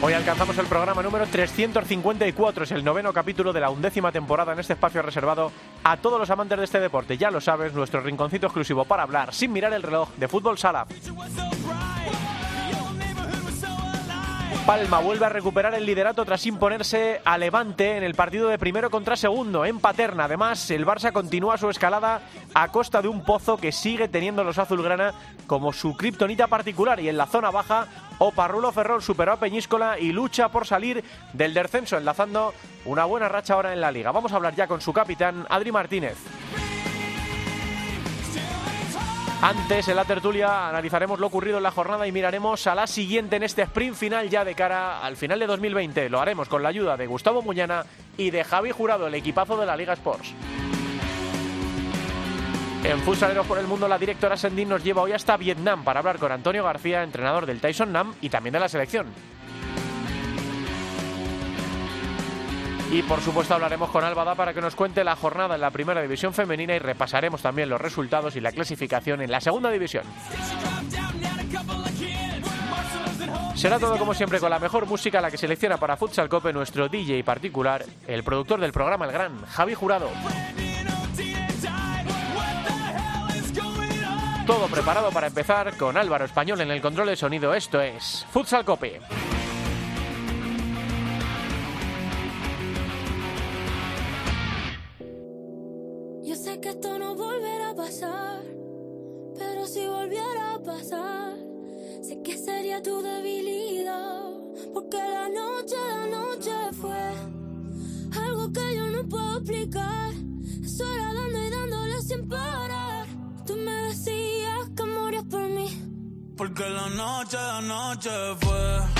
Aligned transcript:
Hoy 0.00 0.12
alcanzamos 0.12 0.56
el 0.58 0.66
programa 0.66 1.02
número 1.02 1.26
354, 1.26 2.62
es 2.62 2.70
el 2.70 2.84
noveno 2.84 3.12
capítulo 3.12 3.52
de 3.52 3.58
la 3.58 3.70
undécima 3.70 4.12
temporada 4.12 4.52
en 4.52 4.60
este 4.60 4.74
espacio 4.74 5.02
reservado 5.02 5.50
a 5.82 5.96
todos 5.96 6.20
los 6.20 6.30
amantes 6.30 6.56
de 6.56 6.64
este 6.64 6.78
deporte. 6.78 7.18
Ya 7.18 7.32
lo 7.32 7.40
sabes, 7.40 7.72
nuestro 7.72 8.00
rinconcito 8.00 8.46
exclusivo 8.46 8.84
para 8.84 9.02
hablar 9.02 9.34
sin 9.34 9.52
mirar 9.52 9.72
el 9.72 9.82
reloj 9.82 10.10
de 10.16 10.28
fútbol 10.28 10.56
sala. 10.56 10.86
Palma 14.68 14.98
vuelve 14.98 15.24
a 15.24 15.30
recuperar 15.30 15.74
el 15.74 15.86
liderato 15.86 16.26
tras 16.26 16.44
imponerse 16.44 17.22
a 17.24 17.38
Levante 17.38 17.96
en 17.96 18.02
el 18.02 18.14
partido 18.14 18.50
de 18.50 18.58
primero 18.58 18.90
contra 18.90 19.16
segundo 19.16 19.64
en 19.64 19.80
Paterna. 19.80 20.24
Además, 20.24 20.70
el 20.70 20.84
Barça 20.84 21.10
continúa 21.10 21.56
su 21.56 21.70
escalada 21.70 22.20
a 22.52 22.68
costa 22.68 23.00
de 23.00 23.08
un 23.08 23.24
pozo 23.24 23.56
que 23.56 23.72
sigue 23.72 24.08
teniendo 24.08 24.44
los 24.44 24.58
azulgrana 24.58 25.14
como 25.46 25.72
su 25.72 25.96
kriptonita 25.96 26.48
particular 26.48 27.00
y 27.00 27.08
en 27.08 27.16
la 27.16 27.24
zona 27.24 27.50
baja 27.50 27.86
Oparrulo 28.18 28.70
Ferrol 28.70 29.02
superó 29.02 29.32
a 29.32 29.40
Peñíscola 29.40 29.98
y 29.98 30.12
lucha 30.12 30.50
por 30.50 30.66
salir 30.66 31.02
del 31.32 31.54
descenso, 31.54 31.96
enlazando 31.96 32.52
una 32.84 33.06
buena 33.06 33.30
racha 33.30 33.54
ahora 33.54 33.72
en 33.72 33.80
la 33.80 33.90
liga. 33.90 34.12
Vamos 34.12 34.32
a 34.32 34.36
hablar 34.36 34.54
ya 34.54 34.66
con 34.66 34.82
su 34.82 34.92
capitán, 34.92 35.46
Adri 35.48 35.72
Martínez. 35.72 36.18
Antes, 39.40 39.86
en 39.86 39.94
la 39.94 40.04
tertulia, 40.04 40.68
analizaremos 40.68 41.20
lo 41.20 41.28
ocurrido 41.28 41.58
en 41.58 41.62
la 41.62 41.70
jornada 41.70 42.08
y 42.08 42.12
miraremos 42.12 42.66
a 42.66 42.74
la 42.74 42.88
siguiente 42.88 43.36
en 43.36 43.44
este 43.44 43.62
sprint 43.62 43.94
final 43.94 44.28
ya 44.28 44.44
de 44.44 44.56
cara 44.56 45.00
al 45.00 45.16
final 45.16 45.38
de 45.38 45.46
2020. 45.46 46.10
Lo 46.10 46.20
haremos 46.20 46.48
con 46.48 46.60
la 46.60 46.70
ayuda 46.70 46.96
de 46.96 47.06
Gustavo 47.06 47.40
Muñana 47.40 47.84
y 48.16 48.30
de 48.30 48.42
Javi 48.42 48.72
Jurado, 48.72 49.06
el 49.06 49.14
equipazo 49.14 49.56
de 49.56 49.64
la 49.64 49.76
Liga 49.76 49.92
Sports. 49.92 50.34
En 52.82 52.98
Futsaleros 53.00 53.46
por 53.46 53.58
el 53.58 53.68
Mundo, 53.68 53.86
la 53.86 53.96
directora 53.96 54.36
Sendin 54.36 54.68
nos 54.68 54.82
lleva 54.82 55.02
hoy 55.02 55.12
hasta 55.12 55.36
Vietnam 55.36 55.84
para 55.84 56.00
hablar 56.00 56.18
con 56.18 56.32
Antonio 56.32 56.64
García, 56.64 57.04
entrenador 57.04 57.46
del 57.46 57.60
Tyson 57.60 57.92
Nam 57.92 58.14
y 58.20 58.30
también 58.30 58.54
de 58.54 58.60
la 58.60 58.68
selección. 58.68 59.06
Y 62.90 63.02
por 63.02 63.20
supuesto 63.20 63.54
hablaremos 63.54 63.90
con 63.90 64.02
Álvada 64.02 64.34
para 64.34 64.54
que 64.54 64.60
nos 64.60 64.74
cuente 64.74 65.04
la 65.04 65.14
jornada 65.14 65.56
en 65.56 65.60
la 65.60 65.70
primera 65.70 66.00
división 66.00 66.32
femenina 66.32 66.74
y 66.74 66.78
repasaremos 66.78 67.42
también 67.42 67.68
los 67.68 67.80
resultados 67.80 68.34
y 68.36 68.40
la 68.40 68.50
clasificación 68.50 69.20
en 69.20 69.30
la 69.30 69.40
segunda 69.40 69.70
división. 69.70 70.04
Será 73.54 73.78
todo 73.78 73.98
como 73.98 74.14
siempre 74.14 74.38
con 74.38 74.50
la 74.50 74.58
mejor 74.58 74.86
música 74.86 75.20
la 75.20 75.30
que 75.30 75.36
selecciona 75.36 75.76
para 75.76 75.96
Futsal 75.96 76.28
Cope 76.28 76.52
nuestro 76.52 76.88
DJ 76.88 77.24
particular, 77.24 77.84
el 78.06 78.22
productor 78.22 78.60
del 78.60 78.72
programa 78.72 79.04
El 79.04 79.12
Gran, 79.12 79.44
Javi 79.46 79.74
Jurado. 79.74 80.08
Todo 84.46 84.66
preparado 84.68 85.10
para 85.10 85.26
empezar 85.26 85.76
con 85.76 85.98
Álvaro 85.98 86.24
Español 86.24 86.60
en 86.62 86.70
el 86.70 86.80
control 86.80 87.08
de 87.08 87.16
sonido. 87.16 87.52
Esto 87.52 87.82
es 87.82 88.24
Futsal 88.30 88.64
Cope. 88.64 89.00
Pasar, 100.62 101.36
sé 102.02 102.22
que 102.22 102.36
sería 102.36 102.82
tu 102.82 103.02
debilidad, 103.02 104.22
porque 104.72 104.96
la 104.96 105.28
noche, 105.28 105.76
la 105.76 106.06
noche 106.06 106.52
fue 106.80 107.38
algo 108.20 108.52
que 108.52 108.76
yo 108.76 108.88
no 108.90 109.08
puedo 109.08 109.38
explicar. 109.38 110.12
Es 110.62 110.80
hora 110.80 111.12
dando 111.14 111.38
y 111.46 111.50
dándole 111.50 112.02
sin 112.02 112.28
parar. 112.28 113.06
Tú 113.46 113.56
me 113.56 113.72
decías 113.88 114.70
que 114.76 114.84
morías 114.84 115.24
por 115.24 115.48
mí. 115.48 115.68
Porque 116.36 116.68
la 116.68 116.88
noche, 116.90 117.36
la 117.36 117.60
noche 117.60 118.10
fue. 118.40 118.97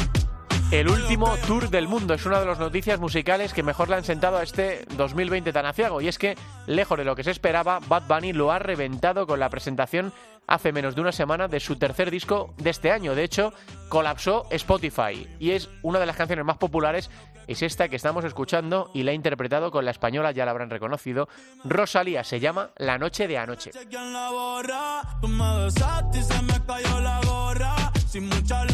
El 0.70 0.90
último 0.90 1.34
tour 1.46 1.70
del 1.70 1.88
mundo 1.88 2.12
es 2.12 2.26
una 2.26 2.40
de 2.40 2.46
las 2.46 2.58
noticias 2.58 3.00
musicales 3.00 3.54
que 3.54 3.62
mejor 3.62 3.88
le 3.88 3.96
han 3.96 4.04
sentado 4.04 4.36
a 4.36 4.42
este 4.42 4.84
2020 4.98 5.50
tan 5.50 5.64
aciago. 5.64 6.02
Y 6.02 6.08
es 6.08 6.18
que, 6.18 6.36
lejos 6.66 6.98
de 6.98 7.06
lo 7.06 7.16
que 7.16 7.24
se 7.24 7.30
esperaba, 7.30 7.80
Bad 7.88 8.02
Bunny 8.06 8.34
lo 8.34 8.52
ha 8.52 8.58
reventado 8.58 9.26
con 9.26 9.40
la 9.40 9.48
presentación 9.48 10.12
hace 10.46 10.72
menos 10.72 10.94
de 10.94 11.00
una 11.00 11.12
semana 11.12 11.48
de 11.48 11.60
su 11.60 11.76
tercer 11.76 12.10
disco 12.10 12.52
de 12.58 12.68
este 12.68 12.92
año. 12.92 13.14
De 13.14 13.24
hecho, 13.24 13.54
colapsó 13.88 14.46
Spotify. 14.50 15.26
Y 15.38 15.52
es 15.52 15.70
una 15.82 16.00
de 16.00 16.06
las 16.06 16.16
canciones 16.16 16.44
más 16.44 16.58
populares, 16.58 17.10
es 17.46 17.62
esta 17.62 17.88
que 17.88 17.96
estamos 17.96 18.26
escuchando 18.26 18.90
y 18.92 19.04
la 19.04 19.12
ha 19.12 19.14
interpretado 19.14 19.70
con 19.70 19.86
la 19.86 19.90
española, 19.90 20.32
ya 20.32 20.44
la 20.44 20.50
habrán 20.50 20.68
reconocido, 20.68 21.30
Rosalía. 21.64 22.22
Se 22.24 22.40
llama 22.40 22.72
La 22.76 22.98
Noche 22.98 23.26
de 23.26 23.38
Anoche. 23.38 23.70
Sin 28.06 28.28
mucha 28.28 28.64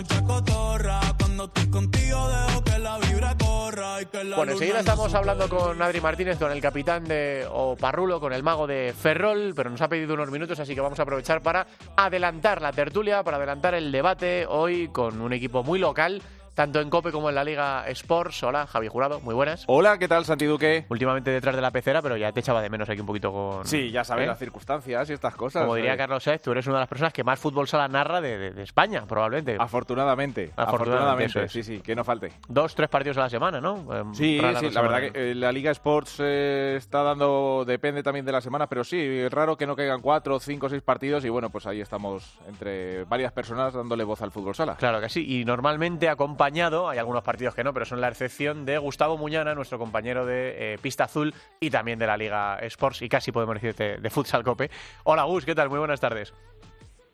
mucha 0.00 0.22
cotorra. 0.24 1.00
Cuando 1.18 1.44
estoy 1.44 1.70
contigo 1.70 2.28
dejo 2.28 2.64
que 2.64 2.78
la 2.78 2.98
vibra 2.98 3.36
corra 3.36 4.02
y 4.02 4.06
que 4.06 4.24
la 4.24 4.36
Bueno, 4.36 4.52
enseguida 4.52 4.80
estamos 4.80 5.12
hablando 5.14 5.48
con 5.48 5.80
Adri 5.80 6.00
Martínez, 6.00 6.38
con 6.38 6.50
el 6.52 6.60
capitán 6.60 7.04
de 7.04 7.46
o 7.50 7.76
Parrulo, 7.76 8.18
con 8.18 8.32
el 8.32 8.42
mago 8.42 8.66
de 8.66 8.94
Ferrol, 8.98 9.52
pero 9.54 9.68
nos 9.68 9.80
ha 9.82 9.88
pedido 9.88 10.14
unos 10.14 10.30
minutos, 10.30 10.58
así 10.58 10.74
que 10.74 10.80
vamos 10.80 10.98
a 10.98 11.02
aprovechar 11.02 11.42
para 11.42 11.66
adelantar 11.96 12.62
la 12.62 12.72
tertulia, 12.72 13.22
para 13.22 13.36
adelantar 13.36 13.74
el 13.74 13.92
debate 13.92 14.46
hoy 14.46 14.88
con 14.88 15.20
un 15.20 15.32
equipo 15.34 15.62
muy 15.62 15.78
local, 15.78 16.22
tanto 16.60 16.82
en 16.82 16.90
Cope 16.90 17.10
como 17.10 17.30
en 17.30 17.34
la 17.36 17.42
Liga 17.42 17.88
Sports. 17.88 18.42
Hola, 18.42 18.66
Javi 18.66 18.86
Jurado, 18.88 19.18
muy 19.20 19.34
buenas. 19.34 19.64
Hola, 19.66 19.96
¿qué 19.96 20.06
tal, 20.08 20.26
Santi 20.26 20.44
Duque? 20.44 20.84
Últimamente 20.90 21.30
detrás 21.30 21.56
de 21.56 21.62
la 21.62 21.70
pecera, 21.70 22.02
pero 22.02 22.18
ya 22.18 22.32
te 22.32 22.40
echaba 22.40 22.60
de 22.60 22.68
menos 22.68 22.86
aquí 22.90 23.00
un 23.00 23.06
poquito 23.06 23.32
con... 23.32 23.64
Sí, 23.66 23.90
ya 23.90 24.04
sabes 24.04 24.24
¿Eh? 24.24 24.26
las 24.26 24.38
circunstancias 24.38 25.08
y 25.08 25.14
estas 25.14 25.34
cosas. 25.36 25.62
Como 25.62 25.76
diría 25.76 25.94
eh. 25.94 25.96
Carlos 25.96 26.22
Saez, 26.22 26.42
tú 26.42 26.52
eres 26.52 26.66
una 26.66 26.76
de 26.76 26.80
las 26.80 26.88
personas 26.90 27.14
que 27.14 27.24
más 27.24 27.38
fútbol 27.40 27.66
sala 27.66 27.88
narra 27.88 28.20
de, 28.20 28.36
de- 28.36 28.50
de 28.50 28.62
España, 28.62 29.06
probablemente. 29.08 29.56
Afortunadamente, 29.58 30.52
Afortunadamente, 30.54 31.44
es. 31.44 31.50
sí, 31.50 31.62
sí, 31.62 31.80
que 31.80 31.96
no 31.96 32.04
falte. 32.04 32.30
Dos, 32.46 32.74
tres 32.74 32.90
partidos 32.90 33.16
a 33.16 33.20
la 33.20 33.30
semana, 33.30 33.58
¿no? 33.58 33.76
Eh, 33.94 34.04
Sí, 34.12 34.38
sí, 34.58 34.70
la 34.70 34.82
verdad 34.82 35.00
que 35.12 35.30
eh, 35.30 35.34
la 35.34 35.52
Liga 35.52 35.70
Sports 35.70 36.20
está 36.20 37.02
dando, 37.02 37.64
depende 37.66 38.02
también 38.02 38.26
de 38.26 38.32
la 38.32 38.42
semana, 38.42 38.66
pero 38.66 38.84
sí, 38.84 38.98
es 39.00 39.32
raro 39.32 39.56
que 39.56 39.66
no 39.66 39.74
caigan 39.74 40.02
cuatro, 40.02 40.38
cinco, 40.38 40.68
seis 40.68 40.82
partidos 40.82 41.24
y 41.24 41.30
bueno, 41.30 41.48
pues 41.48 41.66
ahí 41.66 41.80
estamos 41.80 42.38
entre 42.46 43.04
varias 43.04 43.32
personas 43.32 43.72
dándole 43.72 44.04
voz 44.04 44.20
al 44.20 44.30
fútbol 44.30 44.54
sala. 44.54 44.76
Claro 44.76 45.00
que 45.00 45.08
sí, 45.08 45.40
y 45.40 45.46
normalmente 45.46 46.06
acompañado, 46.50 46.88
hay 46.88 46.98
algunos 46.98 47.22
partidos 47.22 47.54
que 47.54 47.62
no, 47.62 47.72
pero 47.72 47.86
son 47.86 48.00
la 48.00 48.08
excepción 48.08 48.64
de 48.64 48.76
Gustavo 48.76 49.16
Muñana, 49.16 49.54
nuestro 49.54 49.78
compañero 49.78 50.26
de 50.26 50.74
eh, 50.74 50.78
Pista 50.82 51.04
Azul 51.04 51.32
y 51.60 51.70
también 51.70 51.96
de 51.96 52.08
la 52.08 52.16
Liga 52.16 52.58
Sports 52.62 53.02
y 53.02 53.08
casi 53.08 53.30
podemos 53.30 53.54
decirte 53.54 53.98
de 53.98 54.10
Futsal 54.10 54.42
Cope. 54.42 54.68
Hola 55.04 55.22
Gus, 55.22 55.44
¿qué 55.44 55.54
tal? 55.54 55.70
Muy 55.70 55.78
buenas 55.78 56.00
tardes. 56.00 56.34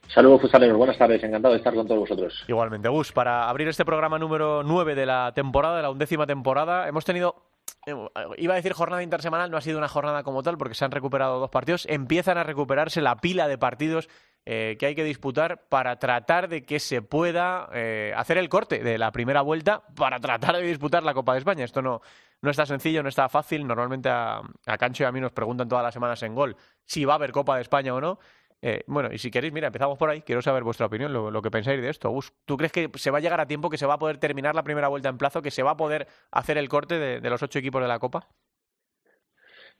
Saludos 0.09 0.41
futsaleros, 0.41 0.79
buenas 0.79 0.97
tardes, 0.97 1.23
encantado 1.23 1.53
de 1.53 1.59
estar 1.59 1.75
con 1.75 1.87
todos 1.87 2.01
vosotros. 2.01 2.45
Igualmente, 2.49 2.89
Gus, 2.89 3.13
para 3.13 3.51
abrir 3.51 3.69
este 3.69 3.85
programa 3.85 4.19
número 4.19 4.63
9 4.63 4.95
de 4.95 5.05
la 5.05 5.33
temporada, 5.35 5.77
de 5.77 5.83
la 5.83 5.91
undécima 5.91 6.27
temporada, 6.27 6.89
hemos 6.89 7.05
tenido, 7.05 7.35
eh, 7.85 7.95
iba 8.39 8.55
a 8.55 8.57
decir 8.57 8.73
jornada 8.73 9.03
intersemanal, 9.03 9.51
no 9.51 9.59
ha 9.59 9.61
sido 9.61 9.77
una 9.77 9.89
jornada 9.89 10.23
como 10.23 10.43
tal 10.43 10.57
porque 10.57 10.75
se 10.75 10.85
han 10.87 10.93
recuperado 10.93 11.41
dos 11.41 11.51
partidos, 11.51 11.85
empiezan 11.91 12.39
a 12.39 12.43
recuperarse 12.43 13.03
la 13.03 13.17
pila 13.17 13.49
de 13.49 13.59
partidos 13.59 14.09
eh, 14.49 14.77
que 14.79 14.87
hay 14.87 14.95
que 14.95 15.03
disputar 15.03 15.67
para 15.69 15.99
tratar 15.99 16.49
de 16.49 16.65
que 16.65 16.79
se 16.79 17.03
pueda 17.03 17.69
eh, 17.73 18.13
hacer 18.17 18.39
el 18.39 18.49
corte 18.49 18.79
de 18.79 18.97
la 18.97 19.11
primera 19.11 19.43
vuelta 19.43 19.83
para 19.97 20.21
tratar 20.21 20.55
de 20.55 20.63
disputar 20.63 21.03
la 21.03 21.15
Copa 21.15 21.33
de 21.33 21.41
España. 21.41 21.65
Esto 21.65 21.83
no, 21.83 22.01
no 22.43 22.51
está 22.53 22.65
sencillo, 22.65 23.03
no 23.03 23.09
está 23.09 23.29
fácil. 23.29 23.67
Normalmente 23.67 24.09
a, 24.09 24.43
Cancho 24.79 25.03
y 25.03 25.07
a 25.07 25.11
mí 25.11 25.21
nos 25.21 25.33
preguntan 25.33 25.69
todas 25.69 25.83
las 25.83 25.93
semanas 25.93 26.23
en 26.23 26.37
gol 26.37 26.57
si 26.85 27.05
va 27.05 27.15
a 27.15 27.17
haber 27.17 27.33
Copa 27.33 27.57
de 27.57 27.63
España 27.63 27.93
o 27.93 28.01
no. 28.01 28.21
Eh, 28.63 28.85
bueno, 28.87 29.13
y 29.13 29.19
si 29.19 29.33
queréis, 29.33 29.53
mira, 29.53 29.67
empezamos 29.67 29.99
por 29.99 30.11
ahí. 30.11 30.23
Quiero 30.23 30.41
saber 30.43 30.63
vuestra 30.63 30.87
opinión, 30.87 31.13
lo, 31.13 31.43
que 31.43 31.51
pensáis 31.51 31.83
de 31.83 31.89
esto. 31.89 32.17
¿tú 32.45 32.57
crees 32.57 32.71
que 32.71 32.89
se 32.95 33.11
va 33.11 33.19
a 33.19 33.21
llegar 33.21 33.41
a 33.41 33.49
tiempo, 33.49 33.69
que 33.69 33.79
se 33.79 33.87
va 33.87 33.95
a 33.95 33.99
poder 33.99 34.19
terminar 34.19 34.55
la 34.55 34.63
primera 34.63 34.87
vuelta 34.87 35.09
en 35.09 35.19
plazo, 35.19 35.43
que 35.43 35.51
se 35.51 35.65
va 35.65 35.73
a 35.73 35.77
poder 35.77 36.07
hacer 36.31 36.57
el 36.57 36.69
corte 36.69 37.21
de 37.21 37.31
los 37.31 37.43
ocho 37.43 37.59
equipos 37.59 37.83
de 37.83 37.89
la 37.89 37.99
Copa? 37.99 38.29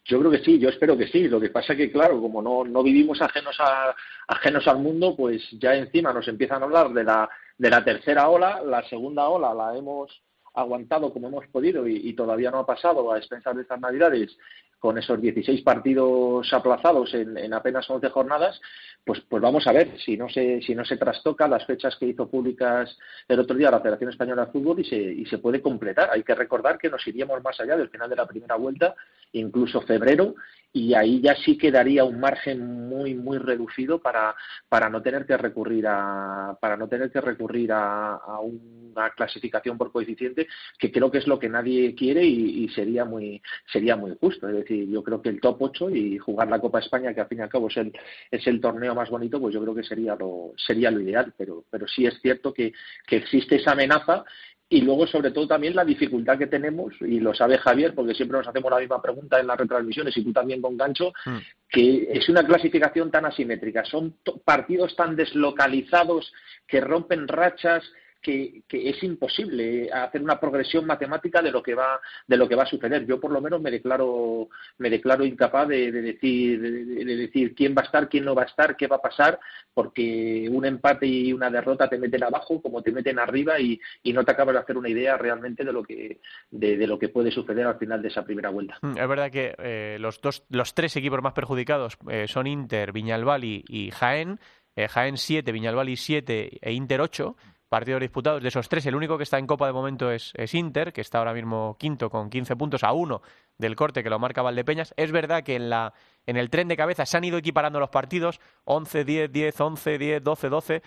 Yo 0.07 0.21
creo 0.21 0.31
que 0.31 0.39
sí, 0.39 0.59
yo 0.59 0.69
espero 0.69 0.97
que 0.97 1.09
sí. 1.09 1.29
Lo 1.29 1.41
que 1.41 1.51
pasa 1.51 1.75
que, 1.75 1.91
claro, 1.91 2.21
como 2.21 2.41
no, 2.41 2.65
no 2.65 2.83
vivimos 2.83 3.21
ajenos, 3.21 3.57
a, 3.59 3.95
ajenos 4.29 4.67
al 4.69 4.79
mundo, 4.79 5.15
pues 5.17 5.43
ya 5.59 5.75
encima 5.75 6.13
nos 6.13 6.29
empiezan 6.29 6.63
a 6.63 6.67
hablar 6.67 6.93
de 6.93 7.05
la, 7.05 7.29
de 7.59 7.71
la 7.71 7.85
tercera 7.85 8.29
ola. 8.29 8.63
La 8.65 8.83
segunda 8.89 9.29
ola 9.29 9.53
la 9.53 9.77
hemos 9.77 10.23
aguantado 10.55 11.13
como 11.13 11.29
hemos 11.29 11.47
podido 11.49 11.87
y, 11.87 12.09
y 12.09 12.15
todavía 12.15 12.51
no 12.51 12.61
ha 12.61 12.67
pasado 12.67 13.13
a 13.13 13.19
expensas 13.19 13.55
de 13.57 13.63
estas 13.63 13.81
navidades 13.81 14.37
con 14.79 14.99
esos 14.99 15.21
16 15.21 15.63
partidos 15.63 16.53
aplazados 16.53 17.13
en, 17.15 17.53
apenas 17.55 17.89
11 17.89 18.09
jornadas, 18.11 18.61
pues, 19.05 19.21
pues 19.29 19.43
vamos 19.43 19.67
a 19.67 19.73
ver 19.73 19.99
si 20.01 20.17
no 20.17 20.29
se 20.29 20.61
si 20.63 20.75
no 20.75 20.85
se 20.85 20.97
trastoca 20.97 21.49
las 21.49 21.65
fechas 21.65 21.97
que 21.97 22.07
hizo 22.07 22.29
públicas 22.29 22.97
el 23.29 23.41
otro 23.41 23.57
día 23.57 23.71
la 23.71 23.81
Federación 23.81 24.11
Española 24.11 24.47
de 24.47 24.53
Fútbol 24.53 24.81
y 24.81 24.85
se, 24.85 24.97
y 24.97 25.25
se 25.27 25.39
puede 25.39 25.63
completar. 25.63 26.11
Hay 26.13 26.23
que 26.23 26.35
recordar 26.35 26.79
que 26.79 26.91
nos 26.91 27.07
iríamos 27.07 27.43
más 27.43 27.59
allá 27.61 27.77
del 27.77 27.91
final 27.91 28.11
de 28.11 28.17
la 28.17 28.27
primera 28.27 28.57
vuelta, 28.57 28.95
incluso 29.33 29.81
febrero, 29.83 30.35
y 30.77 30.93
ahí 30.93 31.23
ya 31.23 31.35
sí 31.37 31.57
quedaría 31.57 32.05
un 32.05 32.21
margen 32.21 32.87
muy 32.87 33.15
muy 33.15 33.39
reducido 33.39 33.99
para, 33.99 34.35
para 34.69 34.91
no 34.91 35.01
tener 35.01 35.25
que 35.25 35.35
recurrir 35.39 35.87
a 35.89 36.59
para 36.61 36.77
no 36.77 36.87
tener 36.87 37.11
que 37.11 37.23
recurrir 37.23 37.73
a, 37.73 38.21
una 38.43 39.11
clasificación 39.11 39.79
por 39.79 39.91
coeficiente 39.91 40.47
que 40.79 40.93
creo 40.93 41.11
que 41.11 41.19
es 41.19 41.27
lo 41.27 41.39
que 41.39 41.49
nadie 41.49 41.95
quiere 41.95 42.25
y, 42.25 42.69
sería 42.69 43.07
muy 43.07 43.41
sería 43.73 43.97
muy 43.97 44.17
justo. 44.21 44.49
Es 44.49 44.55
decir 44.55 44.87
yo 44.91 45.03
creo 45.03 45.23
que 45.23 45.31
el 45.31 45.41
top 45.41 45.57
8 45.61 45.91
y 45.91 46.19
jugar 46.19 46.49
la 46.49 46.61
Copa 46.61 46.81
España 46.81 47.15
que 47.15 47.23
al 47.23 47.29
fin 47.29 47.39
y 47.39 47.43
al 47.43 47.49
cabo 47.49 47.69
es 47.69 47.77
el 47.79 47.93
es 48.31 48.47
el 48.47 48.61
torneo 48.61 48.95
más 48.95 49.09
bonito 49.09 49.41
pues 49.41 49.55
yo 49.55 49.63
creo 49.63 49.75
que 49.75 49.83
sería 49.83 50.15
lo 50.15 50.53
sería 50.57 50.91
lo 50.91 51.01
ideal. 51.01 51.33
Pero 51.39 51.65
pero 51.71 51.89
sí 51.89 52.05
es 52.05 52.21
cierto 52.21 52.53
que, 52.53 52.75
que 53.07 53.17
existe 53.17 53.57
esa 53.57 53.73
amenaza 53.73 54.25
y 54.69 54.81
luego, 54.81 55.07
sobre 55.07 55.31
todo, 55.31 55.47
también 55.47 55.77
la 55.77 55.85
dificultad 55.85 56.37
que 56.37 56.49
tenemos, 56.49 56.93
y 57.01 57.21
lo 57.21 57.33
sabe 57.33 57.57
Javier, 57.59 57.95
porque 57.95 58.15
siempre 58.15 58.39
nos 58.39 58.49
hacemos 58.49 58.71
la 58.71 58.81
misma 58.81 59.01
pregunta 59.01 59.39
en 59.39 59.47
las 59.47 59.59
retransmisiones 59.59 60.17
y 60.17 60.25
tú 60.25 60.33
también 60.33 60.61
con 60.61 60.77
Gancho, 60.77 61.13
mm. 61.25 61.39
que 61.69 62.09
es 62.11 62.29
una 62.29 62.45
clasificación 62.45 63.13
tan 63.13 63.27
asimétrica. 63.27 63.85
Son 63.85 64.17
partidos 64.45 64.97
tan 64.97 65.15
deslocalizados 65.15 66.33
que 66.67 66.81
rompen 66.81 67.29
rachas, 67.29 67.85
que, 68.27 68.91
es 68.91 69.03
imposible 69.03 69.91
hacer 69.93 70.23
una 70.23 70.41
progresión 70.41 70.85
matemática 70.85 71.41
de 71.41 71.51
lo 71.51 71.63
que 71.63 71.75
va 71.75 72.01
de 72.27 72.37
lo 72.37 72.49
que 72.49 72.57
va 72.57 72.65
a 72.65 72.67
suceder. 72.67 73.07
Yo 73.07 73.21
por 73.21 73.31
lo 73.31 73.41
menos 73.41 73.61
me 73.61 73.71
declaro 73.71 74.49
me 74.79 74.91
declaro 74.91 75.25
incapaz 75.25 75.69
de, 75.69 75.93
decir 75.93 76.61
de, 76.61 77.17
decir 77.17 77.55
quién 77.55 77.75
va 77.77 77.83
a 77.83 77.85
estar, 77.85 78.09
quién 78.09 78.25
no 78.25 78.35
va 78.35 78.43
a 78.43 78.47
estar, 78.47 78.77
qué 78.77 78.87
va 78.87 78.97
a 78.97 79.03
pasar, 79.03 79.39
porque 79.73 80.49
un 80.51 80.65
empate 80.65 81.07
y 81.07 81.33
una 81.33 81.51
derrota 81.51 81.89
te 81.89 81.99
meten 81.99 82.25
abajo 82.25 82.61
como 82.61 82.83
te 82.83 82.93
meten 82.93 83.19
arriba 83.19 83.61
y, 83.61 83.81
no 84.17 84.25
te 84.25 84.33
acabas 84.33 84.55
de 84.55 84.61
hacer 84.61 84.79
una 84.79 84.89
idea 84.89 85.19
realmente 85.19 85.63
de 85.63 85.73
lo 85.73 85.83
que 85.83 86.21
de, 86.51 86.87
lo 86.87 86.99
que 86.99 87.11
puede 87.11 87.31
suceder 87.31 87.67
al 87.67 87.79
final 87.79 88.01
de 88.01 88.09
esa 88.09 88.25
primera 88.25 88.49
vuelta. 88.49 88.79
Mm, 88.81 88.97
es 88.97 89.09
verdad 89.09 89.31
que 89.31 89.55
eh, 89.59 89.99
los 90.01 90.21
dos 90.23 90.45
los 90.49 90.73
tres 90.75 90.97
equipos 90.97 91.21
más 91.23 91.35
perjudicados 91.35 91.99
eh, 92.09 92.27
son 92.27 92.47
Inter, 92.47 92.93
Viñalbal 92.93 93.45
y, 93.45 93.91
Jaén. 93.93 94.41
Eh, 94.79 94.89
Jaén 94.89 95.17
7, 95.17 95.53
Viñalbal 95.53 95.97
7 95.97 96.59
e 96.61 96.73
Inter 96.73 97.01
8 97.01 97.35
partidos 97.69 98.01
disputados. 98.01 98.43
De 98.43 98.49
esos 98.49 98.69
tres, 98.69 98.87
el 98.87 98.95
único 98.95 99.17
que 99.17 99.25
está 99.25 99.39
en 99.39 99.47
Copa 99.47 99.67
de 99.67 99.73
momento 99.73 100.11
es, 100.11 100.33
es, 100.37 100.55
Inter, 100.55 100.93
que 100.93 101.01
está 101.01 101.19
ahora 101.19 101.35
mismo 101.35 101.77
quinto 101.79 102.11
con 102.11 102.31
15 102.31 102.57
puntos 102.57 102.85
a 102.85 102.93
uno 102.93 103.23
del 103.59 103.77
corte 103.77 104.03
que 104.03 104.11
lo 104.11 104.19
marca 104.19 104.43
Valdepeñas. 104.43 104.95
Es 104.97 105.13
verdad 105.13 105.43
que 105.43 105.57
en, 105.57 105.71
la, 105.71 105.93
en 106.27 106.37
el 106.37 106.51
tren 106.51 106.69
de 106.69 106.77
cabeza 106.77 107.07
se 107.07 107.17
han 107.17 107.25
ido 107.25 107.39
equiparando 107.39 107.81
los 107.81 107.91
partidos, 107.91 108.41
11, 108.65 109.05
10, 109.05 109.33
10, 109.33 109.61
11, 109.61 109.99
10, 109.99 110.23
12, 110.23 110.49
12, 110.49 110.83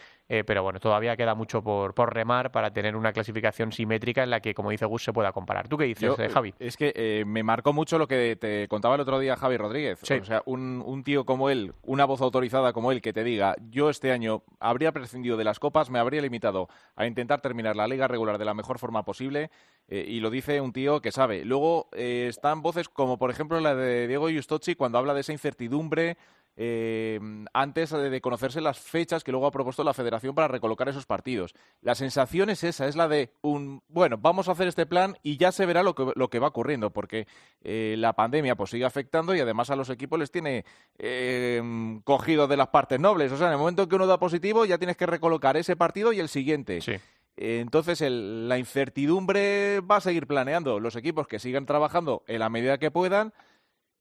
pero 0.45 0.63
bueno, 0.63 0.80
todavía 0.80 1.18
queda 1.18 1.33
mucho 1.33 1.63
por, 1.63 1.94
por 1.94 2.13
remar 2.13 2.51
para 2.51 2.71
tener 2.71 2.95
una 2.95 3.12
clasificación 3.13 3.71
simétrica 3.71 4.24
en 4.24 4.30
la 4.30 4.39
que, 4.42 4.54
como 4.54 4.69
dice 4.69 4.86
Gus, 4.86 5.04
se 5.04 5.13
pueda 5.13 5.31
comparar. 5.31 5.68
¿Tú 5.68 5.77
qué 5.77 5.86
dices, 5.86 6.18
eh, 6.19 6.30
Javi? 6.30 6.54
Es 6.60 6.77
que 6.77 6.94
eh, 6.95 7.24
me 7.25 7.44
marcó 7.44 7.74
mucho 7.74 7.98
lo 7.98 8.07
que 8.07 8.36
te 8.36 8.68
contaba 8.68 8.95
el 8.95 9.01
otro 9.01 9.19
día 9.19 9.36
Javi 9.36 9.57
Rodríguez. 9.57 10.01
O 10.04 10.06
sea, 10.06 10.44
un, 10.45 10.83
un 10.86 11.04
tío 11.04 11.25
como 11.25 11.50
él, 11.50 11.74
una 11.83 12.06
voz 12.06 12.21
autorizada 12.21 12.74
como 12.74 12.92
él, 12.92 13.01
que 13.01 13.13
te 13.13 13.24
diga, 13.24 13.56
yo 13.69 13.89
este 13.89 14.12
año 14.12 14.44
habría 14.60 14.92
prescindido 14.92 15.38
de 15.38 15.44
las 15.44 15.60
copas, 15.60 15.89
me 15.89 16.00
habría 16.00 16.21
limitado 16.21 16.68
a 16.95 17.06
intentar 17.06 17.42
terminar 17.42 17.75
la 17.75 17.88
liga 17.88 18.07
regular 18.07 18.38
de 18.38 18.45
la 18.45 18.54
mejor 18.54 18.80
forma 18.80 19.04
posible, 19.04 19.50
eh, 19.89 20.06
y 20.07 20.21
lo 20.21 20.30
dice 20.30 20.62
un 20.62 20.71
tío 20.71 21.01
que 21.01 21.12
sabe. 21.12 21.44
Luego 21.44 21.89
están 21.91 22.62
voces 22.62 22.88
como, 22.88 23.18
por 23.18 23.31
ejemplo, 23.31 23.59
la 23.59 23.75
de 23.75 24.07
Diego 24.07 24.30
Justochi 24.30 24.75
cuando 24.75 24.97
habla 24.97 25.13
de 25.13 25.21
esa 25.21 25.33
incertidumbre 25.33 26.18
eh, 26.62 27.18
antes 27.53 27.91
de 27.91 28.19
conocerse 28.19 28.59
las 28.59 28.77
fechas 28.77 29.24
que 29.24 29.31
luego 29.31 29.47
ha 29.47 29.51
propuesto 29.51 29.81
la 29.86 29.94
federación 29.94 30.36
para 30.36 30.50
recolocar 30.50 30.89
esos 30.89 31.06
partidos. 31.06 31.53
La 31.80 31.95
sensación 31.95 32.50
es 32.50 32.65
esa, 32.65 32.89
es 32.89 32.97
la 32.97 33.07
de 33.07 33.31
un, 33.41 33.81
bueno, 33.88 34.18
vamos 34.18 34.50
a 34.50 34.51
hacer 34.51 34.68
este 34.68 34.86
plan 34.86 35.15
y 35.24 35.38
ya 35.38 35.53
se 35.53 35.65
verá 35.65 35.83
lo 35.83 35.95
que, 35.95 36.12
lo 36.15 36.30
que 36.30 36.39
va 36.39 36.47
ocurriendo, 36.50 36.89
porque 36.89 37.27
eh, 37.62 37.95
la 37.97 38.12
pandemia 38.12 38.57
pues 38.57 38.71
sigue 38.71 38.83
afectando 38.83 39.33
y 39.33 39.39
además 39.39 39.69
a 39.69 39.77
los 39.77 39.89
equipos 39.89 40.19
les 40.19 40.31
tiene 40.31 40.65
eh, 40.97 41.62
de 41.63 42.57
las 42.57 42.68
partes 42.68 43.00
nobles. 43.00 43.31
O 43.31 43.38
sea, 43.38 43.47
en 43.47 43.53
el 43.53 43.59
momento 43.59 43.88
que 43.88 43.95
uno 43.95 44.06
da 44.06 44.19
positivo 44.19 44.65
ya 44.65 44.77
tienes 44.77 44.97
que 44.97 45.06
recolocar 45.06 45.56
ese 45.56 45.77
partido 45.77 46.12
y 46.12 46.19
el 46.19 46.27
siguiente. 46.27 46.81
Entonces, 47.41 48.01
la 48.01 48.57
incertidumbre 48.57 49.80
va 49.80 49.95
a 49.95 50.01
seguir 50.01 50.27
planeando. 50.27 50.81
Los 50.81 50.97
equipos 50.97 51.25
que 51.25 51.39
sigan 51.39 51.65
trabajando 51.65 52.21
en 52.27 52.39
la 52.39 52.50
medida 52.50 52.80
que 52.80 52.91
puedan, 52.91 53.31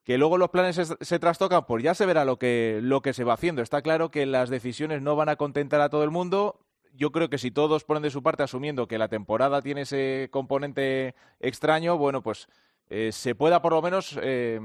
que 0.02 0.18
luego 0.18 0.38
los 0.38 0.50
planes 0.50 0.96
se, 1.00 1.18
trastocan, 1.20 1.64
pues 1.64 1.84
ya 1.84 1.94
se 1.94 2.04
verá 2.04 2.24
lo 2.24 2.36
que, 2.36 2.80
lo 2.82 3.00
que 3.00 3.12
se 3.12 3.22
va 3.22 3.34
haciendo. 3.34 3.62
Está 3.62 3.80
claro 3.80 4.10
que 4.10 4.26
las 4.26 4.50
decisiones 4.50 5.02
no 5.02 5.14
van 5.14 5.28
a 5.28 5.36
contentar 5.36 5.80
a 5.80 5.88
todo 5.88 6.02
el 6.02 6.10
mundo. 6.10 6.58
Yo 6.94 7.12
creo 7.12 7.30
que 7.30 7.38
si 7.38 7.52
todos 7.52 7.84
ponen 7.84 8.02
de 8.02 8.10
su 8.10 8.24
parte 8.24 8.42
asumiendo 8.42 8.88
que 8.88 8.98
la 8.98 9.06
temporada 9.06 9.62
tiene 9.62 9.82
ese 9.82 10.30
componente 10.32 11.14
extraño, 11.38 11.96
bueno, 11.96 12.24
pues 12.24 12.48
eh, 12.90 13.12
se 13.12 13.36
pueda 13.36 13.62
por 13.62 13.72
lo 13.72 13.80
menos 13.82 14.18
eh, 14.20 14.58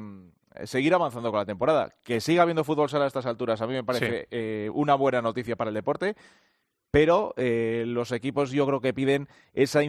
seguir 0.63 0.95
avanzando 0.95 1.29
con 1.29 1.37
la 1.41 1.45
temporada. 1.45 1.93
Que 2.03 2.21
siga 2.21 2.41
habiendo 2.41 2.63
fútbol 2.63 2.89
sala 2.89 3.03
a 3.03 3.07
estas 3.07 3.27
alturas, 3.27 3.61
a 3.61 3.67
mí 3.67 3.73
me 3.73 3.83
parece 3.83 4.27
eh, 4.31 4.71
una 4.73 4.95
buena 4.95 5.21
noticia 5.21 5.55
para 5.55 5.69
el 5.69 5.75
deporte 5.75 6.15
pero 6.93 7.33
los 7.35 8.11
equipos 8.11 8.51
yo 8.51 8.67
creo 8.67 8.79
que 8.79 8.93
piden 8.93 9.27
esa, 9.53 9.81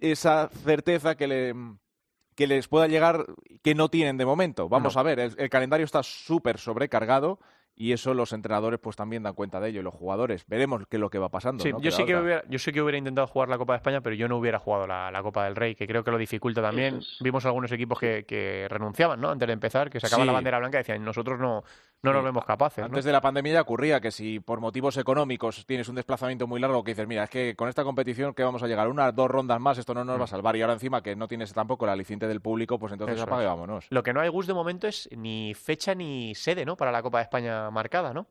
esa 0.00 0.48
certeza 0.48 1.16
que 1.16 1.26
le, 1.26 1.52
que 2.36 2.46
les 2.46 2.68
pueda 2.68 2.86
llegar 2.86 3.26
que 3.64 3.74
no 3.74 3.88
tienen 3.88 4.18
de 4.18 4.24
momento. 4.24 4.68
Vamos 4.68 4.96
a 4.96 5.02
ver, 5.02 5.18
el, 5.18 5.50
calendario 5.50 5.84
está 5.84 6.04
súper 6.04 6.58
sobrecargado 6.58 7.40
y 7.74 7.90
eso 7.90 8.14
los 8.14 8.32
entrenadores 8.32 8.78
pues 8.78 8.94
también 8.94 9.24
dan 9.24 9.34
cuenta 9.34 9.58
de 9.58 9.70
ello 9.70 9.80
y 9.80 9.82
los 9.82 9.94
jugadores. 9.94 10.44
Veremos 10.46 10.84
qué 10.88 10.96
es 10.96 11.00
lo 11.00 11.10
que 11.10 11.18
va 11.18 11.28
pasando. 11.28 11.60
Sí, 11.60 11.72
yo, 11.80 11.90
sí 11.90 12.04
que 12.04 12.14
hubiera, 12.16 12.44
yo 12.48 12.60
sí 12.60 12.70
que 12.70 12.80
hubiera 12.80 12.98
intentado 12.98 13.26
jugar 13.26 13.48
la 13.48 13.58
Copa 13.58 13.72
de 13.72 13.78
España, 13.78 14.00
pero 14.00 14.14
yo 14.14 14.28
no 14.28 14.36
hubiera 14.36 14.60
jugado 14.60 14.86
la, 14.86 15.20
Copa 15.22 15.44
del 15.44 15.56
Rey, 15.56 15.74
que 15.74 15.88
creo 15.88 16.04
que 16.04 16.12
lo 16.12 16.18
dificulta 16.18 16.62
también. 16.62 17.00
Vimos 17.18 17.44
algunos 17.46 17.72
equipos 17.72 17.98
que, 17.98 18.68
renunciaban 18.70 19.20
¿no? 19.20 19.30
antes 19.30 19.48
de 19.48 19.52
empezar, 19.52 19.90
que 19.90 19.98
sacaban 19.98 20.28
la 20.28 20.32
bandera 20.32 20.60
blanca 20.60 20.78
y 20.78 20.82
decían 20.82 21.04
nosotros 21.04 21.40
no, 21.40 21.64
no 22.04 22.12
nos 22.12 22.24
vemos 22.24 22.44
capaces. 22.44 22.84
Antes 22.84 23.04
de 23.04 23.12
la 23.12 23.20
pandemia 23.20 23.54
ya 23.54 23.60
ocurría 23.62 24.00
que 24.00 24.10
si 24.10 24.40
por 24.40 24.60
motivos 24.60 24.96
económicos 24.96 25.64
tienes 25.66 25.88
un 25.88 25.96
desplazamiento 25.96 26.46
muy 26.46 26.60
largo, 26.60 26.84
que 26.84 26.92
dices, 26.92 27.06
mira, 27.06 27.24
es 27.24 27.30
que 27.30 27.54
con 27.56 27.68
esta 27.68 27.84
competición 27.84 28.34
que 28.34 28.44
vamos 28.44 28.62
a 28.62 28.66
llegar 28.66 28.88
unas 28.88 29.14
dos 29.14 29.30
rondas 29.30 29.60
más, 29.60 29.78
esto 29.78 29.94
no 29.94 30.04
nos 30.04 30.18
va 30.18 30.22
a 30.22 30.24
mm. 30.24 30.28
salvar. 30.28 30.56
Y 30.56 30.62
ahora 30.62 30.74
encima 30.74 31.02
que 31.02 31.16
no 31.16 31.26
tienes 31.28 31.52
tampoco 31.52 31.86
la 31.86 31.92
aliciente 31.92 32.28
del 32.28 32.40
público, 32.40 32.78
pues 32.78 32.92
entonces 32.92 33.20
apague 33.20 33.46
vámonos. 33.46 33.86
Lo 33.90 34.02
que 34.02 34.12
no 34.12 34.20
hay 34.20 34.28
gusto 34.28 34.52
de 34.52 34.56
momento 34.56 34.86
es 34.86 35.08
ni 35.16 35.54
fecha 35.54 35.94
ni 35.94 36.34
sede, 36.34 36.64
¿no? 36.64 36.76
Para 36.76 36.92
la 36.92 37.02
Copa 37.02 37.18
de 37.18 37.24
España 37.24 37.70
marcada, 37.70 38.12
¿no? 38.12 38.26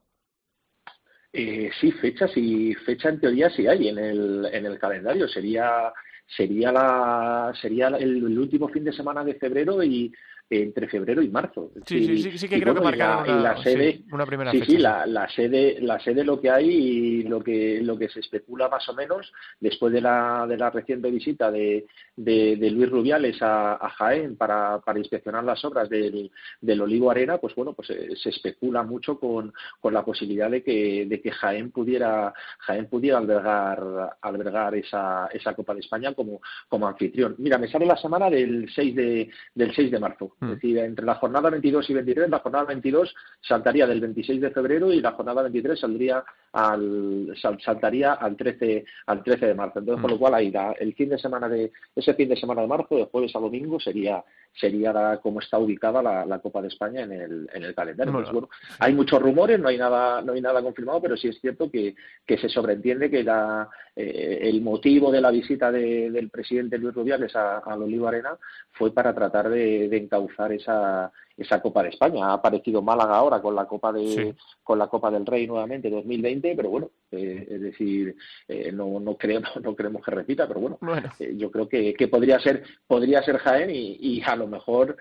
Eh, 1.32 1.72
sí, 1.82 1.92
fechas 1.92 2.32
y 2.36 2.76
fecha 2.76 3.10
en 3.10 3.20
teoría 3.20 3.50
sí 3.50 3.66
hay 3.66 3.88
en 3.90 3.98
el, 3.98 4.50
en 4.52 4.66
el 4.68 4.78
calendario. 4.78 5.28
Sería 5.28 5.92
sería 6.28 6.72
la 6.72 7.54
sería 7.60 7.88
el, 7.88 8.38
último 8.38 8.70
fin 8.70 8.84
de 8.84 8.94
semana 8.94 9.24
de 9.24 9.36
febrero 9.36 9.84
y 9.84 10.14
entre 10.50 10.88
febrero 10.88 11.22
y 11.22 11.30
marzo. 11.30 11.72
Sí, 11.86 12.06
sí, 12.06 12.18
sí, 12.22 12.38
sí, 12.38 12.50
que 12.50 12.62
creo 12.62 12.76
que 12.76 12.82
marcaron 12.82 13.40
una, 13.40 13.62
sede, 13.64 14.04
una 14.12 14.26
primera 14.26 14.52
sí, 14.52 14.62
Sí, 14.66 14.78
la, 14.78 15.06
la, 15.06 15.28
sede, 15.30 15.78
la 15.82 16.00
sede 16.00 16.24
lo 16.24 16.40
que 16.40 16.50
hay 16.50 16.70
y 16.70 17.24
lo 17.24 17.42
que, 17.42 17.80
lo 17.82 17.98
que 17.98 18.10
se 18.10 18.20
especula 18.20 18.70
más 18.70 18.88
o 18.90 18.94
menos 18.94 19.32
después 19.60 19.92
de 19.94 20.02
la, 20.02 20.46
de 20.48 20.58
la 20.58 20.70
reciente 20.70 21.10
visita 21.10 21.52
de, 21.52 21.86
de, 22.16 22.70
Luis 22.72 22.90
Rubiales 22.90 23.38
a, 23.42 23.78
Jaén 23.98 24.36
para, 24.38 24.80
para, 24.80 25.00
inspeccionar 25.00 25.44
las 25.44 25.64
obras 25.66 25.90
del, 25.90 26.32
del 26.62 26.82
Olivo 26.82 27.12
Arena, 27.12 27.38
pues 27.38 27.56
bueno, 27.56 27.74
pues 27.74 27.90
eh, 27.92 28.16
se, 28.16 28.30
especula 28.30 28.84
mucho 28.84 29.20
con, 29.20 29.54
con, 29.80 29.94
la 29.94 30.04
posibilidad 30.04 30.50
de 30.50 30.64
que, 30.64 31.06
de 31.08 31.22
que 31.22 31.32
Jaén 31.32 31.72
pudiera, 31.72 32.34
Jaén 32.60 32.88
pudiera 32.88 33.18
albergar, 33.18 34.18
albergar 34.22 34.76
esa, 34.76 35.28
esa 35.28 35.54
Copa 35.54 35.74
de 35.74 35.82
España 35.82 36.14
como, 36.14 36.42
como 36.68 36.88
anfitrión. 36.88 37.36
Mira, 37.38 37.58
me 37.58 37.68
sale 37.70 37.86
la 37.86 37.98
semana 37.98 38.30
del 38.30 38.70
6 38.74 38.96
de, 38.96 39.30
del 39.54 39.74
6 39.74 39.92
de 39.92 40.00
marzo. 40.00 40.33
Es 40.42 40.48
mm. 40.48 40.52
decir, 40.52 40.78
entre 40.78 41.06
la 41.06 41.16
jornada 41.16 41.50
22 41.50 41.90
y 41.90 41.94
23, 41.94 42.30
la 42.30 42.40
jornada 42.40 42.66
22 42.66 43.14
saltaría 43.42 43.88
del 43.88 44.02
26 44.02 44.42
de 44.42 44.52
febrero 44.52 44.92
y 44.92 45.02
la 45.02 45.12
jornada 45.12 45.44
23 45.44 45.80
saldría 45.80 46.24
al, 46.52 47.34
saltaría 47.64 48.14
al 48.14 48.36
13, 48.36 48.86
al 49.08 49.24
13 49.24 49.48
de 49.48 49.56
marzo. 49.56 49.80
Entonces, 49.80 50.02
con 50.02 50.12
lo 50.12 50.18
mm. 50.18 50.20
cual, 50.20 50.34
ahí 50.36 50.54
el 50.80 50.94
fin 50.94 51.10
de 51.10 51.18
semana 51.18 51.50
de, 51.50 51.72
ese 51.96 52.14
fin 52.14 52.30
de 52.30 52.36
semana 52.36 52.62
de 52.62 52.68
marzo, 52.68 52.96
de 52.96 53.06
jueves 53.06 53.36
a 53.36 53.40
domingo, 53.40 53.80
sería, 53.80 54.24
sería 54.56 55.20
como 55.22 55.40
está 55.40 55.58
ubicada 55.58 56.02
la, 56.02 56.40
Copa 56.40 56.62
de 56.62 56.68
España 56.68 57.02
en 57.02 57.12
el, 57.12 57.50
en 57.54 57.64
el 57.64 57.74
calendario. 57.74 58.14
bueno, 58.14 58.50
hay 58.80 58.94
muchos 58.94 59.22
rumores, 59.22 59.60
no 59.60 59.70
hay 59.70 59.78
nada, 59.78 60.22
no 60.22 60.34
hay 60.34 60.42
nada 60.42 60.62
confirmado, 60.62 61.02
pero 61.02 61.18
sí 61.18 61.28
es 61.28 61.40
cierto 61.40 61.72
que, 61.72 61.96
que 62.26 62.38
se 62.38 62.50
sobreentiende 62.50 63.10
que 63.10 63.24
la, 63.24 63.70
eh, 63.96 64.40
el 64.44 64.62
motivo 64.62 65.12
de 65.12 65.22
la 65.22 65.32
visita 65.32 65.72
del 65.72 66.30
presidente 66.30 66.78
Luis 66.78 66.94
Rubiales 66.94 67.36
a, 67.36 67.60
al 67.60 67.84
Olivo 67.84 68.08
Arena 68.08 68.38
fue 68.72 68.94
para 68.94 69.14
tratar 69.14 69.50
de, 69.50 69.90
de 69.90 69.98
encauzar 69.98 70.52
esa, 70.52 71.12
esa 71.38 71.62
Copa 71.62 71.84
de 71.84 71.90
España. 71.90 72.28
Ha 72.28 72.34
aparecido 72.34 72.82
Málaga 72.82 73.16
ahora 73.16 73.42
con 73.42 73.56
la 73.56 73.66
Copa 73.66 73.92
de 73.92 74.36
con 74.62 74.78
la 74.78 74.88
Copa 74.88 75.10
del 75.12 75.26
Rey 75.26 75.48
nuevamente 75.48 75.90
2020, 75.90 76.56
pero 76.56 76.70
bueno, 76.70 76.92
eh, 77.12 77.48
es 77.50 77.62
decir, 77.62 78.16
eh, 78.48 78.72
no 78.72 79.00
no 79.00 79.18
creemos 79.18 79.50
no 79.64 79.76
creemos 79.76 80.04
que 80.04 80.12
repita, 80.12 80.48
pero 80.48 80.60
bueno, 80.60 80.80
eh, 81.20 81.34
yo 81.36 81.50
creo 81.52 81.68
que, 81.68 81.94
que 81.94 82.08
podría 82.08 82.40
ser 82.40 82.64
podría 82.86 83.24
ser 83.24 83.38
Jaén 83.38 83.70
y, 83.70 83.98
y 84.00 84.22
a 84.22 84.36
lo 84.36 84.48
mejor 84.48 84.98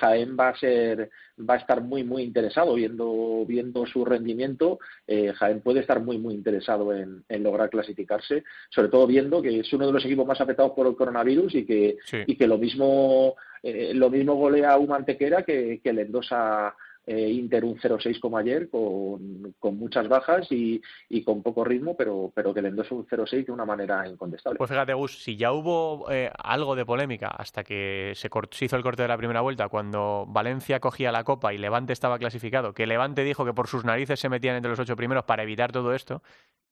Jaén 0.00 0.36
va 0.38 0.48
a 0.48 0.56
ser 0.56 1.10
va 1.38 1.54
a 1.54 1.58
estar 1.58 1.82
muy 1.82 2.02
muy 2.02 2.22
interesado 2.22 2.74
viendo 2.74 3.44
viendo 3.46 3.86
su 3.86 4.04
rendimiento. 4.04 4.78
Jaén 5.06 5.60
puede 5.60 5.80
estar 5.80 6.00
muy 6.00 6.18
muy 6.18 6.34
interesado 6.34 6.92
en, 6.94 7.24
en, 7.28 7.42
lograr 7.42 7.70
clasificarse, 7.70 8.44
sobre 8.70 8.88
todo 8.88 9.06
viendo 9.06 9.42
que 9.42 9.60
es 9.60 9.72
uno 9.72 9.86
de 9.86 9.92
los 9.92 10.04
equipos 10.04 10.26
más 10.26 10.40
afectados 10.40 10.72
por 10.72 10.86
el 10.86 10.96
coronavirus 10.96 11.54
y 11.56 11.66
que 11.66 11.96
y 12.26 12.36
que 12.36 12.46
lo 12.46 12.58
mismo 12.58 13.36
eh, 13.64 13.94
lo 13.94 14.10
mismo 14.10 14.34
golea 14.34 14.76
un 14.76 14.88
Mantequera 14.88 15.42
que, 15.42 15.80
que 15.82 15.92
le 15.92 16.02
endosa 16.02 16.74
eh, 17.06 17.30
Inter 17.30 17.64
un 17.64 17.76
0-6 17.76 18.18
como 18.20 18.38
ayer, 18.38 18.70
con, 18.70 19.54
muchas 19.76 20.08
bajas 20.08 20.46
y, 20.50 20.80
con 21.24 21.42
poco 21.42 21.64
ritmo, 21.64 21.96
pero, 21.96 22.32
que 22.54 22.62
le 22.62 22.68
endosa 22.68 22.94
un 22.94 23.06
0-6 23.06 23.46
de 23.46 23.52
una 23.52 23.64
manera 23.64 24.08
incontestable. 24.08 24.58
Pues 24.58 24.70
fíjate, 24.70 24.94
Gus, 24.94 25.22
si 25.22 25.36
ya 25.36 25.52
hubo 25.52 26.10
eh, 26.10 26.30
algo 26.42 26.74
de 26.76 26.86
polémica 26.86 27.28
hasta 27.28 27.64
que 27.64 28.12
se, 28.14 28.30
se, 28.50 28.64
hizo 28.64 28.76
el 28.76 28.82
corte 28.82 29.02
de 29.02 29.08
la 29.08 29.18
primera 29.18 29.40
vuelta, 29.40 29.68
cuando 29.68 30.24
Valencia 30.28 30.80
cogía 30.80 31.12
la 31.12 31.24
copa 31.24 31.52
y 31.52 31.58
Levante 31.58 31.92
estaba 31.92 32.18
clasificado, 32.18 32.72
que 32.72 32.86
Levante 32.86 33.24
dijo 33.24 33.44
que 33.44 33.52
por 33.52 33.68
sus 33.68 33.84
narices 33.84 34.20
se 34.20 34.28
metían 34.28 34.56
entre 34.56 34.70
los 34.70 34.80
ocho 34.80 34.96
primeros 34.96 35.24
para 35.24 35.42
evitar 35.42 35.72
todo 35.72 35.94
esto, 35.94 36.22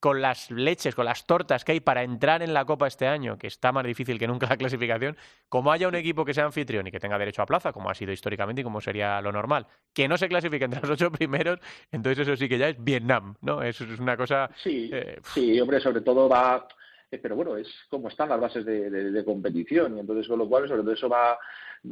con 0.03 0.21
las 0.21 0.51
leches, 0.51 0.97
con 0.97 1.05
las 1.05 1.27
tortas 1.27 1.65
que 1.65 1.71
hay 1.71 1.81
para 1.81 2.03
entrar 2.03 2.43
en 2.43 2.53
la 2.53 2.65
Copa 2.65 2.89
este 2.89 3.07
año, 3.07 3.39
que 3.39 3.47
está 3.47 3.71
más 3.71 3.85
difícil 3.85 4.19
que 4.19 4.27
nunca 4.27 4.49
la 4.49 4.57
clasificación, 4.59 5.17
como 5.49 5.71
haya 5.71 5.87
un 5.87 5.95
equipo 5.95 6.25
que 6.25 6.35
sea 6.35 6.45
anfitrión 6.45 6.85
y 6.89 6.91
que 6.91 6.99
tenga 6.99 7.17
derecho 7.19 7.41
a 7.41 7.47
plaza, 7.47 7.73
como 7.73 7.89
ha 7.89 7.95
sido 7.95 8.11
históricamente 8.11 8.63
y 8.63 8.65
como 8.65 8.81
sería 8.81 9.21
lo 9.21 9.31
normal, 9.31 9.69
que 9.95 10.09
no 10.09 10.19
se 10.23 10.29
clasifique 10.29 10.65
entre 10.65 10.81
los 10.81 10.91
ocho 10.91 11.11
primeros, 11.11 11.59
entonces 11.91 12.27
eso 12.27 12.37
sí 12.37 12.49
que 12.49 12.59
ya 12.59 12.69
es 12.69 12.83
Vietnam, 12.83 13.35
¿no? 13.43 13.63
Eso 13.63 13.85
es 13.85 13.99
una 13.99 14.17
cosa... 14.17 14.49
Sí, 14.63 14.89
eh, 14.93 15.21
sí 15.35 15.61
hombre, 15.61 15.81
sobre 15.81 16.01
todo 16.01 16.29
va... 16.29 16.67
Eh, 17.11 17.19
pero 17.19 17.35
bueno, 17.37 17.57
es 17.57 17.69
como 17.91 18.09
están 18.09 18.29
las 18.29 18.41
bases 18.41 18.65
de, 18.65 19.23
competición 19.25 19.97
y 19.97 20.01
entonces 20.01 20.29
con 20.29 20.39
lo 20.39 20.49
cual 20.49 20.69
sobre 20.69 20.83
todo 20.83 20.93
eso 20.93 21.09
va 21.09 21.39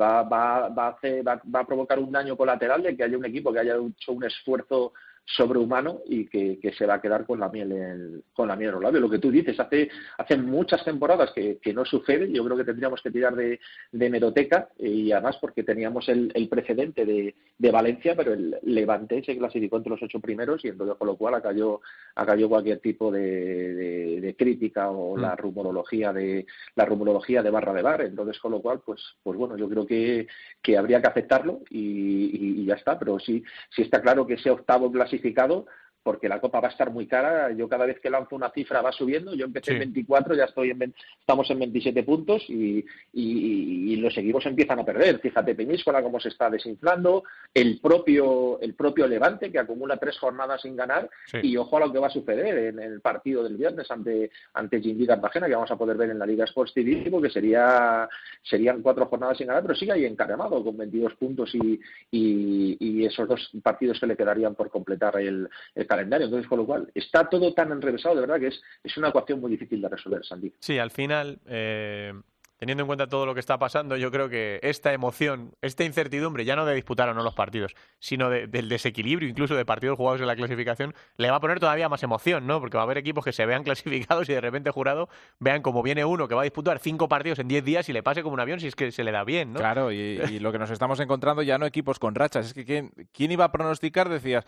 va, 0.01 0.23
va, 0.23 0.69
va, 0.69 0.87
a 0.87 0.89
hacer, 0.91 1.27
va, 1.27 1.43
va 1.53 1.61
a 1.61 1.67
provocar 1.67 1.99
un 1.99 2.13
daño 2.13 2.37
colateral 2.37 2.83
de 2.83 2.97
que 2.97 3.03
haya 3.03 3.19
un 3.19 3.25
equipo 3.25 3.53
que 3.53 3.59
haya 3.59 3.75
hecho 3.75 4.13
un 4.13 4.25
esfuerzo 4.25 4.93
sobrehumano 5.25 6.00
y 6.07 6.27
que, 6.27 6.59
que, 6.59 6.73
se 6.73 6.87
va 6.87 6.95
a 6.95 7.00
quedar 7.00 7.25
con 7.25 7.39
la 7.41 7.49
miel 7.49 7.73
en, 7.73 8.23
con 8.33 8.49
la 8.49 8.57
miel 8.57 8.69
en 8.69 8.75
los 8.75 8.83
labios. 8.83 9.03
Lo 9.03 9.11
que 9.11 9.19
tú 9.19 9.31
dices, 9.31 9.59
hace, 9.61 9.89
hace 10.19 10.37
muchas 10.37 10.85
temporadas 10.85 11.31
que, 11.33 11.59
que 11.59 11.73
no 11.73 11.85
sucede, 11.85 12.31
yo 12.33 12.45
creo 12.45 12.57
que 12.57 12.65
tendríamos 12.65 13.00
que 13.00 13.11
tirar 13.11 13.37
de, 13.37 13.61
de 13.93 14.11
meroteca 14.11 14.69
y 14.79 15.12
además 15.12 15.37
porque 15.41 15.62
teníamos 15.62 16.09
el, 16.09 16.33
el 16.35 16.49
precedente 16.49 17.05
de, 17.05 17.35
de, 17.59 17.71
Valencia, 17.71 18.15
pero 18.17 18.33
el 18.33 18.59
Levante 18.62 19.23
se 19.23 19.39
clasificó 19.39 19.77
entre 19.77 19.91
los 19.91 20.03
ocho 20.03 20.21
primeros 20.21 20.65
y 20.65 20.69
entonces 20.69 20.97
con 20.97 21.07
lo 21.07 21.17
cual 21.17 21.35
acalló, 21.35 21.81
acalló 22.17 22.49
cualquier 22.49 22.81
tipo 22.81 23.12
de, 23.12 24.21
de 24.21 24.37
crítica 24.37 24.91
o 24.91 25.17
mm. 25.17 25.21
la 25.21 25.37
rumorología 25.37 26.12
de 26.12 26.47
la 26.75 26.85
rumorología 26.85 27.43
de 27.43 27.50
barra 27.50 27.73
de 27.73 27.83
bar. 27.83 28.00
Entonces 28.03 28.39
con 28.41 28.53
lo 28.53 28.61
cual, 28.61 28.81
pues, 28.85 29.00
pues 29.23 29.39
bueno, 29.39 29.57
yo 29.57 29.69
creo 29.69 29.87
que, 29.87 30.27
que 30.61 30.77
habría 30.77 31.00
que 31.00 31.09
aceptarlo 31.09 31.61
y, 31.71 31.79
y, 31.79 32.62
y 32.62 32.65
ya 32.65 32.75
está, 32.75 32.99
pero 32.99 33.19
sí, 33.21 33.43
sí 33.71 33.83
está 33.83 34.00
claro 34.00 34.27
que 34.27 34.35
ese 34.35 34.50
octavo 34.50 34.91
clasificado 34.91 35.10
clasificado 35.11 35.67
porque 36.02 36.28
la 36.28 36.40
copa 36.40 36.61
va 36.61 36.69
a 36.69 36.71
estar 36.71 36.90
muy 36.90 37.07
cara. 37.07 37.52
Yo 37.52 37.69
cada 37.69 37.87
vez 37.87 38.00
que 38.00 38.11
lanzo 38.11 38.37
una 38.37 38.50
cifra 38.50 38.83
va 38.83 38.92
subiendo. 38.92 39.35
Yo 39.35 39.45
empecé 39.45 39.73
en 39.73 39.80
24, 39.80 40.35
ya 40.35 40.45
estoy 40.45 40.71
en 40.71 40.95
estamos 41.19 41.50
en 41.50 41.59
27 41.59 42.02
puntos 42.04 42.45
y, 42.49 42.85
y, 43.12 43.97
los 43.97 44.16
equipos 44.16 44.47
empiezan 44.47 44.78
a 44.78 44.85
perder. 44.85 45.19
Fíjate 45.21 45.54
Peñíscola 45.54 46.02
cómo 46.02 46.19
se 46.19 46.28
está 46.28 46.49
desinflando, 46.49 47.25
el 47.52 47.78
propio 47.80 48.59
el 48.61 48.75
propio 48.75 49.07
Levante 49.07 49.52
que 49.52 49.59
acumula 49.59 49.99
tres 49.99 50.19
jornadas 50.19 50.62
sin 50.62 50.75
ganar 50.75 51.11
y 51.42 51.57
ojo 51.59 51.76
a 51.76 51.80
lo 51.80 51.92
que 51.92 51.99
va 51.99 52.07
a 52.07 52.11
suceder 52.11 52.57
en 52.57 52.78
el 52.78 53.00
partido 53.02 53.45
del 53.45 53.57
viernes 53.57 53.90
ante 53.90 54.30
ante 54.54 54.80
Gindí 54.80 55.07
Cartagena 55.07 55.49
que 55.49 55.54
vamos 55.54 55.71
a 55.71 55.76
poder 55.76 55.99
ver 55.99 56.11
en 56.11 56.19
la 56.19 56.25
Liga 56.25 56.47
Sports 56.47 56.73
TV 56.73 57.11
porque 57.11 57.28
sería 57.28 58.09
serían 58.42 58.80
cuatro 58.80 59.07
jornadas 59.07 59.37
sin 59.37 59.49
ganar, 59.49 59.62
pero 59.62 59.75
sigue 59.75 59.92
ahí 59.92 60.07
encaramado 60.07 60.64
con 60.64 60.76
22 60.76 61.14
puntos 61.16 61.54
y, 61.54 61.78
y, 62.11 63.04
esos 63.04 63.28
dos 63.28 63.50
partidos 63.62 63.99
que 63.99 64.07
le 64.07 64.16
quedarían 64.16 64.54
por 64.54 64.71
completar 64.71 65.16
el 65.19 65.49
calendario. 65.91 66.27
Entonces, 66.27 66.49
con 66.49 66.59
lo 66.59 66.67
cual, 66.67 66.91
está 66.95 67.29
todo 67.29 67.53
tan 67.53 67.73
enrevesado, 67.73 68.15
de 68.15 68.21
verdad, 68.21 68.39
que 68.39 68.47
es, 68.47 68.63
es 68.85 68.97
una 68.97 69.09
ecuación 69.09 69.41
muy 69.41 69.51
difícil 69.51 69.81
de 69.83 69.89
resolver, 69.89 70.25
Sandy. 70.25 70.53
Sí, 70.61 70.79
al 70.79 70.93
final, 70.93 71.41
eh, 71.47 72.13
teniendo 72.61 72.83
en 72.83 72.87
cuenta 72.87 73.07
todo 73.07 73.25
lo 73.25 73.33
que 73.33 73.40
está 73.40 73.59
pasando, 73.59 73.97
yo 73.97 74.11
creo 74.11 74.29
que 74.29 74.61
esta 74.62 74.93
emoción, 74.93 75.55
esta 75.62 75.83
incertidumbre, 75.83 76.45
ya 76.45 76.57
no 76.57 76.67
de 76.67 76.75
disputar 76.75 77.09
o 77.09 77.14
no 77.14 77.23
los 77.23 77.33
partidos, 77.33 77.75
sino 77.99 78.29
del 78.29 78.69
desequilibrio 78.69 79.31
incluso 79.31 79.55
de 79.55 79.64
partidos 79.64 79.97
jugados 79.97 80.21
en 80.21 80.26
la 80.26 80.37
clasificación, 80.37 80.95
le 81.17 81.31
va 81.31 81.38
a 81.38 81.40
poner 81.40 81.59
todavía 81.59 81.88
más 81.88 82.02
emoción, 82.02 82.47
¿no? 82.47 82.61
Porque 82.61 82.76
va 82.76 82.83
a 82.83 82.85
haber 82.85 82.99
equipos 82.99 83.25
que 83.25 83.33
se 83.33 83.47
vean 83.47 83.64
clasificados 83.64 84.29
y 84.29 84.35
de 84.35 84.43
repente 84.43 84.71
jurado 84.71 85.09
vean 85.38 85.62
como 85.62 85.83
viene 85.83 86.05
uno 86.05 86.29
que 86.29 86.35
va 86.35 86.43
a 86.43 86.45
disputar 86.45 86.79
cinco 86.81 87.09
partidos 87.09 87.38
en 87.38 87.49
diez 87.49 87.64
días 87.64 87.88
y 87.88 87.95
le 87.95 88.02
pase 88.02 88.23
como 88.23 88.35
un 88.35 88.40
avión 88.40 88.61
si 88.61 88.67
es 88.67 88.76
que 88.76 88.93
se 88.93 89.05
le 89.05 89.11
da 89.11 89.25
bien, 89.25 89.55
¿no? 89.55 89.59
Claro, 89.59 89.90
y, 89.90 90.38
lo 90.38 90.52
que 90.52 90.59
nos 90.59 90.71
estamos 90.71 91.00
encontrando 91.00 91.40
ya 91.40 91.57
no 91.57 91.64
equipos 91.64 91.99
con 91.99 92.14
rachas, 92.14 92.49
es 92.49 92.52
que 92.52 92.90
¿quién, 93.11 93.33
iba 93.33 93.47
a 93.47 93.52
pronosticar? 93.52 94.11
Decías, 94.11 94.45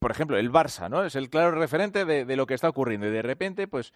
por 0.00 0.10
ejemplo, 0.10 0.36
el 0.36 0.50
Barça, 0.50 0.90
¿no? 0.90 1.04
Es 1.04 1.14
el 1.14 1.30
claro 1.30 1.52
referente 1.52 2.04
de, 2.04 2.24
de 2.24 2.36
lo 2.36 2.46
que 2.46 2.54
está 2.54 2.68
ocurriendo. 2.68 3.06
Y 3.06 3.10
de 3.10 3.22
repente, 3.22 3.68
pues, 3.68 3.92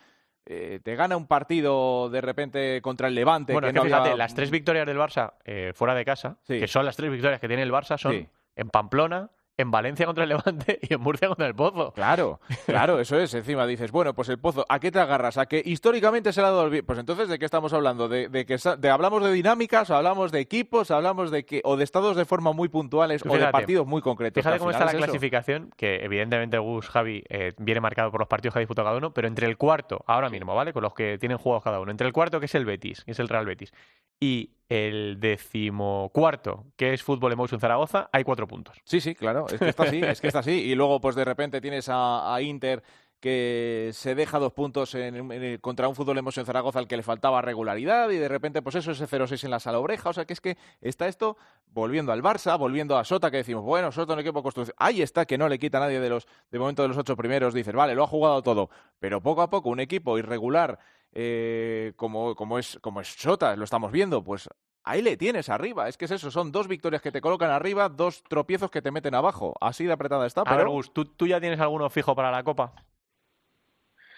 eh, 0.46 0.80
te 0.82 0.94
gana 0.94 1.16
un 1.16 1.26
partido 1.26 2.08
de 2.08 2.20
repente 2.20 2.80
contra 2.80 3.08
el 3.08 3.14
Levante. 3.14 3.52
Bueno, 3.52 3.72
que, 3.72 3.80
fíjate, 3.80 4.16
las 4.16 4.34
tres 4.34 4.50
victorias 4.50 4.86
del 4.86 4.96
Barça 4.96 5.32
eh, 5.44 5.72
fuera 5.74 5.94
de 5.94 6.04
casa, 6.04 6.38
que 6.46 6.68
son 6.68 6.84
las 6.84 6.96
tres 6.96 7.10
victorias 7.10 7.40
que 7.40 7.48
tiene 7.48 7.64
el 7.64 7.72
Barça, 7.72 7.98
son 7.98 8.28
en 8.56 8.70
Pamplona, 8.70 9.30
en 9.56 9.70
Valencia 9.70 10.06
contra 10.06 10.24
el 10.24 10.30
Levante 10.30 10.78
y 10.82 10.94
en 10.94 11.00
Murcia 11.00 11.28
contra 11.28 11.46
el 11.46 11.54
Pozo. 11.54 11.92
Claro, 11.92 12.40
claro, 12.66 13.00
eso 13.00 13.18
es. 13.18 13.32
Encima 13.34 13.66
dices, 13.66 13.90
bueno, 13.90 14.14
pues 14.14 14.28
el 14.28 14.38
Pozo, 14.38 14.66
¿a 14.68 14.78
qué 14.78 14.90
te 14.90 14.98
agarras? 14.98 15.38
¿A 15.38 15.46
que 15.46 15.62
históricamente 15.64 16.32
se 16.32 16.40
le 16.40 16.48
ha 16.48 16.50
dado 16.50 16.66
el 16.66 16.84
Pues 16.84 16.98
entonces, 16.98 17.28
¿de 17.28 17.38
qué 17.38 17.44
estamos 17.44 17.72
hablando? 17.72 18.08
¿De, 18.08 18.28
de 18.28 18.44
que 18.44 18.56
de, 18.78 18.90
hablamos 18.90 19.24
de 19.24 19.32
dinámicas, 19.32 19.90
hablamos 19.90 20.32
de 20.32 20.40
equipos, 20.40 20.90
hablamos 20.90 21.30
de 21.30 21.44
que 21.44 21.60
o 21.64 21.76
de 21.76 21.84
estados 21.84 22.16
de 22.16 22.24
forma 22.24 22.52
muy 22.52 22.68
puntuales 22.68 23.22
o 23.26 23.36
de 23.36 23.48
partidos 23.48 23.86
muy 23.86 24.02
concretos? 24.02 24.42
Fíjate 24.42 24.58
cómo 24.58 24.70
está 24.70 24.84
la 24.84 24.92
clasificación, 24.92 25.70
que 25.76 26.04
evidentemente 26.04 26.58
Gus, 26.58 26.88
Javi, 26.88 27.24
eh, 27.28 27.52
viene 27.58 27.80
marcado 27.80 28.10
por 28.10 28.20
los 28.20 28.28
partidos 28.28 28.54
que 28.54 28.58
ha 28.58 28.60
disputado 28.60 28.86
cada 28.86 28.98
uno, 28.98 29.12
pero 29.12 29.28
entre 29.28 29.46
el 29.46 29.56
cuarto, 29.56 30.04
ahora 30.06 30.28
mismo, 30.28 30.54
¿vale? 30.54 30.72
Con 30.72 30.82
los 30.82 30.94
que 30.94 31.18
tienen 31.18 31.38
jugados 31.38 31.64
cada 31.64 31.80
uno, 31.80 31.90
entre 31.90 32.06
el 32.06 32.12
cuarto, 32.12 32.40
que 32.40 32.46
es 32.46 32.54
el 32.54 32.64
Betis, 32.64 33.04
que 33.04 33.12
es 33.12 33.18
el 33.18 33.28
Real 33.28 33.46
Betis, 33.46 33.72
y 34.20 34.55
el 34.68 35.18
decimocuarto, 35.20 36.66
que 36.76 36.92
es 36.92 37.02
Fútbol 37.02 37.32
Emotion 37.32 37.60
Zaragoza, 37.60 38.08
hay 38.12 38.24
cuatro 38.24 38.46
puntos. 38.48 38.76
Sí, 38.84 39.00
sí, 39.00 39.14
claro, 39.14 39.46
es 39.48 39.60
que 39.60 39.68
está 39.68 39.84
así, 39.84 40.00
es 40.02 40.20
que 40.20 40.26
está 40.26 40.40
así. 40.40 40.52
Y 40.52 40.74
luego, 40.74 41.00
pues 41.00 41.14
de 41.14 41.24
repente 41.24 41.60
tienes 41.60 41.88
a, 41.88 42.36
Inter 42.40 42.82
que 43.20 43.90
se 43.94 44.14
deja 44.14 44.38
dos 44.38 44.52
puntos 44.52 44.94
en, 44.94 45.58
contra 45.58 45.88
un 45.88 45.94
Fútbol 45.94 46.18
Emotion 46.18 46.44
Zaragoza 46.44 46.78
al 46.78 46.86
que 46.86 46.96
le 46.96 47.02
faltaba 47.02 47.40
regularidad 47.40 48.10
y 48.10 48.16
de 48.16 48.28
repente, 48.28 48.60
pues 48.60 48.74
eso, 48.74 48.90
ese 48.90 49.06
0-6 49.06 49.44
en 49.44 49.50
la 49.50 49.60
sala. 49.60 49.78
O 49.78 50.12
sea, 50.12 50.26
que 50.26 50.32
es 50.32 50.40
que 50.40 50.56
está 50.80 51.08
esto 51.08 51.36
volviendo 51.72 52.12
al 52.12 52.22
Barça, 52.22 52.58
volviendo 52.58 52.98
a 52.98 53.04
Sota, 53.04 53.30
que 53.30 53.38
decimos, 53.38 53.64
bueno, 53.64 53.90
Sota 53.90 54.12
un 54.12 54.20
equipo 54.20 54.42
construcción. 54.42 54.74
Ahí 54.78 55.00
está, 55.00 55.24
que 55.24 55.38
no 55.38 55.48
le 55.48 55.58
quita 55.58 55.78
a 55.78 55.82
nadie 55.82 56.00
de 56.00 56.10
los, 56.10 56.26
de 56.50 56.58
momento 56.58 56.82
de 56.82 56.88
los 56.88 56.98
ocho 56.98 57.16
primeros. 57.16 57.54
Dices, 57.54 57.74
vale, 57.74 57.94
lo 57.94 58.04
ha 58.04 58.08
jugado 58.08 58.42
todo. 58.42 58.68
Pero 58.98 59.20
poco 59.20 59.42
a 59.42 59.48
poco, 59.48 59.70
un 59.70 59.80
equipo 59.80 60.18
irregular 60.18 60.78
eh, 61.18 61.94
como, 61.96 62.34
como, 62.34 62.58
es, 62.58 62.78
como 62.82 63.00
es 63.00 63.08
Sota, 63.08 63.56
lo 63.56 63.64
estamos 63.64 63.90
viendo, 63.90 64.22
pues 64.22 64.50
ahí 64.84 65.00
le 65.00 65.16
tienes 65.16 65.48
arriba. 65.48 65.88
Es 65.88 65.96
que 65.96 66.04
es 66.04 66.10
eso, 66.10 66.30
son 66.30 66.52
dos 66.52 66.68
victorias 66.68 67.00
que 67.00 67.10
te 67.10 67.22
colocan 67.22 67.50
arriba, 67.50 67.88
dos 67.88 68.22
tropiezos 68.22 68.70
que 68.70 68.82
te 68.82 68.90
meten 68.90 69.14
abajo. 69.14 69.54
Así 69.58 69.86
de 69.86 69.94
apretada 69.94 70.26
está. 70.26 70.42
A 70.42 70.56
ver, 70.56 70.68
Gus, 70.68 70.92
¿tú, 70.92 71.26
ya 71.26 71.40
tienes 71.40 71.58
alguno 71.58 71.88
fijo 71.88 72.14
para 72.14 72.30
la 72.30 72.42
Copa? 72.44 72.74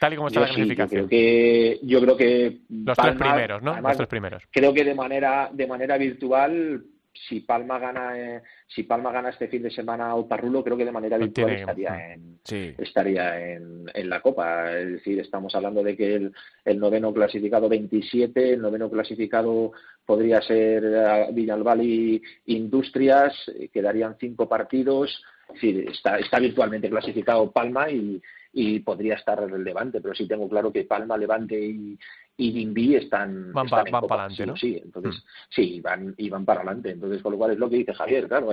Tal 0.00 0.12
y 0.12 0.16
como 0.16 0.26
está 0.26 0.40
la 0.40 0.46
clasificación. 0.48 1.02
yo, 1.02 1.08
creo 1.08 1.08
que, 1.08 1.80
yo 1.84 2.00
creo 2.00 2.16
que 2.16 2.60
los 2.68 2.96
tres 2.96 3.14
primeros, 3.14 3.62
¿no? 3.62 3.80
los 3.80 3.96
tres 3.96 4.08
primeros. 4.08 4.42
Creo 4.50 4.74
que 4.74 4.82
de 4.82 4.94
manera 4.96 5.50
de 5.52 5.66
manera 5.68 5.96
virtual 5.98 6.84
si 7.28 7.40
Palma 7.40 7.78
gana 7.78 8.18
eh, 8.18 8.42
si 8.66 8.82
Palma 8.84 9.10
gana 9.10 9.30
este 9.30 9.48
fin 9.48 9.62
de 9.62 9.70
semana 9.70 10.12
a 10.12 10.28
Parrulo 10.28 10.62
creo 10.62 10.76
que 10.76 10.84
de 10.84 10.92
manera 10.92 11.18
virtual 11.18 11.50
estaría 11.50 12.14
en 12.14 12.38
estaría 12.78 13.52
en, 13.52 13.86
en, 13.92 14.08
la 14.08 14.20
Copa. 14.20 14.72
Es 14.78 14.92
decir 14.92 15.20
estamos 15.20 15.54
hablando 15.54 15.82
de 15.82 15.96
que 15.96 16.14
el, 16.14 16.32
el, 16.64 16.78
noveno 16.78 17.12
clasificado 17.12 17.68
27 17.68 18.54
el 18.54 18.62
noveno 18.62 18.90
clasificado 18.90 19.72
podría 20.04 20.40
ser 20.40 20.84
eh, 20.84 21.26
Villalbal 21.32 21.82
y 21.82 22.22
Industrias 22.46 23.34
eh, 23.48 23.68
quedarían 23.68 24.16
cinco 24.18 24.48
partidos. 24.48 25.22
Es 25.48 25.54
decir, 25.54 25.88
está, 25.90 26.18
está 26.18 26.38
virtualmente 26.38 26.90
clasificado 26.90 27.50
Palma 27.50 27.90
y, 27.90 28.20
y 28.52 28.80
podría 28.80 29.14
estar 29.14 29.38
relevante, 29.38 30.00
pero 30.00 30.14
sí 30.14 30.26
tengo 30.26 30.48
claro 30.48 30.72
que 30.72 30.84
Palma, 30.84 31.16
Levante 31.16 31.58
y, 31.58 31.98
y 32.40 32.52
Dimbi 32.52 32.94
están, 32.94 33.52
van, 33.52 33.68
para 33.68 33.82
adelante, 33.82 34.46
¿no? 34.46 34.56
Sí, 34.56 34.80
entonces 34.82 35.16
mm. 35.16 35.28
sí, 35.50 35.80
van 35.80 36.14
y 36.16 36.30
van 36.30 36.44
para 36.44 36.60
adelante. 36.60 36.90
Entonces, 36.90 37.20
con 37.20 37.32
lo 37.32 37.38
cual 37.38 37.50
es 37.50 37.58
lo 37.58 37.68
que 37.68 37.78
dice 37.78 37.92
Javier, 37.92 38.28
claro, 38.28 38.50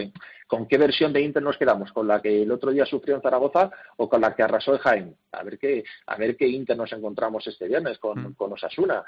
¿con 0.48 0.68
qué 0.68 0.80
versión 0.80 1.14
de 1.14 1.22
Inter 1.22 1.44
nos 1.44 1.56
quedamos? 1.56 1.94
¿Con 1.94 2.08
la 2.08 2.20
que 2.20 2.42
el 2.42 2.52
otro 2.52 2.72
día 2.72 2.84
sufrió 2.88 3.16
en 3.16 3.22
Zaragoza 3.22 3.70
o 3.98 4.10
con 4.10 4.22
la 4.22 4.36
que 4.36 4.42
arrasó 4.42 4.74
en 4.74 4.80
Jaén? 4.80 5.16
A 5.32 5.44
ver 5.44 5.60
qué, 5.60 5.84
a 6.08 6.18
ver 6.18 6.36
qué 6.36 6.48
Inter 6.48 6.76
nos 6.76 6.92
encontramos 6.94 7.46
este 7.46 7.68
viernes 7.68 8.00
con, 8.00 8.20
mm. 8.20 8.34
con 8.34 8.54
Osasuna. 8.54 9.04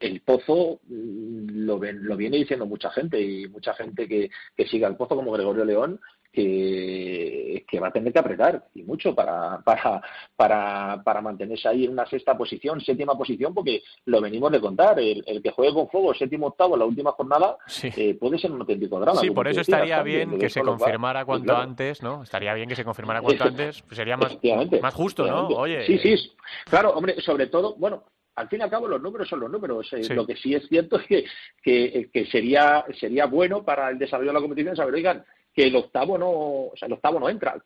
El 0.00 0.22
Pozo 0.22 0.80
mm, 0.88 1.66
lo, 1.66 1.78
lo 1.78 2.16
viene 2.16 2.38
diciendo 2.38 2.64
mucha 2.64 2.90
gente 2.92 3.20
y 3.20 3.46
mucha 3.48 3.74
gente 3.74 4.08
que, 4.08 4.30
que 4.56 4.66
sigue 4.66 4.86
al 4.86 4.96
pozo 4.96 5.16
como 5.16 5.32
Gregorio 5.32 5.66
León 5.66 6.00
que, 6.32 7.64
que, 7.68 7.80
va 7.80 7.88
a 7.88 7.92
tener 7.92 8.12
que 8.12 8.18
apretar 8.18 8.64
y 8.74 8.82
mucho 8.82 9.14
para, 9.14 9.60
para, 9.60 10.00
para, 10.34 11.02
para 11.04 11.20
mantenerse 11.20 11.68
ahí 11.68 11.84
en 11.84 11.92
una 11.92 12.06
sexta 12.06 12.36
posición, 12.36 12.80
séptima 12.80 13.16
posición, 13.16 13.52
porque 13.52 13.82
lo 14.06 14.20
venimos 14.20 14.50
de 14.50 14.60
contar. 14.60 14.98
El, 14.98 15.22
que 15.42 15.50
juegue 15.50 15.74
con 15.74 15.88
fuego 15.88 16.14
séptimo 16.14 16.48
octavo 16.48 16.74
en 16.74 16.80
la 16.80 16.86
última 16.86 17.12
jornada 17.12 17.56
eh, 17.82 18.14
puede 18.14 18.38
ser 18.38 18.50
un 18.52 18.60
auténtico 18.60 18.98
drama. 18.98 19.20
Sí, 19.20 19.30
por 19.30 19.46
eso 19.48 19.60
estaría 19.60 20.02
bien 20.02 20.38
que 20.38 20.48
se 20.48 20.62
confirmara 20.62 21.24
cuanto 21.24 21.56
antes, 21.56 22.02
¿no? 22.02 22.22
Estaría 22.22 22.54
bien 22.54 22.68
que 22.68 22.76
se 22.76 22.84
confirmara 22.84 23.20
cuanto 23.20 23.44
antes, 23.44 23.82
pues 23.82 23.96
sería 23.96 24.16
más, 24.16 24.38
más 24.80 24.94
justo, 24.94 25.26
¿no? 25.26 25.48
Oye. 25.48 25.86
Sí, 25.86 25.98
sí, 25.98 26.32
claro, 26.64 26.90
hombre, 26.90 27.20
sobre 27.20 27.48
todo, 27.48 27.74
bueno, 27.76 28.04
al 28.36 28.48
fin 28.48 28.60
y 28.60 28.62
al 28.62 28.70
cabo 28.70 28.88
los 28.88 29.02
números 29.02 29.28
son 29.28 29.40
los 29.40 29.50
números. 29.50 29.92
Eh, 29.92 30.14
lo 30.14 30.26
que 30.26 30.36
sí 30.36 30.54
es 30.54 30.66
cierto 30.68 30.98
es 30.98 31.06
que, 31.06 31.24
que, 31.62 32.10
que, 32.12 32.26
sería, 32.26 32.84
sería 32.98 33.26
bueno 33.26 33.64
para 33.64 33.90
el 33.90 33.98
desarrollo 33.98 34.30
de 34.30 34.34
la 34.34 34.40
competición 34.40 34.76
saber, 34.76 34.94
oigan, 34.94 35.24
que 35.54 35.64
el 35.66 35.76
octavo 35.76 36.18
no, 36.18 36.30
o 36.30 36.72
sea, 36.76 36.86
el 36.86 36.94
octavo 36.94 37.20
no 37.20 37.28
entra. 37.28 37.56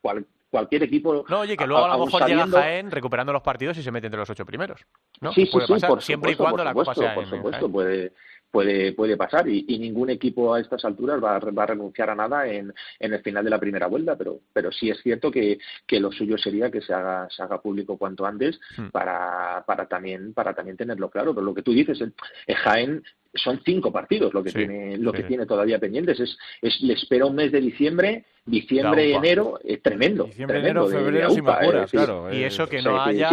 cualquier 0.51 0.83
equipo. 0.85 1.25
No, 1.29 1.41
oye, 1.41 1.57
que 1.57 1.67
luego 1.67 1.85
a, 1.85 1.97
lo 1.97 2.07
mejor 2.07 2.27
llega 2.27 2.47
Jaén 2.47 2.91
recuperando 2.91 3.33
los 3.33 3.43
partidos 3.43 3.79
y 3.79 3.83
se 3.83 3.91
mete 3.91 4.07
entre 4.07 4.21
los 4.21 4.31
ocho 4.31 4.45
primeros. 4.45 4.85
¿no? 5.21 5.33
Sí, 5.33 5.47
sí, 5.47 5.59
sí, 5.67 5.87
por 5.87 6.03
siempre 6.03 6.33
y 6.33 6.37
cuando 6.37 6.65
la 6.65 6.73
Copa 6.73 6.95
sea 6.95 7.15
Por 7.15 7.27
supuesto, 7.27 7.71
puede, 7.71 8.13
puede, 8.51 8.93
puede 8.93 9.17
pasar 9.17 9.47
y, 9.49 9.79
ningún 9.79 10.11
equipo 10.11 10.55
a 10.55 10.61
estas 10.61 10.85
alturas 10.85 11.23
va, 11.23 11.39
va, 11.39 11.63
a 11.63 11.67
renunciar 11.67 12.11
a 12.11 12.15
nada 12.15 12.47
en, 12.47 12.73
en 12.99 13.13
el 13.13 13.23
final 13.23 13.45
de 13.45 13.51
la 13.51 13.61
primera 13.61 13.87
vuelta, 13.87 14.17
pero, 14.17 14.41
pero 14.53 14.73
sí 14.73 14.91
es 14.91 15.01
cierto 15.03 15.31
que, 15.31 15.59
que 15.87 16.01
lo 16.01 16.11
suyo 16.11 16.39
sería 16.39 16.71
que 16.71 16.81
se 16.81 16.93
haga, 16.93 17.29
se 17.31 17.43
haga 17.43 17.61
público 17.61 17.99
cuanto 17.99 18.25
antes 18.27 18.59
hmm. 18.77 18.89
para, 18.89 19.63
para, 19.67 19.87
también, 19.87 20.33
para 20.33 20.55
también 20.55 20.77
tenerlo 20.77 21.11
claro. 21.11 21.35
Pero 21.35 21.45
lo 21.45 21.55
que 21.55 21.63
tú 21.63 21.73
dices, 21.73 22.01
el, 22.01 22.15
Jaén 22.57 23.03
son 23.39 23.61
cinco 23.65 23.93
partidos 23.93 24.33
lo 24.35 24.43
que 24.43 24.53
tiene 24.53 24.97
lo 24.99 25.13
que 25.13 25.23
tiene 25.25 25.47
todavía 25.47 25.79
pendientes. 25.79 26.21
Es, 26.21 26.37
es 26.63 26.81
le 26.83 26.95
espera 26.95 27.27
un 27.27 27.35
mes 27.35 27.53
de 27.53 27.61
diciembre 27.61 28.25
diciembre 28.47 29.13
enero 29.13 29.59
es 29.65 29.83
tremendo 29.83 30.25
diciembre 30.25 30.61
enero 30.61 30.87
febrero 30.87 31.31
sin 31.31 31.45
eh, 31.49 31.87
claro 31.91 32.33
y 32.33 32.45
eso 32.45 32.69
que 32.69 32.81
no 32.81 33.03
haya 33.03 33.29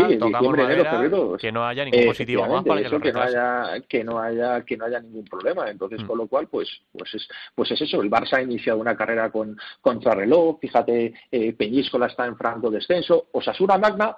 que 1.37 1.51
no 1.51 1.65
haya 1.65 1.85
ningún 1.85 2.05
positivo 2.07 2.47
más 2.47 2.63
para 2.63 2.81
que, 2.81 2.99
que 2.99 3.11
no 3.13 3.21
haya 3.21 3.79
que 3.87 4.03
no 4.03 4.19
haya 4.19 4.61
que 4.65 4.77
no 4.77 4.85
haya 4.85 4.99
ningún 4.99 5.25
problema. 5.25 5.69
Entonces 5.69 6.03
mm. 6.03 6.07
con 6.07 6.17
lo 6.17 6.27
cual 6.27 6.47
pues 6.47 6.67
pues 6.91 7.13
es 7.13 7.27
pues 7.53 7.71
es 7.71 7.81
eso. 7.81 8.01
El 8.01 8.09
Barça 8.09 8.37
ha 8.37 8.41
iniciado 8.41 8.79
una 8.79 8.95
carrera 8.95 9.29
con 9.29 9.55
contrarreloj 9.81 10.59
fíjate 10.59 11.13
eh, 11.31 11.53
Peñíscola 11.53 12.07
está 12.07 12.25
en 12.25 12.35
franco 12.35 12.71
descenso. 12.71 13.27
Osasuna 13.33 13.77
Magna 13.77 14.17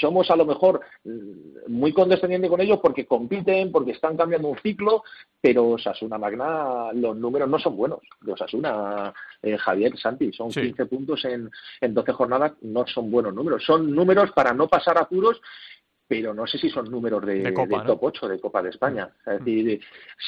somos 0.00 0.30
a 0.30 0.36
lo 0.36 0.44
mejor 0.44 0.80
mm, 1.04 1.68
muy 1.68 1.92
condescendientes 1.92 2.50
con 2.50 2.60
ellos 2.60 2.78
porque 2.80 3.06
compiten, 3.06 3.70
porque 3.72 3.92
están 3.92 4.16
cambiando 4.16 4.48
un 4.48 4.58
ciclo, 4.58 5.04
pero 5.40 5.70
Osasuna 5.70 6.18
Magna, 6.18 6.92
los 6.92 7.16
números 7.16 7.48
no 7.48 7.58
son 7.58 7.76
buenos. 7.76 8.00
De 8.20 8.32
Osasuna, 8.32 9.12
eh, 9.42 9.56
Javier, 9.58 9.96
Santi, 9.98 10.32
son 10.32 10.50
15 10.50 10.86
puntos 10.86 11.24
en, 11.24 11.50
en 11.80 11.94
12 11.94 12.12
jornadas, 12.12 12.52
no 12.62 12.86
son 12.86 13.10
buenos 13.10 13.34
números. 13.34 13.64
Son 13.64 13.90
números 13.94 14.30
para 14.32 14.52
no 14.52 14.68
pasar 14.68 14.98
apuros 14.98 15.40
pero 16.12 16.34
no 16.34 16.46
sé 16.46 16.58
si 16.58 16.68
son 16.68 16.90
números 16.90 17.24
de, 17.24 17.50
top 17.86 17.98
8 18.02 18.28
de 18.28 18.38
Copa 18.38 18.60
de 18.60 18.68
España. 18.68 19.08
Es 19.24 19.40
mm. 19.40 19.44
decir, 19.44 19.80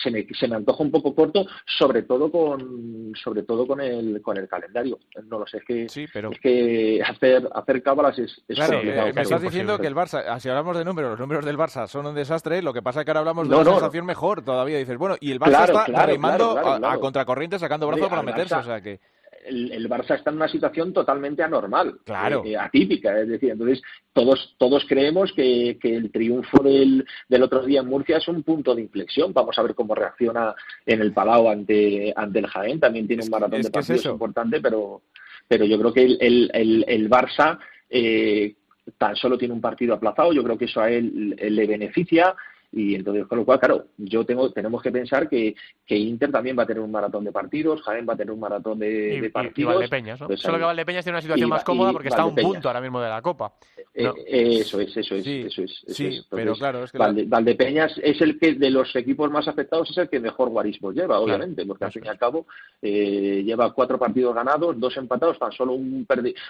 se 0.03 0.11
me, 0.11 0.27
se 0.33 0.49
me 0.49 0.57
antoja 0.57 0.83
un 0.83 0.91
poco 0.91 1.15
corto, 1.15 1.45
sobre 1.67 2.05
todo 2.05 2.33
con 2.33 3.13
sobre 3.23 3.43
todo 3.43 3.67
con 3.67 3.83
el 3.83 4.23
con 4.23 4.39
el 4.39 4.49
calendario. 4.49 4.99
No 5.29 5.41
lo 5.41 5.47
sé, 5.47 5.59
es 5.59 5.65
que, 5.65 5.85
es 5.85 6.41
que 6.41 7.03
hacer, 7.03 7.47
hacer 7.55 7.83
cábalas 7.83 8.19
es, 8.19 8.43
es 8.49 8.57
claro, 8.57 8.81
eh, 8.81 9.13
me 9.15 9.21
estás 9.21 9.43
diciendo 9.43 9.79
que 9.79 9.87
el 9.87 9.95
Barça, 9.95 10.25
ah, 10.27 10.41
si 10.41 10.49
hablamos 10.49 10.79
de 10.79 10.87
números, 10.87 11.11
los 11.11 11.21
números 11.21 11.45
del 11.45 11.59
Barça 11.59 11.87
son 11.87 12.07
un 12.07 12.15
desastre, 12.15 12.63
lo 12.63 12.73
que 12.73 12.81
pasa 12.81 13.01
es 13.01 13.05
que 13.05 13.11
ahora 13.11 13.21
hablamos 13.21 13.47
de 13.47 13.55
una 13.55 13.65
sensación 13.71 14.07
mejor 14.07 14.43
todavía. 14.43 14.79
Dices, 14.79 14.97
bueno, 14.97 15.17
y 15.21 15.33
el 15.33 15.39
Barça 15.39 15.87
está 15.87 16.03
arrimando 16.03 16.57
a, 16.59 16.99
contracorriente, 16.99 17.59
sacando 17.59 17.87
brazos 17.89 18.09
para 18.09 18.23
meterse, 18.23 18.55
o 18.55 18.63
sea 18.63 18.81
que 18.81 19.01
el, 19.45 19.89
Barça 19.89 20.17
está 20.17 20.31
en 20.31 20.37
una 20.37 20.49
situación 20.49 20.93
totalmente 20.93 21.43
anormal, 21.43 21.99
claro. 22.05 22.43
Eh, 22.45 22.57
atípica. 22.57 23.19
Es 23.21 23.29
decir, 23.29 23.51
entonces 23.51 23.83
todos, 24.13 24.55
todos 24.59 24.85
creemos 24.89 25.33
que, 25.33 25.79
el 25.83 26.11
triunfo 26.11 26.63
del, 26.63 27.05
del, 27.29 27.43
otro 27.43 27.65
día 27.65 27.81
en 27.81 27.87
Murcia 27.87 28.17
es 28.17 28.29
un 28.29 28.43
punto 28.43 28.75
de 28.75 28.83
inflexión. 28.83 29.33
Vamos 29.33 29.59
a 29.59 29.63
ver 29.63 29.75
cómo 29.75 29.95
reacciona 29.95 30.55
en 30.87 31.01
el 31.01 31.13
Palau 31.13 31.49
ante, 31.49 32.13
ante 32.17 32.39
el 32.39 32.47
Jaén. 32.47 32.81
También 32.81 33.07
tiene 33.07 33.25
un 33.25 33.31
maratón 33.31 33.63
de 33.63 33.71
partidos 33.71 34.07
importante, 34.07 34.61
pero, 34.61 35.03
pero 35.47 35.65
yo 35.65 35.79
creo 35.79 35.93
que 35.93 36.05
el, 36.05 36.51
el, 36.53 36.85
el, 36.89 37.11
Barça 37.11 37.59
eh, 37.91 38.55
tan 38.99 39.17
solo 39.17 39.37
tiene 39.37 39.55
un 39.55 39.61
partido 39.61 39.95
aplazado. 39.95 40.33
Yo 40.33 40.43
creo 40.43 40.59
que 40.59 40.67
eso 40.67 40.81
a 40.81 40.91
él 40.91 41.37
le 41.39 41.67
beneficia. 41.67 42.35
Y 42.77 42.97
entonces, 42.97 43.27
con 43.27 43.39
lo 43.39 43.45
cual, 43.45 43.61
claro, 43.61 43.87
yo 43.97 44.25
tengo, 44.27 44.51
tenemos 44.51 44.83
que 44.83 44.91
pensar 44.91 45.29
que, 45.29 45.55
que 45.87 45.97
Inter 45.97 46.33
también 46.33 46.59
va 46.59 46.65
a 46.65 46.67
tener 46.67 46.83
un 46.83 46.91
maratón 46.91 47.23
de 47.23 47.31
partidos, 47.31 47.81
Jaén 47.83 48.05
va 48.09 48.15
a 48.15 48.17
tener 48.17 48.33
un 48.33 48.41
maratón 48.41 48.81
de, 48.81 49.31
partidos. 49.33 49.75
Y 49.75 49.77
Valdepeñas, 49.77 50.21
¿no? 50.21 50.27
Pues 50.27 50.41
Solo 50.41 50.59
que 50.59 50.65
Valdepeñas 50.65 51.05
tiene 51.05 51.15
una 51.15 51.23
situación 51.23 51.51
más 51.51 51.63
cómoda 51.63 51.93
porque 51.93 52.09
está 52.09 52.23
a 52.23 52.27
un 52.27 52.35
punto 52.35 52.69
ahora 52.69 52.81
mismo 52.81 53.01
de 53.01 53.09
la 53.09 53.23
Copa. 53.23 53.53
Eh, 53.95 54.11
eso 54.27 54.81
es, 54.81 54.97
eso 54.97 55.15
es, 55.15 55.25
eso 55.25 55.63
es. 55.63 55.85
sí, 55.87 56.21
pero 56.29 56.55
claro, 56.55 56.83
es 56.83 56.91
que 56.91 56.99
Valdepeñas 56.99 57.97
es 58.03 58.21
el 58.21 58.41
que 58.41 58.55
de 58.55 58.71
los 58.71 58.95
equipos 58.97 59.31
más 59.31 59.47
afectados 59.47 59.89
es 59.91 59.99
el 59.99 60.09
que 60.09 60.19
mejor 60.19 60.49
guarismos 60.49 60.97
lleva, 60.97 61.21
obviamente, 61.21 61.65
porque 61.65 61.85
al 61.85 61.93
fin 61.93 62.05
y 62.05 62.09
al 62.09 62.19
cabo 62.19 62.47
eh, 62.83 63.45
lleva 63.45 63.73
cuatro 63.73 64.01
partidos 64.01 64.35
ganados, 64.35 64.81
dos 64.81 64.97
empatados, 64.97 65.39
tan 65.39 65.53
solo 65.53 65.75
un 65.75 66.05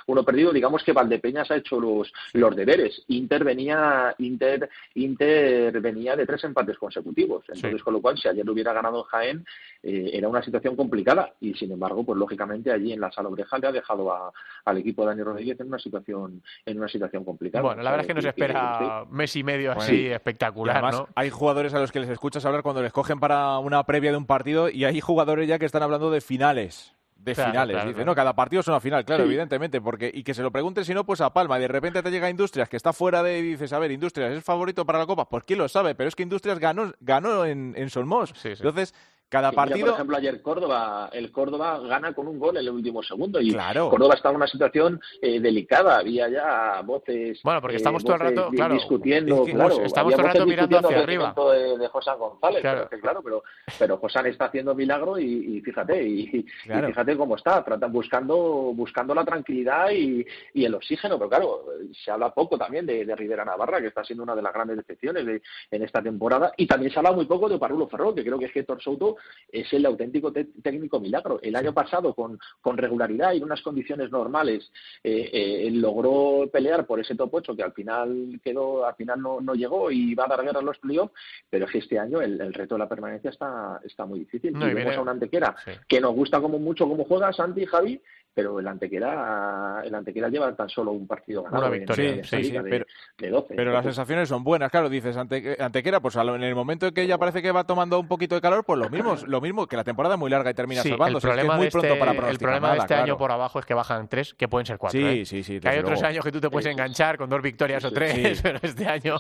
uno 0.06 0.24
perdido. 0.24 0.52
Digamos 0.52 0.82
que 0.82 0.92
Valdepeñas 0.92 1.50
ha 1.50 1.56
hecho 1.56 1.78
los, 1.78 2.10
los 2.32 2.56
deberes. 2.56 3.04
Inter 3.08 3.44
venía, 3.44 4.14
Inter, 4.18 4.70
Inter 4.94 5.80
venía 5.82 6.13
de 6.16 6.26
tres 6.26 6.44
empates 6.44 6.78
consecutivos. 6.78 7.44
Entonces, 7.48 7.82
con 7.82 7.94
lo 7.94 8.00
cual, 8.00 8.18
si 8.18 8.28
ayer 8.28 8.48
hubiera 8.48 8.72
ganado 8.72 9.04
Jaén, 9.04 9.44
eh, 9.82 10.10
era 10.12 10.28
una 10.28 10.42
situación 10.42 10.76
complicada. 10.76 11.34
Y 11.40 11.54
sin 11.54 11.72
embargo, 11.72 12.04
pues 12.04 12.18
lógicamente 12.18 12.70
allí 12.70 12.92
en 12.92 13.00
la 13.00 13.12
sala 13.12 13.28
oreja 13.28 13.58
le 13.58 13.68
ha 13.68 13.72
dejado 13.72 14.32
al 14.64 14.78
equipo 14.78 15.02
de 15.02 15.08
Dani 15.08 15.22
Rodríguez 15.22 15.60
en 15.60 15.68
una 15.68 15.78
situación, 15.78 16.42
en 16.64 16.78
una 16.78 16.88
situación 16.88 17.24
complicada. 17.24 17.62
Bueno, 17.62 17.82
la 17.82 17.90
verdad 17.90 18.02
es 18.02 18.08
que 18.08 18.14
nos 18.14 18.24
espera 18.24 19.04
mes 19.10 19.34
y 19.36 19.42
medio 19.42 19.72
así 19.72 20.06
espectacular. 20.06 20.76
Además, 20.76 21.04
hay 21.14 21.30
jugadores 21.30 21.74
a 21.74 21.80
los 21.80 21.92
que 21.92 22.00
les 22.00 22.08
escuchas 22.08 22.44
hablar 22.44 22.62
cuando 22.62 22.82
les 22.82 22.92
cogen 22.92 23.20
para 23.20 23.58
una 23.58 23.82
previa 23.84 24.10
de 24.10 24.16
un 24.16 24.26
partido 24.26 24.68
y 24.68 24.84
hay 24.84 25.00
jugadores 25.00 25.48
ya 25.48 25.58
que 25.58 25.66
están 25.66 25.82
hablando 25.82 26.10
de 26.10 26.20
finales 26.20 26.94
de 27.24 27.34
finales. 27.34 27.86
Dice, 27.86 28.04
no, 28.04 28.14
cada 28.14 28.34
partido 28.34 28.60
es 28.60 28.68
una 28.68 28.80
final, 28.80 29.04
claro, 29.04 29.24
evidentemente, 29.24 29.80
porque 29.80 30.10
y 30.12 30.22
que 30.22 30.34
se 30.34 30.42
lo 30.42 30.50
pregunte 30.50 30.84
si 30.84 30.92
no, 30.92 31.04
pues 31.04 31.20
a 31.20 31.32
Palma. 31.32 31.58
Y 31.58 31.62
de 31.62 31.68
repente 31.68 32.02
te 32.02 32.10
llega 32.10 32.28
Industrias, 32.28 32.68
que 32.68 32.76
está 32.76 32.92
fuera 32.92 33.22
de, 33.22 33.38
y 33.38 33.42
dices, 33.42 33.72
a 33.72 33.78
ver, 33.78 33.90
Industrias, 33.90 34.32
¿es 34.32 34.44
favorito 34.44 34.84
para 34.84 34.98
la 34.98 35.06
Copa? 35.06 35.28
Pues 35.28 35.44
quién 35.44 35.58
lo 35.58 35.68
sabe, 35.68 35.94
pero 35.94 36.08
es 36.08 36.14
que 36.14 36.22
Industrias 36.22 36.58
ganó, 36.58 36.92
ganó 37.00 37.44
en, 37.44 37.74
en 37.76 37.90
Solmos. 37.90 38.34
Entonces, 38.44 38.94
cada 39.34 39.50
partido. 39.50 39.86
por 39.86 39.94
ejemplo, 39.94 40.16
ayer 40.16 40.42
Córdoba, 40.42 41.10
el 41.12 41.32
Córdoba 41.32 41.80
gana 41.80 42.12
con 42.12 42.28
un 42.28 42.38
gol 42.38 42.56
en 42.56 42.62
el 42.62 42.70
último 42.70 43.02
segundo 43.02 43.40
y 43.40 43.52
Córdoba 43.52 44.14
está 44.14 44.30
en 44.30 44.36
una 44.36 44.46
situación 44.46 45.00
eh, 45.20 45.40
delicada. 45.40 45.98
Había 45.98 46.28
ya 46.28 46.82
voces. 46.82 47.40
Bueno, 47.42 47.60
porque 47.60 47.76
estamos 47.76 48.02
eh, 48.02 48.06
todo 48.06 48.14
el 48.14 48.20
rato 48.20 48.50
discutiendo. 48.72 49.44
claro, 49.44 49.80
estamos 49.82 50.14
todo 50.14 50.22
el 50.22 50.32
rato 50.32 50.46
mirando 50.46 50.78
hacia 50.78 51.00
arriba. 51.00 51.34
De, 51.52 51.78
de 51.78 51.88
José 51.88 52.10
González, 52.16 52.60
claro. 52.60 52.88
Pero, 52.88 53.22
pero, 53.22 53.42
pero 53.76 53.96
José 53.98 54.28
está 54.28 54.44
haciendo 54.44 54.72
milagro 54.72 55.18
y, 55.18 55.60
fíjate, 55.62 56.00
y, 56.00 56.46
fíjate 56.62 57.16
cómo 57.16 57.34
está. 57.34 57.64
Tratan 57.64 57.92
buscando, 57.92 58.72
buscando 58.72 59.16
la 59.16 59.24
tranquilidad 59.24 59.90
y, 59.90 60.24
y, 60.52 60.64
el 60.64 60.76
oxígeno. 60.76 61.18
Pero 61.18 61.28
claro, 61.28 61.64
se 62.04 62.12
habla 62.12 62.32
poco 62.32 62.56
también 62.56 62.86
de, 62.86 63.04
de 63.04 63.16
Rivera 63.16 63.44
Navarra, 63.44 63.80
que 63.80 63.88
está 63.88 64.04
siendo 64.04 64.22
una 64.22 64.36
de 64.36 64.42
las 64.42 64.52
grandes 64.52 64.76
decepciones 64.76 65.26
de, 65.26 65.42
en 65.72 65.82
esta 65.82 66.00
temporada. 66.00 66.52
Y 66.56 66.68
también 66.68 66.92
se 66.92 67.00
habla 67.00 67.10
muy 67.10 67.26
poco 67.26 67.48
de 67.48 67.58
Parulo 67.58 67.88
Ferro, 67.88 68.14
que 68.14 68.22
creo 68.22 68.38
que 68.38 68.44
es 68.46 68.52
que 68.52 68.64
Souto 68.84 69.16
es 69.54 69.72
el 69.72 69.86
auténtico 69.86 70.32
técnico 70.32 70.98
milagro. 70.98 71.38
El 71.40 71.54
año 71.54 71.72
pasado, 71.72 72.12
con, 72.14 72.38
con 72.60 72.76
regularidad 72.76 73.32
y 73.32 73.36
en 73.36 73.44
unas 73.44 73.62
condiciones 73.62 74.10
normales, 74.10 74.70
eh, 75.02 75.30
eh, 75.32 75.70
logró 75.70 76.50
pelear 76.52 76.86
por 76.86 76.98
ese 76.98 77.14
top 77.14 77.34
8 77.34 77.56
que 77.56 77.62
al 77.62 77.72
final 77.72 78.40
quedó, 78.42 78.84
al 78.84 78.96
final 78.96 79.20
no, 79.20 79.40
no 79.40 79.54
llegó 79.54 79.90
y 79.90 80.14
va 80.14 80.24
a 80.24 80.28
dar 80.28 80.42
guerra 80.42 80.60
en 80.60 80.66
los 80.66 80.78
playoffs, 80.78 81.14
pero 81.48 81.66
es 81.66 81.72
que 81.72 81.78
este 81.78 81.98
año 81.98 82.20
el, 82.20 82.52
reto 82.52 82.74
de 82.74 82.80
la 82.80 82.88
permanencia 82.88 83.30
está, 83.30 83.80
está 83.84 84.04
muy 84.06 84.20
difícil. 84.20 84.52
No, 84.52 84.68
y 84.68 84.74
vemos 84.74 84.96
a 84.96 85.00
una 85.00 85.12
antequera 85.12 85.54
que 85.86 86.00
nos 86.00 86.14
gusta 86.14 86.40
como 86.40 86.58
mucho 86.58 86.88
cómo 86.88 87.04
juega 87.04 87.32
Santi 87.32 87.62
y 87.62 87.66
Javi, 87.66 88.00
pero 88.34 88.58
el 88.58 88.66
Antequera, 88.66 89.82
el 89.84 89.94
Antequera 89.94 90.28
lleva 90.28 90.54
tan 90.54 90.68
solo 90.68 90.92
un 90.92 91.06
partido 91.06 91.44
ganado. 91.44 91.66
Una 91.66 91.70
victoria, 91.70 92.24
sí, 92.24 92.44
sí, 92.44 92.56
pero, 92.62 92.84
de 93.18 93.30
12. 93.30 93.54
Pero 93.54 93.72
las 93.72 93.84
sensaciones 93.84 94.28
son 94.28 94.42
buenas, 94.42 94.70
claro, 94.70 94.88
dices 94.88 95.16
Antequera, 95.16 96.00
pues 96.00 96.16
en 96.16 96.42
el 96.42 96.54
momento 96.54 96.86
en 96.88 96.94
que 96.94 97.02
ella 97.02 97.18
parece 97.18 97.40
que 97.40 97.52
va 97.52 97.64
tomando 97.64 98.00
un 98.00 98.08
poquito 98.08 98.34
de 98.34 98.40
calor, 98.40 98.64
pues 98.64 98.78
lo 98.78 98.90
mismo 98.90 99.16
lo 99.26 99.40
mismo, 99.40 99.66
que 99.66 99.76
la 99.76 99.84
temporada 99.84 100.14
es 100.14 100.18
muy 100.18 100.30
larga 100.30 100.50
y 100.50 100.54
termina 100.54 100.82
Sí, 100.82 100.90
salvando. 100.90 101.18
el 101.18 101.22
problema, 101.22 101.56
muy 101.56 101.66
de 101.66 101.70
pronto 101.70 101.88
este, 101.88 101.98
para 101.98 102.30
el 102.30 102.38
problema 102.38 102.72
de 102.72 102.78
este 102.78 102.94
año 102.94 103.16
por 103.16 103.30
abajo 103.30 103.58
es 103.58 103.66
que 103.66 103.74
bajan 103.74 104.08
tres, 104.08 104.34
que 104.34 104.48
pueden 104.48 104.66
ser 104.66 104.78
cuatro. 104.78 104.98
Sí, 104.98 105.06
¿eh? 105.06 105.24
sí, 105.24 105.42
sí, 105.42 105.60
Que 105.60 105.68
hay 105.68 105.78
otros 105.78 106.00
luego. 106.00 106.06
años 106.08 106.24
que 106.24 106.32
tú 106.32 106.40
te 106.40 106.50
puedes 106.50 106.66
enganchar 106.66 107.16
con 107.16 107.28
dos 107.28 107.42
victorias 107.42 107.84
o 107.84 107.90
tres, 107.90 108.36
sí. 108.36 108.40
pero 108.42 108.58
este 108.62 108.86
año... 108.86 109.16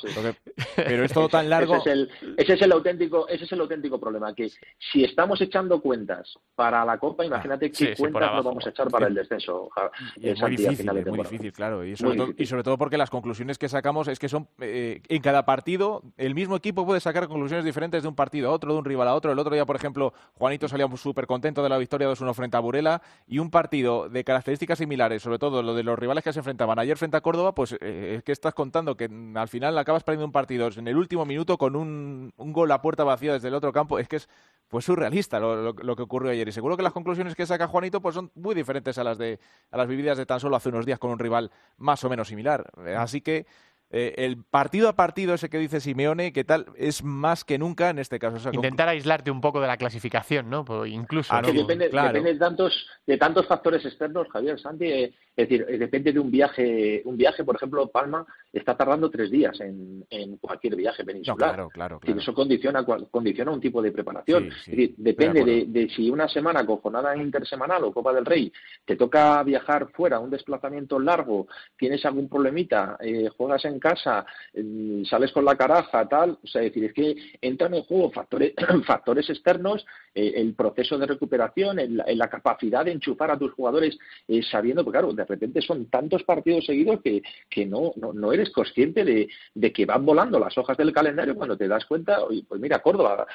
Pero 0.76 1.04
es 1.04 1.12
todo 1.12 1.28
tan 1.34 1.48
largo. 1.48 1.76
Ese 1.76 1.90
es, 1.90 1.96
el, 1.96 2.10
ese 2.36 2.52
es 2.54 2.62
el 2.62 2.72
auténtico, 2.72 3.28
ese 3.28 3.44
es 3.44 3.52
el 3.52 3.60
auténtico 3.60 3.98
problema, 3.98 4.34
que 4.34 4.50
si 4.92 5.04
estamos 5.04 5.40
echando 5.40 5.80
cuentas 5.80 6.34
para 6.54 6.84
la 6.84 6.98
Copa, 6.98 7.24
imagínate 7.24 7.70
sí, 7.72 7.86
qué 7.86 7.96
cuentas 7.96 8.32
nos 8.34 8.44
vamos 8.44 8.66
a 8.66 8.70
echar 8.70 8.88
para 8.88 9.03
el 9.06 9.14
descenso. 9.14 9.70
Y 10.16 10.28
es 10.28 10.40
muy 10.40 10.50
difícil, 10.56 10.86
es 11.00 11.06
muy 11.06 11.18
claro. 11.52 11.84
Y 11.84 11.96
sobre, 11.96 12.16
todo, 12.16 12.34
y 12.36 12.46
sobre 12.46 12.62
todo 12.62 12.78
porque 12.78 12.96
las 12.98 13.10
conclusiones 13.10 13.58
que 13.58 13.68
sacamos 13.68 14.08
es 14.08 14.18
que 14.18 14.28
son 14.28 14.48
eh, 14.60 15.00
en 15.08 15.22
cada 15.22 15.44
partido, 15.44 16.02
el 16.16 16.34
mismo 16.34 16.56
equipo 16.56 16.84
puede 16.86 17.00
sacar 17.00 17.26
conclusiones 17.28 17.64
diferentes 17.64 18.02
de 18.02 18.08
un 18.08 18.14
partido 18.14 18.48
a 18.50 18.52
otro, 18.52 18.72
de 18.72 18.78
un 18.78 18.84
rival 18.84 19.08
a 19.08 19.14
otro. 19.14 19.32
El 19.32 19.38
otro 19.38 19.54
día, 19.54 19.64
por 19.66 19.76
ejemplo, 19.76 20.12
Juanito 20.34 20.68
salía 20.68 20.88
súper 20.96 21.26
contento 21.26 21.62
de 21.62 21.68
la 21.68 21.78
victoria 21.78 22.08
2-1 22.10 22.34
frente 22.34 22.56
a 22.56 22.60
Burela 22.60 23.02
y 23.26 23.38
un 23.38 23.50
partido 23.50 24.08
de 24.08 24.24
características 24.24 24.78
similares, 24.78 25.22
sobre 25.22 25.38
todo 25.38 25.62
lo 25.62 25.74
de 25.74 25.82
los 25.82 25.98
rivales 25.98 26.22
que 26.24 26.32
se 26.32 26.40
enfrentaban 26.40 26.78
ayer 26.78 26.96
frente 26.96 27.16
a 27.16 27.20
Córdoba, 27.20 27.54
pues 27.54 27.76
eh, 27.80 28.14
es 28.16 28.22
que 28.22 28.32
estás 28.32 28.54
contando 28.54 28.96
que 28.96 29.08
al 29.34 29.48
final 29.48 29.76
acabas 29.78 30.04
perdiendo 30.04 30.26
un 30.26 30.32
partido 30.32 30.68
en 30.76 30.88
el 30.88 30.96
último 30.96 31.24
minuto 31.26 31.58
con 31.58 31.76
un, 31.76 32.32
un 32.36 32.52
gol 32.52 32.70
a 32.72 32.80
puerta 32.80 33.04
vacía 33.04 33.32
desde 33.32 33.48
el 33.48 33.54
otro 33.54 33.72
campo. 33.72 33.98
Es 33.98 34.08
que 34.08 34.16
es 34.16 34.28
pues 34.68 34.86
surrealista 34.86 35.38
lo, 35.38 35.56
lo- 35.62 35.72
lo 35.72 35.94
que 35.96 36.02
ocurrió 36.02 36.30
ayer. 36.30 36.48
Y 36.48 36.52
seguro 36.52 36.76
que 36.76 36.82
las 36.82 36.92
conclusiones 36.92 37.34
que 37.34 37.46
saca 37.46 37.66
Juanito 37.68 38.00
pues 38.00 38.14
son 38.14 38.30
muy 38.34 38.54
diferentes 38.54 38.93
a 38.98 39.04
las 39.04 39.18
de 39.18 39.38
a 39.70 39.76
las 39.76 39.88
vividas 39.88 40.16
de 40.18 40.24
tan 40.26 40.38
solo 40.40 40.54
hace 40.56 40.68
unos 40.68 40.86
días 40.86 40.98
con 41.00 41.10
un 41.10 41.18
rival 41.18 41.50
más 41.78 42.04
o 42.04 42.08
menos 42.08 42.28
similar. 42.28 42.70
Así 42.96 43.20
que 43.20 43.44
eh, 43.90 44.14
el 44.18 44.42
partido 44.44 44.88
a 44.88 44.94
partido 44.96 45.34
ese 45.34 45.50
que 45.50 45.58
dice 45.58 45.80
Simeone, 45.80 46.32
que 46.32 46.42
tal, 46.44 46.66
es 46.76 47.02
más 47.04 47.44
que 47.44 47.58
nunca 47.58 47.90
en 47.90 47.98
este 47.98 48.18
caso. 48.18 48.36
O 48.36 48.38
sea, 48.40 48.50
con- 48.50 48.56
Intentar 48.56 48.88
aislarte 48.88 49.30
un 49.30 49.40
poco 49.40 49.60
de 49.60 49.66
la 49.66 49.76
clasificación, 49.76 50.48
¿no? 50.50 50.64
Pues 50.64 50.90
incluso, 50.92 51.32
Ah, 51.34 51.42
¿no? 51.42 51.48
que 51.48 51.54
depende, 51.54 51.90
claro. 51.90 52.08
depende 52.08 52.32
de 52.34 52.38
tantos 52.38 52.86
de 53.06 53.16
tantos 53.18 53.46
factores 53.46 53.84
externos, 53.84 54.26
Javier 54.32 54.58
Santi. 54.60 54.84
eh, 54.86 55.14
es 55.36 55.48
decir, 55.48 55.66
eh, 55.68 55.78
depende 55.78 56.12
de 56.12 56.20
un 56.20 56.30
viaje. 56.30 57.02
Un 57.04 57.16
viaje, 57.16 57.44
por 57.44 57.56
ejemplo, 57.56 57.88
Palma 57.88 58.24
está 58.52 58.76
tardando 58.76 59.10
tres 59.10 59.30
días 59.30 59.58
en, 59.60 60.04
en 60.10 60.36
cualquier 60.36 60.76
viaje 60.76 61.02
No, 61.02 61.06
peninsular. 61.06 61.36
claro, 61.54 61.68
claro, 61.70 62.00
eso 62.04 62.34
condiciona, 62.34 62.84
condiciona 62.84 63.50
un 63.50 63.60
tipo 63.60 63.82
de 63.82 63.92
preparación. 63.92 64.44
Sí, 64.44 64.50
sí, 64.50 64.70
es 64.70 64.76
decir, 64.76 64.94
depende 64.98 65.44
de 65.44 65.64
de, 65.66 65.88
si 65.88 66.10
una 66.10 66.28
semana 66.28 66.64
con 66.64 66.78
jornada 66.78 67.16
intersemanal 67.16 67.84
o 67.84 67.92
Copa 67.92 68.12
del 68.12 68.24
Rey 68.24 68.52
te 68.84 68.96
toca 68.96 69.42
viajar 69.42 69.88
fuera, 69.92 70.18
un 70.18 70.30
desplazamiento 70.30 70.98
largo, 70.98 71.46
tienes 71.76 72.04
algún 72.04 72.28
problemita, 72.28 72.96
eh, 73.00 73.28
juegas 73.36 73.64
en 73.64 73.78
casa, 73.78 74.24
eh, 74.52 75.02
sales 75.08 75.32
con 75.32 75.44
la 75.44 75.56
caraja, 75.56 76.08
tal. 76.08 76.38
O 76.42 76.46
sea, 76.46 76.62
es 76.62 76.72
decir, 76.72 76.84
es 76.84 76.92
que 76.92 77.16
entran 77.40 77.74
en 77.74 77.82
juego 77.82 78.10
factores, 78.10 78.54
factores 78.86 79.28
externos, 79.30 79.84
el 80.14 80.54
proceso 80.54 80.96
de 80.98 81.06
recuperación, 81.06 81.78
el- 81.78 82.02
el- 82.06 82.18
la 82.18 82.28
capacidad 82.28 82.84
de 82.84 82.92
enchufar 82.92 83.30
a 83.30 83.38
tus 83.38 83.52
jugadores 83.52 83.98
eh, 84.28 84.42
sabiendo 84.42 84.84
que, 84.84 84.90
claro, 84.92 85.12
de 85.12 85.24
repente 85.24 85.60
son 85.62 85.86
tantos 85.86 86.22
partidos 86.22 86.64
seguidos 86.66 87.00
que, 87.02 87.66
no, 87.66 87.92
eres 88.32 88.50
consciente 88.50 89.04
de, 89.04 89.72
que 89.72 89.86
van 89.86 90.04
volando 90.04 90.38
las 90.38 90.56
hojas 90.58 90.76
del 90.76 90.92
calendario 90.92 91.34
cuando 91.34 91.56
te 91.56 91.66
das 91.68 91.84
cuenta, 91.86 92.18
pues 92.48 92.60
mira, 92.60 92.80
Córdoba, 92.80 93.26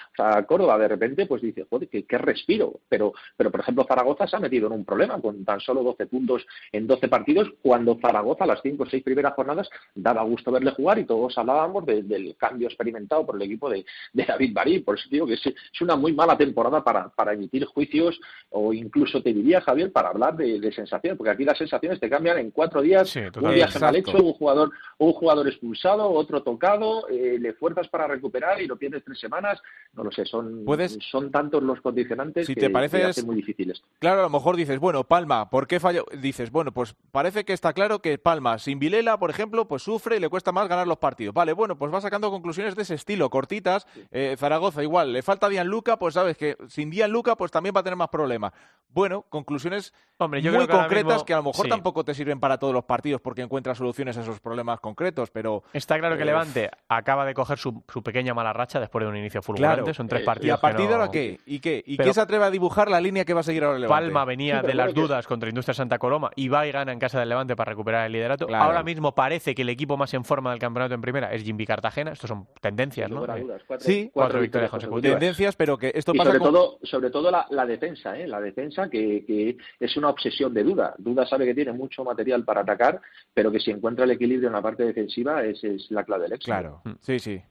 Córdoba 0.47 0.77
de 0.77 0.87
repente 0.87 1.25
pues 1.25 1.41
dice, 1.41 1.65
joder, 1.69 1.89
qué, 1.89 2.05
qué 2.05 2.17
respiro. 2.17 2.79
Pero, 2.87 3.13
pero, 3.35 3.51
por 3.51 3.59
ejemplo, 3.61 3.85
Zaragoza 3.87 4.27
se 4.27 4.35
ha 4.35 4.39
metido 4.39 4.67
en 4.67 4.73
un 4.73 4.85
problema 4.85 5.19
con 5.21 5.43
tan 5.45 5.59
solo 5.59 5.83
12 5.83 6.05
puntos 6.07 6.45
en 6.71 6.87
12 6.87 7.07
partidos, 7.07 7.51
cuando 7.61 7.97
Zaragoza 8.01 8.45
las 8.45 8.61
5 8.61 8.83
o 8.83 8.85
6 8.85 9.03
primeras 9.03 9.33
jornadas 9.33 9.69
daba 9.95 10.23
gusto 10.23 10.51
verle 10.51 10.71
jugar 10.71 10.99
y 10.99 11.05
todos 11.05 11.37
hablábamos 11.37 11.85
de- 11.85 12.03
del 12.03 12.35
cambio 12.37 12.67
experimentado 12.67 13.25
por 13.25 13.35
el 13.35 13.41
equipo 13.43 13.69
de, 13.69 13.85
David 14.13 14.53
Barí. 14.53 14.79
Por 14.79 14.97
eso 14.97 15.07
digo 15.09 15.25
que 15.25 15.33
es 15.33 15.81
una 15.81 15.95
muy 15.95 16.13
mala 16.13 16.37
temporada 16.37 16.68
para, 16.83 17.09
para 17.09 17.33
emitir 17.33 17.65
juicios 17.65 18.19
o 18.49 18.73
incluso 18.73 19.21
te 19.21 19.33
diría, 19.33 19.61
Javier, 19.61 19.91
para 19.91 20.09
hablar 20.09 20.35
de, 20.37 20.59
de 20.59 20.71
sensaciones, 20.71 21.17
porque 21.17 21.31
aquí 21.31 21.43
las 21.43 21.57
sensaciones 21.57 21.99
te 21.99 22.09
cambian 22.09 22.37
en 22.37 22.51
cuatro 22.51 22.81
días, 22.81 23.09
Sí, 23.09 23.19
un 23.19 23.53
viaje 23.53 23.79
mal 23.79 23.95
hecho, 23.95 24.17
un 24.17 24.33
jugador, 24.33 24.71
un 24.97 25.13
jugador 25.13 25.47
expulsado, 25.47 26.09
otro 26.09 26.41
tocado, 26.41 27.07
eh, 27.09 27.37
le 27.39 27.53
fuerzas 27.53 27.87
para 27.89 28.07
recuperar 28.07 28.61
y 28.61 28.67
lo 28.67 28.77
pierdes 28.77 29.03
tres 29.03 29.19
semanas, 29.19 29.61
no 29.93 30.03
lo 30.03 30.11
sé, 30.11 30.25
son, 30.25 30.63
Puedes- 30.65 30.97
son 31.11 31.29
tantos 31.31 31.61
los 31.61 31.81
condicionantes 31.81 32.47
Si 32.47 32.55
que, 32.55 32.61
te 32.61 32.69
parece 32.69 33.03
hacen 33.03 33.25
muy 33.25 33.35
difícil 33.35 33.71
esto. 33.71 33.85
Claro, 33.99 34.21
a 34.21 34.23
lo 34.23 34.29
mejor 34.29 34.55
dices, 34.55 34.79
bueno, 34.79 35.03
Palma, 35.03 35.49
¿por 35.49 35.67
qué 35.67 35.79
falló? 35.79 36.05
Dices, 36.21 36.51
bueno, 36.51 36.71
pues 36.71 36.95
parece 37.11 37.43
que 37.45 37.53
está 37.53 37.73
claro 37.73 37.99
que 37.99 38.17
Palma, 38.17 38.59
sin 38.59 38.79
Vilela, 38.79 39.19
por 39.19 39.29
ejemplo, 39.29 39.67
pues 39.67 39.83
sufre 39.83 40.17
y 40.17 40.19
le 40.19 40.29
cuesta 40.29 40.51
más 40.51 40.67
ganar 40.69 40.87
los 40.87 40.97
partidos. 40.97 41.33
Vale, 41.33 41.53
bueno, 41.53 41.77
pues 41.77 41.93
va 41.93 42.01
sacando 42.01 42.31
conclusiones 42.31 42.75
de 42.75 42.83
ese 42.83 42.95
estilo, 42.95 43.29
cortitas. 43.29 43.85
Eh, 44.11 44.35
Zaragoza, 44.37 44.83
igual, 44.83 45.13
le 45.13 45.21
falta 45.21 45.49
Luca, 45.63 45.97
pues 45.97 46.13
sabes 46.13 46.37
que 46.37 46.55
sin 46.67 46.89
Luca, 47.11 47.35
pues 47.35 47.51
también 47.51 47.73
va 47.75 47.79
a 47.81 47.83
tener 47.83 47.95
más 47.97 48.09
problemas. 48.09 48.51
Bueno, 48.91 49.23
conclusiones 49.29 49.93
Hombre, 50.17 50.41
yo 50.41 50.51
muy 50.51 50.57
creo 50.57 50.67
que 50.67 50.73
ahora 50.73 50.85
concretas 50.85 51.13
mismo- 51.13 51.25
que 51.25 51.33
a 51.33 51.37
lo 51.37 51.43
mejor 51.43 51.65
sí. 51.65 51.69
tampoco 51.69 52.03
te 52.03 52.13
sirven 52.13 52.39
para 52.39 52.57
todos 52.57 52.73
los 52.73 52.83
partidos 52.83 53.21
porque 53.21 53.41
encuentras 53.43 53.77
soluciones 53.77 54.17
a 54.17 54.21
esos 54.21 54.39
problemas 54.39 54.79
concretos, 54.79 55.29
pero 55.31 55.63
Está 55.73 55.97
claro 55.99 56.17
que 56.17 56.23
Eh, 56.23 56.25
Levante 56.25 56.71
acaba 56.89 57.23
de 57.25 57.33
coger 57.35 57.57
su, 57.59 57.83
su 57.87 58.01
pequeña 58.03 58.33
mala 58.33 58.51
racha 58.51 58.79
después 58.79 59.05
de 59.05 59.09
un 59.09 59.15
inicio 59.15 59.41
fulgurante. 59.43 59.83
Claro. 59.83 59.93
Son 59.93 60.07
tres 60.07 60.23
Eh, 60.23 60.25
partidos. 60.25 60.47
¿y 60.47 60.51
a 60.51 60.55
que 60.55 60.61
partir 60.61 60.85
de 60.87 60.89
no- 60.89 60.95
ahora 60.95 61.11
qué? 61.11 61.39
¿Y 61.45 61.59
qué? 61.59 61.83
¿Y 61.85 61.97
Pero- 61.97 62.05
quién 62.07 62.13
se 62.15 62.21
atreve 62.21 62.45
a 62.45 62.49
dibujar 62.51 62.89
la 62.89 62.99
línea 62.99 63.23
que 63.25 63.33
va 63.33 63.41
a 63.41 63.43
seguir 63.43 63.63
ahora 63.63 63.75
el 63.77 63.83
Levante? 63.83 64.05
Palma 64.07 64.25
venía 64.25 64.61
Sí, 64.61 64.67
de 64.67 64.73
las 64.73 64.93
dudas 64.93 65.27
contra 65.27 65.47
Industria 65.49 65.75
Santa 65.75 65.99
Coloma 65.99 66.31
y 66.35 66.47
va 66.49 66.65
y 66.65 66.71
gana 66.71 66.91
en 66.91 66.99
casa 66.99 67.19
del 67.19 67.29
Levante 67.29 67.55
para 67.55 67.69
recuperar 67.69 68.07
el 68.07 68.11
liderato. 68.11 68.47
Claro. 68.47 68.63
Ahora 68.65 68.81
mismo 68.83 69.13
parece 69.13 69.53
que 69.55 69.61
el 69.61 69.69
equipo 69.69 69.95
más 69.97 70.13
en 70.15 70.25
forma 70.25 70.49
del 70.49 70.59
campeonato 70.59 70.95
en 70.95 71.01
primera 71.01 71.31
es 71.31 71.43
Jimby 71.43 71.65
Cartagena. 71.67 72.11
Estos 72.11 72.27
son 72.27 72.47
tendencias, 72.59 73.09
¿no? 73.09 73.23
Eh, 73.23 73.41
dudas, 73.41 73.61
cuatro, 73.67 73.85
sí, 73.85 74.09
cuatro 74.11 74.41
victorias 74.41 74.71
consecutivas. 74.71 75.19
Tendencias, 75.19 75.55
pero 75.55 75.77
que 75.77 75.91
esto 75.93 76.11
Y 76.13 76.17
pasa 76.17 76.31
con- 76.31 76.48
todo, 76.51 76.79
sobre 76.83 77.09
todo 77.09 77.29
la, 77.31 77.45
la 77.49 77.65
defensa, 77.65 78.17
¿eh? 78.17 78.27
la 78.27 78.41
defensa 78.41 78.89
que, 78.89 79.23
que 79.25 79.57
es 79.79 79.97
una 79.97 80.09
obsesión 80.09 80.53
de 80.53 80.63
duda. 80.63 80.95
Duda 80.97 81.25
sabe 81.25 81.45
que 81.45 81.55
tiene 81.55 81.71
mucho 81.73 82.03
material 82.03 82.43
para 82.43 82.61
atacar, 82.61 82.99
pero 83.33 83.51
que 83.51 83.59
si 83.59 83.71
encuentra 83.71 84.05
el 84.05 84.11
equilibrio 84.11 84.47
en 84.47 84.53
la 84.53 84.61
parte 84.61 84.83
defensiva 84.83 85.43
es, 85.43 85.63
es 85.63 85.89
la 85.91 86.03
clave 86.03 86.23
del 86.23 86.33
éxito. 86.33 86.51
Claro, 86.51 86.81
sí, 87.01 87.19
sí. 87.19 87.41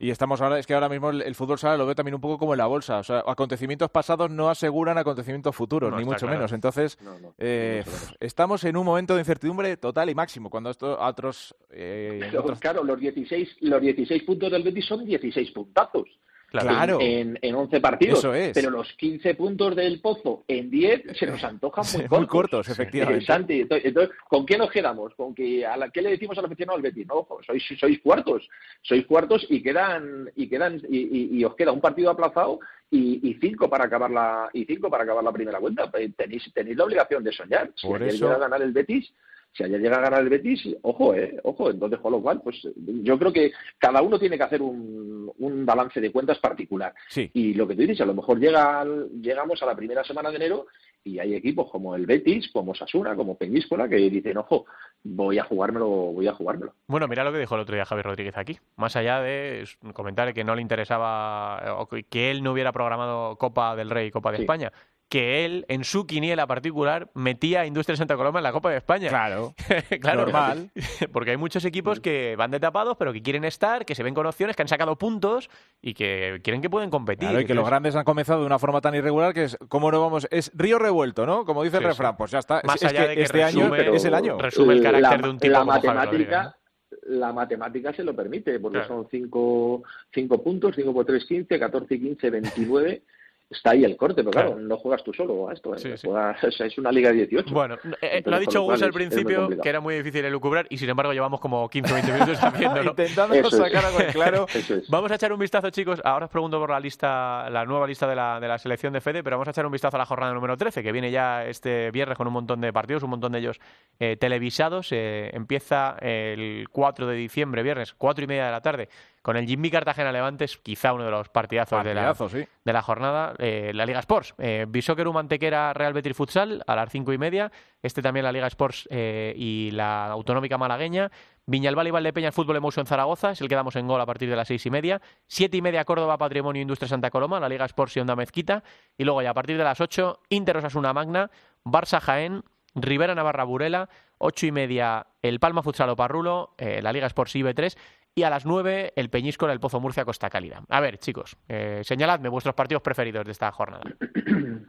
Y 0.00 0.10
estamos 0.10 0.40
ahora, 0.40 0.60
es 0.60 0.66
que 0.68 0.74
ahora 0.74 0.88
mismo 0.88 1.10
el, 1.10 1.22
el 1.22 1.34
fútbol 1.34 1.58
sala 1.58 1.76
lo 1.76 1.84
veo 1.84 1.94
también 1.96 2.14
un 2.14 2.20
poco 2.20 2.38
como 2.38 2.54
en 2.54 2.58
la 2.58 2.66
bolsa. 2.66 2.98
O 2.98 3.02
sea, 3.02 3.24
acontecimientos 3.26 3.90
pasados 3.90 4.30
no 4.30 4.48
aseguran 4.48 4.96
acontecimientos 4.96 5.56
futuros, 5.56 5.90
No, 5.90 5.96
ni 5.98 6.04
mucho 6.04 6.20
claro. 6.20 6.34
menos. 6.36 6.52
Entonces, 6.52 6.96
No, 7.02 7.18
no, 7.18 7.34
eh, 7.36 7.82
estamos 8.20 8.62
en 8.62 8.76
un 8.76 8.84
momento 8.86 9.14
de 9.14 9.22
incertidumbre 9.22 9.76
total 9.76 10.08
y 10.08 10.14
máximo. 10.14 10.50
Cuando 10.50 10.70
esto 10.70 11.00
a 11.00 11.08
otros, 11.08 11.52
eh, 11.70 12.18
Pero, 12.20 12.42
otros- 12.44 12.60
claro, 12.60 12.84
los 12.84 13.00
16, 13.00 13.56
los 13.62 13.80
16 13.80 14.22
puntos 14.22 14.52
del 14.52 14.62
Betis 14.62 14.86
son 14.86 15.04
16 15.04 15.50
puntazos. 15.50 16.08
Claro. 16.50 16.98
En, 17.00 17.38
en 17.42 17.54
11 17.54 17.80
partidos. 17.80 18.20
Eso 18.20 18.32
es. 18.34 18.52
Pero 18.54 18.70
los 18.70 18.90
15 18.94 19.34
puntos 19.34 19.76
del 19.76 20.00
Pozo 20.00 20.44
en 20.48 20.70
10 20.70 21.02
se 21.18 21.26
nos 21.26 21.44
antojan 21.44 21.84
muy 22.08 22.18
muy 22.18 22.26
cortos. 22.26 22.68
efectivamente. 22.68 23.24
Santi, 23.26 23.60
entonces, 23.60 24.10
¿con 24.28 24.46
qué 24.46 24.56
nos 24.56 24.70
quedamos? 24.70 25.14
¿Con 25.14 25.34
que 25.34 25.66
a 25.66 25.76
la, 25.76 25.90
¿Qué 25.90 26.00
le 26.00 26.10
decimos 26.10 26.38
al 26.38 26.46
aficionado 26.46 26.78
del 26.78 26.90
Betis? 26.90 27.06
No, 27.06 27.16
ojo, 27.16 27.40
sois, 27.42 27.62
sois 27.78 28.00
cuartos. 28.00 28.48
Sois 28.82 29.04
cuartos 29.06 29.46
y 29.50 29.62
quedan 29.62 30.30
y 30.36 30.48
quedan 30.48 30.80
y, 30.88 30.98
y- 30.98 31.38
y 31.38 31.44
os 31.44 31.54
queda 31.54 31.70
un 31.72 31.80
partido 31.82 32.10
aplazado 32.10 32.60
y, 32.90 33.20
y 33.28 33.34
cinco 33.40 33.68
para 33.68 33.84
acabar 33.84 34.10
la 34.10 34.48
y 34.54 34.64
cinco 34.64 34.88
para 34.88 35.04
acabar 35.04 35.22
la 35.22 35.32
primera 35.32 35.58
cuenta. 35.60 35.90
Eh, 35.98 36.10
Tenéis, 36.16 36.50
tenéis 36.54 36.76
la 36.78 36.84
obligación 36.84 37.22
de 37.24 37.32
soñar. 37.32 37.70
Si 37.76 37.86
Por 37.86 38.02
ayer 38.02 38.14
eso- 38.14 38.38
ganar 38.38 38.62
el 38.62 38.72
Betis, 38.72 39.12
si 39.52 39.64
ayer 39.64 39.80
llega 39.80 39.96
a 39.96 40.00
ganar 40.02 40.20
el 40.22 40.28
Betis, 40.28 40.68
ojo, 40.82 41.14
eh, 41.14 41.38
ojo, 41.42 41.70
entonces 41.70 41.98
con 42.00 42.12
lo 42.12 42.20
cual, 42.22 42.40
pues 42.42 42.56
yo 42.76 43.18
creo 43.18 43.32
que 43.32 43.52
cada 43.78 44.02
uno 44.02 44.18
tiene 44.18 44.36
que 44.36 44.44
hacer 44.44 44.62
un, 44.62 45.32
un 45.36 45.66
balance 45.66 46.00
de 46.00 46.12
cuentas 46.12 46.38
particular. 46.38 46.94
Sí, 47.08 47.30
Y 47.34 47.54
lo 47.54 47.66
que 47.66 47.74
tú 47.74 47.80
dices, 47.82 48.00
a 48.00 48.06
lo 48.06 48.14
mejor 48.14 48.38
llega 48.38 48.80
al- 48.80 49.08
llegamos 49.20 49.60
a 49.62 49.66
la 49.66 49.74
primera 49.74 50.04
semana 50.04 50.30
de 50.30 50.36
enero 50.36 50.66
y 51.04 51.18
hay 51.18 51.34
equipos 51.34 51.70
como 51.70 51.94
el 51.94 52.06
Betis, 52.06 52.50
como 52.52 52.74
Sasuna, 52.74 53.16
como 53.16 53.36
Peñíscola, 53.36 53.88
que 53.88 53.96
dicen, 53.96 54.36
ojo, 54.36 54.66
voy 55.02 55.38
a 55.38 55.44
jugármelo, 55.44 55.86
voy 55.88 56.26
a 56.28 56.34
jugármelo. 56.34 56.74
Bueno, 56.86 57.08
mira 57.08 57.24
lo 57.24 57.32
que 57.32 57.38
dijo 57.38 57.54
el 57.54 57.62
otro 57.62 57.74
día 57.74 57.84
Javier 57.86 58.06
Rodríguez 58.06 58.36
aquí. 58.36 58.58
Más 58.76 58.94
allá 58.96 59.20
de 59.20 59.64
comentar 59.94 60.34
que 60.34 60.44
no 60.44 60.54
le 60.54 60.62
interesaba 60.62 61.78
o 61.78 61.86
que- 61.88 62.02
que 62.04 62.30
él 62.30 62.42
no 62.42 62.52
hubiera 62.52 62.72
programado 62.72 63.36
Copa 63.36 63.74
del 63.76 63.90
Rey 63.90 64.08
y 64.08 64.10
Copa 64.10 64.30
de 64.32 64.38
Sí. 64.38 64.42
España, 64.42 64.72
que 65.08 65.44
él 65.46 65.64
en 65.68 65.84
su 65.84 66.06
quiniela 66.06 66.46
particular 66.46 67.10
metía 67.14 67.60
a 67.62 67.66
Industria 67.66 67.96
Santa 67.96 68.16
Coloma 68.16 68.40
en 68.40 68.42
la 68.42 68.52
Copa 68.52 68.70
de 68.70 68.76
España. 68.76 69.08
claro. 69.08 69.54
claro, 70.00 70.22
Normal. 70.22 70.70
Porque 71.12 71.30
hay 71.30 71.36
muchos 71.38 71.64
equipos 71.64 72.00
que 72.00 72.36
van 72.36 72.50
de 72.50 72.60
tapados, 72.60 72.96
pero 72.98 73.12
que 73.12 73.22
quieren 73.22 73.44
estar, 73.44 73.86
que 73.86 73.94
se 73.94 74.02
ven 74.02 74.12
con 74.14 74.26
opciones, 74.26 74.54
que 74.54 74.62
han 74.62 74.68
sacado 74.68 74.96
puntos 74.96 75.48
y 75.80 75.94
que 75.94 76.40
quieren 76.44 76.60
que 76.60 76.68
pueden 76.68 76.90
competir. 76.90 77.28
Claro, 77.28 77.40
y 77.40 77.46
que 77.46 77.54
los 77.54 77.66
grandes 77.66 77.96
han 77.96 78.04
comenzado 78.04 78.40
de 78.40 78.46
una 78.46 78.58
forma 78.58 78.80
tan 78.80 78.94
irregular 78.94 79.32
que 79.32 79.44
es, 79.44 79.56
¿cómo 79.68 79.90
no 79.90 80.00
vamos? 80.00 80.28
Es 80.30 80.50
río 80.54 80.78
revuelto, 80.78 81.24
¿no? 81.24 81.44
Como 81.44 81.62
dice 81.64 81.78
el 81.78 81.84
Sí, 81.84 81.88
refrán, 81.88 82.12
sí. 82.12 82.16
pues 82.18 82.30
ya 82.30 82.40
está. 82.40 82.60
Más 82.64 82.76
Es- 82.76 82.82
es 82.82 82.88
allá 82.90 83.02
que 83.02 83.08
de 83.08 83.14
que 83.16 83.22
este 83.22 83.42
año 83.42 83.74
es 83.74 84.04
el 84.04 84.14
año. 84.14 84.38
Resume 84.38 84.74
el 84.74 84.82
carácter 84.82 85.10
la, 85.20 85.26
de 85.26 85.30
un 85.30 85.38
tipo 85.38 85.52
la 85.52 85.58
como 85.60 85.72
matemática, 85.72 86.56
la 87.04 87.32
matemática 87.32 87.92
se 87.94 88.04
lo 88.04 88.14
permite, 88.14 88.60
porque 88.60 88.78
Claro. 88.80 88.94
son 88.94 89.08
cinco, 89.10 89.82
cinco 90.12 90.42
puntos, 90.42 90.74
5 90.76 90.92
por 90.92 91.06
3, 91.06 91.24
15, 91.24 91.58
14 91.58 91.94
y 91.94 92.00
15, 92.00 92.30
29. 92.30 93.02
Está 93.50 93.70
ahí 93.70 93.84
el 93.84 93.96
corte, 93.96 94.16
pero 94.16 94.30
claro, 94.30 94.56
no 94.58 94.76
juegas 94.76 95.02
tú 95.02 95.12
solo 95.12 95.48
a 95.48 95.54
esto, 95.54 95.74
¿eh? 95.74 95.94
es 96.66 96.78
una 96.78 96.92
liga 96.92 97.10
de 97.10 97.26
18. 97.26 97.52
Bueno, 97.52 97.76
eh, 98.02 98.22
lo 98.24 98.36
ha 98.36 98.38
dicho 98.38 98.62
Gus 98.62 98.82
al 98.82 98.92
principio, 98.92 99.48
que 99.48 99.68
era 99.68 99.80
muy 99.80 99.94
difícil 99.94 100.24
elucubrar, 100.24 100.66
y 100.68 100.76
sin 100.76 100.90
embargo 100.90 101.12
llevamos 101.12 101.40
como 101.40 101.68
15 101.68 101.90
o 101.90 101.94
20 101.94 102.12
minutos 102.12 102.38
haciéndolo. 102.42 102.90
Intentando 102.90 103.50
sacar 103.50 103.84
algo 103.84 103.98
claro. 104.12 104.46
Vamos 104.88 105.10
a 105.10 105.14
echar 105.14 105.32
un 105.32 105.38
vistazo, 105.38 105.70
chicos, 105.70 106.00
ahora 106.04 106.26
os 106.26 106.30
pregunto 106.30 106.58
por 106.58 106.70
la 106.70 106.80
lista, 106.80 107.48
la 107.50 107.64
nueva 107.64 107.86
lista 107.86 108.06
de 108.06 108.16
la, 108.16 108.38
de 108.40 108.48
la 108.48 108.58
selección 108.58 108.92
de 108.92 109.00
Fede, 109.00 109.22
pero 109.22 109.36
vamos 109.36 109.48
a 109.48 109.50
echar 109.50 109.64
un 109.66 109.72
vistazo 109.72 109.96
a 109.96 109.98
la 109.98 110.06
jornada 110.06 110.32
número 110.32 110.56
13, 110.56 110.82
que 110.82 110.92
viene 110.92 111.10
ya 111.10 111.44
este 111.44 111.90
viernes 111.90 112.16
con 112.18 112.26
un 112.26 112.32
montón 112.32 112.60
de 112.60 112.72
partidos, 112.72 113.02
un 113.02 113.10
montón 113.10 113.32
de 113.32 113.38
ellos 113.38 113.60
eh, 113.98 114.16
televisados. 114.16 114.92
Eh, 114.92 115.30
empieza 115.32 115.96
el 116.00 116.68
4 116.70 117.06
de 117.06 117.16
diciembre, 117.16 117.62
viernes, 117.62 117.94
4 117.94 118.24
y 118.24 118.26
media 118.26 118.46
de 118.46 118.52
la 118.52 118.60
tarde, 118.60 118.88
con 119.28 119.36
el 119.36 119.46
Jimmy 119.46 119.70
Cartagena 119.70 120.10
Levantes, 120.10 120.56
quizá 120.56 120.94
uno 120.94 121.04
de 121.04 121.10
los 121.10 121.28
partidazos 121.28 121.84
de, 121.84 121.92
la, 121.92 122.14
de 122.14 122.72
la 122.72 122.80
jornada, 122.80 123.34
eh, 123.36 123.72
la 123.74 123.84
Liga 123.84 123.98
Sports. 123.98 124.34
Eh, 124.38 124.64
Bisóqueru 124.66 125.12
Mantequera 125.12 125.74
Real 125.74 125.92
Betis 125.92 126.16
Futsal 126.16 126.64
a 126.66 126.74
las 126.74 126.90
cinco 126.90 127.12
y 127.12 127.18
media. 127.18 127.52
Este 127.82 128.00
también 128.00 128.24
la 128.24 128.32
Liga 128.32 128.46
Sports 128.46 128.88
eh, 128.90 129.34
y 129.36 129.70
la 129.72 130.06
Autonómica 130.06 130.56
Malagueña. 130.56 131.10
Viñalbal 131.44 131.88
y 131.88 131.90
Valdepeña 131.90 132.32
Fútbol 132.32 132.56
Emoso 132.56 132.80
en 132.80 132.86
Zaragoza, 132.86 133.32
es 133.32 133.42
el 133.42 133.50
que 133.50 133.54
damos 133.54 133.76
en 133.76 133.86
gol 133.86 134.00
a 134.00 134.06
partir 134.06 134.30
de 134.30 134.36
las 134.36 134.48
seis 134.48 134.64
y 134.64 134.70
media. 134.70 135.02
Siete 135.26 135.58
y 135.58 135.60
media 135.60 135.84
Córdoba 135.84 136.16
Patrimonio 136.16 136.62
Industria 136.62 136.88
Santa 136.88 137.10
Coloma, 137.10 137.38
la 137.38 137.50
Liga 137.50 137.66
Sports 137.66 137.98
y 137.98 138.00
Onda 138.00 138.16
Mezquita. 138.16 138.64
Y 138.96 139.04
luego 139.04 139.20
ya 139.20 139.28
a 139.28 139.34
partir 139.34 139.58
de 139.58 139.64
las 139.64 139.78
ocho, 139.82 140.20
Inter 140.30 140.56
Osasuna 140.56 140.94
Magna, 140.94 141.30
Barça 141.66 142.00
Jaén, 142.00 142.44
Rivera 142.74 143.14
Navarra 143.14 143.44
Burela, 143.44 143.90
ocho 144.16 144.46
y 144.46 144.52
media 144.52 145.08
el 145.20 145.38
Palma 145.38 145.62
Futsal 145.62 145.94
Parrulo, 145.96 146.54
la 146.58 146.92
Liga 146.94 147.06
Sports 147.08 147.34
IB3 147.34 147.76
y 148.18 148.24
a 148.24 148.30
las 148.30 148.44
9 148.44 148.94
el 148.96 149.10
Peñíscola, 149.10 149.52
el 149.52 149.60
Pozo 149.60 149.78
Murcia, 149.78 150.04
Costa 150.04 150.28
Cálida. 150.28 150.64
A 150.68 150.80
ver, 150.80 150.98
chicos, 150.98 151.36
eh, 151.48 151.82
señaladme 151.84 152.28
vuestros 152.28 152.54
partidos 152.54 152.82
preferidos 152.82 153.24
de 153.24 153.32
esta 153.32 153.50
jornada. 153.52 153.84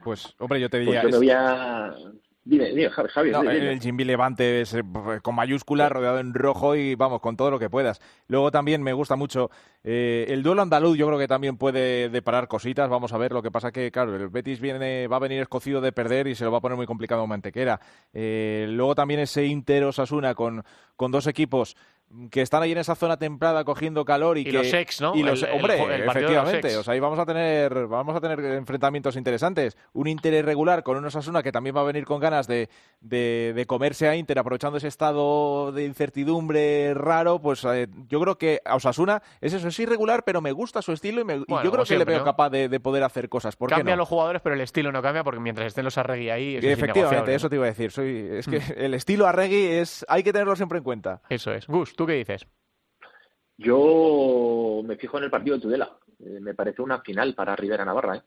Pues, 0.04 0.34
hombre, 0.40 0.62
yo 0.62 0.70
te 0.70 0.80
diría... 0.80 1.02
Pues 1.02 1.14
yo 1.14 1.20
voy 1.20 1.30
a... 1.30 1.94
Dime, 2.46 2.70
dime, 2.70 2.90
Javi. 2.90 3.32
El 3.32 3.80
Jimmy 3.80 4.06
Levante 4.06 4.62
es, 4.62 4.74
eh, 4.74 4.82
con 5.22 5.36
mayúsculas, 5.36 5.92
rodeado 5.92 6.20
en 6.20 6.34
rojo 6.34 6.76
y 6.76 6.96
vamos, 6.96 7.20
con 7.20 7.36
todo 7.36 7.52
lo 7.52 7.60
que 7.60 7.70
puedas. 7.70 8.00
Luego 8.28 8.50
también 8.50 8.82
me 8.82 8.94
gusta 8.94 9.16
mucho 9.18 9.52
eh, 9.84 10.26
el 10.30 10.42
duelo 10.42 10.62
andaluz, 10.62 10.98
yo 10.98 11.06
creo 11.08 11.20
que 11.20 11.28
también 11.28 11.58
puede 11.58 12.10
deparar 12.10 12.48
cositas. 12.48 12.90
Vamos 12.90 13.12
a 13.14 13.18
ver, 13.18 13.34
lo 13.34 13.44
que 13.44 13.52
pasa 13.52 13.72
que, 13.72 13.92
claro, 13.92 14.16
el 14.16 14.30
Betis 14.30 14.62
viene, 14.62 15.08
va 15.08 15.18
a 15.18 15.20
venir 15.20 15.42
escocido 15.42 15.82
de 15.82 15.92
perder 15.92 16.28
y 16.28 16.36
se 16.36 16.46
lo 16.46 16.52
va 16.52 16.60
a 16.60 16.62
poner 16.62 16.78
muy 16.78 16.88
complicado 16.88 17.22
a 17.22 17.28
Mantequera. 17.28 17.80
luego 18.14 18.96
también 18.96 19.20
ese 19.20 19.46
Inter 19.46 19.84
Osasuna 19.84 20.34
con, 20.34 20.64
con 20.96 21.12
dos 21.12 21.28
equipos 21.28 21.76
que 22.32 22.42
están 22.42 22.64
ahí 22.64 22.72
en 22.72 22.78
esa 22.78 22.96
zona 22.96 23.18
templada 23.18 23.64
cogiendo 23.64 24.04
calor 24.06 24.38
y, 24.38 24.42
y 24.42 24.46
que 24.46 24.54
los 24.54 24.74
ex, 24.74 25.02
¿no? 25.02 25.16
Y 25.16 25.24
los, 25.24 25.44
hombre, 25.44 26.06
efectivamente, 26.06 26.76
o 26.78 26.84
sea, 26.84 26.94
ahí 26.94 27.00
vamos 27.00 27.20
a 27.20 27.26
tener 27.26 27.88
vamos 27.88 28.16
a 28.16 28.22
tener 28.22 28.40
enfrentamientos 28.40 29.16
interesantes. 29.16 29.78
Un 29.94 30.08
Inter 30.08 30.34
irregular 30.34 30.84
con 30.84 30.98
un 30.98 31.06
Osasuna 31.06 31.44
que 31.44 31.52
también 31.52 31.76
va 31.76 31.82
a 31.82 31.86
venir 31.86 32.06
con 32.06 32.20
ganas 32.20 32.48
de, 32.48 32.70
de, 33.02 33.66
comerse 33.68 34.08
a 34.08 34.16
Inter 34.16 34.40
aprovechando 34.40 34.78
ese 34.78 34.88
estado 34.88 35.72
de 35.72 35.86
incertidumbre 35.86 36.94
raro, 36.94 37.40
pues 37.40 37.64
eh, 37.66 37.88
yo 38.08 38.20
creo 38.20 38.38
que 38.38 38.62
a 38.66 38.76
Osasuna 38.76 39.22
es 39.42 39.54
eso, 39.54 39.68
es 39.68 39.80
irregular, 39.80 40.24
pero 40.24 40.42
me 40.42 40.52
gusta 40.52 40.82
su 40.82 40.92
estilo 40.92 41.22
y, 41.22 41.26
me, 41.26 41.40
yo 41.40 41.72
creo 41.72 41.86
que 41.86 41.98
le 41.98 42.06
veo 42.06 42.24
capaz 42.24 42.50
de, 42.50 42.80
poder 42.80 43.04
hacer 43.04 43.30
cosas. 43.30 43.56
¿Por 43.56 43.70
cambia 43.70 43.96
no? 43.96 44.00
los 44.00 44.08
jugadores, 44.08 44.42
pero 44.42 44.56
el 44.56 44.62
estilo 44.62 44.92
no 44.92 45.02
cambia 45.02 45.24
porque 45.24 45.40
mientras 45.40 45.68
estén 45.68 45.86
los 45.86 45.98
Arregui 45.98 46.30
ahí 46.30 46.56
es 46.56 46.64
Efectivamente, 46.64 47.36
eso 47.36 47.50
te 47.50 47.56
iba 47.56 47.66
a 47.66 47.70
decir. 47.70 47.92
Soy, 47.92 48.30
es 48.32 48.48
que 48.48 48.60
mm. 48.60 48.64
el 48.78 48.94
estilo 48.94 49.28
Arregui 49.28 49.66
es 49.66 50.06
hay 50.08 50.24
que 50.24 50.32
tenerlo 50.32 50.56
siempre 50.56 50.78
en 50.78 50.84
cuenta. 50.84 51.22
Eso 51.30 51.52
es. 51.52 51.68
Gus, 51.68 51.94
¿Tú 52.00 52.08
qué 52.08 52.14
dices? 52.14 52.48
Yo 53.58 54.82
me 54.86 54.96
fijo 54.96 55.18
en 55.18 55.26
el 55.26 55.30
partido 55.30 55.58
de 55.58 55.62
Tudela. 55.62 55.98
Eh, 56.24 56.40
me 56.40 56.54
parece 56.54 56.82
una 56.82 57.02
final 57.02 57.36
para 57.36 57.58
Rivera 57.58 57.84
Navarra. 57.84 58.16
¿eh? 58.16 58.22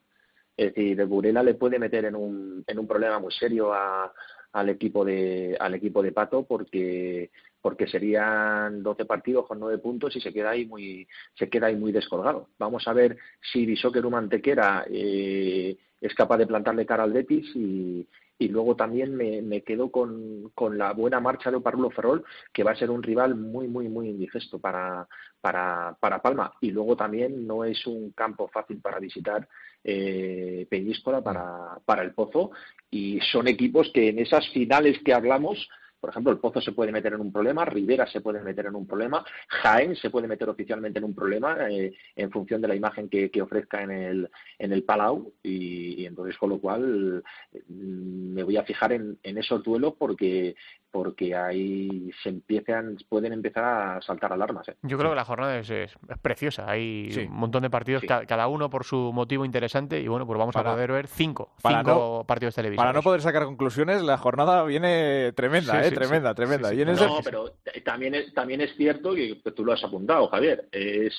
Es 0.54 0.74
decir, 0.74 0.94
de 0.94 1.06
Burela 1.06 1.42
le 1.42 1.54
puede 1.54 1.78
meter 1.78 2.04
en 2.04 2.14
un, 2.14 2.62
en 2.66 2.78
un 2.78 2.86
problema 2.86 3.18
muy 3.18 3.32
serio 3.32 3.72
al 3.72 4.68
equipo 4.68 5.06
de 5.06 5.56
al 5.58 5.72
equipo 5.72 6.02
de 6.02 6.12
Pato 6.12 6.44
porque 6.46 7.30
porque 7.62 7.86
serían 7.86 8.82
12 8.82 9.06
partidos 9.06 9.46
con 9.46 9.58
9 9.58 9.78
puntos 9.78 10.14
y 10.16 10.20
se 10.20 10.34
queda 10.34 10.50
ahí 10.50 10.66
muy 10.66 11.08
se 11.32 11.48
queda 11.48 11.68
ahí 11.68 11.76
muy 11.76 11.92
descolgado. 11.92 12.50
Vamos 12.58 12.86
a 12.86 12.92
ver 12.92 13.16
si 13.40 13.64
Bisóqueru 13.64 14.10
Mantequera 14.10 14.84
eh, 14.90 15.78
es 15.98 16.14
capaz 16.14 16.36
de 16.36 16.46
plantarle 16.46 16.84
cara 16.84 17.04
al 17.04 17.12
Betis 17.14 17.50
y, 17.56 18.06
y 18.42 18.48
luego 18.48 18.74
también 18.74 19.14
me, 19.14 19.62
quedo 19.62 19.90
con, 19.90 20.52
la 20.76 20.92
buena 20.92 21.20
marcha 21.20 21.50
de 21.50 21.58
Oparrulo 21.58 21.90
Ferrol, 21.90 22.24
que 22.52 22.64
va 22.64 22.72
a 22.72 22.76
ser 22.76 22.90
un 22.90 23.02
rival 23.02 23.36
muy, 23.36 23.68
muy, 23.68 23.88
muy 23.88 24.08
indigesto 24.08 24.58
para, 24.58 25.06
para, 25.40 25.96
para 26.00 26.20
Palma. 26.20 26.52
Y 26.60 26.72
luego 26.72 26.96
también 26.96 27.46
no 27.46 27.64
es 27.64 27.86
un 27.86 28.10
campo 28.10 28.48
fácil 28.48 28.80
para 28.80 28.98
visitar 28.98 29.48
eh, 29.84 30.66
Peñíscola 30.68 31.22
para, 31.22 31.78
para 31.84 32.02
el 32.02 32.14
Pozo. 32.14 32.50
Y 32.90 33.20
son 33.20 33.46
equipos 33.46 33.90
que 33.94 34.08
en 34.08 34.18
esas 34.18 34.48
finales 34.50 34.98
que 35.04 35.14
hablamos 35.14 35.68
por 36.02 36.10
ejemplo, 36.10 36.32
el 36.32 36.40
Pozo 36.40 36.60
se 36.60 36.72
puede 36.72 36.90
meter 36.90 37.12
en 37.12 37.20
un 37.20 37.30
problema, 37.30 37.64
Rivera 37.64 38.08
se 38.08 38.20
puede 38.20 38.42
meter 38.42 38.66
en 38.66 38.74
un 38.74 38.88
problema, 38.88 39.24
Jaén 39.46 39.94
se 39.94 40.10
puede 40.10 40.26
meter 40.26 40.48
oficialmente 40.48 40.98
en 40.98 41.04
un 41.04 41.14
problema 41.14 41.70
eh, 41.70 41.92
en 42.16 42.28
función 42.32 42.60
de 42.60 42.66
la 42.66 42.74
imagen 42.74 43.08
que, 43.08 43.30
ofrezca 43.40 43.84
en 43.84 43.92
el, 43.92 44.30
en 44.58 44.72
el 44.72 44.82
Palau 44.82 45.32
y, 45.44 46.04
entonces 46.04 46.36
con 46.38 46.50
lo 46.50 46.58
cual 46.58 47.22
mm, 47.68 48.34
me 48.34 48.42
voy 48.42 48.56
a 48.56 48.64
fijar 48.64 48.92
en, 48.92 49.16
en 49.22 49.38
esos 49.38 49.62
duelos 49.62 49.94
porque 49.96 50.56
porque 50.92 51.34
ahí 51.34 52.10
se 52.22 52.28
empiezan, 52.28 52.98
pueden 53.08 53.32
empezar 53.32 53.64
a 53.64 54.02
saltar 54.02 54.32
alarmas. 54.32 54.68
¿eh? 54.68 54.76
Yo 54.82 54.98
creo 54.98 55.10
que 55.10 55.16
la 55.16 55.24
jornada 55.24 55.58
es, 55.58 55.70
es, 55.70 55.96
preciosa. 56.20 56.70
Hay 56.70 57.10
un 57.28 57.34
montón 57.34 57.62
de 57.62 57.70
partidos, 57.70 58.02
cada 58.04 58.46
uno 58.46 58.68
por 58.68 58.84
su 58.84 59.10
motivo 59.12 59.46
interesante, 59.46 59.98
y 59.98 60.06
bueno, 60.06 60.26
pues 60.26 60.38
vamos 60.38 60.54
a 60.54 60.62
poder 60.62 60.92
ver 60.92 61.06
cinco, 61.08 61.50
cinco 61.66 62.24
partidos 62.26 62.54
televisivos. 62.54 62.84
Para 62.84 62.92
no 62.92 63.02
poder 63.02 63.22
sacar 63.22 63.44
conclusiones, 63.44 64.02
la 64.02 64.18
jornada 64.18 64.62
viene 64.64 65.32
tremenda, 65.32 65.84
¿eh? 65.84 65.90
tremenda, 65.90 66.34
tremenda. 66.34 66.70
no, 66.70 67.20
pero 67.24 67.54
también 67.84 68.14
es, 68.14 68.34
también 68.34 68.60
es 68.60 68.76
cierto 68.76 69.14
que 69.14 69.40
tú 69.56 69.64
lo 69.64 69.72
has 69.72 69.82
apuntado, 69.82 70.28
Javier. 70.28 70.68
Es, 70.70 71.14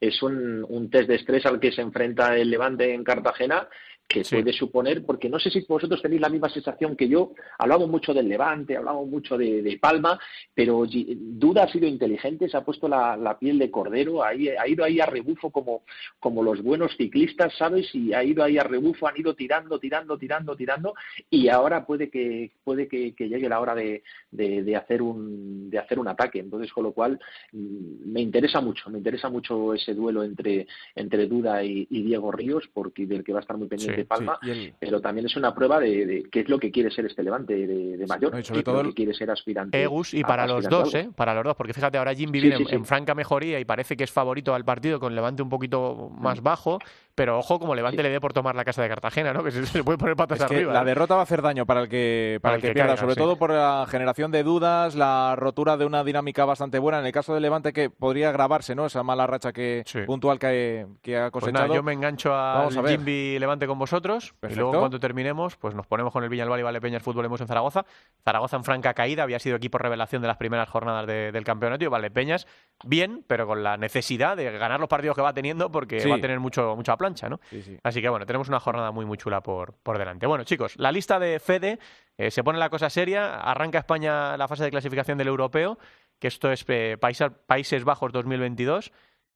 es 0.00 0.22
un, 0.22 0.64
un 0.66 0.88
test 0.88 1.08
de 1.08 1.16
estrés 1.16 1.44
al 1.44 1.60
que 1.60 1.72
se 1.72 1.82
enfrenta 1.82 2.36
el 2.36 2.50
Levante 2.50 2.94
en 2.94 3.04
Cartagena 3.04 3.68
que 4.10 4.22
puede 4.28 4.52
suponer, 4.52 5.04
porque 5.06 5.28
no 5.28 5.38
sé 5.38 5.50
si 5.50 5.60
vosotros 5.60 6.02
tenéis 6.02 6.20
la 6.20 6.28
misma 6.28 6.48
sensación 6.48 6.96
que 6.96 7.08
yo, 7.08 7.32
hablamos 7.58 7.88
mucho 7.88 8.12
del 8.12 8.28
Levante, 8.28 8.76
hablamos 8.76 9.08
mucho 9.08 9.38
de, 9.38 9.78
Palma, 9.80 10.18
pero 10.52 10.84
Duda 10.84 11.62
ha 11.62 11.68
sido 11.68 11.86
inteligente, 11.86 12.48
se 12.48 12.56
ha 12.56 12.64
puesto 12.64 12.88
la, 12.88 13.36
piel 13.38 13.58
de 13.58 13.70
cordero, 13.70 14.24
ha, 14.24 14.30
ha, 14.30 14.68
ido 14.68 14.84
ahí 14.84 14.98
a 14.98 15.06
rebufo 15.06 15.50
como, 15.50 15.84
como 16.18 16.42
los 16.42 16.60
buenos 16.60 16.96
ciclistas, 16.96 17.54
¿sabes? 17.56 17.94
Y 17.94 18.12
ha 18.12 18.24
ido 18.24 18.42
ahí 18.42 18.58
a 18.58 18.64
rebufo, 18.64 19.06
han 19.06 19.16
ido 19.16 19.34
tirando, 19.34 19.78
tirando, 19.78 20.18
tirando, 20.18 20.56
tirando, 20.56 20.94
y 21.30 21.48
ahora 21.48 21.86
puede 21.86 22.10
que, 22.10 22.50
puede 22.64 22.88
que, 22.88 23.14
llegue 23.16 23.48
la 23.48 23.60
hora 23.60 23.76
de, 23.76 24.02
de, 24.32 24.76
hacer 24.76 25.02
un, 25.02 25.70
de 25.70 25.78
hacer 25.78 26.00
un 26.00 26.08
ataque. 26.08 26.40
Entonces, 26.40 26.72
con 26.72 26.82
lo 26.82 26.92
cual, 26.92 27.20
mm, 27.52 28.10
me 28.10 28.20
interesa 28.20 28.60
mucho, 28.60 28.90
me 28.90 28.98
interesa 28.98 29.28
mucho 29.28 29.72
ese 29.72 29.94
duelo 29.94 30.24
entre, 30.24 30.66
entre 30.96 31.28
Duda 31.28 31.62
y, 31.62 31.86
Diego 32.00 32.32
Ríos, 32.32 32.68
porque 32.72 33.06
del 33.06 33.22
que 33.22 33.32
va 33.32 33.38
a 33.38 33.42
estar 33.42 33.56
muy 33.56 33.68
pendiente 33.68 33.99
Palma, 34.04 34.38
pero 34.78 35.00
también 35.00 35.26
es 35.26 35.36
una 35.36 35.54
prueba 35.54 35.80
de, 35.80 36.24
qué 36.30 36.40
es 36.40 36.48
lo 36.48 36.58
que 36.58 36.70
quiere 36.70 36.90
ser 36.90 37.06
este 37.06 37.22
Levante 37.22 37.54
de, 37.66 38.06
mayor, 38.06 38.38
y 38.38 38.44
sobre 38.44 38.62
todo 38.62 38.82
que 38.82 38.94
quiere 38.94 39.14
ser 39.14 39.30
aspirante. 39.30 39.82
Egus 39.82 40.14
y 40.14 40.22
para 40.22 40.46
los 40.46 40.68
dos, 40.68 40.94
¿eh? 40.94 41.10
Para 41.14 41.34
los 41.34 41.44
dos, 41.44 41.56
porque 41.56 41.72
fíjate, 41.72 41.98
ahora 41.98 42.14
Jim 42.14 42.30
vive 42.30 42.56
en, 42.70 42.84
franca 42.84 43.14
mejoría 43.14 43.60
y 43.60 43.64
parece 43.64 43.96
que 43.96 44.04
es 44.04 44.10
favorito 44.10 44.54
al 44.54 44.64
partido 44.64 44.98
con 44.98 45.14
Levante 45.14 45.42
un 45.42 45.48
poquito 45.48 46.10
más 46.18 46.40
mm. 46.40 46.44
bajo, 46.44 46.78
pero 47.20 47.38
ojo 47.38 47.58
como 47.58 47.74
Levante 47.74 48.02
le 48.02 48.08
dé 48.08 48.18
por 48.18 48.32
tomar 48.32 48.54
la 48.54 48.64
casa 48.64 48.80
de 48.80 48.88
Cartagena, 48.88 49.34
¿no? 49.34 49.44
Que 49.44 49.50
se, 49.50 49.84
puede 49.84 49.98
poner 49.98 50.16
patas 50.16 50.40
arriba. 50.40 50.72
La 50.72 50.80
¿eh? 50.80 50.84
derrota 50.86 51.16
va 51.16 51.20
a 51.20 51.24
hacer 51.24 51.42
daño 51.42 51.66
para 51.66 51.82
el 51.82 51.88
que, 51.90 52.38
para, 52.40 52.54
el 52.54 52.62
que, 52.62 52.72
pierda, 52.72 52.96
sobre 52.96 53.14
todo 53.14 53.36
por 53.36 53.50
la 53.50 53.84
generación 53.90 54.30
de 54.30 54.42
dudas, 54.42 54.94
la 54.94 55.36
rotura 55.36 55.76
de 55.76 55.84
una 55.84 56.02
dinámica 56.02 56.46
bastante 56.46 56.78
buena. 56.78 56.98
En 57.00 57.04
el 57.04 57.12
caso 57.12 57.34
de 57.34 57.40
Levante, 57.40 57.74
que 57.74 57.90
podría 57.90 58.30
agravarse, 58.30 58.74
¿no? 58.74 58.86
Esa 58.86 59.02
mala 59.02 59.26
racha 59.26 59.52
que 59.52 59.84
puntual 60.06 60.38
que, 60.38 60.86
que 61.02 61.18
ha 61.18 61.30
pues 61.30 61.44
cosechado. 61.44 61.74
yo 61.74 61.82
me 61.82 61.92
engancho 61.92 62.32
a, 62.32 62.68
a 62.68 62.70
Jimby 62.70 63.38
Levante 63.38 63.66
con 63.66 63.78
vosotros. 63.78 64.32
Y 64.48 64.54
luego 64.54 64.78
cuando 64.78 64.98
terminemos, 64.98 65.58
pues 65.58 65.74
nos 65.74 65.86
ponemos 65.86 66.14
con 66.14 66.24
el 66.24 66.30
Viñalbal 66.30 66.60
y 66.60 66.62
Valdepeñas 66.62 67.02
Fútbol 67.02 67.26
Hemos 67.26 67.42
en 67.42 67.48
Zaragoza. 67.48 67.84
Zaragoza 68.24 68.56
en 68.56 68.64
franca 68.64 68.94
caída, 68.94 69.24
había 69.24 69.40
sido 69.40 69.56
equipo 69.56 69.76
revelación 69.76 70.22
de 70.22 70.28
las 70.28 70.38
primeras 70.38 70.70
jornadas 70.70 71.06
del 71.06 71.44
campeonato 71.44 71.84
y 71.84 71.88
Valdepeñas 71.88 72.46
bien, 72.82 73.26
pero 73.26 73.46
con 73.46 73.62
la 73.62 73.76
necesidad 73.76 74.38
de 74.38 74.50
ganar 74.52 74.80
los 74.80 74.88
partidos 74.88 75.14
que 75.14 75.20
va 75.22 75.34
teniendo 75.34 75.70
porque 75.70 76.02
va 76.08 76.16
a 76.16 76.20
tener 76.20 76.40
mucho 76.40 76.76
mucha 76.76 76.96
¿no? 77.28 77.40
Así 77.82 78.00
que 78.00 78.08
bueno, 78.08 78.26
tenemos 78.26 78.48
una 78.48 78.60
jornada 78.60 78.90
muy 78.90 79.06
muy 79.06 79.18
chula 79.18 79.42
por, 79.42 79.74
por 79.74 79.98
delante. 79.98 80.26
Bueno, 80.26 80.44
chicos, 80.44 80.74
la 80.76 80.92
lista 80.92 81.18
de 81.18 81.40
Fede 81.40 81.78
eh, 82.16 82.30
se 82.30 82.44
pone 82.44 82.58
la 82.58 82.70
cosa 82.70 82.90
seria, 82.90 83.36
arranca 83.36 83.78
España 83.78 84.36
la 84.36 84.48
fase 84.48 84.64
de 84.64 84.70
clasificación 84.70 85.18
del 85.18 85.28
europeo, 85.28 85.78
que 86.18 86.28
esto 86.28 86.52
es 86.52 86.64
eh, 86.68 86.96
Países 86.98 87.84
Bajos 87.84 88.12
2022. 88.12 88.92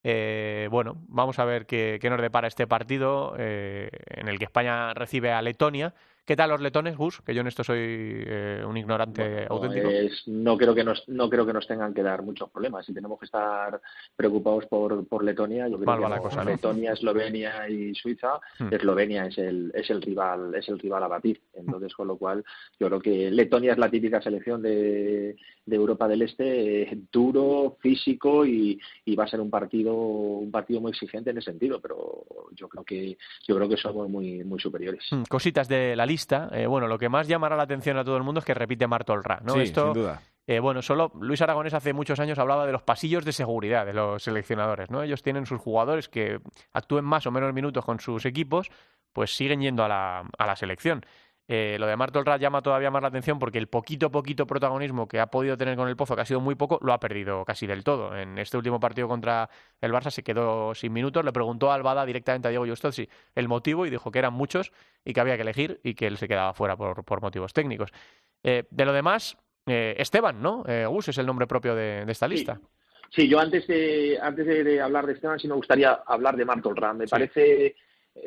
Eh, 0.06 0.68
bueno, 0.70 1.02
vamos 1.08 1.38
a 1.38 1.46
ver 1.46 1.64
qué, 1.66 1.98
nos 2.04 2.20
depara 2.20 2.46
este 2.46 2.66
partido 2.66 3.34
eh, 3.38 3.88
en 4.08 4.28
el 4.28 4.38
que 4.38 4.44
España 4.44 4.92
recibe 4.92 5.32
a 5.32 5.40
Letonia, 5.40 5.94
¿Qué 6.26 6.36
tal 6.36 6.48
los 6.48 6.60
letones, 6.62 6.96
Gus? 6.96 7.20
Que 7.20 7.34
yo 7.34 7.42
en 7.42 7.48
esto 7.48 7.62
soy 7.62 7.78
eh, 7.78 8.64
un 8.66 8.78
ignorante 8.78 9.46
auténtico. 9.46 9.90
no, 10.28 10.56
creo 10.56 10.74
que 10.74 10.82
nos, 10.82 11.06
no 11.06 11.28
creo 11.28 11.44
que 11.44 11.52
nos 11.52 11.66
tengan 11.66 11.92
que 11.92 12.02
dar 12.02 12.22
muchos 12.22 12.48
problemas. 12.48 12.86
Si 12.86 12.94
tenemos 12.94 13.18
que 13.18 13.26
estar 13.26 13.78
preocupados 14.16 14.64
por, 14.64 15.06
por 15.06 15.22
Letonia, 15.22 15.68
yo 15.68 15.78
creo 15.78 15.98
que 15.98 16.44
Letonia, 16.44 16.92
Eslovenia 16.92 17.68
y 17.68 17.94
Suiza, 17.94 18.40
hmm. 18.58 18.72
Eslovenia 18.72 19.26
es 19.26 19.36
el, 19.36 19.70
es 19.74 19.90
el 19.90 20.00
rival, 20.00 20.54
es 20.54 20.66
el 20.70 20.78
rival 20.78 21.02
a 21.02 21.08
batir. 21.08 21.42
Entonces, 21.52 21.92
con 21.92 22.08
lo 22.08 22.16
cual, 22.16 22.42
yo 22.80 22.86
creo 22.86 23.00
que 23.02 23.30
Letonia 23.30 23.72
es 23.72 23.78
la 23.78 23.90
típica 23.90 24.22
selección 24.22 24.62
de, 24.62 25.36
de 25.66 25.76
Europa 25.76 26.08
del 26.08 26.22
Este, 26.22 26.84
eh, 26.84 26.98
duro, 27.12 27.76
físico 27.80 28.46
y, 28.46 28.80
y, 29.04 29.14
va 29.14 29.24
a 29.24 29.28
ser 29.28 29.42
un 29.42 29.50
partido, 29.50 29.94
un 29.94 30.50
partido 30.50 30.80
muy 30.80 30.92
exigente 30.92 31.30
en 31.30 31.38
ese 31.38 31.50
sentido. 31.50 31.82
Pero 31.82 32.24
yo 32.52 32.66
creo 32.66 32.82
que, 32.82 33.18
yo 33.46 33.56
creo 33.56 33.68
que 33.68 33.76
somos 33.76 34.08
muy, 34.08 34.42
muy 34.42 34.58
superiores. 34.58 35.04
Hmm, 35.10 35.24
cositas 35.28 35.68
de 35.68 35.94
la 35.94 36.06
lista. 36.14 36.48
Eh, 36.52 36.66
bueno, 36.66 36.86
lo 36.86 36.96
que 36.96 37.08
más 37.08 37.26
llamará 37.26 37.56
la 37.56 37.64
atención 37.64 37.96
a 37.98 38.04
todo 38.04 38.16
el 38.16 38.22
mundo 38.22 38.38
es 38.38 38.44
que 38.44 38.54
repite 38.54 38.86
Martolra, 38.86 39.40
¿no? 39.42 39.56
Esto, 39.56 39.92
sin 39.92 40.02
duda. 40.02 40.22
Eh, 40.46 40.60
bueno, 40.60 40.80
solo 40.82 41.10
Luis 41.20 41.40
Aragonés 41.42 41.74
hace 41.74 41.92
muchos 41.92 42.20
años 42.20 42.38
hablaba 42.38 42.66
de 42.66 42.72
los 42.72 42.82
pasillos 42.82 43.24
de 43.24 43.32
seguridad 43.32 43.84
de 43.86 43.94
los 43.94 44.22
seleccionadores, 44.22 44.90
¿no? 44.90 45.02
Ellos 45.02 45.22
tienen 45.22 45.46
sus 45.46 45.60
jugadores 45.60 46.08
que 46.08 46.38
actúen 46.72 47.04
más 47.04 47.26
o 47.26 47.30
menos 47.30 47.52
minutos 47.52 47.84
con 47.84 47.98
sus 47.98 48.24
equipos, 48.26 48.70
pues 49.12 49.34
siguen 49.34 49.60
yendo 49.60 49.84
a 49.84 49.88
la, 49.88 50.28
a 50.38 50.46
la 50.46 50.54
selección. 50.54 51.04
Eh, 51.46 51.76
lo 51.78 51.86
de 51.86 51.96
Martolra 51.96 52.38
llama 52.38 52.62
todavía 52.62 52.90
más 52.90 53.02
la 53.02 53.08
atención 53.08 53.38
porque 53.38 53.58
el 53.58 53.66
poquito, 53.66 54.10
poquito 54.10 54.46
protagonismo 54.46 55.06
que 55.06 55.20
ha 55.20 55.26
podido 55.26 55.58
tener 55.58 55.76
con 55.76 55.88
el 55.88 55.96
Pozo, 55.96 56.16
que 56.16 56.22
ha 56.22 56.24
sido 56.24 56.40
muy 56.40 56.54
poco, 56.54 56.78
lo 56.82 56.92
ha 56.94 57.00
perdido 57.00 57.44
casi 57.44 57.66
del 57.66 57.84
todo. 57.84 58.16
En 58.16 58.38
este 58.38 58.56
último 58.56 58.80
partido 58.80 59.08
contra 59.08 59.50
el 59.80 59.92
Barça 59.92 60.10
se 60.10 60.22
quedó 60.22 60.74
sin 60.74 60.92
minutos. 60.92 61.24
Le 61.24 61.32
preguntó 61.32 61.70
a 61.70 61.74
Albada 61.74 62.06
directamente 62.06 62.48
a 62.48 62.50
Diego 62.50 62.66
Justosi 62.66 63.08
el 63.34 63.48
motivo 63.48 63.84
y 63.84 63.90
dijo 63.90 64.10
que 64.10 64.18
eran 64.18 64.32
muchos 64.32 64.72
y 65.04 65.12
que 65.12 65.20
había 65.20 65.36
que 65.36 65.42
elegir 65.42 65.80
y 65.84 65.94
que 65.94 66.06
él 66.06 66.16
se 66.16 66.28
quedaba 66.28 66.54
fuera 66.54 66.76
por, 66.76 67.04
por 67.04 67.20
motivos 67.20 67.52
técnicos. 67.52 67.90
Eh, 68.42 68.64
de 68.70 68.84
lo 68.86 68.92
demás, 68.94 69.36
eh, 69.66 69.94
Esteban, 69.98 70.40
¿no? 70.40 70.64
Gus 70.88 71.08
es 71.08 71.18
el 71.18 71.26
nombre 71.26 71.46
propio 71.46 71.74
de, 71.74 72.04
esta 72.08 72.26
lista. 72.26 72.58
Sí. 73.10 73.28
yo 73.28 73.38
antes 73.38 73.66
de, 73.66 74.18
antes 74.20 74.46
de, 74.46 74.80
hablar 74.80 75.06
de 75.06 75.12
Esteban, 75.12 75.38
sí 75.38 75.46
me 75.46 75.54
gustaría 75.54 75.92
hablar 76.06 76.36
de 76.36 76.44
Martolra. 76.46 76.94
Me 76.94 77.06
parece 77.06 77.76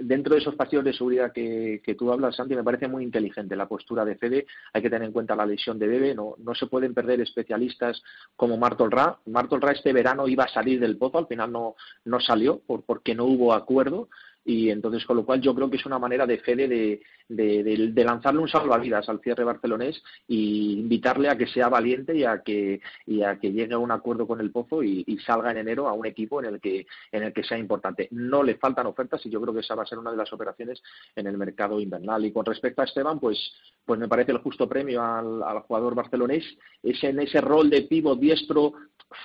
dentro 0.02 0.34
de 0.34 0.42
esos 0.42 0.56
pasillos 0.56 0.84
de 0.84 0.94
seguridad 0.94 1.32
que, 1.32 1.96
tú 1.98 2.12
hablas, 2.12 2.36
Santi, 2.36 2.56
me 2.56 2.64
parece 2.64 2.88
muy 2.88 3.04
inteligente 3.04 3.56
la 3.56 3.68
postura 3.68 4.04
de 4.04 4.16
Fede. 4.16 4.46
Hay 4.74 4.82
que 4.82 4.90
tener 4.90 5.08
en 5.08 5.14
cuenta 5.14 5.36
la 5.36 5.46
lesión 5.46 5.80
de 5.80 5.88
Bebe. 5.88 6.14
No, 6.14 6.36
no 6.40 6.54
se 6.56 6.68
pueden 6.68 6.94
perder 6.94 7.22
especialistas 7.22 8.02
como 8.36 8.58
Martol 8.58 8.92
Ra. 8.92 9.18
Martol 9.28 9.62
Ra 9.62 9.72
este 9.72 9.94
verano 9.94 10.28
iba 10.28 10.44
a 10.44 10.50
salir 10.50 10.80
del 10.80 10.98
pozo, 10.98 11.20
al 11.20 11.28
final 11.28 11.52
no, 11.52 11.76
no 12.06 12.20
salió 12.20 12.60
por, 12.60 12.84
porque 12.84 13.16
no 13.16 13.26
hubo 13.26 13.54
acuerdo 13.54 14.10
y 14.48 14.70
entonces 14.70 15.06
con 15.06 15.18
lo 15.18 15.26
cual 15.26 15.42
yo 15.42 15.54
creo 15.54 15.70
que 15.70 15.76
es 15.76 15.86
una 15.86 16.00
manera 16.00 16.26
de 16.26 16.38
Fede 16.38 16.70
de, 16.70 17.02
de, 17.28 18.04
lanzarle 18.06 18.40
un 18.40 18.48
salvavidas 18.48 19.10
al 19.10 19.20
cierre 19.20 19.44
barcelonés 19.44 20.02
y 20.26 20.80
invitarle 20.80 21.28
a 21.28 21.38
que 21.38 21.48
sea 21.48 21.68
valiente 21.68 22.16
y 22.16 22.24
a 22.24 22.42
que, 22.44 22.80
y 23.06 23.24
a 23.24 23.38
que 23.40 23.52
llegue 23.52 23.74
a 23.74 23.78
un 23.78 23.92
acuerdo 23.92 24.26
con 24.26 24.40
el 24.40 24.50
Pozo 24.52 24.84
y, 24.84 25.04
salga 25.26 25.52
en 25.52 25.58
enero 25.58 25.90
a 25.90 25.94
un 25.94 26.06
equipo 26.06 26.40
en 26.40 26.54
el 26.54 26.62
que 26.62 26.88
en 27.12 27.24
el 27.24 27.34
que 27.34 27.44
sea 27.44 27.58
importante. 27.58 28.08
No 28.12 28.42
le 28.42 28.56
faltan 28.56 28.88
ofertas 28.88 29.26
y 29.26 29.30
yo 29.30 29.42
creo 29.42 29.54
que 29.54 29.60
esa 29.60 29.76
va 29.76 29.84
a 29.84 29.86
ser 29.86 30.00
una 30.00 30.12
de 30.12 30.18
las 30.18 30.32
operaciones 30.32 30.82
en 31.18 31.28
el 31.28 31.38
mercado 31.38 31.82
invernal. 31.82 32.24
Y 32.24 32.32
con 32.32 32.46
respecto 32.46 32.82
a 32.82 32.86
Esteban, 32.86 33.20
pues, 33.20 33.38
pues 33.84 34.00
me 34.00 34.08
parece 34.08 34.32
el 34.32 34.38
justo 34.38 34.70
premio 34.70 35.04
al, 35.04 35.44
al 35.44 35.60
jugador 35.64 35.94
barcelonés. 35.94 36.46
Es 36.82 37.04
en 37.04 37.20
ese 37.20 37.42
rol 37.42 37.70
de 37.70 37.82
pivo 37.82 38.16
diestro 38.16 38.74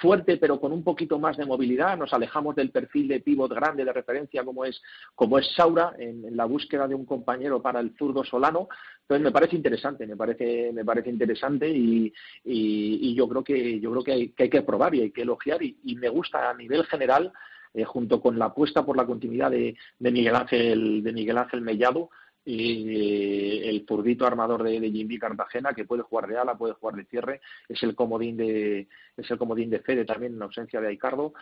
fuerte 0.01 0.37
pero 0.37 0.61
con 0.61 0.73
un 0.73 0.85
poquito 0.85 1.19
más 1.19 1.37
de 1.37 1.47
movilidad, 1.47 1.97
nos 1.97 2.13
alejamos 2.13 2.55
del 2.55 2.71
perfil 2.71 3.09
de 3.09 3.21
pivot 3.21 3.53
grande 3.53 3.85
de 3.85 3.93
referencia 3.93 4.45
como 4.45 4.65
es, 4.65 4.81
como 5.15 5.39
es 5.39 5.53
Saura 5.55 5.95
en, 5.99 6.37
la 6.37 6.45
búsqueda 6.45 6.87
de 6.87 6.95
un 6.95 7.05
compañero 7.05 7.61
para 7.61 7.81
el 7.81 7.97
zurdo 7.97 8.25
solano. 8.25 8.69
Entonces 9.03 9.25
me 9.25 9.33
parece 9.33 9.57
interesante, 9.57 10.07
me 10.07 10.17
parece, 10.17 10.73
me 10.73 10.85
parece 10.85 11.11
interesante 11.11 11.69
y, 11.69 12.13
y, 12.45 13.15
yo 13.15 13.29
creo 13.29 13.45
que 13.45 13.81
yo 13.81 13.91
creo 13.91 14.05
que 14.05 14.13
hay, 14.13 14.29
que 14.29 14.43
hay, 14.45 14.63
probar 14.63 14.95
y 14.95 15.03
hay 15.03 15.11
que 15.11 15.23
elogiar 15.23 15.63
y, 15.63 15.97
me 15.97 16.09
gusta 16.09 16.51
a 16.51 16.55
nivel 16.55 16.85
general 16.87 17.33
eh, 17.75 17.85
junto 17.85 18.21
con 18.21 18.39
la 18.39 18.47
apuesta 18.47 18.85
por 18.85 18.97
la 18.97 19.07
continuidad 19.07 19.51
de, 19.51 19.77
de 19.99 20.11
Miguel 20.11 20.35
Ángel 20.35 21.03
de 21.03 21.13
Miguel 21.13 21.39
Ángel 21.39 21.61
Mellado 21.61 22.11
y 22.45 23.69
el 23.69 23.85
zurdito 23.87 24.27
armador 24.27 24.63
de, 24.63 24.81
de 24.81 24.91
Jimmy 24.91 25.19
Cartagena 25.19 25.75
que 25.75 25.85
puede 25.85 26.03
jugar 26.03 26.27
de 26.29 26.39
ala, 26.39 26.57
puede 26.57 26.75
jugar 26.75 26.97
de 26.97 27.05
cierre, 27.05 27.41
es 27.69 27.83
el 27.83 27.95
comodín 27.95 28.37
de 28.37 28.89
es 29.17 29.31
el 29.31 29.39
comodín 29.39 29.71
de 29.71 29.81
Fede 29.81 30.05
también 30.05 30.35
en 30.35 30.43
ausencia 30.43 30.81
de 30.81 30.89
Aicardo. 30.89 31.35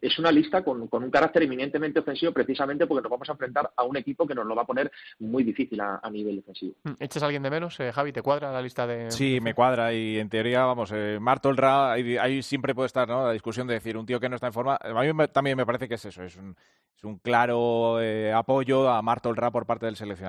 Es 0.00 0.18
una 0.18 0.30
lista 0.30 0.62
con, 0.62 0.88
un 0.90 1.10
carácter 1.10 1.42
eminentemente 1.42 2.00
ofensivo 2.00 2.32
precisamente 2.32 2.86
porque 2.86 3.02
nos 3.02 3.10
vamos 3.10 3.28
a 3.28 3.32
enfrentar 3.32 3.70
a 3.76 3.82
un 3.82 3.96
equipo 3.96 4.26
que 4.26 4.34
nos 4.34 4.46
lo 4.46 4.54
va 4.54 4.62
a 4.62 4.66
poner 4.66 4.90
muy 5.18 5.42
difícil 5.42 5.80
a, 5.80 6.00
nivel 6.10 6.36
defensivo. 6.36 6.74
Mm, 6.84 6.92
¿Echas 7.00 7.22
a 7.22 7.26
alguien 7.26 7.42
de 7.42 7.50
menos, 7.50 7.78
eh, 7.80 7.90
Javi? 7.92 8.12
¿Te 8.12 8.22
cuadra 8.22 8.52
la 8.52 8.62
lista 8.62 8.86
de...? 8.86 9.10
Sí, 9.10 9.40
me 9.40 9.54
cuadra 9.54 9.92
y 9.92 10.18
en 10.18 10.28
teoría, 10.28 10.64
vamos, 10.64 10.92
eh, 10.94 11.18
Martol 11.20 11.56
Ra, 11.56 11.92
ahí, 11.92 12.42
siempre 12.42 12.74
puede 12.74 12.86
estar 12.86 13.08
¿no? 13.08 13.26
la 13.26 13.32
discusión 13.32 13.66
de 13.66 13.74
decir 13.74 13.96
un 13.96 14.06
tío 14.06 14.20
que 14.20 14.28
no 14.28 14.36
está 14.36 14.46
en 14.46 14.52
forma. 14.52 14.78
A 14.80 15.02
mí 15.02 15.26
también 15.32 15.56
me 15.56 15.66
parece 15.66 15.88
que 15.88 15.94
es 15.94 16.04
eso, 16.04 16.22
es 16.22 16.36
un, 16.36 16.54
es 16.96 17.04
un 17.04 17.18
claro 17.18 18.00
eh, 18.00 18.32
apoyo 18.32 18.88
a 18.88 19.02
Martol 19.02 19.36
Ra 19.36 19.50
por 19.50 19.66
parte 19.66 19.86
del 19.86 19.96
seleccionador. 19.96 20.21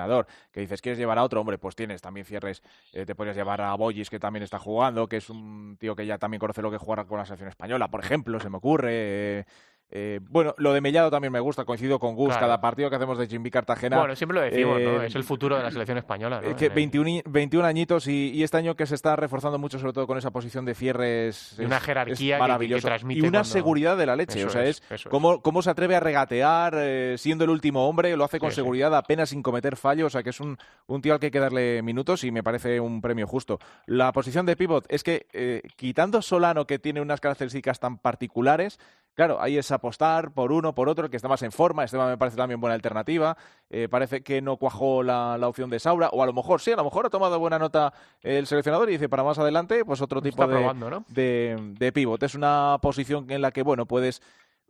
Que 0.52 0.60
dices, 0.60 0.80
¿quieres 0.80 0.98
llevar 0.98 1.18
a 1.18 1.22
otro? 1.22 1.40
Hombre, 1.40 1.58
pues 1.58 1.74
tienes 1.74 2.02
también 2.02 2.26
cierres, 2.26 2.62
eh, 2.92 3.06
te 3.06 3.14
podrías 3.14 3.36
llevar 3.36 3.60
a 3.60 3.74
Boyis 3.74 4.10
que 4.10 4.18
también 4.18 4.42
está 4.42 4.58
jugando, 4.58 5.06
que 5.08 5.18
es 5.18 5.30
un 5.30 5.76
tío 5.78 5.94
que 5.94 6.06
ya 6.06 6.18
también 6.18 6.40
conoce 6.40 6.62
lo 6.62 6.70
que 6.70 6.78
jugar 6.78 7.06
con 7.06 7.18
la 7.18 7.24
selección 7.24 7.48
española, 7.48 7.88
por 7.88 8.00
ejemplo, 8.00 8.40
se 8.40 8.50
me 8.50 8.56
ocurre. 8.56 8.90
Eh, 8.92 9.44
eh, 9.90 10.18
bueno, 10.28 10.54
lo 10.58 10.72
de 10.72 10.80
Mellado 10.80 11.10
también 11.10 11.32
me 11.32 11.38
gusta, 11.38 11.64
coincido 11.64 11.98
con 12.00 12.16
Gus. 12.16 12.36
Cada 12.36 12.60
partido 12.60 12.90
que 12.90 12.96
hacemos 12.96 13.16
de 13.16 13.28
Jimmy 13.28 13.50
Cartagena. 13.50 13.98
Bueno, 13.98 14.16
siempre 14.16 14.34
lo 14.34 14.40
decimos, 14.40 14.80
¿no? 14.80 15.02
Eh, 15.02 15.06
es 15.06 15.14
el 15.14 15.22
futuro 15.22 15.56
de 15.56 15.62
la 15.62 15.70
selección 15.70 15.98
española. 15.98 16.40
¿no? 16.40 16.56
que 16.56 16.68
21, 16.68 17.22
21 17.26 17.66
añiñitos 17.66 18.08
y, 18.08 18.42
este 18.42 18.56
año 18.56 18.74
que 18.74 18.86
se 18.86 18.94
está 18.94 19.14
reforzando 19.14 19.58
mucho, 19.58 19.78
sobre 19.78 19.92
todo 19.92 20.06
con 20.06 20.18
esa 20.18 20.30
posición 20.32 20.64
de 20.64 20.74
cierres. 20.74 21.56
Y 21.58 21.64
una 21.64 21.80
jerarquía 21.80 22.38
maravillosa. 22.38 22.96
y 23.08 23.20
una 23.20 23.44
seguridad 23.44 23.96
de 23.96 24.06
la 24.06 24.16
leche. 24.16 24.44
o 24.44 24.50
sea, 24.50 24.64
es, 24.64 24.82
cómo, 25.08 25.40
cómo, 25.42 25.62
se 25.62 25.70
atreve 25.70 25.94
a 25.96 26.00
regatear 26.00 26.74
eh, 26.76 27.14
siendo 27.18 27.44
el 27.44 27.50
último 27.50 27.88
hombre, 27.88 28.16
lo 28.16 28.24
hace 28.24 28.40
con 28.40 28.50
seguridad, 28.50 28.94
apenas 28.96 29.30
sin 29.30 29.42
cometer 29.42 29.76
fallos. 29.76 30.06
O 30.06 30.10
sea, 30.10 30.22
que 30.22 30.30
es 30.30 30.40
un, 30.40 30.58
un, 30.86 31.02
tío 31.02 31.14
al 31.14 31.20
que 31.20 31.26
hay 31.26 31.32
que 31.32 31.40
darle 31.40 31.82
minutos 31.82 32.24
y 32.24 32.32
me 32.32 32.42
parece 32.42 32.80
un 32.80 33.00
premio 33.00 33.26
justo. 33.26 33.60
La 33.86 34.12
posición 34.12 34.44
de 34.44 34.56
pivot 34.56 34.86
es 34.88 35.04
que, 35.04 35.62
quitando 35.76 36.20
Solano, 36.20 36.66
que 36.66 36.78
tiene 36.80 37.00
unas 37.00 37.20
características 37.20 37.78
tan 37.78 37.98
particulares, 37.98 38.78
Claro, 39.14 39.40
ahí 39.40 39.56
es 39.56 39.70
apostar 39.70 40.32
por 40.32 40.50
uno, 40.50 40.74
por 40.74 40.88
otro, 40.88 41.04
el 41.04 41.10
que 41.10 41.16
está 41.16 41.28
más 41.28 41.42
en 41.42 41.52
forma. 41.52 41.84
Esteban 41.84 42.08
me 42.08 42.18
parece 42.18 42.36
también 42.36 42.60
buena 42.60 42.74
alternativa. 42.74 43.36
Eh, 43.70 43.88
parece 43.88 44.22
que 44.22 44.42
no 44.42 44.56
cuajó 44.56 45.04
la, 45.04 45.38
opción 45.46 45.70
de 45.70 45.78
Saura, 45.78 46.08
o 46.08 46.22
a 46.22 46.26
lo 46.26 46.32
mejor 46.32 46.60
sí, 46.60 46.72
a 46.72 46.76
lo 46.76 46.84
mejor 46.84 47.06
ha 47.06 47.10
tomado 47.10 47.38
buena 47.38 47.58
nota 47.58 47.92
el 48.22 48.46
seleccionador 48.46 48.88
y 48.88 48.92
dice 48.92 49.08
para 49.08 49.22
más 49.22 49.38
adelante, 49.38 49.84
pues 49.84 50.00
otro 50.00 50.20
tipo 50.20 50.46
de, 50.46 51.74
de, 51.78 51.92
pivot. 51.92 52.22
Es 52.24 52.34
una 52.34 52.78
posición 52.82 53.30
en 53.30 53.40
la 53.40 53.52
que, 53.52 53.62
bueno, 53.62 53.86
puedes. 53.86 54.20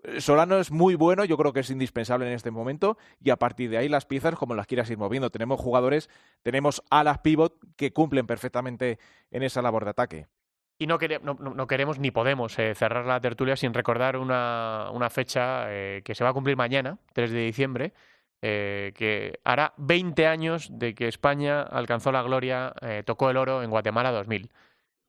Eh, 0.03 0.21
Solano 0.21 0.59
es 0.59 0.71
muy 0.71 0.95
bueno, 0.95 1.25
yo 1.25 1.39
creo 1.39 1.55
que 1.55 1.61
es 1.61 1.71
indispensable 1.71 2.27
en 2.27 2.35
este 2.35 2.51
momento 2.51 2.99
y 3.23 3.31
a 3.31 3.37
partir 3.37 3.71
de 3.71 3.79
ahí 3.79 3.89
las 3.89 4.05
piezas 4.05 4.35
como 4.35 4.55
las 4.55 4.67
quieras 4.67 4.91
ir 4.91 4.99
moviendo. 4.99 5.31
Tenemos 5.31 5.59
jugadores, 5.59 6.11
tenemos 6.43 6.83
alas 6.91 7.19
pivot 7.21 7.57
que 7.77 7.95
cumplen 7.95 8.27
perfectamente 8.27 8.99
en 9.31 9.43
esa 9.43 9.63
labor 9.63 9.85
de 9.85 9.91
ataque. 9.91 10.27
Y 10.77 10.87
no, 10.87 10.99
no, 10.99 11.67
queremos 11.69 12.01
ni 12.01 12.11
podemos 12.11 12.59
eh, 12.59 12.75
cerrar 12.75 13.07
la 13.07 13.21
tertulia 13.21 13.57
sin 13.57 13.73
recordar 13.73 14.17
una, 14.17 15.09
fecha 15.09 15.67
eh, 15.69 16.03
que 16.05 16.15
se 16.17 16.25
va 16.25 16.31
a 16.31 16.33
cumplir 16.33 16.57
mañana, 16.57 16.99
3 17.13 17.31
de 17.31 17.39
diciembre, 17.39 17.93
eh, 18.43 18.93
que 18.97 19.39
hará 19.45 19.73
20 19.77 20.27
años 20.27 20.69
de 20.73 20.95
que 20.95 21.07
España 21.07 21.63
alcanzó 21.63 22.11
la 22.11 22.23
gloria, 22.23 22.75
tocó 23.05 23.31
el 23.31 23.37
oro 23.37 23.63
en 23.63 23.71
Guatemala 23.71 24.11
2000. 24.11 24.51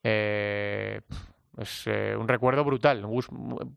es 0.03 1.87
un 1.87 2.27
recuerdo 2.27 2.63
brutal. 2.63 3.03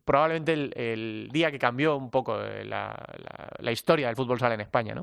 Probablemente 0.05 0.53
el, 0.93 1.29
día 1.31 1.51
que 1.51 1.57
cambió 1.57 1.97
un 1.97 2.11
poco 2.11 2.37
la, 2.37 2.95
la 3.57 3.71
historia 3.71 4.07
del 4.07 4.15
fútbol 4.15 4.39
sala 4.39 4.53
en 4.53 4.61
España, 4.61 4.93
¿no? 4.93 5.01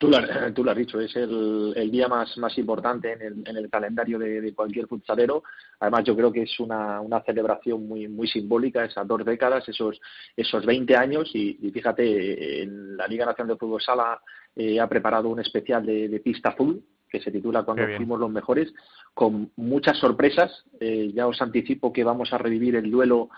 Tú 0.00 0.08
lo, 0.08 0.16
tú 0.54 0.64
lo, 0.64 0.70
has 0.70 0.78
dicho, 0.78 0.98
es 0.98 1.14
el, 1.14 1.74
el 1.76 1.90
día 1.90 2.08
más, 2.08 2.34
más 2.38 2.56
importante 2.56 3.12
en 3.12 3.20
el, 3.20 3.44
en 3.46 3.54
el 3.54 3.68
calendario 3.68 4.18
de, 4.18 4.40
de, 4.40 4.54
cualquier 4.54 4.86
futsalero. 4.86 5.42
Además, 5.78 6.04
yo 6.04 6.16
creo 6.16 6.32
que 6.32 6.44
es 6.44 6.58
una, 6.58 7.02
una 7.02 7.20
celebración 7.20 7.86
muy, 7.86 8.08
muy 8.08 8.26
simbólica, 8.26 8.82
esas 8.82 9.06
dos 9.06 9.22
décadas, 9.26 9.68
esos, 9.68 10.00
esos 10.34 10.64
20 10.64 10.96
años. 10.96 11.30
Y, 11.34 11.70
fíjate, 11.70 12.62
en 12.62 12.96
la 12.96 13.06
Liga 13.06 13.26
Nacional 13.26 13.54
de 13.54 13.58
Fútbol 13.58 13.82
Sala 13.82 14.18
eh, 14.56 14.80
ha 14.80 14.88
preparado 14.88 15.28
un 15.28 15.40
especial 15.40 15.84
de, 15.84 16.08
de 16.08 16.20
pista 16.20 16.48
azul 16.48 16.82
que 17.10 17.20
se 17.20 17.30
titula 17.30 17.64
Cuando 17.64 17.84
fuimos 17.96 18.18
los 18.18 18.30
mejores, 18.30 18.72
con 19.12 19.50
muchas 19.56 19.98
sorpresas. 19.98 20.64
Eh, 20.80 21.10
ya 21.12 21.26
os 21.26 21.42
anticipo 21.42 21.92
que 21.92 22.04
vamos 22.04 22.32
a 22.32 22.38
revivir 22.38 22.74
el 22.76 22.90
duelo 22.90 23.28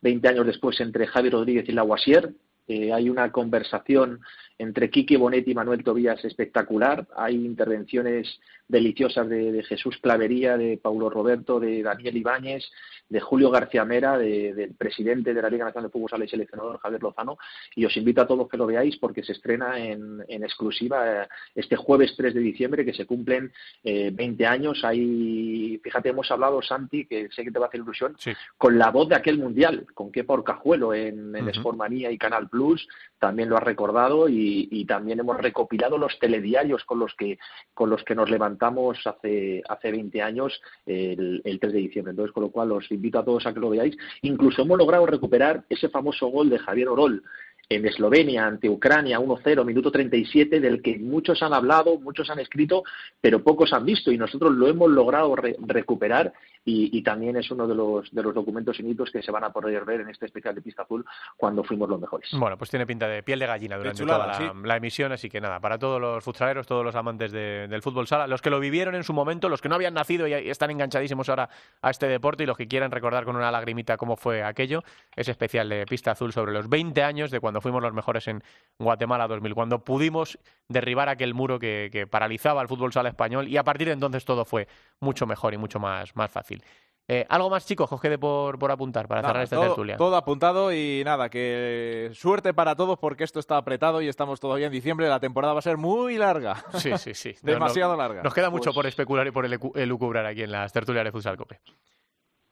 20 0.00 0.28
años 0.28 0.46
después 0.46 0.80
entre 0.80 1.08
Javi 1.08 1.28
Rodríguez 1.28 1.68
y 1.68 1.72
Laguasier, 1.72 2.32
eh, 2.68 2.92
hay 2.92 3.08
una 3.08 3.30
conversación 3.30 4.20
entre 4.58 4.90
Quique 4.90 5.16
Bonetti 5.16 5.50
y 5.50 5.54
Manuel 5.54 5.84
Tobías 5.84 6.24
espectacular. 6.24 7.06
Hay 7.16 7.34
intervenciones 7.34 8.40
deliciosas 8.68 9.28
de, 9.28 9.62
Jesús 9.62 9.98
Clavería, 9.98 10.56
de 10.56 10.78
Paulo 10.78 11.10
Roberto, 11.10 11.60
de 11.60 11.82
Daniel 11.82 12.16
Ibáñez, 12.16 12.64
de 13.08 13.20
Julio 13.20 13.50
García 13.50 13.84
Mera, 13.84 14.18
del 14.18 14.74
presidente 14.76 15.32
de 15.32 15.42
la 15.42 15.48
Liga 15.48 15.66
Nacional 15.66 15.88
de 15.88 15.92
Fútbol 15.92 16.10
Sala 16.10 16.24
y 16.24 16.28
seleccionador 16.28 16.78
Javier 16.78 17.02
Lozano. 17.02 17.38
Y 17.76 17.84
os 17.84 17.96
invito 17.96 18.22
a 18.22 18.26
todos 18.26 18.48
que 18.48 18.56
lo 18.56 18.66
veáis 18.66 18.96
porque 18.96 19.22
se 19.22 19.32
estrena 19.32 19.78
en, 19.78 20.24
exclusiva 20.28 21.22
eh, 21.22 21.28
este 21.54 21.76
jueves 21.76 22.14
3 22.16 22.34
de 22.34 22.40
diciembre, 22.40 22.84
que 22.84 22.94
se 22.94 23.06
cumplen 23.06 23.52
20 23.84 24.42
eh, 24.42 24.46
años. 24.46 24.84
Ahí, 24.84 25.78
fíjate, 25.82 26.08
hemos 26.08 26.30
hablado, 26.30 26.60
Santi, 26.62 27.06
que 27.06 27.28
sé 27.30 27.44
que 27.44 27.50
te 27.50 27.58
va 27.58 27.66
a 27.66 27.68
hacer 27.68 27.80
ilusión, 27.80 28.16
con 28.58 28.78
la 28.78 28.90
voz 28.90 29.08
de 29.08 29.16
aquel 29.16 29.38
mundial, 29.38 29.86
con 29.94 30.10
qué 30.10 30.24
Porcajuelo 30.24 30.92
en, 30.94 31.36
en 31.36 31.46
uh 31.46 31.86
y 31.88 32.18
Canal 32.18 32.48
Plus, 32.48 32.88
también 33.18 33.48
lo 33.48 33.56
ha 33.56 33.60
recordado 33.60 34.28
y, 34.28 34.45
también 34.86 35.20
hemos 35.20 35.36
recopilado 35.38 35.98
los 35.98 36.18
telediarios 36.18 36.84
con 36.84 36.98
los 36.98 37.14
que 37.14 37.38
con 37.74 37.90
los 37.90 38.04
que 38.04 38.14
nos 38.14 38.30
levantamos 38.30 39.06
hace 39.06 39.62
hace 39.68 39.90
20 39.90 40.22
años 40.22 40.60
el, 40.84 41.42
el 41.44 41.60
3 41.60 41.72
de 41.72 41.78
diciembre. 41.78 42.10
Entonces, 42.10 42.32
con 42.32 42.44
lo 42.44 42.50
cual 42.50 42.72
os 42.72 42.90
invito 42.90 43.18
a 43.18 43.24
todos 43.24 43.46
a 43.46 43.54
que 43.54 43.60
lo 43.60 43.70
veáis. 43.70 43.96
Incluso 44.22 44.62
hemos 44.62 44.78
logrado 44.78 45.06
recuperar 45.06 45.64
ese 45.68 45.88
famoso 45.88 46.28
gol 46.28 46.50
de 46.50 46.58
Javier 46.58 46.88
Orol 46.88 47.22
en 47.68 47.84
Eslovenia 47.84 48.46
ante 48.46 48.68
Ucrania 48.68 49.18
1-0, 49.18 49.64
minuto 49.64 49.90
37, 49.90 50.60
del 50.60 50.80
que 50.80 50.98
muchos 50.98 51.42
han 51.42 51.52
hablado, 51.52 51.98
muchos 51.98 52.30
han 52.30 52.38
escrito, 52.38 52.84
pero 53.20 53.42
pocos 53.42 53.72
han 53.72 53.84
visto 53.84 54.12
y 54.12 54.18
nosotros 54.18 54.52
lo 54.52 54.68
hemos 54.68 54.90
logrado 54.90 55.34
recuperar 55.34 56.32
y, 56.68 57.00
también 57.02 57.36
es 57.36 57.48
uno 57.52 57.68
de 57.68 57.76
los, 57.76 58.10
de 58.10 58.22
los 58.24 58.34
documentos 58.34 58.80
inéditos 58.80 59.10
que 59.12 59.22
se 59.22 59.30
van 59.30 59.44
a 59.44 59.50
poder 59.50 59.84
ver 59.84 60.00
en 60.00 60.08
este 60.08 60.26
especial 60.26 60.52
de 60.52 60.62
Pista 60.62 60.82
Azul 60.82 61.04
cuando 61.36 61.62
fuimos 61.62 61.88
los 61.88 62.00
mejores. 62.00 62.28
Bueno, 62.32 62.58
pues 62.58 62.70
tiene 62.70 62.84
pinta 62.84 63.06
de 63.06 63.22
piel 63.22 63.38
de 63.38 63.46
gallina 63.46 63.76
durante 63.76 64.04
toda 64.04 64.26
la, 64.64 64.76
emisión, 64.76 65.12
así 65.12 65.28
que 65.28 65.40
nada, 65.40 65.60
para 65.60 65.78
todos 65.78 66.00
los 66.00 66.24
futsaleros, 66.24 66.66
todos 66.66 66.84
los 66.84 66.96
amantes 66.96 67.30
del 67.30 67.82
fútbol 67.82 68.08
sala, 68.08 68.26
los 68.26 68.42
que 68.42 68.50
lo 68.50 68.58
vivieron 68.58 68.96
en 68.96 69.04
su 69.04 69.12
momento, 69.12 69.48
los 69.48 69.62
que 69.62 69.68
no 69.68 69.76
habían 69.76 69.94
nacido 69.94 70.26
y 70.26 70.32
están 70.32 70.72
enganchadísimos 70.72 71.28
ahora 71.28 71.48
a 71.82 71.90
este 71.90 72.08
deporte 72.08 72.42
y 72.42 72.46
los 72.46 72.56
que 72.56 72.66
quieran 72.66 72.90
recordar 72.90 73.24
con 73.24 73.36
una 73.36 73.52
lagrimita 73.52 73.96
cómo 73.96 74.16
fue 74.16 74.42
aquello, 74.42 74.82
ese 75.14 75.30
especial 75.30 75.68
de 75.68 75.86
Pista 75.86 76.10
Azul 76.10 76.32
sobre 76.32 76.52
los 76.52 76.68
20 76.68 77.00
años 77.04 77.30
de 77.30 77.38
cuando 77.38 77.55
fuimos 77.60 77.82
los 77.82 77.92
mejores 77.92 78.28
en 78.28 78.42
Guatemala 78.78 79.28
2000, 79.28 79.54
cuando 79.54 79.84
pudimos 79.84 80.38
derribar 80.68 81.08
aquel 81.08 81.34
muro 81.34 81.58
que, 81.58 81.88
que 81.92 82.06
paralizaba 82.06 82.62
el 82.62 82.68
fútbol 82.68 82.92
sala 82.92 83.08
español 83.08 83.48
y 83.48 83.56
a 83.56 83.64
partir 83.64 83.88
de 83.88 83.94
entonces 83.94 84.24
todo 84.24 84.44
fue 84.44 84.68
mucho 85.00 85.26
mejor 85.26 85.54
y 85.54 85.58
mucho 85.58 85.78
más, 85.78 86.14
más 86.16 86.30
fácil. 86.30 86.62
Eh, 87.08 87.24
¿Algo 87.28 87.48
más, 87.48 87.64
chicos, 87.64 87.88
que 87.88 87.94
os 87.94 88.00
quede 88.00 88.18
por, 88.18 88.58
por 88.58 88.72
apuntar 88.72 89.06
para 89.06 89.22
cerrar 89.22 89.44
esta 89.44 89.60
tertulia? 89.60 89.96
Todo 89.96 90.16
apuntado 90.16 90.72
y 90.72 91.02
nada, 91.04 91.28
que 91.28 92.10
suerte 92.14 92.52
para 92.52 92.74
todos 92.74 92.98
porque 92.98 93.22
esto 93.22 93.38
está 93.38 93.56
apretado 93.56 94.02
y 94.02 94.08
estamos 94.08 94.40
todavía 94.40 94.66
en 94.66 94.72
diciembre. 94.72 95.08
La 95.08 95.20
temporada 95.20 95.52
va 95.52 95.60
a 95.60 95.62
ser 95.62 95.76
muy 95.76 96.18
larga. 96.18 96.64
Sí, 96.74 96.90
sí, 96.98 97.14
sí. 97.14 97.34
Demasiado 97.42 97.96
larga. 97.96 98.22
Nos 98.22 98.34
queda 98.34 98.50
mucho 98.50 98.70
pues 98.70 98.74
por 98.74 98.86
especular 98.86 99.26
y 99.26 99.30
por 99.30 99.46
elucubrar 99.46 100.26
aquí 100.26 100.42
en 100.42 100.50
las 100.50 100.72
tertulias 100.72 101.04
de 101.04 101.12
Futsal 101.12 101.36
Cope. 101.36 101.60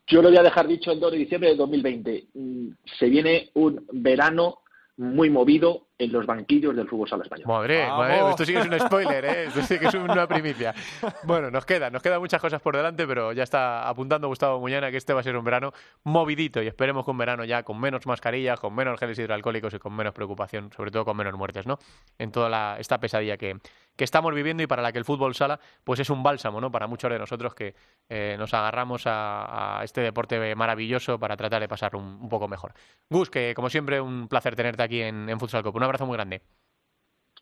Yo 0.07 0.23
lo 0.23 0.29
voy 0.29 0.39
a 0.39 0.43
dejar 0.43 0.69
dicho 0.69 0.93
el 0.93 1.01
2 1.01 1.13
de 1.13 1.19
diciembre 1.19 1.51
de 1.51 1.57
2020. 1.57 2.29
Mm, 2.35 2.69
se 2.99 3.07
viene 3.07 3.51
un 3.55 3.85
verano 3.91 4.59
muy 4.97 5.31
movido 5.31 5.87
en 5.97 6.13
los 6.13 6.27
banquillos 6.27 6.75
del 6.75 6.89
fútbol 6.89 7.09
sala 7.09 7.23
español. 7.23 7.47
Madre, 7.47 7.87
madre, 7.87 8.31
esto 8.31 8.45
sí 8.45 8.53
que 8.53 8.59
es 8.59 8.67
un 8.67 8.81
spoiler, 8.81 9.25
¿eh? 9.25 9.45
esto 9.45 9.63
sí 9.63 9.79
que 9.79 9.87
es 9.87 9.95
una 9.95 10.27
primicia. 10.27 10.75
Bueno, 11.23 11.51
nos 11.51 11.65
quedan, 11.65 11.93
nos 11.93 12.03
quedan 12.03 12.21
muchas 12.21 12.41
cosas 12.41 12.61
por 12.61 12.77
delante, 12.77 13.07
pero 13.07 13.33
ya 13.33 13.43
está 13.43 13.89
apuntando 13.89 14.29
Gustavo 14.29 14.59
Muñana 14.59 14.91
que 14.91 14.97
este 14.97 15.13
va 15.13 15.21
a 15.21 15.23
ser 15.23 15.37
un 15.37 15.45
verano 15.45 15.73
movidito 16.03 16.63
y 16.63 16.67
esperemos 16.67 17.05
que 17.05 17.11
un 17.11 17.19
verano 17.19 17.45
ya 17.45 17.63
con 17.63 17.81
menos 17.81 18.07
mascarillas, 18.07 18.59
con 18.59 18.75
menos 18.75 18.99
geles 18.99 19.19
hidroalcohólicos 19.19 19.75
y 19.75 19.79
con 19.79 19.95
menos 19.95 20.13
preocupación, 20.13 20.71
sobre 20.77 20.91
todo 20.91 21.05
con 21.05 21.17
menos 21.17 21.35
muertes, 21.35 21.67
¿no? 21.67 21.79
En 22.19 22.33
toda 22.33 22.79
esta 22.79 22.99
pesadilla 22.99 23.37
que, 23.37 23.57
que 23.97 24.05
estamos 24.05 24.35
viviendo 24.35 24.63
y 24.63 24.67
para 24.67 24.83
la 24.83 24.93
que 24.93 24.99
el 24.99 25.05
fútbol 25.05 25.35
sala 25.35 25.61
pues 25.85 26.01
es 26.01 26.11
un 26.11 26.23
bálsamo, 26.23 26.61
¿no? 26.61 26.71
Para 26.71 26.87
muchos 26.87 27.11
de 27.11 27.19
nosotros 27.19 27.55
que 27.55 27.75
eh, 28.09 28.37
nos 28.39 28.53
agarramos 28.55 29.05
a, 29.07 29.81
este 29.85 30.01
deporte 30.01 30.55
maravilloso 30.55 31.19
para 31.19 31.37
tratar 31.37 31.61
de 31.61 31.69
pasar 31.69 31.95
un, 31.97 32.29
poco 32.29 32.49
mejor. 32.49 32.75
Gus, 33.09 33.31
que 33.31 33.55
como 33.55 33.71
siempre 33.71 34.01
un 34.01 34.29
placer 34.29 34.57
tenerte 34.57 34.83
aquí 34.83 35.01
en, 35.01 35.29
en 35.29 35.39
Futsal. 35.39 35.63
Un 35.85 35.89
abrazo 35.89 36.07
muy 36.07 36.17
grande. 36.17 36.41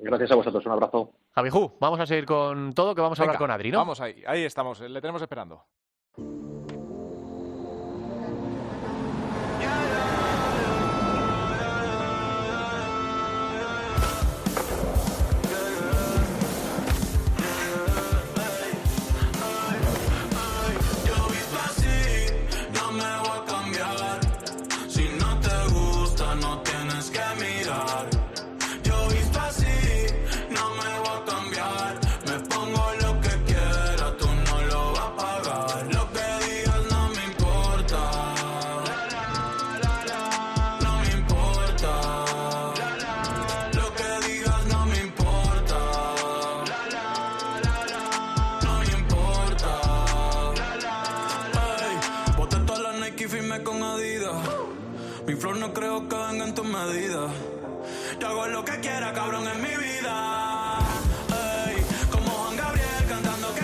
Gracias 0.00 0.32
a 0.32 0.34
vosotros, 0.34 0.66
un 0.66 0.72
abrazo. 0.72 1.12
Javiju, 1.30 1.76
vamos 1.78 2.00
a 2.00 2.06
seguir 2.06 2.26
con 2.26 2.72
todo, 2.72 2.92
que 2.92 3.00
vamos 3.00 3.20
a 3.20 3.22
hablar 3.22 3.38
con 3.38 3.52
Adri, 3.52 3.70
¿no? 3.70 3.78
Vamos 3.78 4.00
ahí, 4.00 4.20
ahí 4.26 4.42
estamos, 4.42 4.80
le 4.80 5.00
tenemos 5.00 5.22
esperando. 5.22 5.64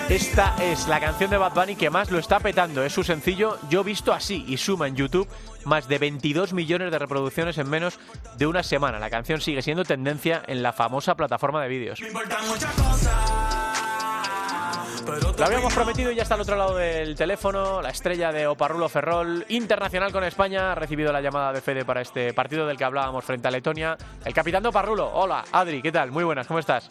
Esta 0.08 0.56
es 0.62 0.88
la 0.88 1.00
canción 1.00 1.30
de 1.30 1.36
Bad 1.36 1.52
Bunny 1.52 1.76
que 1.76 1.90
más 1.90 2.10
lo 2.10 2.18
está 2.18 2.40
petando. 2.40 2.82
Es 2.82 2.94
su 2.94 3.04
sencillo 3.04 3.58
Yo 3.68 3.84
visto 3.84 4.14
así 4.14 4.42
y 4.48 4.56
suma 4.56 4.88
en 4.88 4.96
YouTube 4.96 5.28
más 5.66 5.86
de 5.86 5.98
22 5.98 6.54
millones 6.54 6.90
de 6.90 6.98
reproducciones 6.98 7.58
en 7.58 7.68
menos 7.68 7.98
de 8.38 8.46
una 8.46 8.62
semana. 8.62 8.98
La 8.98 9.10
canción 9.10 9.42
sigue 9.42 9.60
siendo 9.60 9.84
tendencia 9.84 10.42
en 10.46 10.62
la 10.62 10.72
famosa 10.72 11.14
plataforma 11.14 11.62
de 11.62 11.68
vídeos. 11.68 12.00
Lo 15.08 15.44
habíamos 15.46 15.72
prometido 15.72 16.12
y 16.12 16.16
ya 16.16 16.22
está 16.22 16.34
al 16.34 16.42
otro 16.42 16.54
lado 16.54 16.76
del 16.76 17.14
teléfono. 17.14 17.80
La 17.80 17.88
estrella 17.88 18.30
de 18.30 18.46
Oparrulo 18.46 18.90
Ferrol, 18.90 19.42
internacional 19.48 20.12
con 20.12 20.22
España, 20.22 20.72
ha 20.72 20.74
recibido 20.74 21.10
la 21.12 21.22
llamada 21.22 21.50
de 21.50 21.62
Fede 21.62 21.86
para 21.86 22.02
este 22.02 22.34
partido 22.34 22.66
del 22.66 22.76
que 22.76 22.84
hablábamos 22.84 23.24
frente 23.24 23.48
a 23.48 23.50
Letonia. 23.50 23.96
El 24.22 24.34
capitán 24.34 24.62
de 24.62 24.68
Oparrulo. 24.68 25.10
Hola, 25.10 25.44
Adri, 25.50 25.80
¿qué 25.80 25.90
tal? 25.90 26.10
Muy 26.10 26.24
buenas, 26.24 26.46
¿cómo 26.46 26.58
estás? 26.58 26.90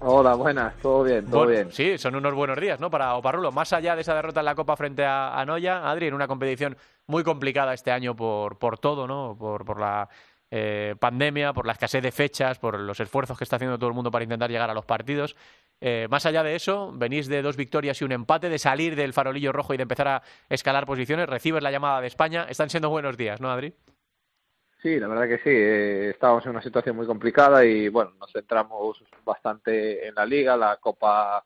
Hola, 0.00 0.34
buenas, 0.36 0.74
todo 0.78 1.02
bien, 1.02 1.26
todo 1.26 1.46
bien. 1.46 1.70
Sí, 1.70 1.98
son 1.98 2.14
unos 2.14 2.32
buenos 2.32 2.58
días, 2.58 2.80
¿no? 2.80 2.88
Para 2.88 3.14
Oparrulo. 3.14 3.52
Más 3.52 3.74
allá 3.74 3.94
de 3.94 4.00
esa 4.00 4.14
derrota 4.14 4.40
en 4.40 4.46
la 4.46 4.54
Copa 4.54 4.74
frente 4.74 5.04
a, 5.04 5.44
Noya, 5.46 5.90
Adri, 5.90 6.06
en 6.06 6.14
una 6.14 6.28
competición 6.28 6.78
muy 7.08 7.24
complicada 7.24 7.74
este 7.74 7.90
año 7.90 8.16
por, 8.16 8.58
por 8.58 8.78
todo, 8.78 9.06
¿no? 9.06 9.36
Por, 9.38 9.66
por 9.66 9.78
la 9.78 10.08
eh, 10.50 10.94
pandemia, 10.98 11.52
por 11.52 11.66
la 11.66 11.72
escasez 11.72 12.02
de 12.02 12.10
fechas, 12.10 12.58
por 12.58 12.78
los 12.80 12.98
esfuerzos 13.00 13.36
que 13.36 13.44
está 13.44 13.56
haciendo 13.56 13.76
todo 13.76 13.90
el 13.90 13.94
mundo 13.94 14.10
para 14.10 14.24
intentar 14.24 14.50
llegar 14.50 14.70
a 14.70 14.74
los 14.74 14.86
partidos. 14.86 15.36
Eh, 15.80 16.08
más 16.10 16.26
allá 16.26 16.42
de 16.42 16.56
eso, 16.56 16.92
venís 16.92 17.28
de 17.28 17.42
dos 17.42 17.56
victorias 17.56 18.00
y 18.00 18.04
un 18.04 18.12
empate, 18.12 18.48
de 18.48 18.58
salir 18.58 18.96
del 18.96 19.12
farolillo 19.12 19.52
rojo 19.52 19.74
y 19.74 19.76
de 19.76 19.84
empezar 19.84 20.08
a 20.08 20.22
escalar 20.48 20.86
posiciones, 20.86 21.28
recibes 21.28 21.62
la 21.62 21.70
llamada 21.70 22.00
de 22.00 22.08
España. 22.08 22.46
Están 22.48 22.70
siendo 22.70 22.90
buenos 22.90 23.16
días, 23.16 23.40
¿no, 23.40 23.50
Adri? 23.50 23.72
Sí, 24.82 24.98
la 24.98 25.08
verdad 25.08 25.28
que 25.28 25.38
sí. 25.38 25.50
Eh, 25.50 26.10
estábamos 26.10 26.44
en 26.44 26.50
una 26.50 26.62
situación 26.62 26.96
muy 26.96 27.06
complicada 27.06 27.64
y 27.64 27.88
bueno, 27.88 28.12
nos 28.18 28.32
centramos 28.32 29.02
bastante 29.24 30.06
en 30.06 30.14
la 30.14 30.24
liga. 30.24 30.56
La 30.56 30.76
Copa 30.76 31.44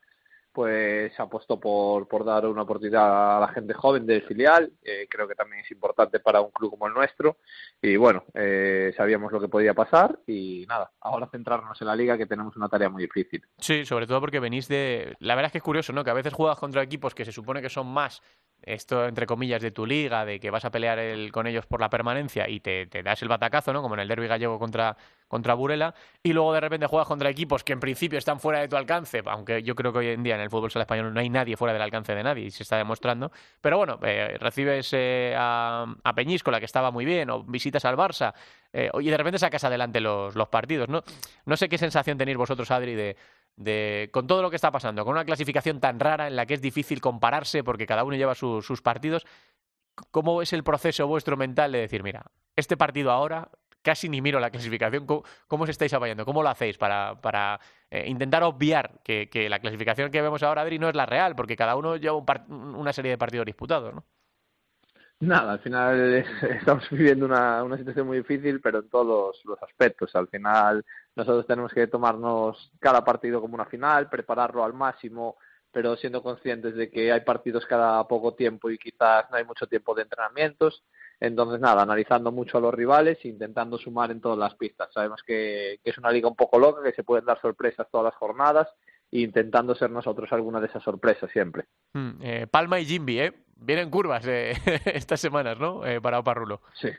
pues 0.53 1.19
apostó 1.19 1.59
por, 1.59 2.07
por 2.07 2.25
dar 2.25 2.47
una 2.47 2.63
oportunidad 2.63 3.39
a 3.39 3.41
la 3.41 3.49
gente 3.49 3.73
joven 3.73 4.07
del 4.07 4.23
filial. 4.23 4.71
Eh, 4.83 5.07
creo 5.09 5.27
que 5.27 5.35
también 5.35 5.65
es 5.65 5.71
importante 5.71 6.21
para 6.21 6.41
un 6.41 6.51
club 6.51 6.71
como 6.71 6.87
el 6.87 6.95
nuestro. 6.95 7.39
Y 7.81 7.97
bueno, 7.97 8.25
eh, 8.35 8.93
sabíamos 8.97 9.33
lo 9.33 9.41
que 9.41 9.49
podía 9.49 9.75
pasar 9.75 10.19
y 10.27 10.67
nada, 10.69 10.93
ahora 11.01 11.29
centrarnos 11.29 11.81
en 11.81 11.87
la 11.87 11.97
liga 11.97 12.19
que 12.19 12.27
tenemos 12.27 12.57
una 12.57 12.69
tarea 12.69 12.89
muy 12.89 13.03
difícil. 13.03 13.43
Sí, 13.59 13.85
sobre 13.85 14.07
todo 14.07 14.21
porque 14.21 14.41
venís 14.41 14.69
de... 14.69 15.17
La 15.21 15.35
verdad 15.35 15.47
es 15.47 15.53
que 15.53 15.59
es 15.59 15.65
curioso, 15.65 15.93
¿no? 15.93 16.05
Que 16.05 16.11
a 16.11 16.15
veces 16.15 16.33
juegas 16.33 16.59
contra 16.59 16.83
equipos 16.83 17.15
que 17.15 17.25
se 17.25 17.33
supone 17.33 17.63
que 17.63 17.71
son 17.71 17.87
más 17.87 18.23
esto 18.63 19.07
entre 19.07 19.27
comillas 19.27 19.61
de 19.61 19.71
tu 19.71 19.85
liga, 19.87 20.25
de 20.25 20.39
que 20.39 20.51
vas 20.51 20.65
a 20.65 20.71
pelear 20.71 20.99
el, 20.99 21.33
con 21.33 21.47
ellos 21.47 21.67
por 21.67 21.81
la 21.81 21.91
permanencia 21.91 22.49
y 22.49 22.61
te, 22.61 22.87
te, 22.87 23.03
das 23.03 23.21
el 23.23 23.29
batacazo, 23.29 23.73
¿no? 23.73 23.83
Como 23.83 23.95
en 23.95 24.01
el 24.01 24.09
derby 24.09 24.29
gallego 24.29 24.59
contra, 24.59 24.97
contra 25.33 25.55
Burela, 25.55 25.95
y 26.23 26.35
luego 26.35 26.53
de 26.53 26.61
repente 26.61 26.87
juegas 26.87 27.09
contra 27.09 27.31
equipos 27.31 27.65
que 27.65 27.73
en 27.73 27.81
principio 27.81 28.19
están 28.19 28.39
fuera 28.39 28.61
de 28.61 28.69
tu 28.69 28.77
alcance, 28.77 29.23
aunque 29.25 29.63
yo 29.63 29.75
creo 29.75 29.91
que 29.91 30.01
hoy 30.01 30.09
en 30.09 30.23
día 30.23 30.35
en 30.35 30.43
el 30.43 30.51
fútbol 30.51 30.71
español 30.75 31.15
no 31.15 31.21
hay 31.21 31.31
nadie 31.31 31.57
fuera 31.57 31.73
del 31.73 31.81
alcance 31.81 32.15
de 32.15 32.23
nadie 32.23 32.45
y 32.45 32.51
se 32.51 32.65
está 32.65 32.77
demostrando. 32.77 33.33
Pero 33.63 33.79
bueno, 33.79 33.99
eh, 34.03 34.37
recibes 34.39 34.91
eh, 34.93 35.35
a, 35.35 35.87
a 36.05 36.15
Peñíscola, 36.15 36.59
que 36.59 36.67
estaba 36.67 36.91
muy 36.91 37.07
bien, 37.07 37.31
o 37.31 37.43
visitas 37.45 37.87
al 37.87 37.97
Barça, 37.97 38.35
eh, 38.75 38.91
y 39.01 39.09
de 39.09 39.17
repente 39.17 39.39
sacas 39.39 39.65
adelante 39.65 40.03
los, 40.03 40.37
los 40.37 40.49
partidos, 40.49 40.91
¿no? 40.91 41.03
No 41.47 41.57
sé 41.57 41.71
qué 41.71 41.79
sensación 41.79 42.19
tenéis 42.19 42.37
vosotros, 42.37 42.71
Adri, 42.71 42.95
de 42.95 43.17
de, 43.57 44.09
con 44.13 44.27
todo 44.27 44.41
lo 44.41 44.51
que 44.51 44.57
está 44.57 44.71
pasando, 44.71 45.05
con 45.05 45.13
una 45.13 45.27
clasificación 45.27 45.79
tan 45.79 46.01
rara 46.01 46.27
en 46.27 46.37
la 46.37 46.47
que 46.47 46.55
es 46.55 46.63
difícil 46.63 47.03
compararse 47.03 47.63
porque 47.63 47.87
cada 47.87 48.03
uno 48.03 48.17
lleva 48.17 48.35
sus 48.35 48.83
partidos, 48.83 49.27
¿cómo 50.11 50.41
es 50.41 50.53
el 50.53 50.65
proceso 50.65 51.07
vuestro 51.07 51.37
mental 51.37 51.73
de 51.73 51.81
decir, 51.81 52.03
mira, 52.03 52.25
este 52.57 52.79
partido 52.79 53.11
ahora 53.11 53.51
casi 53.83 54.09
ni 54.09 54.21
miro 54.21 54.41
la 54.41 54.51
clasificación. 54.51 55.07
¿Cómo, 55.07 55.65
os 55.65 55.69
estáis 55.69 55.93
apoyando? 55.93 56.25
¿Cómo 56.25 56.43
lo 56.43 56.49
hacéis 56.49 56.79
para, 56.79 57.21
para 57.21 57.61
eh, 57.91 58.05
intentar 58.09 58.43
obviar 58.43 59.01
que, 59.05 59.29
que, 59.29 59.49
la 59.49 59.59
clasificación 59.59 60.11
que 60.11 60.23
vemos 60.23 60.43
ahora, 60.43 60.63
Adri, 60.63 60.79
no 60.79 60.89
es 60.89 60.95
la 60.95 61.07
real? 61.07 61.35
Porque 61.37 61.57
cada 61.57 61.77
uno 61.77 61.97
lleva 61.97 62.23
una 62.49 62.93
serie 62.93 63.11
de 63.11 63.19
partidos 63.19 63.47
disputados, 63.47 63.95
¿no? 63.95 64.05
Nada, 65.21 65.53
al 65.53 65.61
final 65.61 66.25
estamos 66.43 66.91
viviendo 66.91 67.27
una, 67.27 67.63
una 67.63 67.77
situación 67.77 68.09
muy 68.09 68.19
difícil, 68.19 68.61
pero 68.61 68.81
en 68.81 68.89
todos 68.89 69.41
los 69.45 69.63
aspectos. 69.63 70.15
Al 70.17 70.27
final 70.27 70.85
nosotros 71.15 71.47
tenemos 71.47 71.73
que 71.73 71.87
tomarnos 71.87 72.73
cada 72.81 73.05
partido 73.05 73.41
como 73.41 73.55
una 73.55 73.67
final, 73.67 74.09
prepararlo 74.09 74.65
al 74.65 74.73
máximo, 74.73 75.37
pero 75.71 75.97
siendo 75.97 76.25
conscientes 76.25 76.75
de 76.75 76.91
que 76.91 77.13
hay 77.13 77.21
partidos 77.21 77.67
cada 77.67 78.07
poco 78.09 78.35
tiempo 78.35 78.69
y 78.69 78.79
quizás 78.79 79.31
no 79.31 79.37
hay 79.37 79.45
mucho 79.45 79.69
tiempo 79.69 79.95
de 79.95 80.03
entrenamientos 80.03 80.83
entonces, 81.23 81.61
nada, 81.61 81.83
analizando 81.83 82.33
mucho 82.33 82.59
a 82.59 82.61
los 82.61 82.75
rivales 82.75 83.17
e 83.23 83.29
intentando 83.29 83.79
sumar 83.79 84.11
en 84.11 84.21
todas 84.21 84.37
las 84.37 84.57
pistas. 84.57 84.93
Sabemos 84.93 85.23
que, 85.23 85.79
es 85.85 85.97
una 85.97 86.11
liga 86.11 86.27
un 86.27 86.35
poco 86.35 86.59
loca, 86.59 86.83
que 86.83 86.93
se 86.93 87.05
pueden 87.05 87.25
dar 87.25 87.41
sorpresas 87.41 87.87
todas 87.93 88.07
las 88.07 88.15
jornadas 88.17 88.67
e 89.09 89.21
intentando 89.21 89.77
ser 89.77 89.89
nosotros 89.93 90.33
alguna 90.33 90.59
de 90.59 90.67
esas 90.67 90.83
sorpresas 90.83 91.31
siempre. 91.31 91.67
Hmm, 91.93 92.11
eh, 92.21 92.47
Palma 92.51 92.81
y 92.81 92.87
Jimby, 92.87 93.21
¿eh? 93.21 93.33
Vienen 93.55 93.89
curvas 93.89 94.27
eh, 94.27 94.55
estas 94.87 95.21
semanas, 95.21 95.61
¿no? 95.61 95.87
Eh, 95.87 96.01
para 96.01 96.19
Oparrulo. 96.19 96.61
Sí. 96.75 96.91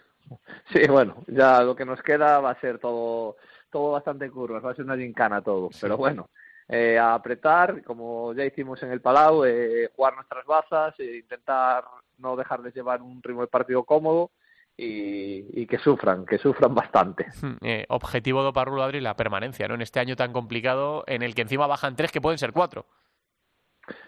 Sí, 0.72 0.88
bueno, 0.88 1.18
ya 1.28 1.62
lo 1.62 1.76
que 1.76 1.84
nos 1.84 2.02
queda 2.02 2.40
va 2.40 2.52
a 2.52 2.60
ser 2.62 2.80
todo, 2.80 3.36
todo 3.70 3.92
bastante 3.92 4.32
curvas, 4.32 4.64
va 4.64 4.72
a 4.72 4.76
ser 4.76 4.86
una 4.86 4.96
gincana 4.96 5.42
todo. 5.42 5.70
Pero 5.82 5.98
bueno, 5.98 6.30
eh, 6.70 6.98
a 6.98 7.14
apretar, 7.14 7.84
como 7.84 8.34
ya 8.34 8.46
hicimos 8.46 8.82
en 8.84 8.92
el 8.92 9.02
Palau, 9.02 9.44
eh, 9.44 9.90
jugar 9.94 10.16
nuestras 10.16 10.46
bazas, 10.46 10.98
e 10.98 11.18
intentar 11.18 11.84
no 12.24 12.36
dejarles 12.36 12.74
llevar 12.74 13.02
un 13.02 13.22
ritmo 13.22 13.42
de 13.42 13.48
partido 13.48 13.84
cómodo 13.84 14.32
y, 14.76 15.68
que 15.68 15.78
sufran, 15.78 16.26
que 16.26 16.38
sufran 16.40 16.74
bastante. 16.74 17.28
Hmm, 17.42 17.58
eh, 17.62 17.86
objetivo 17.90 18.44
de 18.44 18.54
Parrulo 18.54 18.84
Adri, 18.84 19.02
la 19.02 19.16
permanencia, 19.16 19.68
¿no? 19.68 19.76
En 19.76 19.82
este 19.82 20.00
año 20.00 20.16
tan 20.16 20.32
complicado 20.34 21.04
en 21.08 21.22
el 21.22 21.36
que 21.36 21.42
encima 21.42 21.68
bajan 21.68 21.96
tres 21.96 22.12
que 22.12 22.22
pueden 22.22 22.40
ser 22.40 22.54
cuatro. 22.54 22.86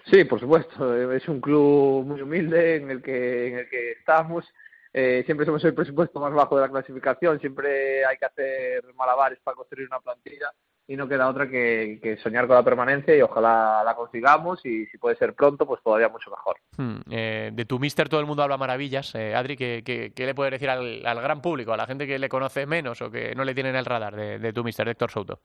Sí, 0.06 0.24
por 0.24 0.40
supuesto. 0.40 1.12
Es 1.12 1.28
un 1.28 1.42
club 1.42 2.06
muy 2.06 2.22
humilde 2.22 2.78
en 2.78 2.90
el 2.90 3.02
que, 3.02 3.48
en 3.50 3.60
el 3.60 3.70
que 3.70 3.92
estamos. 3.92 4.46
siempre 4.94 5.46
somos 5.46 5.64
el 5.66 5.74
presupuesto 5.74 6.20
más 6.22 6.34
bajo 6.34 6.56
de 6.56 6.62
la 6.62 6.70
clasificación. 6.70 7.40
Siempre 7.42 8.06
hay 8.06 8.18
que 8.18 8.26
hacer 8.26 8.84
malabares 8.96 9.40
para 9.44 9.56
construir 9.56 9.88
una 9.88 10.00
plantilla 10.00 10.50
y 10.88 10.96
no 10.96 11.08
queda 11.08 11.30
otra 11.30 11.50
que, 11.50 12.18
soñar 12.22 12.48
con 12.48 12.56
la 12.56 12.64
permanencia 12.64 13.16
y 13.16 13.22
ojalá 13.22 13.84
la 13.84 13.96
consigamos 13.96 14.64
y 14.66 14.86
si 14.86 14.98
puede 14.98 15.16
ser 15.16 15.34
pronto, 15.34 15.66
pues 15.66 15.82
todavía 15.82 16.10
mucho 16.10 16.30
mejor. 16.30 16.58
Hmm, 16.78 17.02
eh, 17.10 17.50
de 17.54 17.66
tu 17.66 17.80
mister 17.80 18.08
todo 18.08 18.20
el 18.20 18.28
mundo 18.28 18.44
habla 18.44 18.58
maravillas. 18.58 19.16
Eh, 19.16 19.34
Adri, 19.34 19.58
¿qué, 19.58 19.82
qué, 19.84 20.26
le 20.26 20.36
puede 20.36 20.52
decir 20.52 20.70
al, 20.70 21.02
gran 21.02 21.42
público, 21.42 21.74
a 21.74 21.78
la 21.78 21.88
gente 21.88 22.06
que 22.06 22.20
le 22.20 22.30
conoce 22.30 22.66
menos 22.66 23.02
o 23.02 23.10
que 23.10 23.34
no 23.34 23.44
le 23.44 23.56
tiene 23.56 23.70
en 23.70 23.78
el 23.78 23.86
radar 23.86 24.16
de, 24.16 24.54
tu 24.54 24.64
mister, 24.64 24.88
Héctor 24.88 25.10
Souto? 25.10 25.40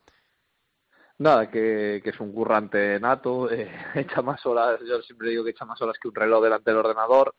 Nada, 1.18 1.51
que, 1.51 2.03
es 2.05 2.20
un 2.20 2.32
currante 2.32 3.01
nato, 3.01 3.51
eh, 3.53 3.70
echa 3.95 4.20
más 4.20 4.45
horas, 4.45 4.80
yo 4.86 5.01
siempre 5.03 5.30
digo 5.30 5.45
que 5.45 5.51
echa 5.51 5.64
más 5.64 5.80
horas 5.80 5.97
que 5.99 6.09
un 6.09 6.14
reloj 6.14 6.43
delante 6.43 6.70
del 6.70 6.80
ordenador 6.80 7.34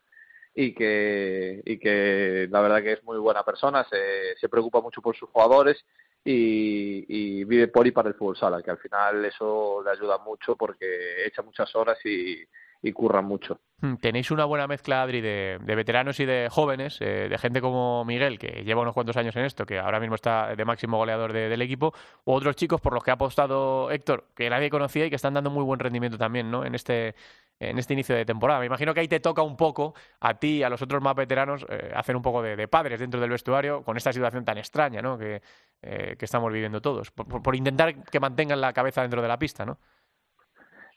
y 0.54 0.74
que, 0.74 1.62
y 1.64 1.78
que 1.78 2.48
la 2.50 2.60
verdad 2.60 2.82
que 2.82 2.92
es 2.92 3.04
muy 3.04 3.18
buena 3.18 3.42
persona, 3.42 3.86
se, 3.88 4.36
se 4.38 4.48
preocupa 4.48 4.80
mucho 4.80 5.00
por 5.00 5.16
sus 5.16 5.28
jugadores 5.30 5.84
y, 6.24 7.44
vive 7.44 7.68
por 7.68 7.86
y 7.86 7.90
para 7.90 8.08
el 8.08 8.14
fútbol 8.14 8.36
sala, 8.36 8.62
que 8.62 8.70
al 8.70 8.78
final 8.78 9.24
eso 9.24 9.82
le 9.82 9.90
ayuda 9.90 10.18
mucho 10.18 10.56
porque 10.56 11.26
echa 11.26 11.42
muchas 11.42 11.74
horas 11.74 11.98
y, 12.04 12.44
curra 12.90 13.22
mucho. 13.22 13.60
Hmm, 13.82 13.96
tenéis 13.96 14.30
una 14.30 14.44
buena 14.44 14.68
mezcla, 14.68 15.02
Adri, 15.02 15.20
de, 15.20 15.58
veteranos 15.60 16.20
y 16.20 16.24
de 16.24 16.48
jóvenes, 16.48 16.98
eh, 17.00 17.28
de 17.28 17.38
gente 17.38 17.60
como 17.60 18.04
Miguel, 18.04 18.38
que 18.38 18.62
lleva 18.64 18.82
unos 18.82 18.94
cuantos 18.94 19.16
años 19.16 19.34
en 19.34 19.44
esto, 19.44 19.66
que 19.66 19.80
ahora 19.80 19.98
mismo 19.98 20.14
está 20.14 20.54
de 20.54 20.64
máximo 20.64 20.98
goleador 20.98 21.32
del 21.32 21.60
equipo, 21.62 21.92
u 22.24 22.32
otros 22.32 22.54
chicos 22.54 22.80
por 22.80 22.94
los 22.94 23.02
que 23.02 23.10
ha 23.10 23.14
apostado 23.14 23.90
Héctor, 23.90 24.28
que 24.36 24.48
nadie 24.48 24.70
conocía 24.70 25.06
y 25.06 25.10
que 25.10 25.16
están 25.16 25.34
dando 25.34 25.50
muy 25.50 25.64
buen 25.64 25.80
rendimiento 25.80 26.16
también 26.16 26.48
¿no? 26.48 26.64
en, 26.64 26.76
este, 26.76 27.16
en 27.58 27.76
este 27.76 27.92
inicio 27.94 28.14
de 28.14 28.24
temporada. 28.24 28.60
Me 28.60 28.66
imagino 28.66 28.94
que 28.94 29.00
ahí 29.00 29.08
te 29.08 29.18
toca 29.18 29.42
un 29.42 29.56
poco 29.56 29.94
a 30.20 30.34
ti 30.34 30.58
y 30.58 30.62
a 30.62 30.68
los 30.68 30.80
otros 30.80 31.02
más 31.02 31.16
veteranos 31.16 31.66
eh, 31.68 31.92
hacer 31.92 32.14
un 32.14 32.22
poco 32.22 32.40
de, 32.40 32.68
padres 32.68 33.00
dentro 33.00 33.20
del 33.20 33.30
vestuario 33.30 33.82
con 33.82 33.96
esta 33.96 34.12
situación 34.12 34.44
tan 34.44 34.58
extraña 34.58 35.02
¿no? 35.02 35.18
que, 35.18 35.42
eh, 35.82 36.14
que 36.16 36.24
estamos 36.24 36.52
viviendo 36.52 36.80
todos, 36.80 37.10
por, 37.10 37.56
intentar 37.56 38.04
que 38.04 38.20
mantengan 38.20 38.60
la 38.60 38.72
cabeza 38.72 39.02
dentro 39.02 39.20
de 39.22 39.26
la 39.26 39.38
pista, 39.38 39.66
¿no? 39.66 39.78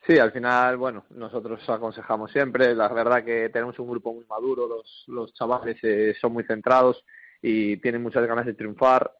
Sí, 0.06 0.18
al 0.18 0.30
final, 0.30 0.76
bueno, 0.76 1.04
nosotros 1.10 1.60
aconsejamos 1.68 2.30
siempre, 2.30 2.74
la 2.74 2.88
verdad 2.88 3.24
que 3.24 3.48
tenemos 3.48 3.78
un 3.78 3.90
grupo 3.90 4.14
muy 4.14 4.24
maduro, 4.26 4.68
los, 4.68 5.04
los 5.08 5.34
chavales 5.34 5.76
eh, 5.82 6.14
son 6.20 6.32
muy 6.32 6.44
centrados 6.44 7.04
y 7.42 7.76
tienen 7.78 8.02
muchas 8.02 8.26
ganas 8.26 8.46
de 8.46 8.54
triunfar 8.54 9.12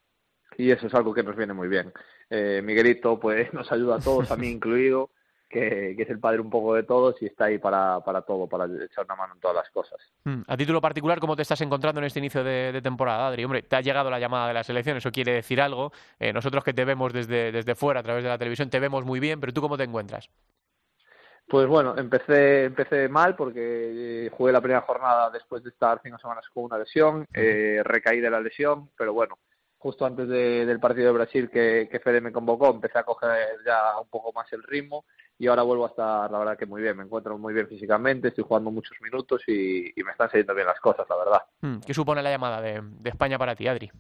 y 0.56 0.70
eso 0.70 0.86
es 0.86 0.94
algo 0.94 1.12
que 1.12 1.24
nos 1.24 1.36
viene 1.36 1.52
muy 1.54 1.68
bien. 1.68 1.92
Miguelito 2.30 3.18
pues 3.18 3.52
nos 3.54 3.70
ayuda 3.72 3.96
a 3.96 4.00
todos, 4.00 4.30
a 4.30 4.36
mí 4.36 4.48
incluido, 4.50 5.10
que, 5.48 5.94
es 5.98 6.10
el 6.10 6.18
padre 6.18 6.40
un 6.40 6.50
poco 6.50 6.74
de 6.74 6.82
todos 6.82 7.20
y 7.20 7.26
está 7.26 7.46
ahí 7.46 7.58
para, 7.58 8.00
para 8.00 8.22
todo, 8.22 8.48
para 8.48 8.64
echar 8.64 9.04
una 9.04 9.16
mano 9.16 9.34
en 9.34 9.40
todas 9.40 9.56
las 9.56 9.70
cosas. 9.70 9.98
Hmm. 10.24 10.42
A 10.46 10.56
título 10.56 10.80
particular, 10.80 11.20
¿cómo 11.20 11.36
te 11.36 11.42
estás 11.42 11.60
encontrando 11.60 12.00
en 12.00 12.06
este 12.06 12.18
inicio 12.18 12.42
de, 12.42 12.80
temporada, 12.82 13.28
Adri? 13.28 13.44
Hombre, 13.44 13.62
te 13.62 13.76
ha 13.76 13.80
llegado 13.80 14.10
la 14.10 14.18
llamada 14.18 14.48
de 14.48 14.54
la 14.54 14.64
selección, 14.64 14.96
eso 14.96 15.12
quiere 15.12 15.32
decir 15.32 15.60
algo. 15.60 15.92
Eh, 16.18 16.32
nosotros 16.32 16.64
que 16.64 16.74
te 16.74 16.84
vemos 16.84 17.12
desde, 17.12 17.52
desde 17.52 17.74
fuera, 17.74 18.00
a 18.00 18.02
través 18.02 18.22
de 18.24 18.30
la 18.30 18.38
televisión, 18.38 18.70
te 18.70 18.80
vemos 18.80 19.04
muy 19.04 19.20
bien, 19.20 19.40
pero 19.40 19.52
¿tú 19.52 19.60
cómo 19.60 19.76
te 19.76 19.84
encuentras? 19.84 20.28
Pues 21.48 21.68
bueno, 21.68 21.96
empecé, 21.96 22.64
empecé 22.64 23.08
mal 23.08 23.36
porque 23.36 24.26
eh, 24.26 24.30
jugué 24.30 24.52
la 24.52 24.60
primera 24.60 24.80
jornada 24.80 25.30
después 25.30 25.62
de 25.62 25.70
estar 25.70 26.00
cinco 26.02 26.18
semanas 26.18 26.44
con 26.52 26.64
una 26.64 26.78
lesión, 26.78 27.24
eh, 27.32 27.82
recaí 27.84 28.20
de 28.20 28.30
la 28.30 28.40
lesión, 28.40 28.90
pero 28.96 29.12
bueno, 29.12 29.38
justo 29.78 30.04
antes 30.04 30.28
del 30.28 30.80
partido 30.80 31.06
de 31.06 31.12
Brasil 31.12 31.48
que, 31.48 31.88
que 31.88 32.00
Fede 32.00 32.20
me 32.20 32.32
convocó, 32.32 32.70
empecé 32.70 32.98
a 32.98 33.04
coger 33.04 33.46
ya 33.64 33.96
un 34.00 34.08
poco 34.08 34.32
más 34.32 34.52
el 34.52 34.64
ritmo 34.64 35.04
y 35.38 35.46
ahora 35.46 35.62
vuelvo 35.62 35.84
a 35.84 35.90
estar, 35.90 36.30
la 36.32 36.38
verdad 36.38 36.58
que 36.58 36.66
muy 36.66 36.82
bien, 36.82 36.96
me 36.96 37.04
encuentro 37.04 37.38
muy 37.38 37.54
bien 37.54 37.68
físicamente, 37.68 38.28
estoy 38.28 38.42
jugando 38.42 38.72
muchos 38.72 38.96
minutos 39.00 39.42
y, 39.46 39.92
me 40.04 40.10
están 40.10 40.28
saliendo 40.28 40.54
bien 40.54 40.66
las 40.66 40.80
cosas, 40.80 41.06
la 41.08 41.16
verdad. 41.16 41.42
Hmm, 41.60 41.78
¿Qué 41.86 41.94
supone 41.94 42.24
la 42.24 42.30
llamada 42.30 42.60
de, 42.60 42.82
España 43.04 43.38
para 43.38 43.54
ti, 43.54 43.68
Adri? 43.68 43.90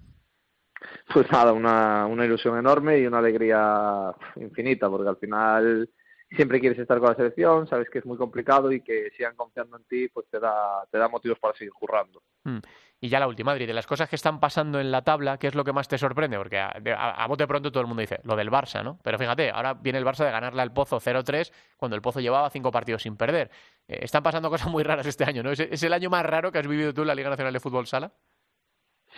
Pues 1.12 1.30
nada, 1.30 1.52
una, 1.52 2.06
una 2.06 2.24
ilusión 2.24 2.58
enorme 2.58 2.98
y 2.98 3.06
una 3.06 3.18
alegría 3.18 4.12
infinita, 4.36 4.90
porque 4.90 5.08
al 5.08 5.16
final 5.16 5.88
siempre 6.30 6.60
quieres 6.60 6.78
estar 6.78 6.98
con 6.98 7.10
la 7.10 7.14
selección, 7.14 7.68
sabes 7.68 7.88
que 7.88 7.98
es 7.98 8.06
muy 8.06 8.16
complicado 8.16 8.72
y 8.72 8.80
que 8.80 9.10
sigan 9.16 9.36
confiando 9.36 9.76
en 9.76 9.84
ti, 9.84 10.08
pues 10.08 10.26
te 10.28 10.40
da, 10.40 10.84
te 10.90 10.98
da 10.98 11.08
motivos 11.08 11.38
para 11.38 11.56
seguir 11.56 11.72
jurando. 11.72 12.22
Hmm. 12.44 12.58
Y 12.98 13.08
ya 13.10 13.20
la 13.20 13.28
última, 13.28 13.52
Adri, 13.52 13.66
de 13.66 13.74
las 13.74 13.86
cosas 13.86 14.08
que 14.08 14.16
están 14.16 14.40
pasando 14.40 14.80
en 14.80 14.90
la 14.90 15.02
tabla, 15.02 15.38
¿qué 15.38 15.48
es 15.48 15.54
lo 15.54 15.64
que 15.64 15.72
más 15.72 15.86
te 15.86 15.98
sorprende? 15.98 16.38
Porque 16.38 16.58
a, 16.58 16.70
a, 16.70 17.26
bote 17.26 17.46
pronto 17.46 17.70
todo 17.70 17.82
el 17.82 17.86
mundo 17.86 18.00
dice 18.00 18.20
lo 18.24 18.36
del 18.36 18.50
Barça, 18.50 18.82
¿no? 18.82 18.98
Pero 19.02 19.18
fíjate, 19.18 19.50
ahora 19.50 19.74
viene 19.74 19.98
el 19.98 20.04
Barça 20.04 20.24
de 20.24 20.30
ganarle 20.30 20.62
al 20.62 20.72
Pozo 20.72 20.98
0-3 20.98 21.52
cuando 21.76 21.94
el 21.94 22.00
Pozo 22.00 22.20
llevaba 22.20 22.48
cinco 22.48 22.70
partidos 22.70 23.02
sin 23.02 23.16
perder. 23.16 23.50
Eh, 23.86 23.98
están 24.02 24.22
pasando 24.22 24.48
cosas 24.48 24.68
muy 24.70 24.82
raras 24.82 25.06
este 25.06 25.24
año, 25.24 25.42
¿no? 25.42 25.50
¿Es, 25.50 25.82
el 25.82 25.92
año 25.92 26.08
más 26.08 26.24
raro 26.24 26.50
que 26.50 26.58
has 26.58 26.66
vivido 26.66 26.94
tú 26.94 27.02
en 27.02 27.08
la 27.08 27.14
Liga 27.14 27.28
Nacional 27.28 27.52
de 27.52 27.60
Fútbol 27.60 27.86
Sala? 27.86 28.12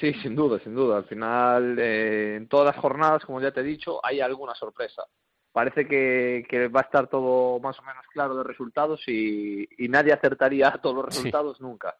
Sí, 0.01 0.13
sin 0.23 0.35
duda, 0.35 0.59
sin 0.59 0.75
duda. 0.75 0.97
Al 0.97 1.05
final, 1.05 1.79
eh, 1.79 2.37
en 2.37 2.49
todas 2.49 2.75
las 2.75 2.83
jornadas, 2.83 3.25
como 3.25 3.41
ya 3.41 3.53
te 3.53 3.61
he 3.61 3.65
dicho, 3.65 4.05
hay 4.05 4.21
alguna 4.21 4.55
sorpresa. 4.57 5.05
Parece 5.59 5.89
que, 5.89 6.69
va 6.69 6.83
a 6.83 6.85
estar 6.85 7.09
todo 7.09 7.59
más 7.59 7.77
o 7.81 7.83
menos 7.83 8.07
claro 8.13 8.37
de 8.37 8.45
resultados 8.45 9.03
y, 9.09 9.67
nadie 9.89 10.13
acertaría 10.13 10.71
todos 10.81 10.95
los 10.95 11.07
resultados 11.07 11.61
nunca. 11.61 11.97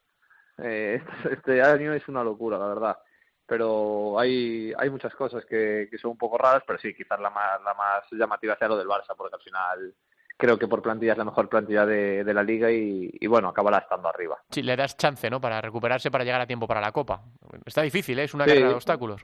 Eh, 0.59 1.03
este, 1.25 1.33
este, 1.33 1.61
año 1.61 1.91
es 1.91 2.07
una 2.07 2.23
locura, 2.23 2.57
la 2.57 2.67
verdad. 2.67 2.97
Pero 3.45 4.17
hay, 4.17 4.71
hay 4.77 4.89
muchas 4.89 5.13
cosas 5.13 5.43
que, 5.43 5.89
que 5.91 5.97
son 5.97 6.11
un 6.11 6.17
poco 6.17 6.37
raras, 6.37 6.63
pero 6.65 6.79
sí, 6.79 6.93
quizás 6.93 7.19
la 7.19 7.31
más, 7.31 7.61
la 7.61 7.73
más 7.73 8.05
llamativa 8.11 8.55
sea 8.55 8.69
lo 8.69 8.77
del 8.77 8.87
Barça, 8.87 9.13
porque 9.17 9.35
al 9.35 9.41
final 9.41 9.93
creo 10.37 10.57
que 10.57 10.69
por 10.69 10.81
plantilla 10.81 11.11
es 11.11 11.17
la 11.17 11.25
mejor 11.25 11.49
plantilla 11.49 11.85
de, 11.85 12.23
de 12.23 12.33
la 12.33 12.43
liga 12.43 12.71
y, 12.71 13.11
y, 13.11 13.27
bueno, 13.27 13.49
acabará 13.49 13.79
estando 13.79 14.07
arriba. 14.07 14.41
Sí, 14.51 14.61
le 14.61 14.77
das 14.77 14.95
chance, 14.95 15.29
¿no? 15.29 15.41
Para 15.41 15.59
recuperarse, 15.59 16.09
para 16.09 16.23
llegar 16.23 16.39
a 16.39 16.47
tiempo 16.47 16.65
para 16.65 16.79
la 16.79 16.93
Copa. 16.93 17.25
Está 17.65 17.81
difícil, 17.81 18.19
¿eh? 18.19 18.23
Es 18.23 18.33
una 18.33 18.45
carrera 18.45 18.69
de 18.69 18.75
obstáculos. 18.75 19.21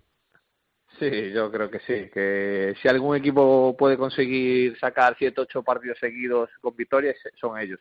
Sí, 0.99 1.31
yo 1.33 1.51
creo 1.51 1.69
que 1.69 1.79
sí, 1.79 2.09
que 2.13 2.73
si 2.81 2.87
algún 2.87 3.17
equipo 3.17 3.75
puede 3.77 3.97
conseguir 3.97 4.77
sacar 4.79 5.15
siete, 5.17 5.41
ocho 5.41 5.61
partidos 5.63 5.97
seguidos 5.99 6.49
con 6.61 6.75
victorias, 6.75 7.15
son 7.39 7.59
ellos. 7.59 7.79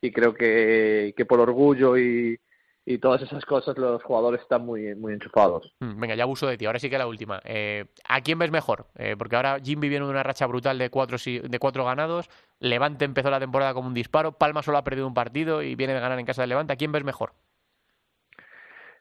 Y 0.00 0.10
creo 0.10 0.34
que, 0.34 1.14
que 1.16 1.24
por 1.24 1.40
orgullo 1.40 1.96
y, 1.96 2.38
y 2.84 2.98
todas 2.98 3.20
esas 3.20 3.44
cosas 3.44 3.76
los 3.78 4.02
jugadores 4.02 4.40
están 4.40 4.64
muy, 4.64 4.94
muy 4.94 5.12
enchufados. 5.12 5.74
Mm, 5.80 6.00
venga, 6.00 6.14
ya 6.14 6.22
abuso 6.22 6.46
de 6.46 6.56
ti. 6.56 6.66
Ahora 6.66 6.78
sí 6.78 6.88
que 6.88 6.98
la 6.98 7.06
última. 7.06 7.40
Eh, 7.44 7.86
¿A 8.08 8.20
quién 8.20 8.38
ves 8.38 8.50
mejor? 8.50 8.86
Eh, 8.96 9.16
porque 9.18 9.36
ahora 9.36 9.58
Jimmy 9.62 9.88
viene 9.88 10.04
de 10.04 10.10
una 10.10 10.22
racha 10.22 10.46
brutal 10.46 10.78
de 10.78 10.88
cuatro, 10.88 11.18
de 11.18 11.58
cuatro 11.58 11.84
ganados. 11.84 12.28
Levante 12.60 13.04
empezó 13.04 13.28
la 13.30 13.40
temporada 13.40 13.74
como 13.74 13.88
un 13.88 13.94
disparo. 13.94 14.32
Palma 14.32 14.62
solo 14.62 14.78
ha 14.78 14.84
perdido 14.84 15.06
un 15.06 15.14
partido 15.14 15.62
y 15.62 15.74
viene 15.74 15.94
de 15.94 16.00
ganar 16.00 16.18
en 16.18 16.26
casa 16.26 16.42
de 16.42 16.48
Levante. 16.48 16.72
¿A 16.72 16.76
quién 16.76 16.92
ves 16.92 17.04
mejor? 17.04 17.32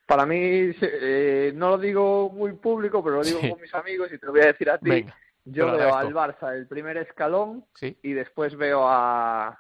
Para 0.06 0.26
mí, 0.26 0.38
eh, 0.82 1.51
no 1.56 1.72
lo 1.72 1.78
digo 1.78 2.30
muy 2.30 2.53
público, 2.53 3.03
pero 3.03 3.18
lo 3.18 3.24
digo 3.24 3.39
con 3.39 3.62
mis 3.62 3.74
amigos 3.74 4.12
y 4.14 4.20
te 4.20 4.26
lo 4.26 4.32
voy 4.32 4.41
a 4.41 4.47
decir 4.47 4.70
a 4.70 4.78
ti. 4.78 5.06
Yo 5.43 5.72
veo 5.72 5.95
al 5.95 6.14
Barça 6.14 6.53
el 6.56 6.68
primer 6.68 6.97
escalón 6.97 7.66
y 7.82 8.14
después 8.14 8.56
veo 8.56 8.88
a, 8.88 9.60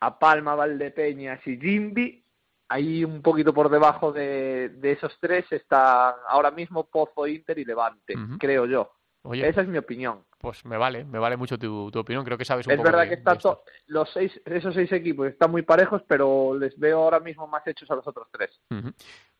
a 0.00 0.18
Palma, 0.18 0.54
Valdepeñas 0.54 1.44
y 1.46 1.58
Jimby. 1.58 2.24
Ahí 2.68 3.04
un 3.04 3.20
poquito 3.22 3.52
por 3.52 3.68
debajo 3.68 4.12
de, 4.12 4.70
de 4.70 4.92
esos 4.92 5.16
tres 5.20 5.44
están 5.52 6.14
ahora 6.28 6.50
mismo 6.50 6.88
Pozo, 6.88 7.26
Inter 7.26 7.58
y 7.58 7.64
Levante, 7.64 8.14
creo 8.38 8.66
yo. 8.66 8.92
Esa 9.32 9.62
es 9.62 9.68
mi 9.68 9.78
opinión 9.78 10.24
pues 10.38 10.64
me 10.64 10.76
vale, 10.76 11.04
me 11.04 11.18
vale 11.18 11.36
mucho 11.36 11.58
tu, 11.58 11.90
tu 11.90 11.98
opinión. 11.98 12.24
Creo 12.24 12.38
que 12.38 12.44
sabes 12.44 12.66
un 12.66 12.72
es 12.72 12.76
poco. 12.78 12.88
Es 12.88 12.92
verdad 12.94 13.08
que 13.08 13.14
está 13.14 13.38
los 13.86 14.10
seis, 14.12 14.40
esos 14.44 14.74
seis 14.74 14.90
equipos 14.92 15.28
están 15.28 15.50
muy 15.50 15.62
parejos, 15.62 16.02
pero 16.06 16.56
les 16.56 16.78
veo 16.78 17.02
ahora 17.02 17.20
mismo 17.20 17.46
más 17.46 17.66
hechos 17.66 17.90
a 17.90 17.94
los 17.94 18.06
otros 18.06 18.28
tres. 18.30 18.60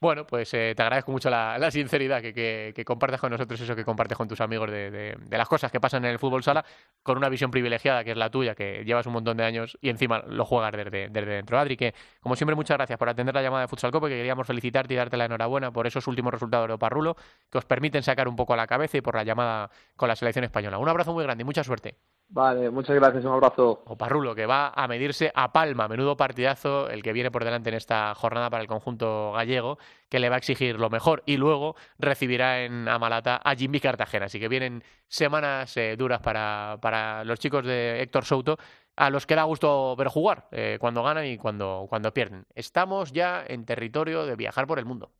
Bueno, 0.00 0.26
pues 0.26 0.52
eh, 0.52 0.74
te 0.76 0.82
agradezco 0.82 1.12
mucho 1.12 1.30
la, 1.30 1.56
la 1.58 1.70
sinceridad 1.70 2.20
que, 2.20 2.34
que, 2.34 2.72
que, 2.74 2.84
compartes 2.84 3.20
con 3.20 3.30
nosotros, 3.30 3.58
eso 3.60 3.74
que 3.74 3.84
compartes 3.84 4.18
con 4.18 4.28
tus 4.28 4.40
amigos 4.40 4.70
de, 4.70 4.90
de, 4.90 5.16
de, 5.18 5.38
las 5.38 5.48
cosas 5.48 5.72
que 5.72 5.80
pasan 5.80 6.04
en 6.04 6.10
el 6.10 6.18
fútbol 6.18 6.42
sala, 6.42 6.64
con 7.02 7.16
una 7.16 7.30
visión 7.30 7.50
privilegiada 7.50 8.04
que 8.04 8.10
es 8.10 8.16
la 8.16 8.28
tuya, 8.28 8.54
que 8.54 8.84
llevas 8.84 9.06
un 9.06 9.14
montón 9.14 9.38
de 9.38 9.44
años 9.44 9.78
y 9.80 9.88
encima 9.88 10.22
lo 10.26 10.44
juegas 10.44 10.72
desde, 10.72 11.08
desde 11.08 11.32
dentro. 11.32 11.58
Adri, 11.58 11.76
que 11.76 11.94
como 12.20 12.36
siempre, 12.36 12.54
muchas 12.54 12.76
gracias 12.76 12.98
por 12.98 13.08
atender 13.08 13.34
la 13.34 13.42
llamada 13.42 13.62
de 13.62 13.68
Futsal 13.68 13.92
Copa, 13.92 14.08
que 14.08 14.16
queríamos 14.16 14.46
felicitarte 14.46 14.92
y 14.92 14.96
darte 14.96 15.16
la 15.16 15.24
enhorabuena 15.24 15.70
por 15.72 15.86
esos 15.86 16.06
últimos 16.06 16.32
resultados 16.32 16.68
de 16.68 16.74
Oparrulo, 16.74 17.16
que 17.50 17.58
os 17.58 17.64
permiten 17.64 18.02
sacar 18.02 18.28
un 18.28 18.36
poco 18.36 18.52
a 18.52 18.56
la 18.56 18.66
cabeza 18.66 18.98
y 18.98 19.00
por 19.00 19.14
la 19.14 19.24
llamada 19.24 19.70
con 19.96 20.08
la 20.08 20.16
selección 20.16 20.44
española. 20.44 20.78
Un 20.78 20.88
abrazo 20.94 21.12
muy 21.12 21.24
grande 21.24 21.42
y 21.42 21.44
mucha 21.44 21.64
suerte. 21.64 21.96
Vale, 22.28 22.70
muchas 22.70 22.96
gracias, 22.96 23.24
un 23.24 23.32
abrazo. 23.32 23.82
Oparrulo, 23.86 24.34
que 24.34 24.46
va 24.46 24.72
a 24.74 24.88
medirse 24.88 25.30
a 25.34 25.52
Palma, 25.52 25.86
menudo 25.88 26.16
partidazo 26.16 26.88
el 26.88 27.02
que 27.02 27.12
viene 27.12 27.30
por 27.30 27.44
delante 27.44 27.68
en 27.68 27.76
esta 27.76 28.14
jornada 28.14 28.50
para 28.50 28.62
el 28.62 28.68
conjunto 28.68 29.32
gallego, 29.32 29.78
que 30.08 30.18
le 30.18 30.28
va 30.28 30.36
a 30.36 30.38
exigir 30.38 30.80
lo 30.80 30.90
mejor 30.90 31.22
y 31.26 31.36
luego 31.36 31.76
recibirá 31.98 32.62
en 32.62 32.88
Amalata 32.88 33.40
a 33.44 33.54
Jimmy 33.54 33.78
Cartagena. 33.78 34.26
Así 34.26 34.40
que 34.40 34.48
vienen 34.48 34.82
semanas 35.06 35.76
eh, 35.76 35.96
duras 35.96 36.20
para, 36.20 36.78
para 36.80 37.24
los 37.24 37.38
chicos 37.38 37.64
de 37.64 38.00
Héctor 38.00 38.24
Souto, 38.24 38.58
a 38.96 39.10
los 39.10 39.26
que 39.26 39.34
da 39.34 39.44
gusto 39.44 39.94
ver 39.96 40.08
jugar 40.08 40.48
eh, 40.50 40.78
cuando 40.80 41.02
ganan 41.02 41.26
y 41.26 41.36
cuando, 41.36 41.86
cuando 41.88 42.12
pierden. 42.12 42.46
Estamos 42.54 43.12
ya 43.12 43.44
en 43.46 43.64
territorio 43.64 44.24
de 44.26 44.36
viajar 44.36 44.66
por 44.66 44.78
el 44.78 44.84
mundo. 44.84 45.12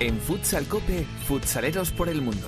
En 0.00 0.20
Futsal 0.20 0.68
Cope, 0.68 1.04
futsaleros 1.26 1.90
por 1.90 2.08
el 2.08 2.22
mundo. 2.22 2.46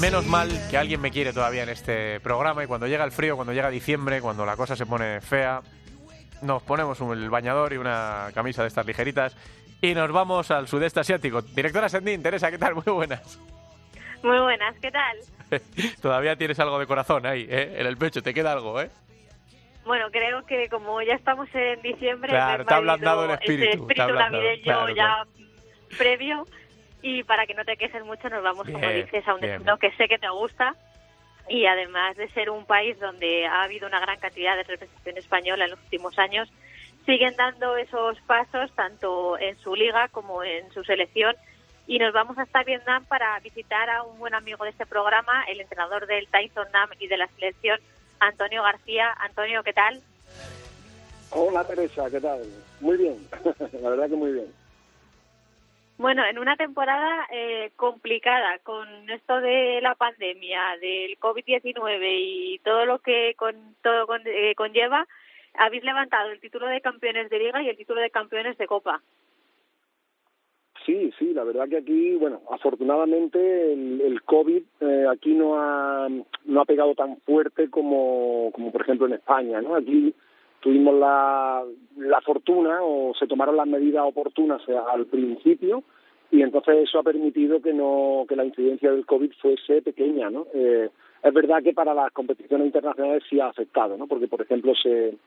Menos 0.00 0.26
mal 0.26 0.48
que 0.70 0.78
alguien 0.78 1.02
me 1.02 1.10
quiere 1.10 1.34
todavía 1.34 1.64
en 1.64 1.68
este 1.68 2.18
programa 2.20 2.64
y 2.64 2.66
cuando 2.66 2.86
llega 2.86 3.04
el 3.04 3.12
frío, 3.12 3.36
cuando 3.36 3.52
llega 3.52 3.68
diciembre, 3.68 4.22
cuando 4.22 4.46
la 4.46 4.56
cosa 4.56 4.74
se 4.74 4.86
pone 4.86 5.20
fea, 5.20 5.60
nos 6.40 6.62
ponemos 6.62 6.98
el 7.00 7.28
bañador 7.28 7.74
y 7.74 7.76
una 7.76 8.28
camisa 8.32 8.62
de 8.62 8.68
estas 8.68 8.86
ligeritas 8.86 9.36
y 9.82 9.92
nos 9.92 10.10
vamos 10.12 10.50
al 10.50 10.66
sudeste 10.66 11.00
asiático. 11.00 11.42
Directora 11.42 11.90
Sendín, 11.90 12.22
Teresa, 12.22 12.50
¿qué 12.50 12.58
tal? 12.58 12.74
Muy 12.74 12.84
buenas. 12.94 13.38
Muy 14.22 14.38
buenas, 14.38 14.76
¿qué 14.80 14.90
tal? 14.90 15.60
todavía 16.00 16.36
tienes 16.36 16.58
algo 16.58 16.78
de 16.78 16.86
corazón 16.86 17.26
ahí, 17.26 17.46
¿eh? 17.50 17.74
en 17.78 17.86
el 17.86 17.98
pecho, 17.98 18.22
te 18.22 18.32
queda 18.32 18.52
algo, 18.52 18.80
¿eh? 18.80 18.90
Bueno, 19.88 20.10
creo 20.10 20.44
que 20.44 20.68
como 20.68 21.00
ya 21.00 21.14
estamos 21.14 21.48
en 21.54 21.80
diciembre, 21.80 22.28
claro, 22.28 22.66
te 22.66 22.74
ha 22.74 22.76
ablandado 22.76 23.24
el 23.24 23.30
espíritu, 23.30 23.88
espíritu 23.88 24.12
navideño 24.12 24.90
ya 24.90 25.24
previo. 25.96 26.46
Y 27.00 27.22
para 27.22 27.46
que 27.46 27.54
no 27.54 27.64
te 27.64 27.78
quejes 27.78 28.04
mucho, 28.04 28.28
nos 28.28 28.42
vamos, 28.42 28.66
como 28.66 28.86
dices, 28.86 29.26
a 29.26 29.32
un 29.32 29.40
destino 29.40 29.78
que 29.78 29.90
sé 29.92 30.06
que 30.06 30.18
te 30.18 30.28
gusta. 30.28 30.74
Y 31.48 31.64
además 31.64 32.18
de 32.18 32.28
ser 32.32 32.50
un 32.50 32.66
país 32.66 33.00
donde 33.00 33.46
ha 33.46 33.62
habido 33.62 33.86
una 33.86 33.98
gran 33.98 34.20
cantidad 34.20 34.56
de 34.56 34.64
representación 34.64 35.16
española 35.16 35.64
en 35.64 35.70
los 35.70 35.80
últimos 35.80 36.18
años, 36.18 36.52
siguen 37.06 37.34
dando 37.36 37.78
esos 37.78 38.20
pasos 38.26 38.70
tanto 38.74 39.38
en 39.38 39.58
su 39.58 39.74
liga 39.74 40.08
como 40.08 40.44
en 40.44 40.70
su 40.70 40.84
selección. 40.84 41.34
Y 41.86 41.98
nos 41.98 42.12
vamos 42.12 42.36
hasta 42.36 42.62
Vietnam 42.62 43.06
para 43.06 43.40
visitar 43.40 43.88
a 43.88 44.02
un 44.02 44.18
buen 44.18 44.34
amigo 44.34 44.64
de 44.64 44.70
este 44.70 44.84
programa, 44.84 45.44
el 45.48 45.62
entrenador 45.62 46.06
del 46.06 46.28
Tyson 46.28 46.70
Nam 46.74 46.90
y 46.98 47.06
de 47.06 47.16
la 47.16 47.26
selección, 47.28 47.80
Antonio 48.20 48.62
García. 48.62 49.12
Antonio, 49.20 49.62
¿qué 49.62 49.72
tal? 49.72 50.00
Hola 51.30 51.66
Teresa, 51.66 52.10
¿qué 52.10 52.20
tal? 52.20 52.42
Muy 52.80 52.96
bien, 52.96 53.16
la 53.82 53.90
verdad 53.90 54.08
que 54.08 54.16
muy 54.16 54.32
bien. 54.32 54.52
Bueno, 55.98 56.24
en 56.24 56.38
una 56.38 56.56
temporada 56.56 57.26
eh, 57.32 57.72
complicada 57.74 58.60
con 58.60 59.10
esto 59.10 59.40
de 59.40 59.80
la 59.82 59.96
pandemia, 59.96 60.76
del 60.80 61.18
COVID-19 61.18 61.98
y 62.02 62.60
todo 62.60 62.86
lo 62.86 63.00
que 63.00 63.34
con, 63.36 63.74
todo 63.82 64.06
eh, 64.24 64.54
conlleva, 64.54 65.06
habéis 65.54 65.82
levantado 65.82 66.30
el 66.30 66.40
título 66.40 66.66
de 66.68 66.80
campeones 66.80 67.28
de 67.30 67.40
liga 67.40 67.62
y 67.62 67.68
el 67.68 67.76
título 67.76 68.00
de 68.00 68.10
campeones 68.10 68.56
de 68.58 68.66
copa. 68.68 69.02
Sí, 70.88 71.12
sí, 71.18 71.34
la 71.34 71.44
verdad 71.44 71.68
que 71.68 71.76
aquí, 71.76 72.14
bueno, 72.14 72.40
afortunadamente 72.50 73.74
el, 73.74 74.00
el 74.00 74.22
COVID 74.22 74.62
eh, 74.80 75.04
aquí 75.12 75.34
no 75.34 75.60
ha, 75.60 76.08
no 76.46 76.60
ha 76.62 76.64
pegado 76.64 76.94
tan 76.94 77.18
fuerte 77.18 77.68
como, 77.68 78.50
como 78.54 78.72
por 78.72 78.80
ejemplo 78.80 79.06
en 79.06 79.12
España, 79.12 79.60
¿no? 79.60 79.74
Aquí 79.74 80.14
tuvimos 80.60 80.98
la, 80.98 81.62
la 81.98 82.20
fortuna 82.22 82.78
o 82.80 83.12
se 83.18 83.26
tomaron 83.26 83.58
las 83.58 83.66
medidas 83.66 84.02
oportunas 84.06 84.62
al 84.90 85.04
principio 85.04 85.82
y 86.30 86.40
entonces 86.40 86.76
eso 86.88 87.00
ha 87.00 87.02
permitido 87.02 87.60
que 87.60 87.74
no 87.74 88.24
que 88.26 88.34
la 88.34 88.46
incidencia 88.46 88.90
del 88.90 89.04
COVID 89.04 89.32
fuese 89.42 89.82
pequeña, 89.82 90.30
¿no? 90.30 90.46
Eh, 90.54 90.88
es 91.22 91.34
verdad 91.34 91.62
que 91.62 91.74
para 91.74 91.92
las 91.92 92.12
competiciones 92.12 92.64
internacionales 92.64 93.22
sí 93.28 93.38
ha 93.40 93.48
afectado, 93.48 93.98
¿no? 93.98 94.06
Porque 94.06 94.26
por 94.26 94.40
ejemplo 94.40 94.72
se 94.74 95.18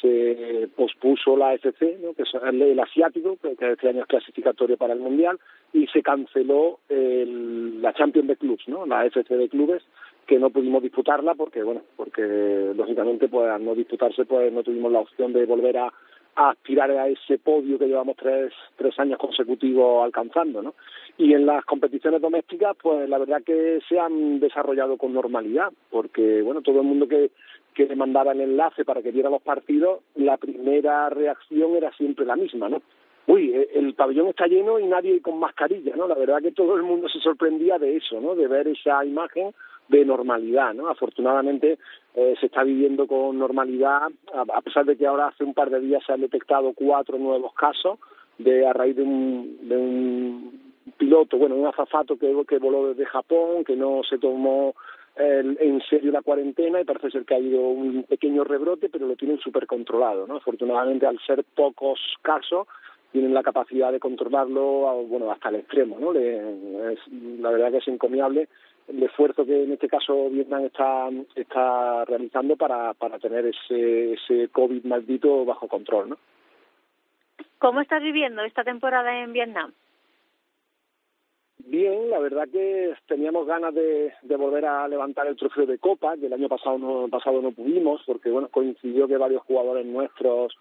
se 0.00 0.68
pospuso 0.76 1.36
la 1.36 1.54
FC, 1.54 1.98
¿no? 2.02 2.14
que 2.14 2.22
es 2.22 2.30
el, 2.34 2.78
asiático, 2.78 3.36
que 3.36 3.72
este 3.72 3.88
año 3.88 4.02
es 4.02 4.06
clasificatorio 4.06 4.76
para 4.76 4.94
el 4.94 5.00
Mundial, 5.00 5.38
y 5.72 5.86
se 5.88 6.02
canceló 6.02 6.80
el, 6.88 7.80
la 7.80 7.92
Champions 7.92 8.28
de 8.28 8.36
Clubs, 8.36 8.68
¿no? 8.68 8.86
la 8.86 9.06
FC 9.06 9.36
de 9.36 9.48
clubes, 9.48 9.82
que 10.26 10.38
no 10.38 10.50
pudimos 10.50 10.82
disputarla 10.82 11.34
porque, 11.34 11.62
bueno, 11.62 11.82
porque 11.96 12.72
lógicamente 12.74 13.28
pues 13.28 13.48
al 13.48 13.64
no 13.64 13.74
disputarse 13.74 14.24
pues 14.24 14.52
no 14.52 14.62
tuvimos 14.62 14.90
la 14.90 15.00
opción 15.00 15.32
de 15.32 15.46
volver 15.46 15.78
a, 15.78 15.92
a 16.36 16.50
aspirar 16.50 16.90
a 16.90 17.08
ese 17.08 17.38
podio 17.38 17.78
que 17.78 17.86
llevamos 17.86 18.16
tres, 18.16 18.52
tres 18.76 18.98
años 18.98 19.18
consecutivos 19.18 20.04
alcanzando, 20.04 20.62
¿no? 20.62 20.74
Y 21.16 21.32
en 21.32 21.46
las 21.46 21.64
competiciones 21.64 22.20
domésticas, 22.20 22.76
pues 22.80 23.08
la 23.08 23.18
verdad 23.18 23.42
que 23.44 23.80
se 23.88 23.98
han 23.98 24.38
desarrollado 24.38 24.98
con 24.98 25.14
normalidad, 25.14 25.72
porque, 25.90 26.42
bueno, 26.42 26.60
todo 26.60 26.80
el 26.80 26.86
mundo 26.86 27.08
que, 27.08 27.30
que 27.76 27.84
le 27.84 27.94
mandaba 27.94 28.32
el 28.32 28.40
enlace 28.40 28.86
para 28.86 29.02
que 29.02 29.12
viera 29.12 29.28
los 29.28 29.42
partidos, 29.42 30.00
la 30.14 30.38
primera 30.38 31.10
reacción 31.10 31.76
era 31.76 31.92
siempre 31.92 32.24
la 32.24 32.34
misma, 32.34 32.70
¿no? 32.70 32.80
Uy, 33.26 33.52
eh, 33.54 33.68
el 33.74 33.92
pabellón 33.94 34.28
está 34.28 34.46
lleno 34.46 34.78
y 34.80 34.86
nadie 34.86 35.20
con 35.20 35.38
mascarilla, 35.38 35.94
¿no? 35.94 36.08
La 36.08 36.14
verdad 36.14 36.40
que 36.40 36.52
todo 36.52 36.74
el 36.76 36.82
mundo 36.82 37.06
se 37.10 37.20
sorprendía 37.20 37.78
de 37.78 37.98
eso, 37.98 38.18
¿no? 38.18 38.34
De 38.34 38.48
ver 38.48 38.66
esa 38.68 39.04
imagen 39.04 39.52
de 39.88 40.06
normalidad, 40.06 40.72
¿no? 40.72 40.88
Afortunadamente 40.88 41.78
eh, 42.14 42.34
se 42.40 42.46
está 42.46 42.62
viviendo 42.62 43.06
con 43.06 43.38
normalidad, 43.38 44.08
a, 44.32 44.62
pesar 44.62 44.86
de 44.86 44.96
que 44.96 45.06
ahora 45.06 45.28
hace 45.28 45.44
un 45.44 45.52
par 45.52 45.68
de 45.68 45.80
días 45.80 46.02
se 46.06 46.14
han 46.14 46.22
detectado 46.22 46.72
cuatro 46.72 47.18
nuevos 47.18 47.52
casos 47.52 47.98
de 48.38 48.66
a 48.66 48.72
raíz 48.72 48.96
de 48.96 49.02
un, 49.02 49.68
de 49.68 49.76
un 49.76 50.72
piloto, 50.96 51.36
bueno, 51.36 51.56
un 51.56 51.66
azafato 51.66 52.16
que, 52.16 52.34
que 52.48 52.58
voló 52.58 52.88
desde 52.88 53.04
Japón, 53.04 53.64
que 53.64 53.76
no 53.76 54.00
se 54.08 54.18
tomó 54.18 54.74
en 55.16 55.80
serio 55.88 56.12
la 56.12 56.22
cuarentena 56.22 56.80
y 56.80 56.84
parece 56.84 57.10
ser 57.10 57.24
que 57.24 57.34
ha 57.34 57.38
habido 57.38 57.60
un 57.60 58.04
pequeño 58.04 58.44
rebrote, 58.44 58.88
pero 58.88 59.06
lo 59.06 59.16
tienen 59.16 59.38
súper 59.38 59.66
controlado, 59.66 60.26
¿no? 60.26 60.36
Afortunadamente, 60.36 61.06
al 61.06 61.18
ser 61.20 61.44
pocos 61.54 61.98
casos, 62.22 62.66
tienen 63.12 63.32
la 63.32 63.42
capacidad 63.42 63.92
de 63.92 64.00
controlarlo, 64.00 65.04
bueno, 65.08 65.30
hasta 65.30 65.48
el 65.48 65.56
extremo, 65.56 65.98
¿no? 65.98 66.12
es, 66.12 66.98
la 67.40 67.50
verdad 67.50 67.70
que 67.70 67.78
es 67.78 67.88
encomiable 67.88 68.48
el 68.88 69.02
esfuerzo 69.02 69.44
que 69.44 69.64
en 69.64 69.72
este 69.72 69.88
caso 69.88 70.30
Vietnam 70.30 70.64
está, 70.64 71.08
está 71.34 72.04
realizando 72.04 72.56
para, 72.56 72.94
para 72.94 73.18
tener 73.18 73.46
ese, 73.46 74.12
ese 74.12 74.48
COVID 74.48 74.84
maldito 74.84 75.44
bajo 75.44 75.66
control, 75.66 76.10
¿no? 76.10 76.18
¿Cómo 77.58 77.80
estás 77.80 78.02
viviendo 78.02 78.42
esta 78.42 78.64
temporada 78.64 79.22
en 79.22 79.32
Vietnam? 79.32 79.72
Bien, 81.68 82.10
la 82.10 82.20
verdad 82.20 82.48
que 82.48 82.94
teníamos 83.08 83.44
ganas 83.44 83.74
de, 83.74 84.12
volver 84.38 84.66
a 84.66 84.86
levantar 84.86 85.26
el 85.26 85.34
trofeo 85.34 85.66
de 85.66 85.78
Copa, 85.78 86.16
que 86.16 86.26
el 86.26 86.32
año 86.32 86.48
pasado 86.48 86.78
no, 86.78 87.08
pasado 87.08 87.42
no 87.42 87.50
pudimos, 87.50 88.02
porque 88.06 88.30
bueno 88.30 88.48
coincidió 88.48 89.08
que 89.08 89.16
varios 89.16 89.42
jugadores 89.42 89.84
nuestros, 89.84 90.56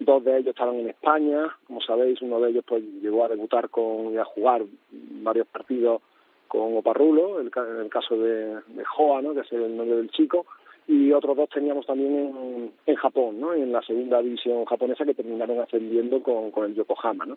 dos 0.00 0.24
de 0.24 0.38
ellos 0.38 0.48
estaban 0.48 0.74
en 0.74 0.88
España, 0.88 1.56
como 1.68 1.80
sabéis, 1.80 2.20
uno 2.22 2.40
de 2.40 2.50
ellos 2.50 2.64
pues 2.66 2.82
llegó 3.00 3.24
a 3.24 3.28
debutar 3.28 3.68
con 3.70 4.12
y 4.12 4.18
a 4.18 4.24
jugar 4.24 4.64
varios 4.90 5.46
partidos 5.46 6.02
con 6.48 6.76
Oparrulo, 6.76 7.38
el, 7.38 7.52
en 7.54 7.80
el 7.82 7.88
caso 7.88 8.16
de, 8.16 8.56
de 8.66 8.84
Joa, 8.84 9.22
¿no? 9.22 9.34
que 9.34 9.42
es 9.42 9.52
el 9.52 9.76
nombre 9.76 9.98
del 9.98 10.10
chico, 10.10 10.44
y 10.88 11.12
otros 11.12 11.36
dos 11.36 11.50
teníamos 11.50 11.84
también 11.84 12.14
en, 12.16 12.72
en 12.86 12.96
Japón, 12.96 13.38
¿no? 13.38 13.52
en 13.52 13.70
la 13.70 13.82
segunda 13.82 14.22
división 14.22 14.64
japonesa 14.64 15.04
que 15.04 15.12
terminaron 15.12 15.60
ascendiendo 15.60 16.22
con, 16.22 16.50
con 16.50 16.64
el 16.64 16.74
Yokohama. 16.74 17.26
¿no? 17.26 17.36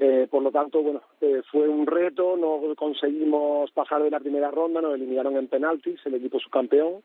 Eh, 0.00 0.26
por 0.30 0.42
lo 0.42 0.50
tanto, 0.50 0.82
bueno, 0.82 1.02
eh, 1.20 1.42
fue 1.52 1.68
un 1.68 1.86
reto, 1.86 2.38
no 2.38 2.74
conseguimos 2.74 3.70
pasar 3.72 4.02
de 4.02 4.10
la 4.10 4.18
primera 4.18 4.50
ronda, 4.50 4.80
nos 4.80 4.94
eliminaron 4.94 5.36
en 5.36 5.46
penaltis, 5.46 6.00
el 6.06 6.14
equipo 6.14 6.40
subcampeón, 6.40 7.02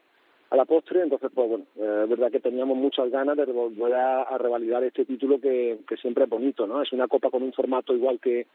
a 0.50 0.56
la 0.56 0.64
postre, 0.64 1.02
entonces 1.02 1.30
pues 1.34 1.50
bueno, 1.50 1.66
eh, 1.76 2.02
es 2.04 2.10
verdad 2.10 2.32
que 2.32 2.40
teníamos 2.40 2.78
muchas 2.78 3.10
ganas 3.12 3.36
de 3.36 3.46
volver 3.46 3.94
a, 3.94 4.38
revalidar 4.38 4.84
este 4.84 5.04
título 5.04 5.40
que, 5.40 5.80
que 5.88 5.98
siempre 5.98 6.24
es 6.24 6.30
bonito, 6.30 6.68
¿no? 6.68 6.82
Es 6.82 6.92
una 6.94 7.08
copa 7.10 7.30
con 7.30 7.44
un 7.44 7.54
formato 7.54 7.94
igual 7.94 8.20
que, 8.20 8.48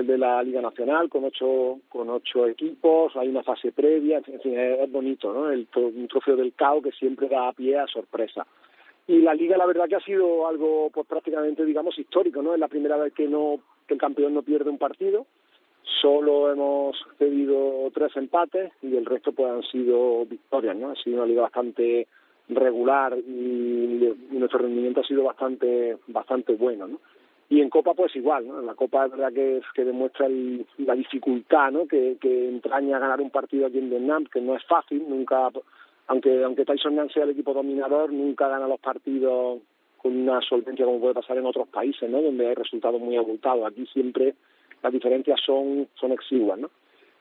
el 0.00 0.06
de 0.06 0.18
la 0.18 0.42
Liga 0.42 0.60
Nacional, 0.60 1.08
con 1.08 1.24
ocho, 1.24 1.80
con 1.88 2.10
ocho 2.10 2.46
equipos, 2.46 3.16
hay 3.16 3.28
una 3.28 3.42
fase 3.42 3.72
previa, 3.72 4.18
es, 4.18 4.92
bonito, 4.92 5.32
¿no? 5.32 5.50
El, 5.50 5.66
un 5.74 6.08
trofeo 6.08 6.36
del 6.36 6.54
CAO 6.54 6.82
que 6.82 6.92
siempre 6.92 7.28
da 7.28 7.52
pie 7.52 7.78
a 7.78 7.86
sorpresa. 7.86 8.46
Y 9.06 9.18
la 9.20 9.34
Liga, 9.34 9.56
la 9.56 9.66
verdad 9.66 9.88
que 9.88 9.96
ha 9.96 10.00
sido 10.00 10.48
algo, 10.48 10.90
pues 10.92 11.06
prácticamente, 11.06 11.64
digamos, 11.64 11.98
histórico, 11.98 12.42
¿no? 12.42 12.54
Es 12.54 12.60
la 12.60 12.68
primera 12.68 12.96
vez 12.96 13.12
que 13.12 13.28
no 13.28 13.60
que 13.86 13.94
el 13.94 14.00
campeón 14.00 14.34
no 14.34 14.42
pierde 14.42 14.68
un 14.68 14.78
partido, 14.78 15.26
solo 16.00 16.50
hemos 16.50 16.96
cedido 17.18 17.90
tres 17.94 18.16
empates 18.16 18.72
y 18.82 18.96
el 18.96 19.06
resto 19.06 19.32
pues 19.32 19.50
han 19.50 19.62
sido 19.62 20.26
victorias, 20.26 20.76
¿no? 20.76 20.90
Ha 20.90 20.96
sido 20.96 21.18
una 21.18 21.26
liga 21.26 21.42
bastante 21.42 22.08
regular 22.48 23.16
y, 23.18 24.14
nuestro 24.30 24.60
rendimiento 24.60 25.00
ha 25.00 25.06
sido 25.06 25.24
bastante 25.24 25.96
bastante 26.06 26.54
bueno, 26.54 26.86
¿no? 26.86 27.00
Y 27.48 27.60
en 27.60 27.70
Copa 27.70 27.94
pues 27.94 28.14
igual, 28.16 28.46
¿no? 28.48 28.60
La 28.60 28.74
Copa 28.74 29.06
es 29.06 29.12
verdad 29.12 29.32
que, 29.32 29.60
que 29.74 29.84
demuestra 29.84 30.28
la 30.78 30.94
dificultad, 30.94 31.70
¿no? 31.70 31.86
Que, 31.86 32.16
que 32.20 32.48
entraña 32.48 32.98
ganar 32.98 33.20
un 33.20 33.30
partido 33.30 33.66
aquí 33.66 33.78
en 33.78 33.90
Vietnam, 33.90 34.24
que 34.24 34.40
no 34.40 34.56
es 34.56 34.64
fácil, 34.64 35.04
nunca, 35.08 35.50
aunque 36.08 36.42
aunque 36.42 36.64
Tyson 36.64 36.96
Nan 36.96 37.08
sea 37.10 37.24
el 37.24 37.30
equipo 37.30 37.54
dominador, 37.54 38.12
nunca 38.12 38.48
gana 38.48 38.66
los 38.66 38.80
partidos 38.80 39.60
con 39.96 40.16
una 40.16 40.40
solvencia 40.40 40.84
como 40.84 41.00
puede 41.00 41.14
pasar 41.14 41.38
en 41.38 41.46
otros 41.46 41.68
países, 41.68 42.10
¿no? 42.10 42.20
Donde 42.20 42.48
hay 42.48 42.54
resultados 42.54 43.00
muy 43.00 43.16
abultados. 43.16 43.64
Aquí 43.66 43.86
siempre 43.86 44.34
las 44.82 44.92
diferencias 44.92 45.40
son, 45.44 45.88
son 45.94 46.12
exiguas, 46.12 46.58
¿no? 46.58 46.70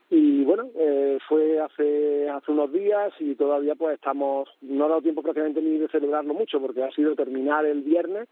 Y 0.09 0.43
bueno, 0.43 0.69
eh, 0.75 1.17
fue 1.27 1.59
hace, 1.59 2.29
hace 2.29 2.51
unos 2.51 2.71
días 2.71 3.11
y 3.19 3.33
todavía 3.35 3.73
pues 3.73 3.95
estamos, 3.95 4.47
no 4.61 4.85
ha 4.85 4.89
dado 4.89 5.01
tiempo 5.01 5.23
prácticamente 5.23 5.61
ni 5.61 5.79
de 5.79 5.87
celebrarlo 5.87 6.33
mucho 6.33 6.61
porque 6.61 6.83
ha 6.83 6.91
sido 6.91 7.15
terminar 7.15 7.65
el 7.65 7.81
viernes, 7.81 8.27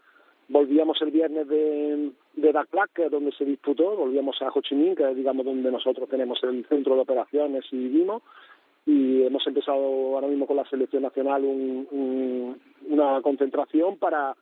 volvíamos 0.48 1.00
el 1.02 1.10
viernes 1.10 1.48
de, 1.48 2.10
de 2.34 2.52
Dak 2.52 2.68
que 2.94 3.06
es 3.06 3.10
donde 3.10 3.32
se 3.32 3.44
disputó, 3.44 3.96
volvíamos 3.96 4.40
a 4.42 4.48
Ho 4.48 4.60
Chi 4.60 4.74
Minh, 4.74 4.94
que 4.94 5.10
es 5.10 5.16
digamos 5.16 5.44
donde 5.44 5.70
nosotros 5.70 6.08
tenemos 6.08 6.42
el 6.44 6.64
centro 6.66 6.94
de 6.94 7.02
operaciones 7.02 7.64
y 7.70 7.88
vimos, 7.88 8.22
y 8.86 9.22
hemos 9.22 9.46
empezado 9.46 9.78
ahora 9.78 10.28
mismo 10.28 10.46
con 10.46 10.56
la 10.56 10.68
selección 10.68 11.02
nacional 11.02 11.44
un, 11.44 12.58
una 12.88 13.20
concentración 13.22 13.96
para 13.96 14.34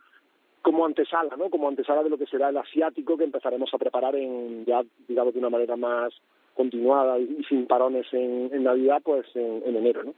como 0.62 0.86
antesala, 0.86 1.36
¿no? 1.36 1.50
Como 1.50 1.68
antesala 1.68 2.02
de 2.02 2.10
lo 2.10 2.16
que 2.16 2.26
será 2.26 2.48
el 2.48 2.56
asiático 2.56 3.16
que 3.16 3.24
empezaremos 3.24 3.72
a 3.74 3.78
preparar 3.78 4.14
en 4.14 4.64
ya, 4.64 4.82
digamos, 5.08 5.34
de 5.34 5.40
una 5.40 5.50
manera 5.50 5.76
más 5.76 6.14
continuada 6.54 7.18
y, 7.18 7.42
sin 7.48 7.66
parones 7.66 8.06
en, 8.12 8.62
Navidad, 8.62 9.02
pues 9.02 9.26
en, 9.34 9.76
enero, 9.76 10.04
¿no? 10.04 10.14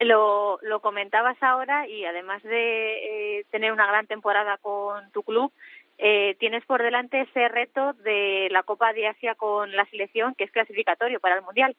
Lo, 0.00 0.58
lo 0.62 0.80
comentabas 0.80 1.36
ahora 1.42 1.86
y 1.86 2.06
además 2.06 2.42
de 2.42 3.38
eh, 3.38 3.44
tener 3.50 3.72
una 3.72 3.86
gran 3.86 4.06
temporada 4.06 4.56
con 4.56 5.10
tu 5.12 5.22
club, 5.22 5.52
eh, 5.98 6.36
tienes 6.38 6.64
por 6.64 6.82
delante 6.82 7.20
ese 7.20 7.48
reto 7.48 7.92
de 8.04 8.48
la 8.50 8.62
Copa 8.62 8.94
de 8.94 9.06
Asia 9.06 9.34
con 9.34 9.70
la 9.76 9.84
selección, 9.90 10.34
que 10.34 10.44
es 10.44 10.50
clasificatorio 10.50 11.20
para 11.20 11.36
el 11.36 11.42
Mundial. 11.42 11.76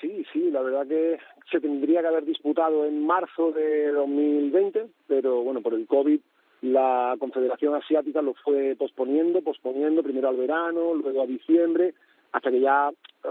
Sí, 0.00 0.24
sí, 0.32 0.50
la 0.50 0.62
verdad 0.62 0.86
que 0.86 1.18
se 1.50 1.60
tendría 1.60 2.00
que 2.00 2.06
haber 2.06 2.24
disputado 2.24 2.86
en 2.86 3.04
marzo 3.04 3.52
de 3.52 3.88
2020, 3.92 4.86
pero 5.06 5.42
bueno, 5.42 5.60
por 5.60 5.74
el 5.74 5.86
COVID 5.86 6.20
la 6.62 7.16
Confederación 7.18 7.74
Asiática 7.74 8.22
lo 8.22 8.34
fue 8.34 8.76
posponiendo, 8.76 9.42
posponiendo 9.42 10.02
primero 10.02 10.28
al 10.28 10.36
verano, 10.36 10.94
luego 10.94 11.22
a 11.22 11.26
diciembre, 11.26 11.94
hasta 12.32 12.50
que 12.50 12.60
ya, 12.60 12.90
eh, 13.24 13.28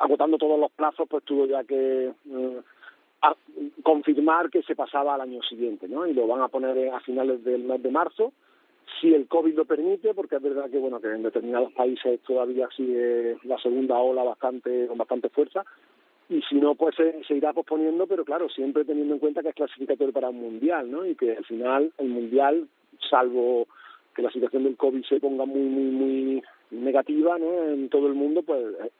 agotando 0.00 0.38
todos 0.38 0.58
los 0.58 0.70
plazos, 0.72 1.08
pues 1.08 1.24
tuvo 1.24 1.46
ya 1.46 1.64
que 1.64 2.06
eh, 2.06 2.60
confirmar 3.82 4.50
que 4.50 4.62
se 4.62 4.74
pasaba 4.74 5.14
al 5.14 5.20
año 5.22 5.42
siguiente, 5.42 5.88
¿no? 5.88 6.06
Y 6.06 6.14
lo 6.14 6.26
van 6.26 6.42
a 6.42 6.48
poner 6.48 6.92
a 6.92 7.00
finales 7.00 7.44
del 7.44 7.64
mes 7.64 7.82
de 7.82 7.90
marzo, 7.90 8.32
si 9.00 9.14
el 9.14 9.28
COVID 9.28 9.54
lo 9.54 9.64
permite, 9.64 10.14
porque 10.14 10.36
es 10.36 10.42
verdad 10.42 10.70
que 10.70 10.78
bueno 10.78 11.00
que 11.00 11.08
en 11.08 11.22
determinados 11.22 11.72
países 11.72 12.20
todavía 12.20 12.68
sigue 12.76 13.36
la 13.44 13.58
segunda 13.58 13.98
ola 13.98 14.22
bastante 14.22 14.86
con 14.86 14.98
bastante 14.98 15.28
fuerza, 15.28 15.64
y 16.30 16.42
si 16.42 16.54
no, 16.54 16.76
pues 16.76 16.94
se, 16.94 17.34
irá 17.34 17.52
posponiendo, 17.52 18.06
pero 18.06 18.24
claro, 18.24 18.48
siempre 18.48 18.84
teniendo 18.84 19.14
en 19.14 19.20
cuenta 19.20 19.42
que 19.42 19.48
es 19.48 19.54
clasificatorio 19.54 20.12
para 20.12 20.28
un 20.28 20.40
mundial, 20.40 20.88
¿no? 20.88 21.04
Y 21.04 21.16
que 21.16 21.36
al 21.36 21.44
final 21.44 21.92
el 21.98 22.08
mundial, 22.08 22.68
salvo 23.10 23.66
que 24.14 24.22
la 24.22 24.30
situación 24.30 24.62
del 24.62 24.76
COVID 24.76 25.04
se 25.06 25.18
ponga 25.18 25.44
muy, 25.44 25.62
muy, 25.62 25.90
muy 25.90 26.42
negativa, 26.70 27.38
¿no? 27.38 27.64
En 27.64 27.88
todo 27.88 28.06
el 28.06 28.14
mundo, 28.14 28.42
pues 28.42 28.62
eh, 28.84 28.90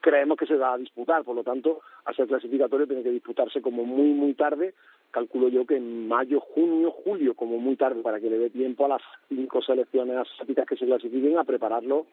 creemos 0.00 0.38
que 0.38 0.46
se 0.46 0.56
va 0.56 0.74
a 0.74 0.78
disputar, 0.78 1.24
por 1.24 1.36
lo 1.36 1.44
tanto, 1.44 1.80
ser 2.14 2.26
clasificatorio 2.26 2.86
tiene 2.86 3.02
que 3.02 3.10
disputarse 3.10 3.62
como 3.62 3.84
muy, 3.84 4.12
muy 4.12 4.34
tarde, 4.34 4.74
calculo 5.10 5.48
yo 5.48 5.64
que 5.66 5.76
en 5.76 6.08
mayo, 6.08 6.40
junio, 6.40 6.90
julio, 6.90 7.34
como 7.34 7.58
muy 7.58 7.76
tarde, 7.76 8.02
para 8.02 8.20
que 8.20 8.30
le 8.30 8.38
dé 8.38 8.50
tiempo 8.50 8.84
a 8.84 8.88
las 8.88 9.02
cinco 9.28 9.62
selecciones 9.62 10.16
asiáticas 10.16 10.66
que 10.66 10.76
se 10.76 10.86
clasifiquen 10.86 11.38
a 11.38 11.44
prepararlo 11.44 12.06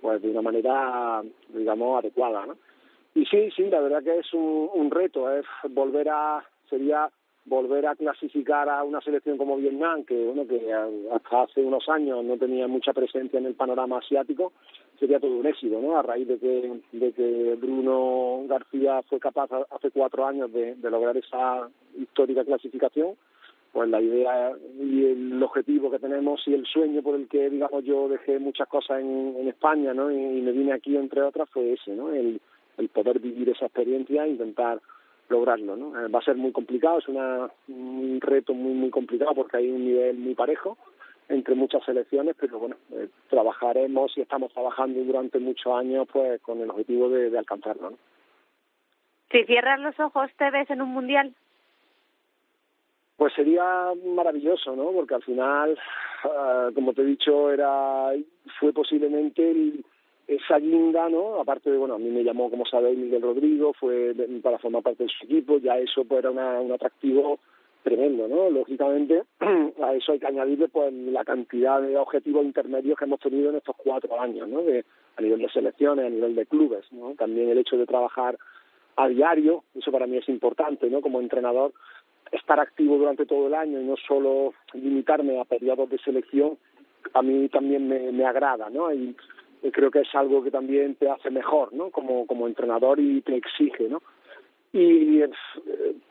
pues 0.00 0.20
de 0.20 0.30
una 0.30 0.42
manera, 0.42 1.22
digamos, 1.48 1.98
adecuada, 1.98 2.44
¿no? 2.46 2.56
Y 3.14 3.24
sí, 3.26 3.50
sí, 3.56 3.70
la 3.70 3.80
verdad 3.80 4.02
que 4.02 4.18
es 4.18 4.34
un, 4.34 4.68
un 4.74 4.90
reto, 4.90 5.32
es 5.32 5.46
volver 5.70 6.08
a, 6.10 6.44
sería 6.68 7.08
volver 7.46 7.86
a 7.86 7.94
clasificar 7.94 8.68
a 8.68 8.82
una 8.84 9.00
selección 9.00 9.36
como 9.36 9.56
Vietnam, 9.56 10.04
que 10.04 10.24
bueno, 10.24 10.46
que 10.46 10.72
hasta 10.72 11.42
hace 11.42 11.60
unos 11.60 11.88
años 11.88 12.24
no 12.24 12.38
tenía 12.38 12.66
mucha 12.66 12.92
presencia 12.92 13.38
en 13.38 13.46
el 13.46 13.54
panorama 13.54 13.98
asiático, 13.98 14.52
sería 14.98 15.20
todo 15.20 15.36
un 15.36 15.46
éxito, 15.46 15.80
¿no? 15.80 15.98
A 15.98 16.02
raíz 16.02 16.26
de 16.26 16.38
que, 16.38 16.80
de 16.92 17.12
que 17.12 17.56
Bruno 17.60 18.44
García 18.48 19.02
fue 19.02 19.20
capaz 19.20 19.50
hace 19.70 19.90
cuatro 19.90 20.26
años 20.26 20.52
de, 20.52 20.76
lograr 20.82 21.16
esa 21.16 21.68
histórica 21.98 22.44
clasificación, 22.44 23.16
pues 23.72 23.90
la 23.90 24.00
idea 24.00 24.52
y 24.80 25.04
el 25.04 25.42
objetivo 25.42 25.90
que 25.90 25.98
tenemos 25.98 26.40
y 26.46 26.54
el 26.54 26.64
sueño 26.64 27.02
por 27.02 27.16
el 27.16 27.28
que, 27.28 27.50
digamos, 27.50 27.84
yo 27.84 28.08
dejé 28.08 28.38
muchas 28.38 28.68
cosas 28.68 29.00
en, 29.00 29.36
en 29.36 29.48
España, 29.48 29.92
¿no? 29.92 30.10
Y, 30.10 30.16
y 30.16 30.40
me 30.40 30.52
vine 30.52 30.72
aquí, 30.72 30.96
entre 30.96 31.22
otras, 31.22 31.50
fue 31.50 31.72
ese, 31.72 31.92
¿no? 31.92 32.10
El, 32.12 32.40
el 32.78 32.88
poder 32.88 33.18
vivir 33.20 33.48
esa 33.50 33.66
experiencia 33.66 34.26
intentar 34.26 34.80
lograrlo. 35.28 35.76
¿no? 35.76 36.00
Eh, 36.00 36.08
va 36.08 36.18
a 36.18 36.24
ser 36.24 36.36
muy 36.36 36.52
complicado, 36.52 36.98
es 36.98 37.08
una, 37.08 37.48
un 37.68 38.20
reto 38.20 38.54
muy, 38.54 38.72
muy 38.72 38.90
complicado 38.90 39.34
porque 39.34 39.58
hay 39.58 39.70
un 39.70 39.84
nivel 39.84 40.16
muy 40.18 40.34
parejo 40.34 40.76
entre 41.28 41.54
muchas 41.54 41.82
selecciones, 41.84 42.36
pero 42.38 42.58
bueno, 42.58 42.76
eh, 42.92 43.08
trabajaremos 43.30 44.16
y 44.16 44.20
estamos 44.20 44.52
trabajando 44.52 45.02
durante 45.02 45.38
muchos 45.38 45.74
años 45.74 46.06
pues 46.12 46.40
con 46.42 46.60
el 46.60 46.70
objetivo 46.70 47.08
de, 47.08 47.36
alcanzarlo. 47.38 47.90
¿no? 47.90 47.96
Si 49.30 49.44
cierras 49.44 49.80
los 49.80 49.98
ojos, 49.98 50.30
¿te 50.36 50.50
ves 50.50 50.68
en 50.70 50.82
un 50.82 50.90
mundial? 50.90 51.34
Pues 53.16 53.32
sería 53.32 53.92
maravilloso, 54.04 54.74
¿no? 54.74 54.90
Porque 54.90 55.14
al 55.14 55.22
final, 55.22 55.78
ah, 56.24 56.70
como 56.74 56.92
te 56.92 57.02
he 57.02 57.06
dicho, 57.06 57.50
era 57.50 58.10
fue 58.58 58.72
posiblemente 58.72 59.50
el, 59.50 59.84
esa 60.26 60.58
guinda, 60.58 61.08
¿no? 61.08 61.40
Aparte 61.40 61.70
de, 61.70 61.76
bueno, 61.76 61.94
a 61.94 61.98
mí 61.98 62.08
me 62.08 62.24
llamó, 62.24 62.50
como 62.50 62.64
sabéis, 62.64 62.98
Miguel 62.98 63.22
Rodrigo, 63.22 63.72
fue 63.74 64.14
para 64.42 64.58
formar 64.58 64.82
parte 64.82 65.04
de 65.04 65.10
su 65.10 65.24
equipo, 65.24 65.58
ya 65.58 65.78
eso 65.78 66.04
pues 66.04 66.20
era 66.20 66.30
una, 66.30 66.60
un 66.60 66.72
atractivo 66.72 67.38
tremendo, 67.82 68.26
¿no? 68.26 68.48
Lógicamente, 68.50 69.22
a 69.82 69.94
eso 69.94 70.12
hay 70.12 70.18
que 70.18 70.26
añadirle 70.26 70.68
pues 70.68 70.92
la 70.92 71.24
cantidad 71.24 71.80
de 71.82 71.96
objetivos 71.96 72.44
intermedios 72.44 72.98
que 72.98 73.04
hemos 73.04 73.20
tenido 73.20 73.50
en 73.50 73.56
estos 73.56 73.76
cuatro 73.76 74.18
años, 74.20 74.48
¿no? 74.48 74.62
De, 74.62 74.84
a 75.16 75.22
nivel 75.22 75.40
de 75.40 75.50
selecciones, 75.50 76.06
a 76.06 76.10
nivel 76.10 76.34
de 76.34 76.46
clubes, 76.46 76.90
¿no? 76.92 77.14
También 77.14 77.50
el 77.50 77.58
hecho 77.58 77.76
de 77.76 77.86
trabajar 77.86 78.38
a 78.96 79.08
diario, 79.08 79.64
eso 79.74 79.92
para 79.92 80.06
mí 80.06 80.16
es 80.16 80.28
importante, 80.28 80.88
¿no? 80.88 81.02
Como 81.02 81.20
entrenador, 81.20 81.72
estar 82.32 82.58
activo 82.58 82.96
durante 82.96 83.26
todo 83.26 83.48
el 83.48 83.54
año 83.54 83.80
y 83.80 83.84
no 83.84 83.96
solo 83.96 84.54
limitarme 84.72 85.38
a 85.38 85.44
periodos 85.44 85.90
de 85.90 85.98
selección, 85.98 86.56
a 87.12 87.22
mí 87.22 87.48
también 87.50 87.86
me, 87.86 88.10
me 88.12 88.24
agrada, 88.24 88.70
¿no? 88.70 88.92
Y 88.92 89.14
creo 89.72 89.90
que 89.90 90.00
es 90.00 90.14
algo 90.14 90.42
que 90.42 90.50
también 90.50 90.94
te 90.96 91.08
hace 91.08 91.30
mejor, 91.30 91.72
¿no? 91.72 91.90
Como, 91.90 92.26
como 92.26 92.46
entrenador 92.46 93.00
y 93.00 93.20
te 93.22 93.36
exige, 93.36 93.88
¿no? 93.88 94.02
Y 94.74 95.22
eh, 95.22 95.30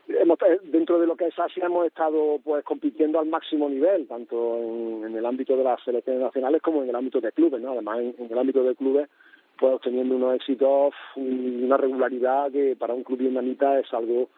hemos, 0.08 0.40
eh, 0.48 0.58
dentro 0.64 0.98
de 0.98 1.06
lo 1.06 1.18
que 1.18 1.28
es 1.28 1.38
Asia 1.38 1.66
hemos 1.66 1.86
estado 1.86 2.40
pues 2.42 2.64
compitiendo 2.64 3.20
al 3.20 3.26
máximo 3.26 3.68
nivel, 3.68 4.08
tanto 4.08 4.58
en, 5.06 5.16
el 5.16 5.26
ámbito 5.26 5.58
de 5.58 5.66
las 5.66 5.84
selecciones 5.84 6.24
nacionales 6.24 6.62
como 6.62 6.82
en 6.82 6.88
el 6.88 6.96
ámbito 6.96 7.20
de 7.20 7.34
clubes, 7.34 7.62
¿no? 7.62 7.74
Además, 7.74 8.00
en, 8.00 8.32
el 8.32 8.38
ámbito 8.38 8.64
de 8.64 8.74
clubes, 8.76 9.10
pues 9.60 9.74
obteniendo 9.74 10.16
unos 10.16 10.36
éxitos 10.36 10.94
y 11.18 11.64
una 11.66 11.76
regularidad 11.76 12.52
que 12.54 12.78
para 12.78 12.94
un 12.94 13.04
club 13.04 13.20
vietnamita 13.20 13.80
es 13.80 13.94
algo 13.94 14.30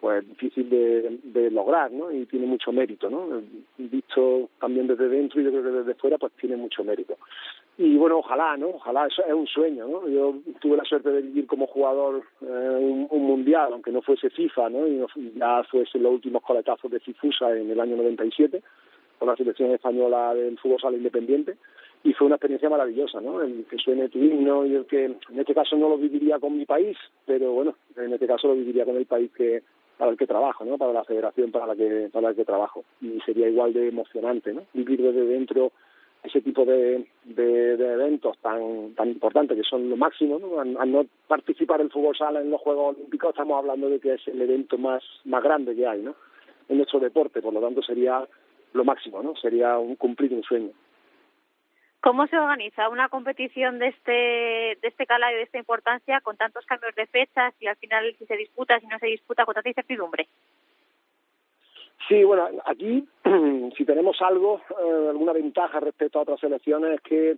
pues 0.00 0.26
difícil 0.26 0.70
de, 0.70 1.18
de 1.22 1.50
lograr, 1.50 1.92
¿no? 1.92 2.10
Y 2.10 2.24
tiene 2.24 2.46
mucho 2.46 2.72
mérito, 2.72 3.10
¿no? 3.10 3.42
Visto 3.76 4.48
también 4.58 4.86
desde 4.86 5.08
dentro 5.08 5.38
y 5.38 5.44
yo 5.44 5.50
creo 5.50 5.62
que 5.62 5.70
desde 5.70 5.94
fuera, 5.94 6.16
pues 6.16 6.32
tiene 6.40 6.56
mucho 6.56 6.82
mérito 6.82 7.18
y 7.78 7.96
bueno, 7.96 8.18
ojalá, 8.18 8.56
¿no? 8.56 8.68
Ojalá, 8.68 9.06
es 9.06 9.34
un 9.34 9.46
sueño, 9.46 9.86
¿no? 9.86 10.08
Yo 10.08 10.34
tuve 10.60 10.78
la 10.78 10.84
suerte 10.84 11.10
de 11.10 11.20
vivir 11.20 11.46
como 11.46 11.66
jugador 11.66 12.22
eh, 12.40 12.78
un, 12.80 13.06
un, 13.10 13.22
mundial, 13.22 13.70
aunque 13.72 13.92
no 13.92 14.00
fuese 14.00 14.30
FIFA, 14.30 14.70
¿no? 14.70 14.86
Y 14.86 15.04
ya 15.34 15.62
fuese 15.64 15.98
los 15.98 16.12
últimos 16.12 16.42
coletazos 16.42 16.90
de 16.90 17.00
Cifusa 17.00 17.54
en 17.54 17.70
el 17.70 17.78
año 17.78 17.96
97, 17.96 18.62
con 19.18 19.28
la 19.28 19.36
selección 19.36 19.72
española 19.72 20.34
del 20.34 20.58
fútbol 20.58 20.80
sala 20.80 20.96
independiente. 20.96 21.56
y 22.02 22.12
fue 22.14 22.26
una 22.26 22.36
experiencia 22.36 22.70
maravillosa, 22.70 23.20
¿no? 23.20 23.42
El 23.42 23.66
que 23.68 23.76
suene 23.76 24.08
tu 24.08 24.18
himno 24.18 24.64
y 24.64 24.74
el 24.74 24.86
que 24.86 25.04
en 25.04 25.38
este 25.38 25.54
caso 25.54 25.76
no 25.76 25.88
lo 25.90 25.98
viviría 25.98 26.38
con 26.38 26.56
mi 26.56 26.64
país, 26.64 26.96
pero 27.26 27.52
bueno, 27.52 27.74
en 27.96 28.12
este 28.12 28.26
caso 28.26 28.48
lo 28.48 28.54
viviría 28.54 28.86
con 28.86 28.96
el 28.96 29.06
país 29.06 29.30
que 29.32 29.62
para 29.98 30.10
el 30.10 30.16
que 30.16 30.26
trabajo, 30.26 30.64
¿no? 30.64 30.78
Para 30.78 30.92
la 30.92 31.04
federación 31.04 31.50
para 31.50 31.66
la 31.66 31.74
que 31.74 32.08
para 32.12 32.28
la 32.28 32.34
que 32.34 32.44
trabajo 32.44 32.84
y 33.02 33.20
sería 33.20 33.48
igual 33.48 33.72
de 33.72 33.88
emocionante, 33.88 34.52
¿no? 34.54 34.62
Vivir 34.72 35.02
desde 35.02 35.26
dentro 35.26 35.72
ese 36.26 36.40
tipo 36.40 36.64
de, 36.64 37.06
de, 37.24 37.72
eventos 37.72 38.36
tan 38.38 38.94
tan 38.94 39.08
importantes 39.08 39.56
que 39.56 39.62
son 39.62 39.88
lo 39.88 39.96
máximo, 39.96 40.38
¿no? 40.38 40.60
Al, 40.60 40.92
no 40.92 41.06
participar 41.26 41.80
el 41.80 41.90
fútbol 41.90 42.16
sala 42.16 42.40
en 42.40 42.50
los 42.50 42.60
Juegos 42.60 42.96
Olímpicos 42.96 43.30
estamos 43.30 43.58
hablando 43.58 43.88
de 43.88 44.00
que 44.00 44.14
es 44.14 44.28
el 44.28 44.40
evento 44.42 44.78
más 44.78 45.02
más 45.24 45.42
grande 45.42 45.74
que 45.74 45.86
hay, 45.86 46.02
¿no? 46.02 46.14
En 46.68 46.78
nuestro 46.78 47.00
deporte, 47.00 47.40
por 47.40 47.54
lo 47.54 47.60
tanto 47.60 47.82
sería 47.82 48.26
lo 48.72 48.84
máximo, 48.84 49.22
¿no? 49.22 49.34
Sería 49.36 49.78
un 49.78 49.96
cumplir 49.96 50.32
un 50.32 50.42
sueño. 50.42 50.72
¿Cómo 52.00 52.26
se 52.28 52.38
organiza 52.38 52.88
una 52.88 53.08
competición 53.08 53.78
de 53.78 53.88
este, 53.88 54.12
de 54.12 54.88
este 54.88 55.06
calado 55.06 55.32
y 55.32 55.36
de 55.36 55.42
esta 55.42 55.58
importancia 55.58 56.20
con 56.20 56.36
tantos 56.36 56.64
cambios 56.66 56.94
de 56.94 57.06
fechas 57.06 57.52
y 57.58 57.66
al 57.66 57.76
final 57.76 58.14
si 58.18 58.26
se 58.26 58.36
disputa, 58.36 58.78
si 58.78 58.86
no 58.86 58.98
se 58.98 59.06
disputa, 59.06 59.44
con 59.44 59.54
tanta 59.54 59.70
incertidumbre? 59.70 60.28
Sí, 62.08 62.22
bueno, 62.24 62.48
aquí 62.64 63.04
si 63.76 63.84
tenemos 63.84 64.20
algo, 64.22 64.60
eh, 64.70 65.08
alguna 65.10 65.32
ventaja 65.32 65.80
respecto 65.80 66.18
a 66.18 66.22
otras 66.22 66.40
selecciones 66.40 66.94
es 66.94 67.00
que 67.00 67.36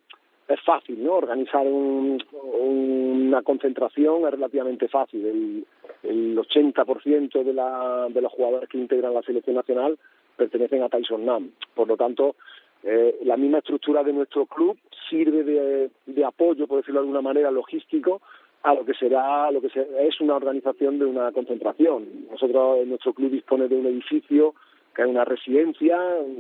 es 0.49 0.61
fácil, 0.65 1.03
¿no? 1.03 1.15
Organizar 1.15 1.67
un, 1.67 2.23
una 2.43 3.43
concentración 3.43 4.25
es 4.25 4.31
relativamente 4.31 4.89
fácil. 4.89 5.25
El, 5.27 5.67
el 6.03 6.39
80% 6.39 7.45
de, 7.45 7.53
la, 7.53 8.09
de 8.11 8.21
los 8.21 8.33
jugadores 8.33 8.69
que 8.69 8.79
integran 8.79 9.15
la 9.15 9.23
selección 9.23 9.57
nacional 9.57 9.99
pertenecen 10.37 10.83
a 10.83 10.89
Tyson 10.89 11.25
Nam. 11.25 11.51
Por 11.75 11.89
lo 11.89 11.97
tanto, 11.97 12.37
eh, 12.83 13.19
la 13.25 13.37
misma 13.37 13.59
estructura 13.59 14.03
de 14.03 14.13
nuestro 14.13 14.47
club 14.47 14.79
sirve 15.11 15.43
de, 15.43 15.91
de, 16.07 16.25
apoyo, 16.25 16.67
por 16.67 16.79
decirlo 16.79 17.01
de 17.01 17.07
alguna 17.07 17.23
manera, 17.23 17.51
logístico 17.51 18.23
a 18.63 18.75
lo 18.75 18.85
que 18.85 18.95
será, 18.95 19.51
lo 19.51 19.61
que 19.61 19.69
es 19.69 20.21
una 20.21 20.37
organización 20.37 20.99
de 20.99 21.07
una 21.07 21.33
concentración. 21.33 22.27
Nosotros, 22.31 22.87
nuestro 22.87 23.13
club 23.13 23.31
dispone 23.31 23.69
de 23.69 23.77
un 23.77 23.87
edificio 23.87 24.55
que 24.95 25.03
es 25.03 25.09
una 25.09 25.25
residencia 25.25 25.97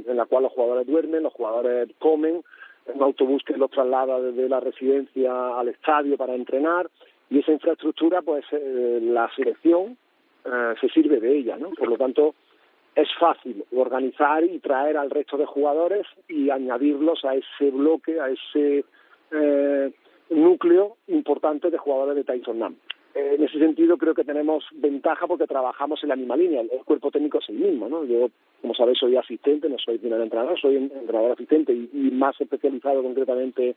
en 0.06 0.16
la 0.16 0.26
cual 0.26 0.42
los 0.42 0.52
jugadores 0.52 0.86
duermen, 0.86 1.22
los 1.22 1.32
jugadores 1.32 1.88
comen, 1.98 2.42
un 2.92 3.02
autobús 3.02 3.42
que 3.44 3.56
los 3.56 3.70
traslada 3.70 4.20
desde 4.20 4.48
la 4.48 4.60
residencia 4.60 5.58
al 5.58 5.68
estadio 5.68 6.16
para 6.16 6.34
entrenar 6.34 6.88
y 7.30 7.40
esa 7.40 7.52
infraestructura, 7.52 8.22
pues 8.22 8.44
eh, 8.52 9.00
la 9.02 9.30
selección 9.36 9.96
eh, 10.44 10.74
se 10.80 10.88
sirve 10.88 11.20
de 11.20 11.36
ella, 11.36 11.56
¿no? 11.56 11.70
Por 11.70 11.88
lo 11.88 11.96
tanto, 11.96 12.34
es 12.94 13.08
fácil 13.20 13.64
organizar 13.76 14.42
y 14.42 14.58
traer 14.58 14.96
al 14.96 15.10
resto 15.10 15.36
de 15.36 15.46
jugadores 15.46 16.06
y 16.28 16.50
añadirlos 16.50 17.24
a 17.24 17.34
ese 17.34 17.70
bloque, 17.70 18.18
a 18.18 18.28
ese 18.30 18.84
eh, 19.30 19.92
núcleo 20.30 20.96
importante 21.06 21.70
de 21.70 21.78
jugadores 21.78 22.16
de 22.16 22.24
Tyson 22.24 22.58
Nam. 22.58 22.76
Eh, 23.14 23.36
en 23.36 23.44
ese 23.44 23.58
sentido 23.58 23.96
creo 23.96 24.14
que 24.14 24.24
tenemos 24.24 24.64
ventaja 24.72 25.26
porque 25.26 25.46
trabajamos 25.46 26.02
en 26.02 26.10
la 26.10 26.16
misma 26.16 26.36
línea, 26.36 26.60
el 26.60 26.84
cuerpo 26.84 27.10
técnico 27.10 27.38
es 27.38 27.48
el 27.48 27.56
mismo, 27.56 27.88
¿no? 27.88 28.04
Yo, 28.04 28.28
como 28.60 28.74
sabéis, 28.74 28.98
soy 28.98 29.16
asistente, 29.16 29.68
no 29.68 29.78
soy 29.78 29.98
primer 29.98 30.20
entrenador, 30.20 30.60
soy 30.60 30.76
entrenador 30.76 31.32
asistente 31.32 31.72
y, 31.72 31.90
y 31.92 32.10
más 32.10 32.40
especializado 32.40 33.02
concretamente 33.02 33.76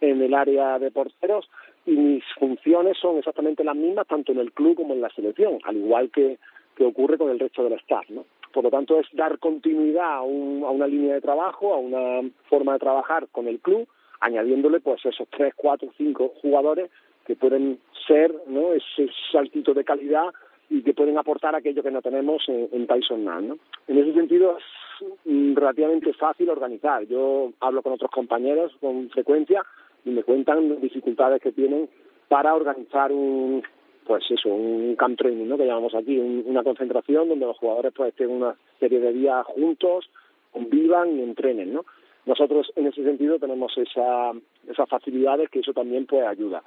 en 0.00 0.22
el 0.22 0.34
área 0.34 0.78
de 0.78 0.90
porteros 0.90 1.48
y 1.86 1.92
mis 1.92 2.24
funciones 2.38 2.98
son 2.98 3.18
exactamente 3.18 3.64
las 3.64 3.76
mismas 3.76 4.06
tanto 4.06 4.32
en 4.32 4.38
el 4.38 4.52
club 4.52 4.76
como 4.76 4.94
en 4.94 5.00
la 5.00 5.10
selección, 5.10 5.58
al 5.64 5.76
igual 5.76 6.10
que, 6.10 6.38
que 6.76 6.84
ocurre 6.84 7.16
con 7.16 7.30
el 7.30 7.38
resto 7.38 7.64
del 7.64 7.74
staff, 7.74 8.08
¿no? 8.10 8.24
Por 8.52 8.64
lo 8.64 8.70
tanto, 8.70 8.98
es 8.98 9.06
dar 9.12 9.38
continuidad 9.38 10.14
a, 10.14 10.22
una 10.22 10.86
línea 10.86 11.14
de 11.14 11.20
trabajo, 11.20 11.74
a 11.74 11.78
una 11.78 12.26
forma 12.48 12.72
de 12.72 12.78
trabajar 12.78 13.28
con 13.30 13.48
el 13.48 13.60
club, 13.60 13.86
añadiéndole 14.20 14.80
pues 14.80 15.04
esos 15.04 15.28
tres, 15.28 15.54
cuatro, 15.54 15.88
cinco 15.96 16.32
jugadores 16.40 16.90
que 17.26 17.36
pueden 17.36 17.78
ser 18.06 18.34
¿no? 18.46 18.72
ese 18.72 19.08
saltito 19.32 19.74
de 19.74 19.84
calidad 19.84 20.32
y 20.70 20.82
que 20.82 20.94
pueden 20.94 21.18
aportar 21.18 21.54
aquello 21.54 21.82
que 21.82 21.90
no 21.90 22.02
tenemos 22.02 22.42
en, 22.48 22.86
Tyson 22.86 23.24
¿no? 23.24 23.58
En 23.86 23.98
ese 23.98 24.12
sentido 24.14 24.58
es 24.58 25.54
relativamente 25.54 26.12
fácil 26.14 26.48
organizar. 26.50 27.04
Yo 27.06 27.52
hablo 27.60 27.82
con 27.82 27.92
otros 27.92 28.10
compañeros 28.10 28.72
con 28.80 29.08
frecuencia 29.10 29.64
y 30.04 30.10
me 30.10 30.22
cuentan 30.22 30.80
dificultades 30.80 31.42
que 31.42 31.52
tienen 31.52 31.88
para 32.28 32.54
organizar 32.54 33.12
un, 33.12 33.62
pues 34.04 34.24
eso, 34.30 34.48
un 34.48 34.96
camp 34.96 35.18
training, 35.18 35.46
¿no? 35.46 35.56
Que 35.56 35.66
llamamos 35.66 35.94
aquí, 35.94 36.18
una 36.18 36.62
concentración 36.62 37.28
donde 37.28 37.46
los 37.46 37.58
jugadores 37.58 37.92
pues 37.94 38.10
estén 38.10 38.30
una 38.30 38.56
serie 38.80 39.00
de 39.00 39.12
días 39.12 39.44
juntos, 39.46 40.08
convivan 40.52 41.18
y 41.18 41.22
entrenen, 41.22 41.74
¿no? 41.74 41.84
Nosotros 42.26 42.72
en 42.76 42.88
ese 42.88 43.04
sentido 43.04 43.38
tenemos 43.38 43.72
esa, 43.78 44.32
esas 44.68 44.88
facilidades 44.88 45.48
que 45.48 45.60
eso 45.60 45.72
también 45.72 46.06
pues 46.06 46.26
ayuda. 46.26 46.62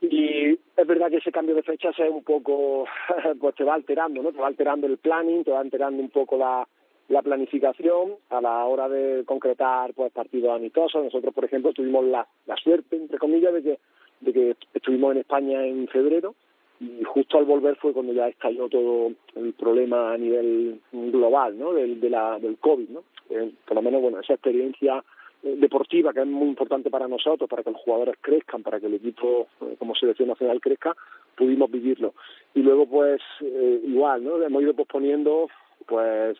Y 0.00 0.52
es 0.52 0.86
verdad 0.86 1.10
que 1.10 1.18
ese 1.18 1.32
cambio 1.32 1.54
de 1.54 1.62
fechas 1.62 1.98
es 1.98 2.10
un 2.10 2.22
poco, 2.22 2.86
pues 3.40 3.54
te 3.54 3.64
va 3.64 3.74
alterando, 3.74 4.22
¿no? 4.22 4.32
Te 4.32 4.40
va 4.40 4.46
alterando 4.46 4.86
el 4.86 4.96
planning, 4.96 5.44
te 5.44 5.50
va 5.50 5.60
alterando 5.60 6.02
un 6.02 6.08
poco 6.08 6.38
la, 6.38 6.66
la 7.08 7.22
planificación 7.22 8.14
a 8.30 8.40
la 8.40 8.64
hora 8.64 8.88
de 8.88 9.24
concretar 9.24 9.92
pues 9.94 10.12
partidos 10.12 10.56
amistosos. 10.56 11.04
Nosotros, 11.04 11.34
por 11.34 11.44
ejemplo, 11.44 11.72
tuvimos 11.72 12.04
la, 12.04 12.26
la 12.46 12.56
suerte, 12.56 12.96
entre 12.96 13.18
comillas, 13.18 13.52
de 13.52 13.62
que, 13.62 13.78
de 14.20 14.32
que 14.32 14.56
estuvimos 14.72 15.12
en 15.12 15.18
España 15.18 15.66
en 15.66 15.86
febrero 15.88 16.34
y 16.80 17.04
justo 17.04 17.36
al 17.36 17.44
volver 17.44 17.76
fue 17.76 17.92
cuando 17.92 18.14
ya 18.14 18.28
estalló 18.28 18.68
todo 18.68 19.12
el 19.36 19.52
problema 19.52 20.14
a 20.14 20.16
nivel 20.16 20.80
global 20.92 21.58
¿no? 21.58 21.74
del, 21.74 22.00
de 22.00 22.08
la, 22.08 22.38
del 22.38 22.56
COVID. 22.56 22.88
¿no? 22.88 23.02
Eh, 23.30 23.52
por 23.64 23.74
lo 23.76 23.82
menos, 23.82 24.02
bueno, 24.02 24.20
esa 24.20 24.34
experiencia 24.34 25.02
eh, 25.42 25.56
deportiva 25.58 26.12
que 26.12 26.20
es 26.20 26.26
muy 26.26 26.48
importante 26.48 26.90
para 26.90 27.08
nosotros, 27.08 27.48
para 27.48 27.62
que 27.62 27.70
los 27.70 27.80
jugadores 27.80 28.16
crezcan, 28.20 28.62
para 28.62 28.80
que 28.80 28.86
el 28.86 28.94
equipo 28.94 29.48
eh, 29.62 29.76
como 29.78 29.94
selección 29.94 30.28
nacional 30.28 30.60
crezca, 30.60 30.94
pudimos 31.36 31.70
vivirlo. 31.70 32.14
Y 32.54 32.60
luego, 32.60 32.86
pues, 32.86 33.22
igual, 33.40 34.24
¿no? 34.24 34.42
Hemos 34.42 34.62
ido 34.62 34.74
posponiendo, 34.74 35.48
pues, 35.86 36.36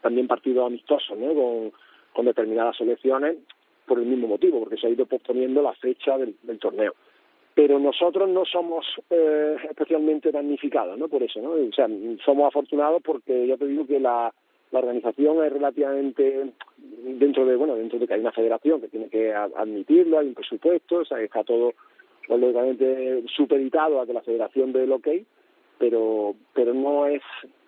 también 0.00 0.26
partidos 0.26 0.66
amistosos, 0.66 1.16
¿no? 1.16 1.34
Con, 1.34 1.72
con 2.12 2.24
determinadas 2.24 2.76
selecciones 2.76 3.36
por 3.86 3.98
el 3.98 4.06
mismo 4.06 4.26
motivo, 4.26 4.60
porque 4.60 4.78
se 4.78 4.86
ha 4.86 4.90
ido 4.90 5.06
posponiendo 5.06 5.62
la 5.62 5.74
fecha 5.74 6.18
del 6.18 6.58
torneo 6.58 6.94
pero 7.56 7.78
nosotros 7.78 8.28
no 8.28 8.44
somos 8.44 8.84
eh, 9.08 9.56
especialmente 9.70 10.30
damnificados, 10.30 10.98
¿no? 10.98 11.08
Por 11.08 11.22
eso, 11.22 11.40
¿no? 11.40 11.52
O 11.52 11.72
sea, 11.74 11.88
somos 12.22 12.48
afortunados 12.48 13.00
porque 13.02 13.46
ya 13.46 13.56
te 13.56 13.66
digo 13.66 13.86
que 13.86 13.98
la, 13.98 14.30
la 14.70 14.78
organización 14.80 15.44
es 15.44 15.52
relativamente 15.52 16.52
dentro 16.76 17.46
de, 17.46 17.56
bueno, 17.56 17.76
dentro 17.76 17.98
de 17.98 18.06
que 18.06 18.14
hay 18.14 18.20
una 18.20 18.32
federación 18.32 18.80
que 18.80 18.88
tiene 18.88 19.08
que 19.08 19.32
admitirlo, 19.32 20.18
hay 20.18 20.28
un 20.28 20.34
presupuesto, 20.34 20.96
o 20.96 21.04
sea, 21.04 21.20
está 21.20 21.44
todo 21.44 21.74
lógicamente 22.28 23.24
supeditado 23.34 24.00
a 24.00 24.06
que 24.06 24.12
la 24.12 24.22
federación 24.22 24.72
dé 24.72 24.84
el 24.84 24.92
ok, 24.92 25.08
pero, 25.78 26.34
pero 26.54 26.74
no 26.74 27.06
es 27.06 27.22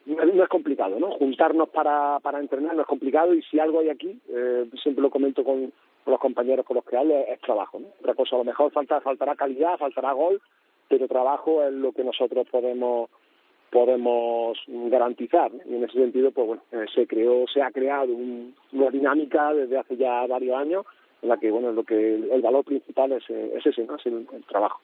no 0.07 0.43
es 0.43 0.49
complicado, 0.49 0.99
¿no? 0.99 1.11
Juntarnos 1.13 1.69
para, 1.69 2.19
para 2.21 2.41
entrenar 2.41 2.75
no 2.75 2.81
es 2.81 2.89
complicado 2.89 3.35
y 3.35 3.43
si 3.43 3.61
algo 3.61 3.81
hay 3.81 3.91
aquí, 3.91 4.19
eh, 4.31 4.65
siempre 4.83 5.03
lo 5.03 5.11
comento 5.11 5.45
con, 5.45 5.71
los 6.09 6.21
compañeros 6.21 6.65
con 6.65 6.77
los 6.77 6.85
que 6.85 6.97
hay 6.97 7.13
es, 7.13 7.41
trabajo. 7.41 7.79
¿no? 7.79 7.89
Otra 8.01 8.15
cosa, 8.15 8.37
a 8.37 8.39
lo 8.39 8.45
mejor 8.45 8.73
falta, 8.73 9.01
faltará 9.01 9.37
calidad, 9.37 9.79
faltará 9.79 10.13
gol, 10.13 10.41
pero 10.89 11.07
trabajo 11.07 11.63
es 11.63 11.73
lo 11.73 11.93
que 11.93 12.05
nosotros 12.05 12.47
podemos 12.51 13.11
podemos 13.71 14.59
garantizar. 14.67 15.51
Y 15.69 15.75
en 15.75 15.85
ese 15.85 15.95
sentido 15.95 16.31
pues 16.31 16.47
bueno 16.47 16.63
eh, 16.73 16.87
se 16.95 17.07
creó 17.07 17.47
se 17.53 17.63
ha 17.63 17.71
creado 17.71 18.13
una 18.73 18.91
dinámica 18.91 19.53
desde 19.53 19.79
hace 19.79 19.97
ya 19.97 20.27
varios 20.27 20.57
años 20.57 20.87
en 21.23 21.29
la 21.29 21.37
que 21.37 21.51
bueno 21.51 21.73
lo 21.73 21.85
que 21.85 22.15
el 22.15 22.43
valor 22.43 22.65
principal 22.65 23.13
es, 23.13 23.29
es 23.29 23.67
ese 23.67 23.85
no 23.85 23.97
es 23.97 24.07
el 24.07 24.27
trabajo 24.49 24.81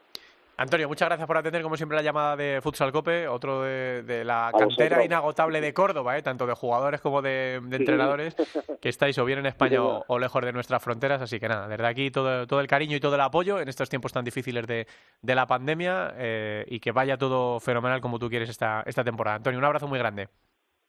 Antonio, 0.57 0.89
muchas 0.89 1.09
gracias 1.09 1.27
por 1.27 1.37
atender, 1.37 1.63
como 1.63 1.77
siempre, 1.77 1.97
la 1.97 2.03
llamada 2.03 2.37
de 2.37 2.61
Futsal 2.63 2.93
Cope, 2.93 3.27
otro 3.27 3.63
de, 3.63 4.23
la 4.25 4.53
cantera 4.57 5.05
inagotable 5.05 5.61
de 5.61 5.75
Córdoba, 5.75 6.17
¿eh? 6.17 6.23
tanto 6.23 6.47
de 6.47 6.55
jugadores 6.55 7.01
como 7.01 7.23
de, 7.23 7.57
entrenadores, 7.57 8.37
que 8.81 8.89
estáis 8.89 9.19
o 9.19 9.25
bien 9.25 9.41
en 9.41 9.47
España 9.47 9.83
o, 9.83 10.19
lejos 10.19 10.45
de 10.45 10.53
nuestras 10.53 10.83
fronteras. 10.83 11.21
Así 11.21 11.41
que 11.41 11.49
nada, 11.49 11.67
desde 11.67 11.87
aquí 11.87 12.11
todo, 12.11 12.47
todo 12.47 12.61
el 12.61 12.69
cariño 12.69 12.97
y 12.97 13.01
todo 13.01 13.17
el 13.17 13.21
apoyo 13.21 13.61
en 13.61 13.69
estos 13.69 13.89
tiempos 13.89 14.13
tan 14.13 14.25
difíciles 14.25 14.65
de, 14.67 14.87
de 15.23 15.35
la 15.35 15.47
pandemia 15.47 16.15
eh, 16.17 16.65
y 16.69 16.79
que 16.79 16.93
vaya 16.93 17.17
todo 17.17 17.59
fenomenal 17.59 18.01
como 18.01 18.21
tú 18.21 18.29
quieres 18.29 18.49
esta, 18.49 18.85
esta 18.87 19.03
temporada. 19.03 19.37
Antonio, 19.37 19.59
un 19.59 19.65
abrazo 19.65 19.89
muy 19.89 19.99
grande. 19.99 20.29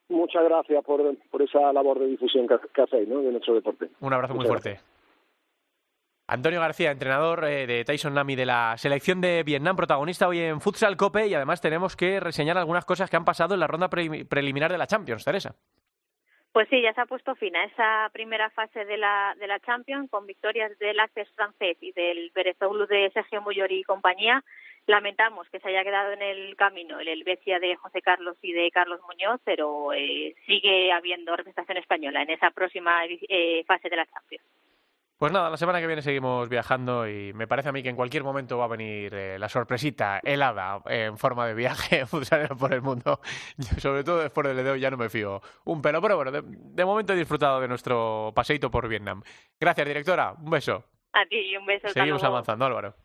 Muchas 0.10 0.44
gracias 0.44 0.84
por, 0.84 1.02
por 1.32 1.42
esa 1.42 1.74
labor 1.74 1.98
de 2.00 2.06
difusión 2.06 2.48
que, 2.48 2.82
hacéis 2.82 3.08
¿no? 3.08 3.22
de 3.22 3.32
nuestro 3.32 3.56
deporte. 3.56 3.90
Un 4.00 4.14
abrazo 4.14 4.36
muy 4.36 4.46
fuerte. 4.46 4.80
Antonio 6.28 6.60
García, 6.60 6.90
entrenador 6.90 7.46
eh, 7.46 7.68
de 7.68 7.86
Tyson 7.86 8.16
Nami 8.16 8.36
de 8.36 8.48
la 8.48 8.76
selección 8.78 9.22
de 9.22 9.44
Vietnam, 9.44 9.76
protagonista 9.76 10.28
hoy 10.28 10.40
en 10.40 10.60
Futsal 10.60 10.98
Cope 10.98 11.28
y 11.28 11.36
además 11.36 11.62
tenemos 11.62 11.96
que 11.96 12.20
reseñar 12.20 12.58
algunas 12.58 12.86
cosas 12.86 13.10
que 13.10 13.16
han 13.16 13.26
pasado 13.26 13.54
en 13.54 13.60
la 13.60 13.68
ronda 13.68 13.90
preliminar 13.90 14.72
de 14.72 14.78
la 14.80 14.88
Champions, 14.88 15.24
Teresa. 15.24 15.56
Pues 16.52 16.68
sí, 16.70 16.82
ya 16.82 16.94
se 16.94 17.02
ha 17.02 17.06
puesto 17.06 17.36
fin 17.36 17.56
a 17.56 17.66
esa 17.66 18.10
primera 18.12 18.50
fase 18.50 18.86
de 18.86 18.98
la, 18.98 19.36
de 19.38 19.46
la 19.46 19.60
Champions 19.60 20.10
con 20.10 20.26
victorias 20.26 20.72
del 20.80 21.00
Access 21.00 21.30
francés 21.36 21.78
y 21.82 21.92
del 21.92 22.32
Berezoglou 22.34 22.88
de 22.88 23.12
Sergio 23.12 23.42
Muyori 23.42 23.82
y 23.82 23.84
compañía. 23.84 24.42
Lamentamos 24.88 25.48
que 25.50 25.60
se 25.60 25.68
haya 25.68 25.84
quedado 25.84 26.14
en 26.14 26.22
el 26.22 26.56
camino 26.56 27.00
el 27.00 27.10
Helvecia 27.10 27.60
de 27.60 27.76
José 27.76 28.02
Carlos 28.02 28.38
y 28.42 28.54
de 28.54 28.72
Carlos 28.72 29.02
Muñoz, 29.02 29.42
pero 29.44 29.92
eh, 29.94 30.34
sigue 30.46 30.92
habiendo 30.92 31.36
representación 31.36 31.78
española 31.78 32.22
en 32.22 32.30
esa 32.30 32.50
próxima 32.52 33.04
eh, 33.06 33.64
fase 33.68 33.90
de 33.90 33.96
la 33.98 34.06
Champions. 34.06 34.46
Pues 35.18 35.32
nada, 35.32 35.50
la 35.50 35.56
semana 35.56 35.80
que 35.80 35.88
viene 35.88 36.02
seguimos 36.02 36.50
viajando 36.50 37.08
y 37.08 37.32
me 37.34 37.48
parece 37.48 37.70
a 37.70 37.72
mí 37.72 37.82
que 37.82 37.88
en 37.88 37.96
cualquier 37.96 38.24
momento 38.24 38.58
va 38.58 38.66
a 38.66 38.70
venir 38.70 39.14
eh, 39.14 39.40
la 39.40 39.48
sorpresita 39.48 40.20
helada 40.22 40.82
en 40.88 41.18
forma 41.18 41.48
de 41.48 41.54
viaje 41.54 42.04
por 42.60 42.74
el 42.74 42.82
mundo. 42.82 43.22
sobre 43.78 44.04
todo 44.04 44.20
después 44.20 44.46
del 44.46 44.60
Edeo 44.60 44.76
ya 44.76 44.92
no 44.92 44.98
me 44.98 45.10
fío 45.10 45.42
un 45.64 45.82
pelo, 45.82 46.02
pero 46.02 46.18
bueno, 46.18 46.32
de, 46.34 46.86
momento 46.86 47.14
he 47.14 47.16
disfrutado 47.16 47.62
de 47.62 47.68
nuestro 47.70 48.34
paseito 48.36 48.70
por 48.70 48.90
Vietnam. 48.90 49.24
Gracias, 49.58 49.88
directora. 49.88 50.34
Un 50.34 50.50
beso. 50.50 50.84
A 51.14 51.26
ti, 51.26 51.56
un 51.56 51.66
beso. 51.66 51.88
Seguimos 51.88 52.24
avanzando, 52.24 52.66
Álvaro. 52.66 53.05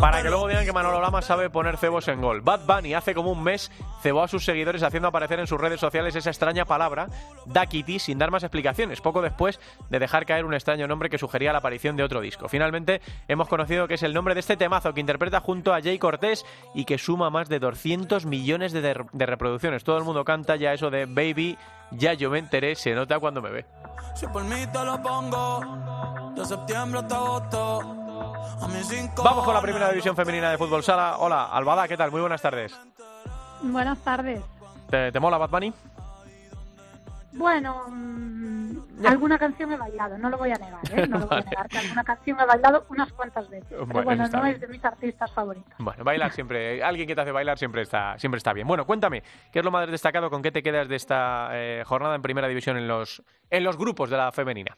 Para 0.00 0.22
que 0.22 0.28
luego 0.28 0.48
digan 0.48 0.64
que 0.64 0.72
Manolo 0.72 1.00
Lama 1.00 1.22
sabe 1.22 1.50
poner 1.50 1.76
cebos 1.76 2.08
en 2.08 2.20
gol. 2.20 2.40
Bad 2.40 2.60
Bunny 2.66 2.94
hace 2.94 3.14
como 3.14 3.30
un 3.32 3.42
mes 3.42 3.70
cebó 4.02 4.22
a 4.22 4.28
sus 4.28 4.44
seguidores 4.44 4.82
haciendo 4.82 5.08
aparecer 5.08 5.40
en 5.40 5.46
sus 5.46 5.60
redes 5.60 5.80
sociales 5.80 6.14
esa 6.16 6.30
extraña 6.30 6.64
palabra, 6.64 7.08
Da 7.46 7.66
Kitty, 7.66 7.98
sin 7.98 8.18
dar 8.18 8.30
más 8.30 8.42
explicaciones, 8.42 9.00
poco 9.00 9.22
después 9.22 9.60
de 9.90 9.98
dejar 9.98 10.26
caer 10.26 10.44
un 10.44 10.54
extraño 10.54 10.86
nombre 10.86 11.10
que 11.10 11.18
sugería 11.18 11.52
la 11.52 11.58
aparición 11.58 11.96
de 11.96 12.02
otro 12.02 12.20
disco. 12.20 12.48
Finalmente 12.48 13.00
hemos 13.28 13.48
conocido 13.48 13.88
que 13.88 13.94
es 13.94 14.02
el 14.02 14.14
nombre 14.14 14.34
de 14.34 14.40
este 14.40 14.56
temazo 14.56 14.92
que 14.94 15.00
interpreta 15.00 15.40
junto 15.40 15.74
a 15.74 15.80
Jay 15.80 15.98
Cortés 15.98 16.44
y 16.74 16.84
que 16.84 16.98
suma 16.98 17.30
más 17.30 17.48
de 17.48 17.58
200 17.58 18.26
millones 18.26 18.72
de, 18.72 18.80
de 19.12 19.26
reproducciones. 19.26 19.84
Todo 19.84 19.98
el 19.98 20.04
mundo 20.04 20.24
canta 20.24 20.56
ya 20.56 20.72
eso 20.72 20.90
de 20.90 21.06
Baby, 21.06 21.58
ya 21.90 22.14
yo 22.14 22.30
me 22.30 22.38
enteré, 22.38 22.74
se 22.74 22.94
nota 22.94 23.18
cuando 23.18 23.40
me 23.42 23.50
ve. 23.50 23.66
Si 24.14 24.26
por 24.26 24.44
mí 24.44 24.66
te 24.72 24.84
lo 24.84 25.00
pongo, 25.02 26.32
de 26.34 26.44
septiembre 26.44 27.00
hasta 27.00 27.16
agosto. 27.16 27.80
Vamos 29.22 29.44
con 29.44 29.54
la 29.54 29.60
primera 29.60 29.90
división 29.90 30.16
femenina 30.16 30.50
de 30.50 30.58
fútbol 30.58 30.82
sala. 30.82 31.16
Hola, 31.18 31.44
Albada, 31.44 31.86
¿qué 31.86 31.96
tal? 31.96 32.10
Muy 32.10 32.20
buenas 32.20 32.40
tardes. 32.40 32.74
Buenas 33.62 33.98
tardes. 33.98 34.40
¿Te, 34.90 35.12
te 35.12 35.20
mola 35.20 35.38
Bad 35.38 35.50
Bunny? 35.50 35.72
Bueno, 37.36 37.84
mm, 37.88 39.06
alguna 39.06 39.38
canción 39.38 39.72
he 39.72 39.76
bailado, 39.76 40.16
no 40.18 40.30
lo 40.30 40.38
voy 40.38 40.50
a 40.50 40.54
negar, 40.54 40.80
¿eh? 40.92 41.06
No 41.06 41.18
lo 41.18 41.26
voy 41.26 41.38
a 41.38 41.40
negar, 41.50 41.68
que 41.68 41.78
alguna 41.78 42.02
canción 42.02 42.40
he 42.40 42.46
bailado 42.46 42.86
unas 42.88 43.12
cuantas 43.12 43.48
veces. 43.50 43.68
Pero 43.68 44.02
bueno, 44.02 44.26
no 44.28 44.46
es 44.46 44.60
de 44.60 44.68
mis 44.68 44.84
artistas 44.84 45.30
favoritos. 45.32 45.72
Bueno, 45.78 46.02
bailar 46.02 46.32
siempre, 46.32 46.82
alguien 46.82 47.06
que 47.06 47.14
te 47.14 47.20
hace 47.20 47.32
bailar 47.32 47.58
siempre 47.58 47.82
está, 47.82 48.18
siempre 48.18 48.38
está 48.38 48.52
bien. 48.52 48.66
Bueno, 48.66 48.86
cuéntame, 48.86 49.22
¿qué 49.52 49.58
es 49.58 49.64
lo 49.64 49.70
más 49.70 49.90
destacado? 49.90 50.30
¿Con 50.30 50.42
qué 50.42 50.50
te 50.50 50.62
quedas 50.62 50.88
de 50.88 50.96
esta 50.96 51.50
eh, 51.52 51.82
jornada 51.86 52.14
en 52.14 52.22
primera 52.22 52.48
división 52.48 52.76
en 52.76 52.88
los, 52.88 53.22
en 53.50 53.64
los 53.64 53.76
grupos 53.76 54.08
de 54.08 54.16
la 54.16 54.32
femenina? 54.32 54.76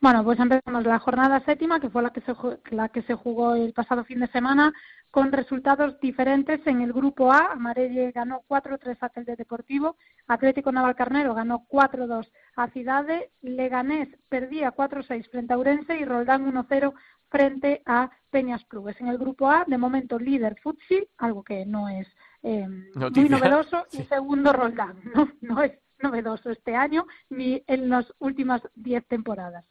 Bueno, 0.00 0.24
pues 0.24 0.40
empezamos 0.40 0.84
la 0.84 0.98
jornada 0.98 1.40
séptima, 1.40 1.78
que 1.78 1.90
fue 1.90 2.02
la 2.02 2.10
que 2.10 2.22
se, 2.22 2.34
la 2.70 2.88
que 2.88 3.02
se 3.02 3.14
jugó 3.14 3.54
el 3.54 3.74
pasado 3.74 4.02
fin 4.04 4.20
de 4.20 4.28
semana, 4.28 4.72
con 5.10 5.32
resultados 5.32 5.98
diferentes. 6.00 6.60
En 6.66 6.80
el 6.80 6.92
grupo 6.92 7.32
A, 7.32 7.52
Amarelle 7.52 8.12
ganó 8.12 8.42
4-3 8.48 8.98
a 9.00 9.08
Telde 9.08 9.36
Deportivo, 9.36 9.96
Atlético 10.26 10.70
Navalcarnero 10.72 11.34
ganó 11.34 11.66
4-2 11.68 12.30
a 12.56 12.68
Cidade, 12.70 13.30
Leganés 13.42 14.08
perdía 14.28 14.72
4-6 14.72 15.28
frente 15.30 15.52
a 15.52 15.58
Urense 15.58 15.96
y 15.96 16.04
Roldán 16.04 16.52
1-0 16.52 16.94
frente 17.28 17.82
a 17.86 18.10
Peñas 18.30 18.64
Clubes. 18.66 19.00
En 19.00 19.08
el 19.08 19.18
grupo 19.18 19.50
A, 19.50 19.64
de 19.66 19.78
momento 19.78 20.18
líder 20.18 20.56
Futsi, 20.60 21.08
algo 21.18 21.42
que 21.42 21.64
no 21.66 21.88
es 21.88 22.08
eh, 22.42 22.66
muy 22.94 23.28
novedoso, 23.28 23.86
y 23.92 24.02
segundo 24.04 24.52
Roldán. 24.52 25.00
No, 25.14 25.28
no 25.40 25.62
es 25.62 25.72
novedoso 25.98 26.50
este 26.50 26.74
año 26.74 27.06
ni 27.28 27.62
en 27.66 27.88
las 27.88 28.12
últimas 28.18 28.62
diez 28.74 29.06
temporadas. 29.06 29.64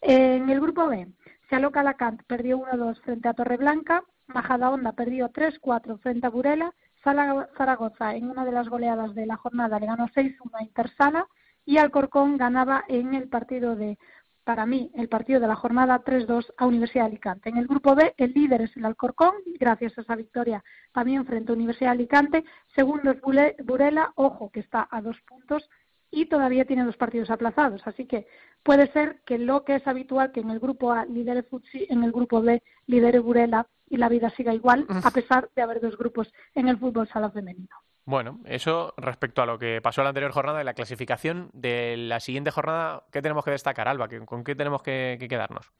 En 0.00 0.48
el 0.48 0.60
grupo 0.60 0.86
B, 0.88 1.08
se 1.48 1.56
aloca 1.56 1.80
Alacant 1.80 2.22
perdió 2.26 2.58
1-2 2.58 3.00
frente 3.00 3.28
a 3.28 3.34
Torreblanca, 3.34 4.04
Majadahonda 4.28 4.92
perdió 4.92 5.30
3-4 5.30 5.98
frente 6.00 6.26
a 6.26 6.30
Burela, 6.30 6.74
Zaragoza 7.02 8.16
en 8.16 8.30
una 8.30 8.44
de 8.44 8.52
las 8.52 8.68
goleadas 8.68 9.14
de 9.14 9.26
la 9.26 9.36
jornada 9.36 9.78
le 9.78 9.86
ganó 9.86 10.08
6-1 10.08 10.50
a 10.54 10.62
Intersala 10.62 11.28
y 11.64 11.78
Alcorcón 11.78 12.36
ganaba 12.36 12.84
en 12.88 13.14
el 13.14 13.28
partido 13.28 13.76
de 13.76 13.98
para 14.44 14.64
mí, 14.64 14.92
el 14.94 15.08
partido 15.08 15.40
de 15.40 15.48
la 15.48 15.56
jornada 15.56 16.04
3-2 16.04 16.54
a 16.56 16.66
Universidad 16.66 17.02
de 17.02 17.10
Alicante. 17.10 17.48
En 17.48 17.56
el 17.56 17.66
grupo 17.66 17.96
B, 17.96 18.14
el 18.16 18.32
líder 18.32 18.62
es 18.62 18.76
el 18.76 18.84
Alcorcón, 18.84 19.34
gracias 19.58 19.98
a 19.98 20.02
esa 20.02 20.14
victoria 20.14 20.62
también 20.92 21.26
frente 21.26 21.50
a 21.50 21.56
Universidad 21.56 21.90
de 21.90 21.96
Alicante. 21.96 22.44
Segundo 22.76 23.10
es 23.10 23.20
Burela, 23.64 24.12
ojo 24.14 24.50
que 24.52 24.60
está 24.60 24.86
a 24.88 25.02
dos 25.02 25.16
puntos 25.22 25.68
y 26.10 26.26
todavía 26.26 26.64
tiene 26.64 26.84
dos 26.84 26.96
partidos 26.96 27.30
aplazados. 27.30 27.82
Así 27.86 28.06
que 28.06 28.26
puede 28.62 28.90
ser 28.92 29.20
que 29.24 29.38
lo 29.38 29.64
que 29.64 29.76
es 29.76 29.86
habitual, 29.86 30.32
que 30.32 30.40
en 30.40 30.50
el 30.50 30.60
grupo 30.60 30.92
A 30.92 31.04
lidere 31.04 31.42
Futsi, 31.42 31.86
en 31.88 32.04
el 32.04 32.12
grupo 32.12 32.42
B 32.42 32.62
lidere 32.86 33.18
Burela 33.18 33.66
y 33.88 33.96
la 33.96 34.08
vida 34.08 34.30
siga 34.30 34.54
igual, 34.54 34.86
a 34.88 35.10
pesar 35.10 35.48
de 35.54 35.62
haber 35.62 35.80
dos 35.80 35.96
grupos 35.96 36.32
en 36.54 36.68
el 36.68 36.78
fútbol 36.78 37.08
sala 37.08 37.30
femenino. 37.30 37.76
Bueno, 38.04 38.38
eso 38.44 38.94
respecto 38.96 39.42
a 39.42 39.46
lo 39.46 39.58
que 39.58 39.80
pasó 39.82 40.02
la 40.02 40.10
anterior 40.10 40.30
jornada 40.30 40.60
y 40.60 40.64
la 40.64 40.74
clasificación 40.74 41.50
de 41.52 41.96
la 41.96 42.20
siguiente 42.20 42.52
jornada, 42.52 43.02
¿qué 43.10 43.20
tenemos 43.20 43.44
que 43.44 43.50
destacar, 43.50 43.88
Alba? 43.88 44.08
¿Con 44.24 44.44
qué 44.44 44.54
tenemos 44.54 44.82
que, 44.82 45.18
quedarnos? 45.28 45.72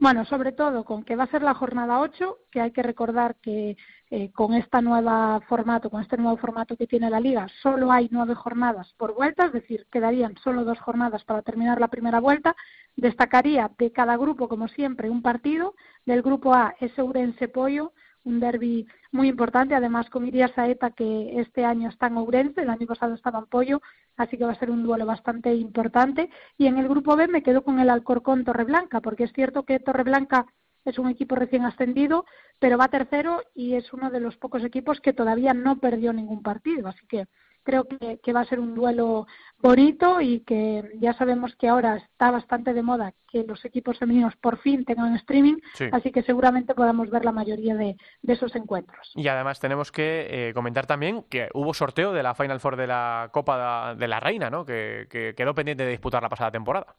Bueno, 0.00 0.24
sobre 0.26 0.52
todo 0.52 0.84
con 0.84 1.02
que 1.02 1.16
va 1.16 1.24
a 1.24 1.30
ser 1.30 1.42
la 1.42 1.54
jornada 1.54 1.98
8, 1.98 2.38
que 2.52 2.60
hay 2.60 2.70
que 2.70 2.84
recordar 2.84 3.34
que 3.42 3.76
eh, 4.10 4.30
con 4.30 4.54
este 4.54 4.80
nuevo 4.80 5.40
formato, 5.48 5.90
con 5.90 6.00
este 6.00 6.16
nuevo 6.16 6.36
formato 6.36 6.76
que 6.76 6.86
tiene 6.86 7.10
la 7.10 7.18
liga, 7.18 7.48
solo 7.62 7.90
hay 7.90 8.08
nueve 8.12 8.36
jornadas 8.36 8.94
por 8.96 9.12
vuelta, 9.14 9.46
es 9.46 9.52
decir, 9.52 9.88
quedarían 9.90 10.36
solo 10.44 10.64
dos 10.64 10.78
jornadas 10.78 11.24
para 11.24 11.42
terminar 11.42 11.80
la 11.80 11.88
primera 11.88 12.20
vuelta. 12.20 12.54
Destacaría 12.94 13.72
de 13.76 13.90
cada 13.90 14.16
grupo, 14.16 14.48
como 14.48 14.68
siempre, 14.68 15.10
un 15.10 15.20
partido. 15.20 15.74
Del 16.06 16.22
grupo 16.22 16.54
A 16.54 16.76
es 16.78 16.96
Urense 16.96 17.48
Pollo, 17.48 17.92
un 18.24 18.40
derby 18.40 18.86
muy 19.12 19.28
importante, 19.28 19.74
además 19.74 20.10
con 20.10 20.26
Iria 20.26 20.48
Saeta 20.48 20.90
que 20.90 21.40
este 21.40 21.64
año 21.64 21.88
está 21.88 22.08
en 22.08 22.16
Ourense, 22.16 22.62
el 22.62 22.70
año 22.70 22.86
pasado 22.86 23.14
estaba 23.14 23.38
en 23.38 23.46
Pollo, 23.46 23.80
así 24.16 24.36
que 24.36 24.44
va 24.44 24.52
a 24.52 24.58
ser 24.58 24.70
un 24.70 24.82
duelo 24.82 25.06
bastante 25.06 25.54
importante. 25.54 26.30
Y 26.56 26.66
en 26.66 26.78
el 26.78 26.88
grupo 26.88 27.16
B 27.16 27.28
me 27.28 27.42
quedo 27.42 27.62
con 27.62 27.78
el 27.80 27.90
Alcorcón 27.90 28.44
Torreblanca, 28.44 29.00
porque 29.00 29.24
es 29.24 29.32
cierto 29.32 29.64
que 29.64 29.80
Torreblanca 29.80 30.46
es 30.84 30.98
un 30.98 31.08
equipo 31.08 31.34
recién 31.34 31.64
ascendido, 31.64 32.24
pero 32.58 32.78
va 32.78 32.88
tercero 32.88 33.42
y 33.54 33.74
es 33.74 33.92
uno 33.92 34.10
de 34.10 34.20
los 34.20 34.36
pocos 34.36 34.64
equipos 34.64 35.00
que 35.00 35.12
todavía 35.12 35.54
no 35.54 35.78
perdió 35.78 36.12
ningún 36.12 36.42
partido, 36.42 36.88
así 36.88 37.06
que 37.06 37.26
creo 37.68 37.86
que, 37.86 38.32
va 38.32 38.40
a 38.40 38.46
ser 38.46 38.60
un 38.60 38.74
duelo 38.74 39.26
bonito 39.58 40.22
y 40.22 40.40
que 40.40 40.82
ya 40.94 41.12
sabemos 41.12 41.54
que 41.56 41.68
ahora 41.68 41.96
está 41.96 42.30
bastante 42.30 42.72
de 42.72 42.80
moda 42.80 43.12
que 43.30 43.44
los 43.44 43.62
equipos 43.66 43.98
femeninos 43.98 44.34
por 44.36 44.56
fin 44.58 44.86
tengan 44.86 45.14
streaming, 45.16 45.56
así 45.92 46.10
que 46.10 46.22
seguramente 46.22 46.74
podamos 46.74 47.10
ver 47.10 47.26
la 47.26 47.32
mayoría 47.32 47.74
de, 47.74 47.94
esos 48.26 48.56
encuentros. 48.56 49.12
Y 49.14 49.28
además 49.28 49.60
tenemos 49.60 49.92
que 49.92 50.48
eh, 50.48 50.54
comentar 50.54 50.86
también 50.86 51.24
que 51.28 51.50
hubo 51.52 51.74
sorteo 51.74 52.14
de 52.14 52.22
la 52.22 52.34
Final 52.34 52.58
Four 52.58 52.76
de 52.76 52.86
la 52.86 53.28
Copa 53.32 53.94
de 53.94 54.08
la 54.08 54.18
Reina, 54.18 54.48
¿no? 54.48 54.64
que, 54.64 55.06
que 55.10 55.34
quedó 55.36 55.54
pendiente 55.54 55.84
de 55.84 55.90
disputar 55.90 56.22
la 56.22 56.30
pasada 56.30 56.50
temporada. 56.50 56.96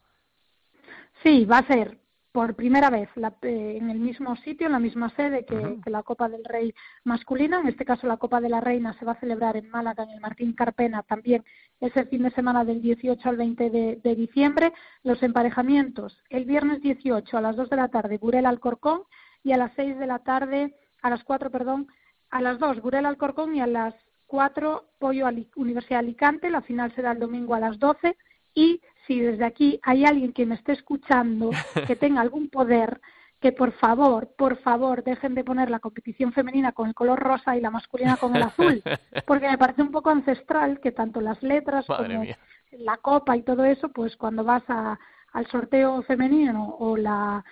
Sí, 1.24 1.44
va 1.46 1.58
a 1.58 1.66
ser 1.66 1.98
por 2.32 2.54
primera 2.54 2.90
vez 2.90 3.08
eh, 3.42 3.78
en 3.80 3.90
el 3.90 3.98
mismo 3.98 4.36
sitio, 4.36 4.66
en 4.66 4.72
la 4.72 4.78
misma 4.78 5.10
sede 5.10 5.44
que, 5.44 5.78
la 5.90 6.02
Copa 6.02 6.28
del 6.28 6.44
Rey 6.44 6.74
masculina. 7.04 7.60
En 7.60 7.68
este 7.68 7.84
caso, 7.84 8.06
la 8.06 8.18
Copa 8.18 8.40
de 8.40 8.48
la 8.48 8.60
Reina 8.60 8.96
se 8.98 9.04
va 9.04 9.12
a 9.12 9.20
celebrar 9.20 9.56
en 9.56 9.68
Málaga, 9.68 10.04
en 10.04 10.10
el 10.10 10.20
Martín 10.20 10.52
Carpena, 10.52 11.02
también 11.02 11.44
es 11.80 11.96
el 11.96 12.06
fin 12.08 12.22
de 12.22 12.30
semana 12.30 12.64
del 12.64 12.82
18 12.82 13.28
al 13.28 13.36
20 13.36 13.70
de, 13.70 14.14
diciembre. 14.14 14.72
Los 15.02 15.22
emparejamientos, 15.22 16.16
el 16.28 16.44
viernes 16.44 16.80
18 16.82 17.36
a 17.36 17.40
las 17.40 17.56
2 17.56 17.70
de 17.70 17.76
la 17.76 17.88
tarde, 17.88 18.18
Burela 18.18 18.48
Alcorcón, 18.48 19.02
y 19.42 19.52
a 19.52 19.56
las 19.56 19.72
6 19.74 19.98
de 19.98 20.06
la 20.06 20.20
tarde, 20.20 20.74
a 21.02 21.10
las 21.10 21.24
4, 21.24 21.50
perdón, 21.50 21.88
a 22.30 22.40
las 22.40 22.58
2, 22.58 22.80
Burela 22.80 23.08
Alcorcón, 23.08 23.56
y 23.56 23.60
a 23.60 23.66
las 23.66 23.94
4, 24.26 24.84
Pollo 24.98 25.26
Universidad 25.56 26.00
de 26.00 26.06
Alicante. 26.06 26.50
La 26.50 26.60
final 26.60 26.94
será 26.94 27.12
el 27.12 27.18
domingo 27.18 27.54
a 27.54 27.60
las 27.60 27.78
12 27.78 28.16
y 28.54 28.80
si 29.10 29.18
desde 29.18 29.44
aquí 29.44 29.80
hay 29.82 30.04
alguien 30.04 30.32
que 30.32 30.46
me 30.46 30.54
esté 30.54 30.70
escuchando, 30.70 31.50
que 31.88 31.96
tenga 31.96 32.20
algún 32.20 32.48
poder, 32.48 33.00
que 33.40 33.50
por 33.50 33.72
favor, 33.72 34.28
por 34.38 34.58
favor, 34.58 35.02
dejen 35.02 35.34
de 35.34 35.42
poner 35.42 35.68
la 35.68 35.80
competición 35.80 36.32
femenina 36.32 36.70
con 36.70 36.86
el 36.86 36.94
color 36.94 37.18
rosa 37.18 37.56
y 37.56 37.60
la 37.60 37.72
masculina 37.72 38.16
con 38.18 38.36
el 38.36 38.44
azul, 38.44 38.80
porque 39.26 39.48
me 39.48 39.58
parece 39.58 39.82
un 39.82 39.90
poco 39.90 40.10
ancestral 40.10 40.78
que 40.78 40.92
tanto 40.92 41.20
las 41.20 41.42
letras 41.42 41.86
como 41.86 42.22
la 42.70 42.96
copa 42.98 43.36
y 43.36 43.42
todo 43.42 43.64
eso, 43.64 43.88
pues 43.88 44.16
cuando 44.16 44.44
vas 44.44 44.62
a, 44.68 44.96
al 45.32 45.46
sorteo 45.48 46.02
femenino 46.02 46.76
o 46.78 46.96
la 46.96 47.44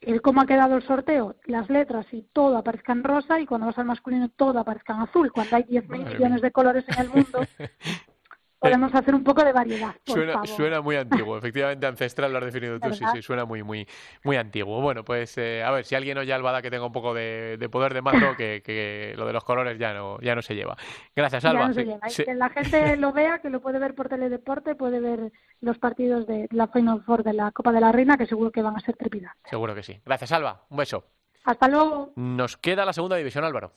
el 0.00 0.22
cómo 0.22 0.40
ha 0.40 0.46
quedado 0.46 0.76
el 0.76 0.82
sorteo, 0.82 1.36
las 1.46 1.68
letras 1.70 2.06
y 2.12 2.22
todo 2.32 2.56
aparezca 2.56 2.92
en 2.92 3.04
rosa 3.04 3.40
y 3.40 3.46
cuando 3.46 3.66
vas 3.66 3.78
al 3.78 3.84
masculino 3.84 4.28
todo 4.28 4.58
aparezca 4.58 4.94
en 4.94 5.00
azul, 5.02 5.30
cuando 5.32 5.56
hay 5.56 5.64
10 5.64 5.88
millones 5.88 6.40
de 6.40 6.50
colores 6.50 6.84
en 6.88 6.98
el 7.00 7.08
mundo, 7.10 7.40
podemos 8.58 8.94
hacer 8.94 9.14
un 9.14 9.24
poco 9.24 9.44
de 9.44 9.52
variedad. 9.52 9.94
suena, 10.04 10.80
muy 10.80 10.96
antiguo, 10.96 11.38
efectivamente 11.38 11.86
ancestral 11.86 12.32
lo 12.32 12.38
has 12.38 12.44
definido 12.44 12.78
tú, 12.80 12.92
sí, 12.92 13.04
sí, 13.12 13.22
suena 13.22 13.44
muy, 13.44 13.62
muy, 13.62 13.86
muy 14.24 14.36
antiguo. 14.36 14.80
Bueno, 14.80 15.04
pues 15.04 15.36
eh, 15.38 15.62
a 15.62 15.70
ver, 15.70 15.84
si 15.84 15.94
alguien 15.94 16.18
oye 16.18 16.32
Albada 16.32 16.62
que 16.62 16.70
tenga 16.70 16.86
un 16.86 16.92
poco 16.92 17.14
de, 17.14 17.68
poder 17.70 17.94
de 17.94 18.02
mando, 18.02 18.36
que, 18.36 19.14
lo 19.16 19.26
de 19.26 19.32
los 19.32 19.44
colores 19.44 19.78
ya 19.78 19.92
no, 19.94 20.20
ya 20.20 20.34
no 20.34 20.42
se 20.42 20.54
lleva. 20.54 20.76
Gracias, 21.14 21.44
Alba. 21.44 21.70
Que 21.72 22.34
la 22.34 22.48
gente 22.50 22.96
lo 22.96 23.12
vea, 23.12 23.38
que 23.38 23.50
lo 23.50 23.60
puede 23.60 23.78
ver 23.78 23.94
por 23.94 24.08
Teledeporte, 24.08 24.74
puede 24.74 25.00
ver 25.00 25.32
los 25.60 25.78
partidos 25.78 26.26
de 26.26 26.48
la 26.50 26.68
Final 26.68 27.02
Four 27.02 27.22
de 27.22 27.32
la 27.32 27.50
Copa 27.52 27.72
de 27.72 27.80
la 27.80 27.92
Reina, 27.92 28.16
que 28.16 28.26
seguro 28.26 28.50
que 28.50 28.62
van 28.62 28.76
a 28.76 28.80
ser 28.80 28.96
trepidantes. 28.96 29.50
Seguro 29.50 29.74
que 29.74 29.82
sí. 29.82 30.00
Gracias, 30.04 30.32
Alba. 30.32 30.62
Un 30.70 30.76
beso. 30.76 31.04
Hasta 31.44 31.68
luego. 31.68 32.12
Nos 32.16 32.56
queda 32.56 32.84
la 32.84 32.92
segunda 32.92 33.16
división, 33.16 33.44
Álvaro. 33.44 33.72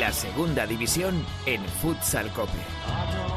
La 0.00 0.14
segunda 0.14 0.66
división 0.66 1.22
en 1.44 1.62
Futsal 1.62 2.32
Cope. 2.32 3.29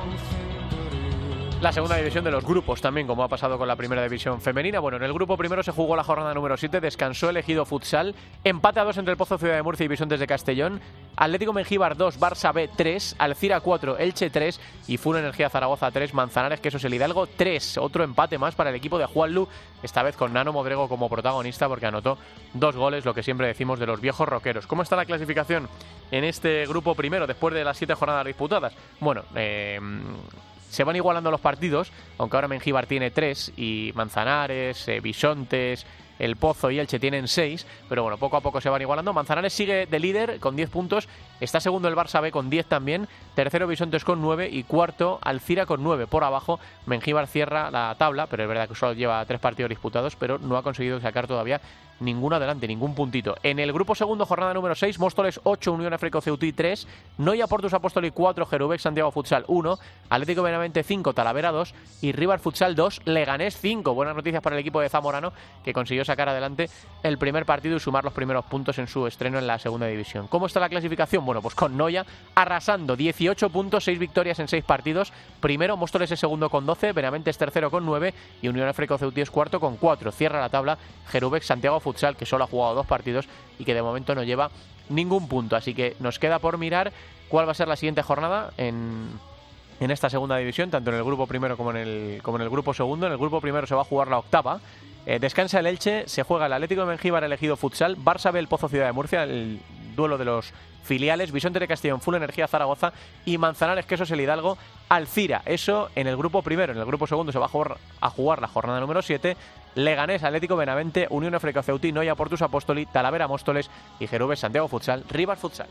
La 1.64 1.72
segunda 1.72 1.96
división 1.96 2.26
de 2.26 2.32
los 2.32 2.44
grupos 2.44 2.82
también, 2.82 3.08
como 3.08 3.24
ha 3.24 3.30
pasado 3.30 3.58
con 3.58 3.70
la 3.70 3.78
primera 3.78 4.04
división 4.04 4.42
femenina. 4.42 4.82
Bueno, 4.82 4.98
en 4.98 5.04
el 5.04 5.14
grupo 5.14 5.38
primero 5.38 5.64
se 5.64 5.72
jugó 5.72 5.96
la 5.96 6.04
jornada 6.04 6.34
número 6.34 6.58
7, 6.58 6.82
descansó 6.82 7.30
elegido 7.30 7.64
futsal, 7.66 8.16
empate 8.44 8.82
a 8.82 8.84
dos 8.84 8.98
entre 8.98 9.14
el 9.14 9.18
Pozo 9.18 9.38
Ciudad 9.38 9.56
de 9.56 9.64
Murcia 9.64 9.86
y 9.86 9.88
Bisontes 9.88 10.20
de 10.20 10.28
Castellón, 10.28 10.82
Atlético 11.16 11.54
Mengíbar 11.54 11.96
2, 11.96 12.20
Barça 12.20 12.54
B 12.54 12.70
3, 12.76 13.16
Alcira 13.18 13.62
4, 13.62 13.98
Elche 13.98 14.30
3 14.30 14.60
y 14.90 14.98
Full 14.98 15.16
Energía 15.16 15.50
Zaragoza 15.50 15.90
3, 15.90 16.14
Manzanares, 16.14 16.60
que 16.60 16.68
eso 16.68 16.76
es 16.76 16.84
el 16.84 16.96
Hidalgo 16.96 17.28
3. 17.28 17.78
Otro 17.78 18.04
empate 18.04 18.38
más 18.38 18.56
para 18.56 18.70
el 18.70 18.76
equipo 18.76 18.98
de 18.98 19.06
Juanlu, 19.06 19.48
esta 19.84 20.04
vez 20.04 20.18
con 20.18 20.34
Nano 20.34 20.52
Modrego 20.52 20.90
como 20.90 21.08
protagonista 21.08 21.70
porque 21.70 21.86
anotó 21.86 22.18
dos 22.54 22.76
goles, 22.76 23.06
lo 23.06 23.14
que 23.14 23.24
siempre 23.24 23.48
decimos 23.48 23.80
de 23.80 23.86
los 23.86 24.02
viejos 24.02 24.28
roqueros. 24.28 24.68
¿Cómo 24.68 24.82
está 24.82 24.98
la 24.98 25.06
clasificación 25.06 25.70
en 26.12 26.26
este 26.26 26.66
grupo 26.66 26.94
primero 26.94 27.26
después 27.26 27.54
de 27.54 27.64
las 27.64 27.78
siete 27.78 27.94
jornadas 27.94 28.26
disputadas? 28.26 28.74
Bueno, 29.00 29.24
eh 29.34 29.80
se 30.74 30.84
van 30.84 30.96
igualando 30.96 31.30
los 31.30 31.40
partidos, 31.40 31.92
aunque 32.18 32.36
ahora 32.36 32.48
Mengíbar 32.48 32.88
tiene 32.88 33.12
tres 33.12 33.54
y 33.56 33.92
Manzanares, 33.94 34.88
eh, 34.88 35.02
Bisontes, 35.02 35.86
el 36.18 36.36
Pozo 36.36 36.72
y 36.72 36.80
Elche 36.80 37.00
tienen 37.00 37.28
seis, 37.28 37.68
pero 37.88 38.02
bueno, 38.02 38.18
poco 38.18 38.38
a 38.38 38.42
poco 38.42 38.60
se 38.60 38.70
van 38.70 38.82
igualando. 38.82 39.14
Manzanares 39.14 39.54
sigue 39.54 39.86
de 39.86 40.00
líder 40.00 40.40
con 40.40 40.56
10 40.56 40.70
puntos, 40.72 41.08
está 41.40 41.60
segundo 41.60 41.88
el 41.88 41.96
Barça 41.96 42.22
B 42.22 42.32
con 42.32 42.50
10 42.50 42.66
también, 42.66 43.08
tercero 43.36 43.68
Bisontes 43.68 44.04
con 44.04 44.20
9 44.22 44.50
y 44.52 44.64
cuarto 44.64 45.20
Alcira 45.22 45.68
con 45.68 45.84
9. 45.84 46.08
Por 46.08 46.24
abajo, 46.24 46.60
Mengíbar 46.88 47.28
cierra 47.28 47.70
la 47.70 47.96
tabla, 48.00 48.26
pero 48.26 48.42
es 48.42 48.50
verdad 48.50 48.68
que 48.68 48.76
solo 48.76 48.94
lleva 48.94 49.24
tres 49.26 49.40
partidos 49.40 49.70
disputados, 49.70 50.16
pero 50.16 50.40
no 50.40 50.58
ha 50.58 50.64
conseguido 50.64 51.00
sacar 51.00 51.28
todavía 51.28 51.62
ninguno 52.00 52.36
adelante, 52.36 52.68
ningún 52.68 52.96
puntito. 52.96 53.36
En 53.44 53.60
el 53.60 53.72
grupo 53.74 53.96
segundo, 53.96 54.26
jornada 54.26 54.54
número 54.54 54.76
6, 54.76 55.00
Móstoles 55.00 55.40
8, 55.44 55.72
Unión 55.74 55.94
Africo 55.94 56.22
Ceutí 56.22 56.54
3, 56.54 56.88
Noia 57.18 57.48
Portus 57.48 57.74
Apóstoli 57.74 58.12
4, 58.12 58.46
Jerubex 58.46 58.82
Santiago 58.82 59.12
Futsal 59.12 59.46
1, 59.48 59.78
Atlético 60.10 60.44
Benavente 60.44 60.84
5, 60.84 61.14
Talavera 61.14 61.52
2 61.52 61.74
y 62.02 62.12
River 62.12 62.40
Futsal 62.40 62.76
2, 62.76 63.02
Leganés 63.06 63.58
5. 63.58 63.94
Buenas 63.94 64.16
noticias 64.16 64.42
para 64.42 64.56
el 64.56 64.62
equipo 64.62 64.82
de 64.82 64.90
Zamorano 64.90 65.34
que 65.64 65.74
consiguió 65.74 66.06
sacar 66.06 66.30
adelante 66.30 66.70
el 67.04 67.18
primer 67.18 67.46
partido 67.46 67.78
y 67.78 67.80
sumar 67.80 68.04
los 68.04 68.14
primeros 68.14 68.46
puntos 68.46 68.78
en 68.80 68.88
su 68.88 69.08
estreno 69.08 69.40
en 69.40 69.48
la 69.48 69.60
segunda 69.60 69.88
división. 69.88 70.28
¿Cómo 70.28 70.46
está 70.46 70.60
la 70.60 70.70
clasificación? 70.70 71.26
Bueno, 71.26 71.42
pues 71.42 71.56
con 71.56 71.78
Noia 71.78 72.06
arrasando 72.36 72.96
18 72.96 73.50
puntos, 73.50 73.84
6 73.84 74.00
victorias 74.00 74.40
en 74.40 74.48
6 74.48 74.64
partidos. 74.64 75.14
Primero, 75.40 75.78
Móstoles 75.78 76.12
es 76.12 76.20
segundo 76.20 76.50
con 76.50 76.66
12, 76.66 76.94
Benavente 76.94 77.30
es 77.30 77.38
tercero 77.38 77.70
con 77.72 77.86
9 77.86 78.14
y 78.42 78.48
Unión 78.48 78.68
Africo 78.68 78.98
Ceutí 78.98 79.22
es 79.22 79.32
cuarto 79.32 79.60
con 79.60 79.78
4. 79.78 80.12
Cierra 80.12 80.40
la 80.40 80.50
tabla 80.50 80.78
Jerubex 81.08 81.46
Santiago 81.46 81.80
Futsal 81.84 82.16
que 82.16 82.26
solo 82.26 82.46
ha 82.46 82.48
jugado 82.48 82.74
dos 82.74 82.88
partidos 82.88 83.28
y 83.60 83.66
que 83.66 83.74
de 83.74 83.84
momento 83.84 84.16
no 84.16 84.24
lleva 84.24 84.50
ningún 84.90 85.28
punto. 85.28 85.56
Así 85.56 85.74
que 85.74 85.96
nos 86.00 86.18
queda 86.18 86.40
por 86.40 86.58
mirar 86.58 86.92
cuál 87.30 87.48
va 87.48 87.52
a 87.52 87.56
ser 87.56 87.68
la 87.68 87.76
siguiente 87.76 88.02
jornada 88.02 88.52
en, 88.58 89.10
en 89.80 89.92
esta 89.92 90.10
segunda 90.10 90.38
división, 90.38 90.70
tanto 90.70 90.90
en 90.90 90.98
el 90.98 91.04
grupo 91.04 91.28
primero 91.28 91.58
como 91.58 91.72
en 91.72 91.78
el, 91.78 92.22
como 92.24 92.38
en 92.38 92.44
el 92.44 92.50
grupo 92.50 92.74
segundo. 92.74 93.06
En 93.06 93.12
el 93.12 93.18
grupo 93.18 93.42
primero 93.42 93.68
se 93.68 93.76
va 93.76 93.82
a 93.82 93.86
jugar 93.86 94.08
la 94.08 94.18
octava. 94.18 94.60
Eh, 95.06 95.20
descansa 95.20 95.60
el 95.60 95.68
Elche, 95.68 96.08
se 96.08 96.24
juega 96.24 96.46
el 96.46 96.54
Atlético 96.54 96.82
de 96.82 96.88
Mengíbar 96.88 97.24
elegido 97.24 97.58
futsal, 97.58 97.98
Barça 97.98 98.32
B 98.32 98.40
el 98.40 98.48
Pozo 98.48 98.70
Ciudad 98.70 98.86
de 98.86 98.94
Murcia, 98.94 99.24
el 99.24 99.60
duelo 99.96 100.18
de 100.18 100.26
los 100.26 100.54
filiales, 100.84 101.32
Bisonte 101.32 101.60
de 101.60 101.68
Castellón, 101.68 102.02
Full 102.02 102.16
Energía 102.16 102.48
Zaragoza 102.48 102.94
y 103.26 103.38
Manzanares, 103.38 103.86
que 103.86 103.96
eso 103.96 104.04
es 104.04 104.12
el 104.12 104.22
Hidalgo, 104.22 104.58
Alcira. 104.90 105.42
Eso 105.46 105.90
en 105.96 106.08
el 106.08 106.16
grupo 106.16 106.42
primero. 106.42 106.74
En 106.74 106.80
el 106.80 106.86
grupo 106.86 107.08
segundo 107.08 107.32
se 107.32 107.40
va 107.40 107.46
a 107.46 107.50
jugar, 107.50 107.78
a 108.00 108.10
jugar 108.10 108.42
la 108.42 108.48
jornada 108.48 108.80
número 108.80 109.02
7. 109.02 109.36
Leganés, 109.76 110.24
Atlético 110.24 110.56
Benavente, 110.56 111.08
Unión 111.10 111.36
Africa 111.36 111.64
Ceutí, 111.64 111.92
Noia 111.92 112.16
Portus 112.16 112.42
Apóstoli, 112.42 112.86
Talavera 112.86 113.28
Móstoles 113.28 113.70
y 114.00 114.08
Jerubes 114.08 114.40
Santiago 114.40 114.68
Futsal, 114.68 115.04
Rivas 115.10 115.40
Futsal. 115.40 115.68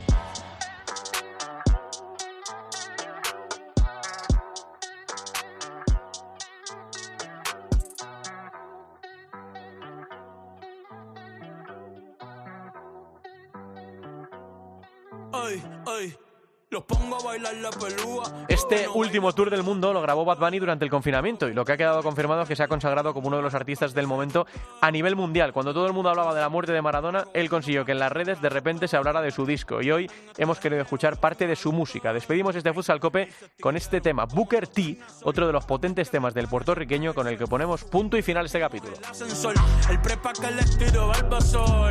Este 18.47 18.87
último 18.87 19.33
tour 19.33 19.49
del 19.49 19.63
mundo 19.63 19.93
lo 19.93 20.01
grabó 20.01 20.25
Bad 20.25 20.37
Bunny 20.37 20.59
durante 20.59 20.85
el 20.85 20.91
confinamiento 20.91 21.47
y 21.47 21.53
lo 21.53 21.65
que 21.65 21.73
ha 21.73 21.77
quedado 21.77 22.01
confirmado 22.03 22.43
es 22.43 22.47
que 22.47 22.55
se 22.55 22.63
ha 22.63 22.67
consagrado 22.67 23.13
como 23.13 23.27
uno 23.27 23.37
de 23.37 23.43
los 23.43 23.53
artistas 23.53 23.93
del 23.93 24.07
momento 24.07 24.45
a 24.81 24.91
nivel 24.91 25.15
mundial. 25.15 25.53
Cuando 25.53 25.73
todo 25.73 25.87
el 25.87 25.93
mundo 25.93 26.09
hablaba 26.09 26.33
de 26.33 26.41
la 26.41 26.49
muerte 26.49 26.71
de 26.71 26.81
Maradona, 26.81 27.25
él 27.33 27.49
consiguió 27.49 27.85
que 27.85 27.91
en 27.91 27.99
las 27.99 28.11
redes 28.11 28.41
de 28.41 28.49
repente 28.49 28.87
se 28.87 28.97
hablara 28.97 29.21
de 29.21 29.31
su 29.31 29.45
disco 29.45 29.81
y 29.81 29.91
hoy 29.91 30.11
hemos 30.37 30.59
querido 30.59 30.81
escuchar 30.81 31.19
parte 31.19 31.47
de 31.47 31.55
su 31.55 31.71
música. 31.71 32.13
Despedimos 32.13 32.55
este 32.55 32.73
Futsal 32.73 32.99
Cope 32.99 33.29
con 33.59 33.75
este 33.75 34.01
tema, 34.01 34.25
Booker 34.25 34.67
T, 34.67 34.97
otro 35.23 35.47
de 35.47 35.53
los 35.53 35.65
potentes 35.65 36.09
temas 36.09 36.33
del 36.33 36.47
puertorriqueño 36.47 37.13
con 37.13 37.27
el 37.27 37.37
que 37.37 37.47
ponemos 37.47 37.83
punto 37.83 38.17
y 38.17 38.21
final 38.21 38.45
este 38.45 38.59
capítulo. 38.59 38.93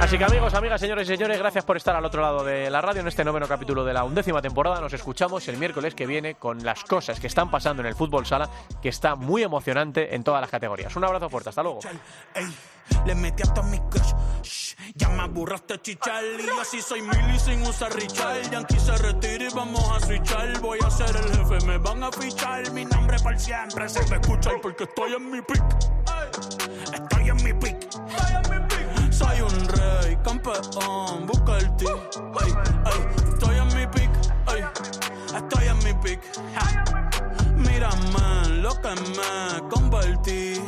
Así 0.00 0.18
que 0.18 0.24
amigos, 0.24 0.54
amigas, 0.54 0.80
señores 0.80 1.08
y 1.08 1.12
señores, 1.12 1.38
gracias 1.38 1.64
por 1.64 1.76
estar 1.76 1.94
al 1.96 2.04
otro 2.04 2.22
lado 2.22 2.44
de 2.44 2.70
la 2.70 2.80
radio 2.80 3.00
en 3.00 3.08
este 3.08 3.24
noveno 3.24 3.46
capítulo 3.46 3.84
de 3.84 3.92
la 3.92 4.04
undécima 4.04 4.40
temporada. 4.40 4.80
Nos 4.80 4.92
escuchamos 4.92 5.41
el 5.48 5.56
miércoles 5.56 5.94
que 5.94 6.06
viene 6.06 6.34
con 6.34 6.64
las 6.64 6.84
cosas 6.84 7.20
que 7.20 7.26
están 7.26 7.50
pasando 7.50 7.82
en 7.82 7.86
el 7.86 7.94
fútbol 7.94 8.26
sala, 8.26 8.48
que 8.80 8.88
está 8.88 9.14
muy 9.14 9.42
emocionante 9.42 10.14
en 10.14 10.24
todas 10.24 10.40
las 10.40 10.50
categorías. 10.50 10.94
Un 10.96 11.04
abrazo 11.04 11.28
fuerte, 11.28 11.48
hasta 11.50 11.62
luego. 11.62 11.80
Le 13.06 13.14
metí 13.14 13.42
hasta 13.42 13.62
mi. 13.62 13.78
Yankee 18.50 18.78
se 18.78 18.92
estoy 24.84 25.14
en 25.14 25.30
mi 25.30 25.40
pick. 25.40 25.62
Estoy 26.92 27.28
en 27.28 27.36
mi 27.36 27.52
pick. 27.52 29.12
Soy 29.12 29.40
un 29.40 29.68
rey. 29.68 30.18
Estoy 35.34 35.66
en 35.66 35.78
mi 35.78 35.94
pick. 36.02 36.20
Mírame 37.56 38.60
lo 38.60 38.70
que 38.80 38.88
me 38.90 39.68
convertí. 39.68 40.60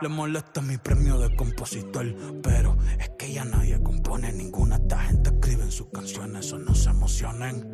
Le 0.00 0.08
molesta 0.08 0.60
mi 0.60 0.78
premio 0.78 1.18
de 1.18 1.34
compositor, 1.36 2.06
pero 2.42 2.76
es 2.98 3.10
que 3.18 3.32
ya 3.32 3.44
nadie 3.44 3.80
compone 3.82 4.32
ninguna. 4.32 4.76
Esta 4.76 4.98
gente 4.98 5.30
escribe 5.30 5.62
en 5.62 5.72
sus 5.72 5.88
canciones, 5.92 6.46
eso 6.46 6.58
no 6.58 6.74
se 6.74 6.90
emocionen. 6.90 7.70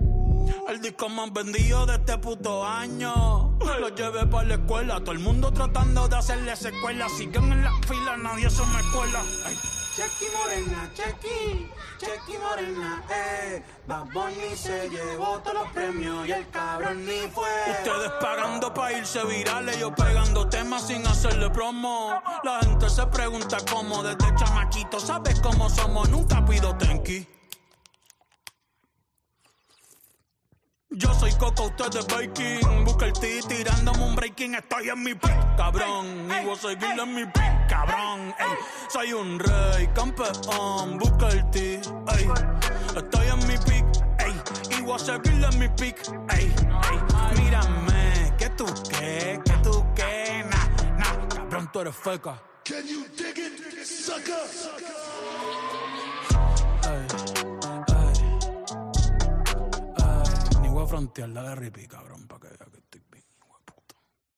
El 0.69 0.81
disco 0.81 1.09
más 1.09 1.33
vendido 1.33 1.87
de 1.87 1.95
este 1.95 2.19
puto 2.19 2.67
año. 2.67 3.59
Lo 3.81 3.89
llevé 3.89 4.27
para 4.27 4.49
la 4.49 4.55
escuela, 4.55 5.01
todo 5.01 5.13
el 5.13 5.21
mundo 5.21 5.53
tratando 5.53 6.09
de 6.09 6.17
hacerle 6.17 6.55
secuela. 6.57 7.09
Siguen 7.09 7.53
en 7.53 7.65
la 7.65 7.73
fila, 7.87 8.17
nadie 8.17 8.51
se 8.51 8.63
me 8.67 8.81
escuela. 8.81 9.23
Chequi 9.99 10.27
Morena, 10.33 10.89
Chequi, 10.95 11.69
Chequi 11.99 12.39
Morena, 12.39 13.03
eh. 13.11 13.61
Bad 13.89 14.07
se 14.55 14.89
llevó 14.91 15.41
todos 15.41 15.55
los 15.55 15.73
premios 15.73 16.29
y 16.29 16.31
el 16.31 16.49
cabrón 16.51 17.05
ni 17.05 17.27
fue. 17.35 17.49
Ustedes 17.69 18.13
pagando 18.21 18.73
pa' 18.73 18.93
irse 18.93 19.25
virales, 19.25 19.77
yo 19.81 19.93
pegando 19.93 20.49
temas 20.49 20.87
sin 20.87 21.05
hacerle 21.05 21.51
promo. 21.51 22.13
La 22.45 22.61
gente 22.61 22.89
se 22.89 23.05
pregunta 23.09 23.57
cómo, 23.69 24.05
desde 24.05 24.33
chamaquito, 24.37 25.01
¿sabes 25.01 25.41
cómo 25.41 25.69
somos? 25.69 26.09
Nunca 26.11 26.45
pido 26.45 26.77
tenki. 26.77 27.27
Yo 30.91 31.13
soy 31.13 31.31
Coco, 31.33 31.65
usted 31.65 31.99
es 31.99 32.07
Baking. 32.07 32.85
Busca 32.85 33.05
el 33.05 33.13
T 33.13 33.41
tirándome 33.47 34.05
un 34.05 34.17
breaking. 34.17 34.55
Estoy 34.55 34.89
en 34.89 35.03
mi 35.03 35.15
pick, 35.15 35.57
cabrón. 35.57 36.07
Y 36.31 36.45
voy 36.47 36.55
a 36.55 36.57
seguir 36.57 36.99
en 36.99 37.15
mi 37.15 37.27
pick, 37.27 37.67
cabrón. 37.69 38.35
Soy 38.89 39.13
un 39.13 39.39
rey, 39.39 39.87
campeón. 39.95 40.97
Busca 40.99 41.29
el 41.29 41.51
T, 41.51 41.81
Estoy 42.97 43.27
en 43.27 43.47
mi 43.47 43.59
pick, 43.59 43.85
ey. 44.19 44.79
Y 44.79 44.83
voy 44.83 44.95
a 44.95 44.99
seguir 44.99 45.45
en 45.45 45.59
mi 45.59 45.69
pick, 45.69 45.99
ey, 46.31 46.55
Mírame, 47.37 48.35
que 48.39 48.49
tú 48.51 48.65
qué, 48.89 49.39
que 49.45 49.53
tú 49.63 49.85
qué. 49.95 50.43
Nah, 50.49 50.97
nah, 50.97 51.29
cabrón, 51.29 51.71
tú 51.71 51.81
eres 51.81 51.97
feca. 51.97 52.43
Can 52.65 52.87
you 52.87 53.05
dig 53.15 53.37
it, 53.37 53.85
sucker? 53.85 54.35
Frontear 60.89 61.29
la 61.29 61.43
de 61.55 61.71
que 61.71 62.08